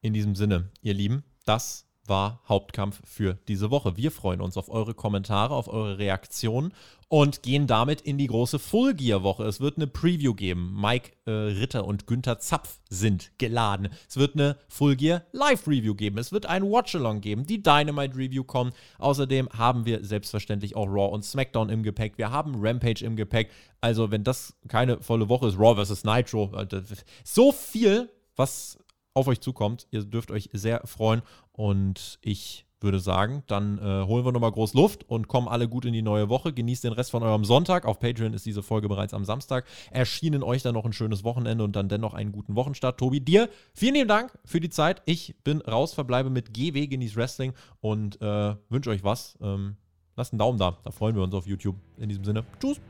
In 0.00 0.14
diesem 0.14 0.34
Sinne, 0.34 0.72
ihr 0.82 0.94
Lieben, 0.94 1.22
das 1.44 1.86
war 2.06 2.42
Hauptkampf 2.48 3.00
für 3.04 3.38
diese 3.48 3.70
Woche. 3.70 3.96
Wir 3.96 4.10
freuen 4.10 4.40
uns 4.40 4.56
auf 4.56 4.68
eure 4.68 4.94
Kommentare, 4.94 5.54
auf 5.54 5.68
eure 5.68 5.98
Reaktionen 5.98 6.72
und 7.08 7.42
gehen 7.42 7.66
damit 7.66 8.00
in 8.00 8.18
die 8.18 8.26
große 8.26 8.58
Full 8.58 8.94
Gear 8.94 9.22
Woche. 9.22 9.44
Es 9.44 9.60
wird 9.60 9.76
eine 9.76 9.86
Preview 9.86 10.34
geben. 10.34 10.76
Mike 10.80 11.12
äh, 11.26 11.30
Ritter 11.30 11.84
und 11.84 12.06
Günther 12.06 12.38
Zapf 12.38 12.80
sind 12.88 13.30
geladen. 13.38 13.88
Es 14.08 14.16
wird 14.16 14.34
eine 14.34 14.56
Full 14.68 14.96
Gear 14.96 15.22
Live 15.32 15.68
Review 15.68 15.94
geben. 15.94 16.18
Es 16.18 16.32
wird 16.32 16.46
ein 16.46 16.64
Watchalong 16.64 17.20
geben. 17.20 17.46
Die 17.46 17.62
Dynamite 17.62 18.16
Review 18.16 18.44
kommt. 18.44 18.74
Außerdem 18.98 19.48
haben 19.50 19.86
wir 19.86 20.04
selbstverständlich 20.04 20.76
auch 20.76 20.86
Raw 20.86 21.12
und 21.12 21.24
SmackDown 21.24 21.68
im 21.68 21.82
Gepäck. 21.82 22.18
Wir 22.18 22.30
haben 22.30 22.54
Rampage 22.58 23.04
im 23.04 23.16
Gepäck. 23.16 23.50
Also, 23.80 24.10
wenn 24.10 24.24
das 24.24 24.56
keine 24.68 25.00
volle 25.00 25.28
Woche 25.28 25.48
ist, 25.48 25.58
Raw 25.58 25.84
vs. 25.84 26.04
Nitro, 26.04 26.52
äh, 26.56 26.82
so 27.22 27.52
viel, 27.52 28.10
was 28.34 28.78
auf 29.14 29.28
euch 29.28 29.40
zukommt. 29.40 29.86
Ihr 29.92 30.02
dürft 30.02 30.30
euch 30.30 30.50
sehr 30.52 30.82
freuen 30.84 31.22
und 31.56 32.18
ich 32.20 32.66
würde 32.80 33.00
sagen, 33.00 33.42
dann 33.46 33.78
äh, 33.78 34.04
holen 34.06 34.24
wir 34.24 34.32
nochmal 34.32 34.52
groß 34.52 34.74
Luft 34.74 35.08
und 35.08 35.26
kommen 35.26 35.48
alle 35.48 35.68
gut 35.68 35.84
in 35.86 35.92
die 35.92 36.02
neue 36.02 36.28
Woche. 36.28 36.52
Genießt 36.52 36.84
den 36.84 36.92
Rest 36.92 37.10
von 37.10 37.22
eurem 37.22 37.44
Sonntag. 37.44 37.86
Auf 37.86 37.98
Patreon 37.98 38.34
ist 38.34 38.44
diese 38.44 38.62
Folge 38.62 38.88
bereits 38.88 39.14
am 39.14 39.24
Samstag 39.24 39.64
erschienen. 39.90 40.42
Euch 40.42 40.62
dann 40.62 40.74
noch 40.74 40.84
ein 40.84 40.92
schönes 40.92 41.24
Wochenende 41.24 41.64
und 41.64 41.74
dann 41.74 41.88
dennoch 41.88 42.12
einen 42.14 42.30
guten 42.30 42.54
Wochenstart. 42.54 42.98
Tobi, 42.98 43.20
dir 43.20 43.48
vielen 43.72 43.94
lieben 43.94 44.08
Dank 44.08 44.38
für 44.44 44.60
die 44.60 44.68
Zeit. 44.68 45.02
Ich 45.06 45.34
bin 45.42 45.60
raus, 45.62 45.94
verbleibe 45.94 46.28
mit 46.30 46.52
GW, 46.52 46.86
genießt 46.86 47.16
Wrestling 47.16 47.54
und 47.80 48.20
äh, 48.20 48.54
wünsche 48.68 48.90
euch 48.90 49.02
was. 49.02 49.38
Ähm, 49.40 49.76
lasst 50.16 50.32
einen 50.32 50.38
Daumen 50.38 50.58
da, 50.58 50.78
da 50.84 50.90
freuen 50.90 51.16
wir 51.16 51.22
uns 51.22 51.34
auf 51.34 51.46
YouTube. 51.46 51.76
In 51.96 52.08
diesem 52.08 52.24
Sinne, 52.24 52.44
tschüss. 52.60 52.80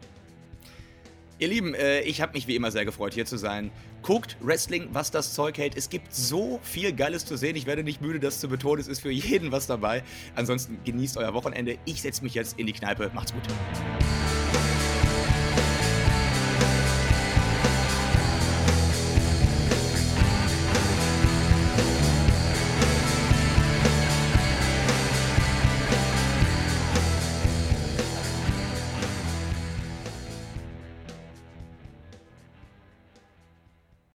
Ihr 1.41 1.49
Lieben, 1.49 1.74
äh, 1.74 2.01
ich 2.03 2.20
habe 2.20 2.32
mich 2.35 2.47
wie 2.47 2.55
immer 2.55 2.70
sehr 2.70 2.85
gefreut, 2.85 3.14
hier 3.14 3.26
zu 3.26 3.37
sein. 3.37 3.72
Guckt 4.03 4.37
Wrestling, 4.41 4.89
was 4.93 5.11
das 5.11 5.35
Zeug 5.35 5.59
hält. 5.59 5.76
Es 5.76 5.91
gibt 5.91 6.14
so 6.14 6.61
viel 6.62 6.93
Geiles 6.93 7.26
zu 7.26 7.37
sehen. 7.37 7.57
Ich 7.57 7.66
werde 7.66 7.82
nicht 7.82 8.01
müde, 8.01 8.20
das 8.20 8.39
zu 8.39 8.49
betonen. 8.49 8.80
Es 8.80 8.87
ist 8.87 9.01
für 9.01 9.11
jeden 9.11 9.51
was 9.51 9.66
dabei. 9.66 10.05
Ansonsten 10.37 10.78
genießt 10.85 11.16
euer 11.16 11.35
Wochenende. 11.35 11.76
Ich 11.87 12.03
setze 12.03 12.22
mich 12.22 12.35
jetzt 12.35 12.59
in 12.59 12.66
die 12.66 12.72
Kneipe. 12.72 13.11
Macht's 13.14 13.32
gut. 13.32 13.43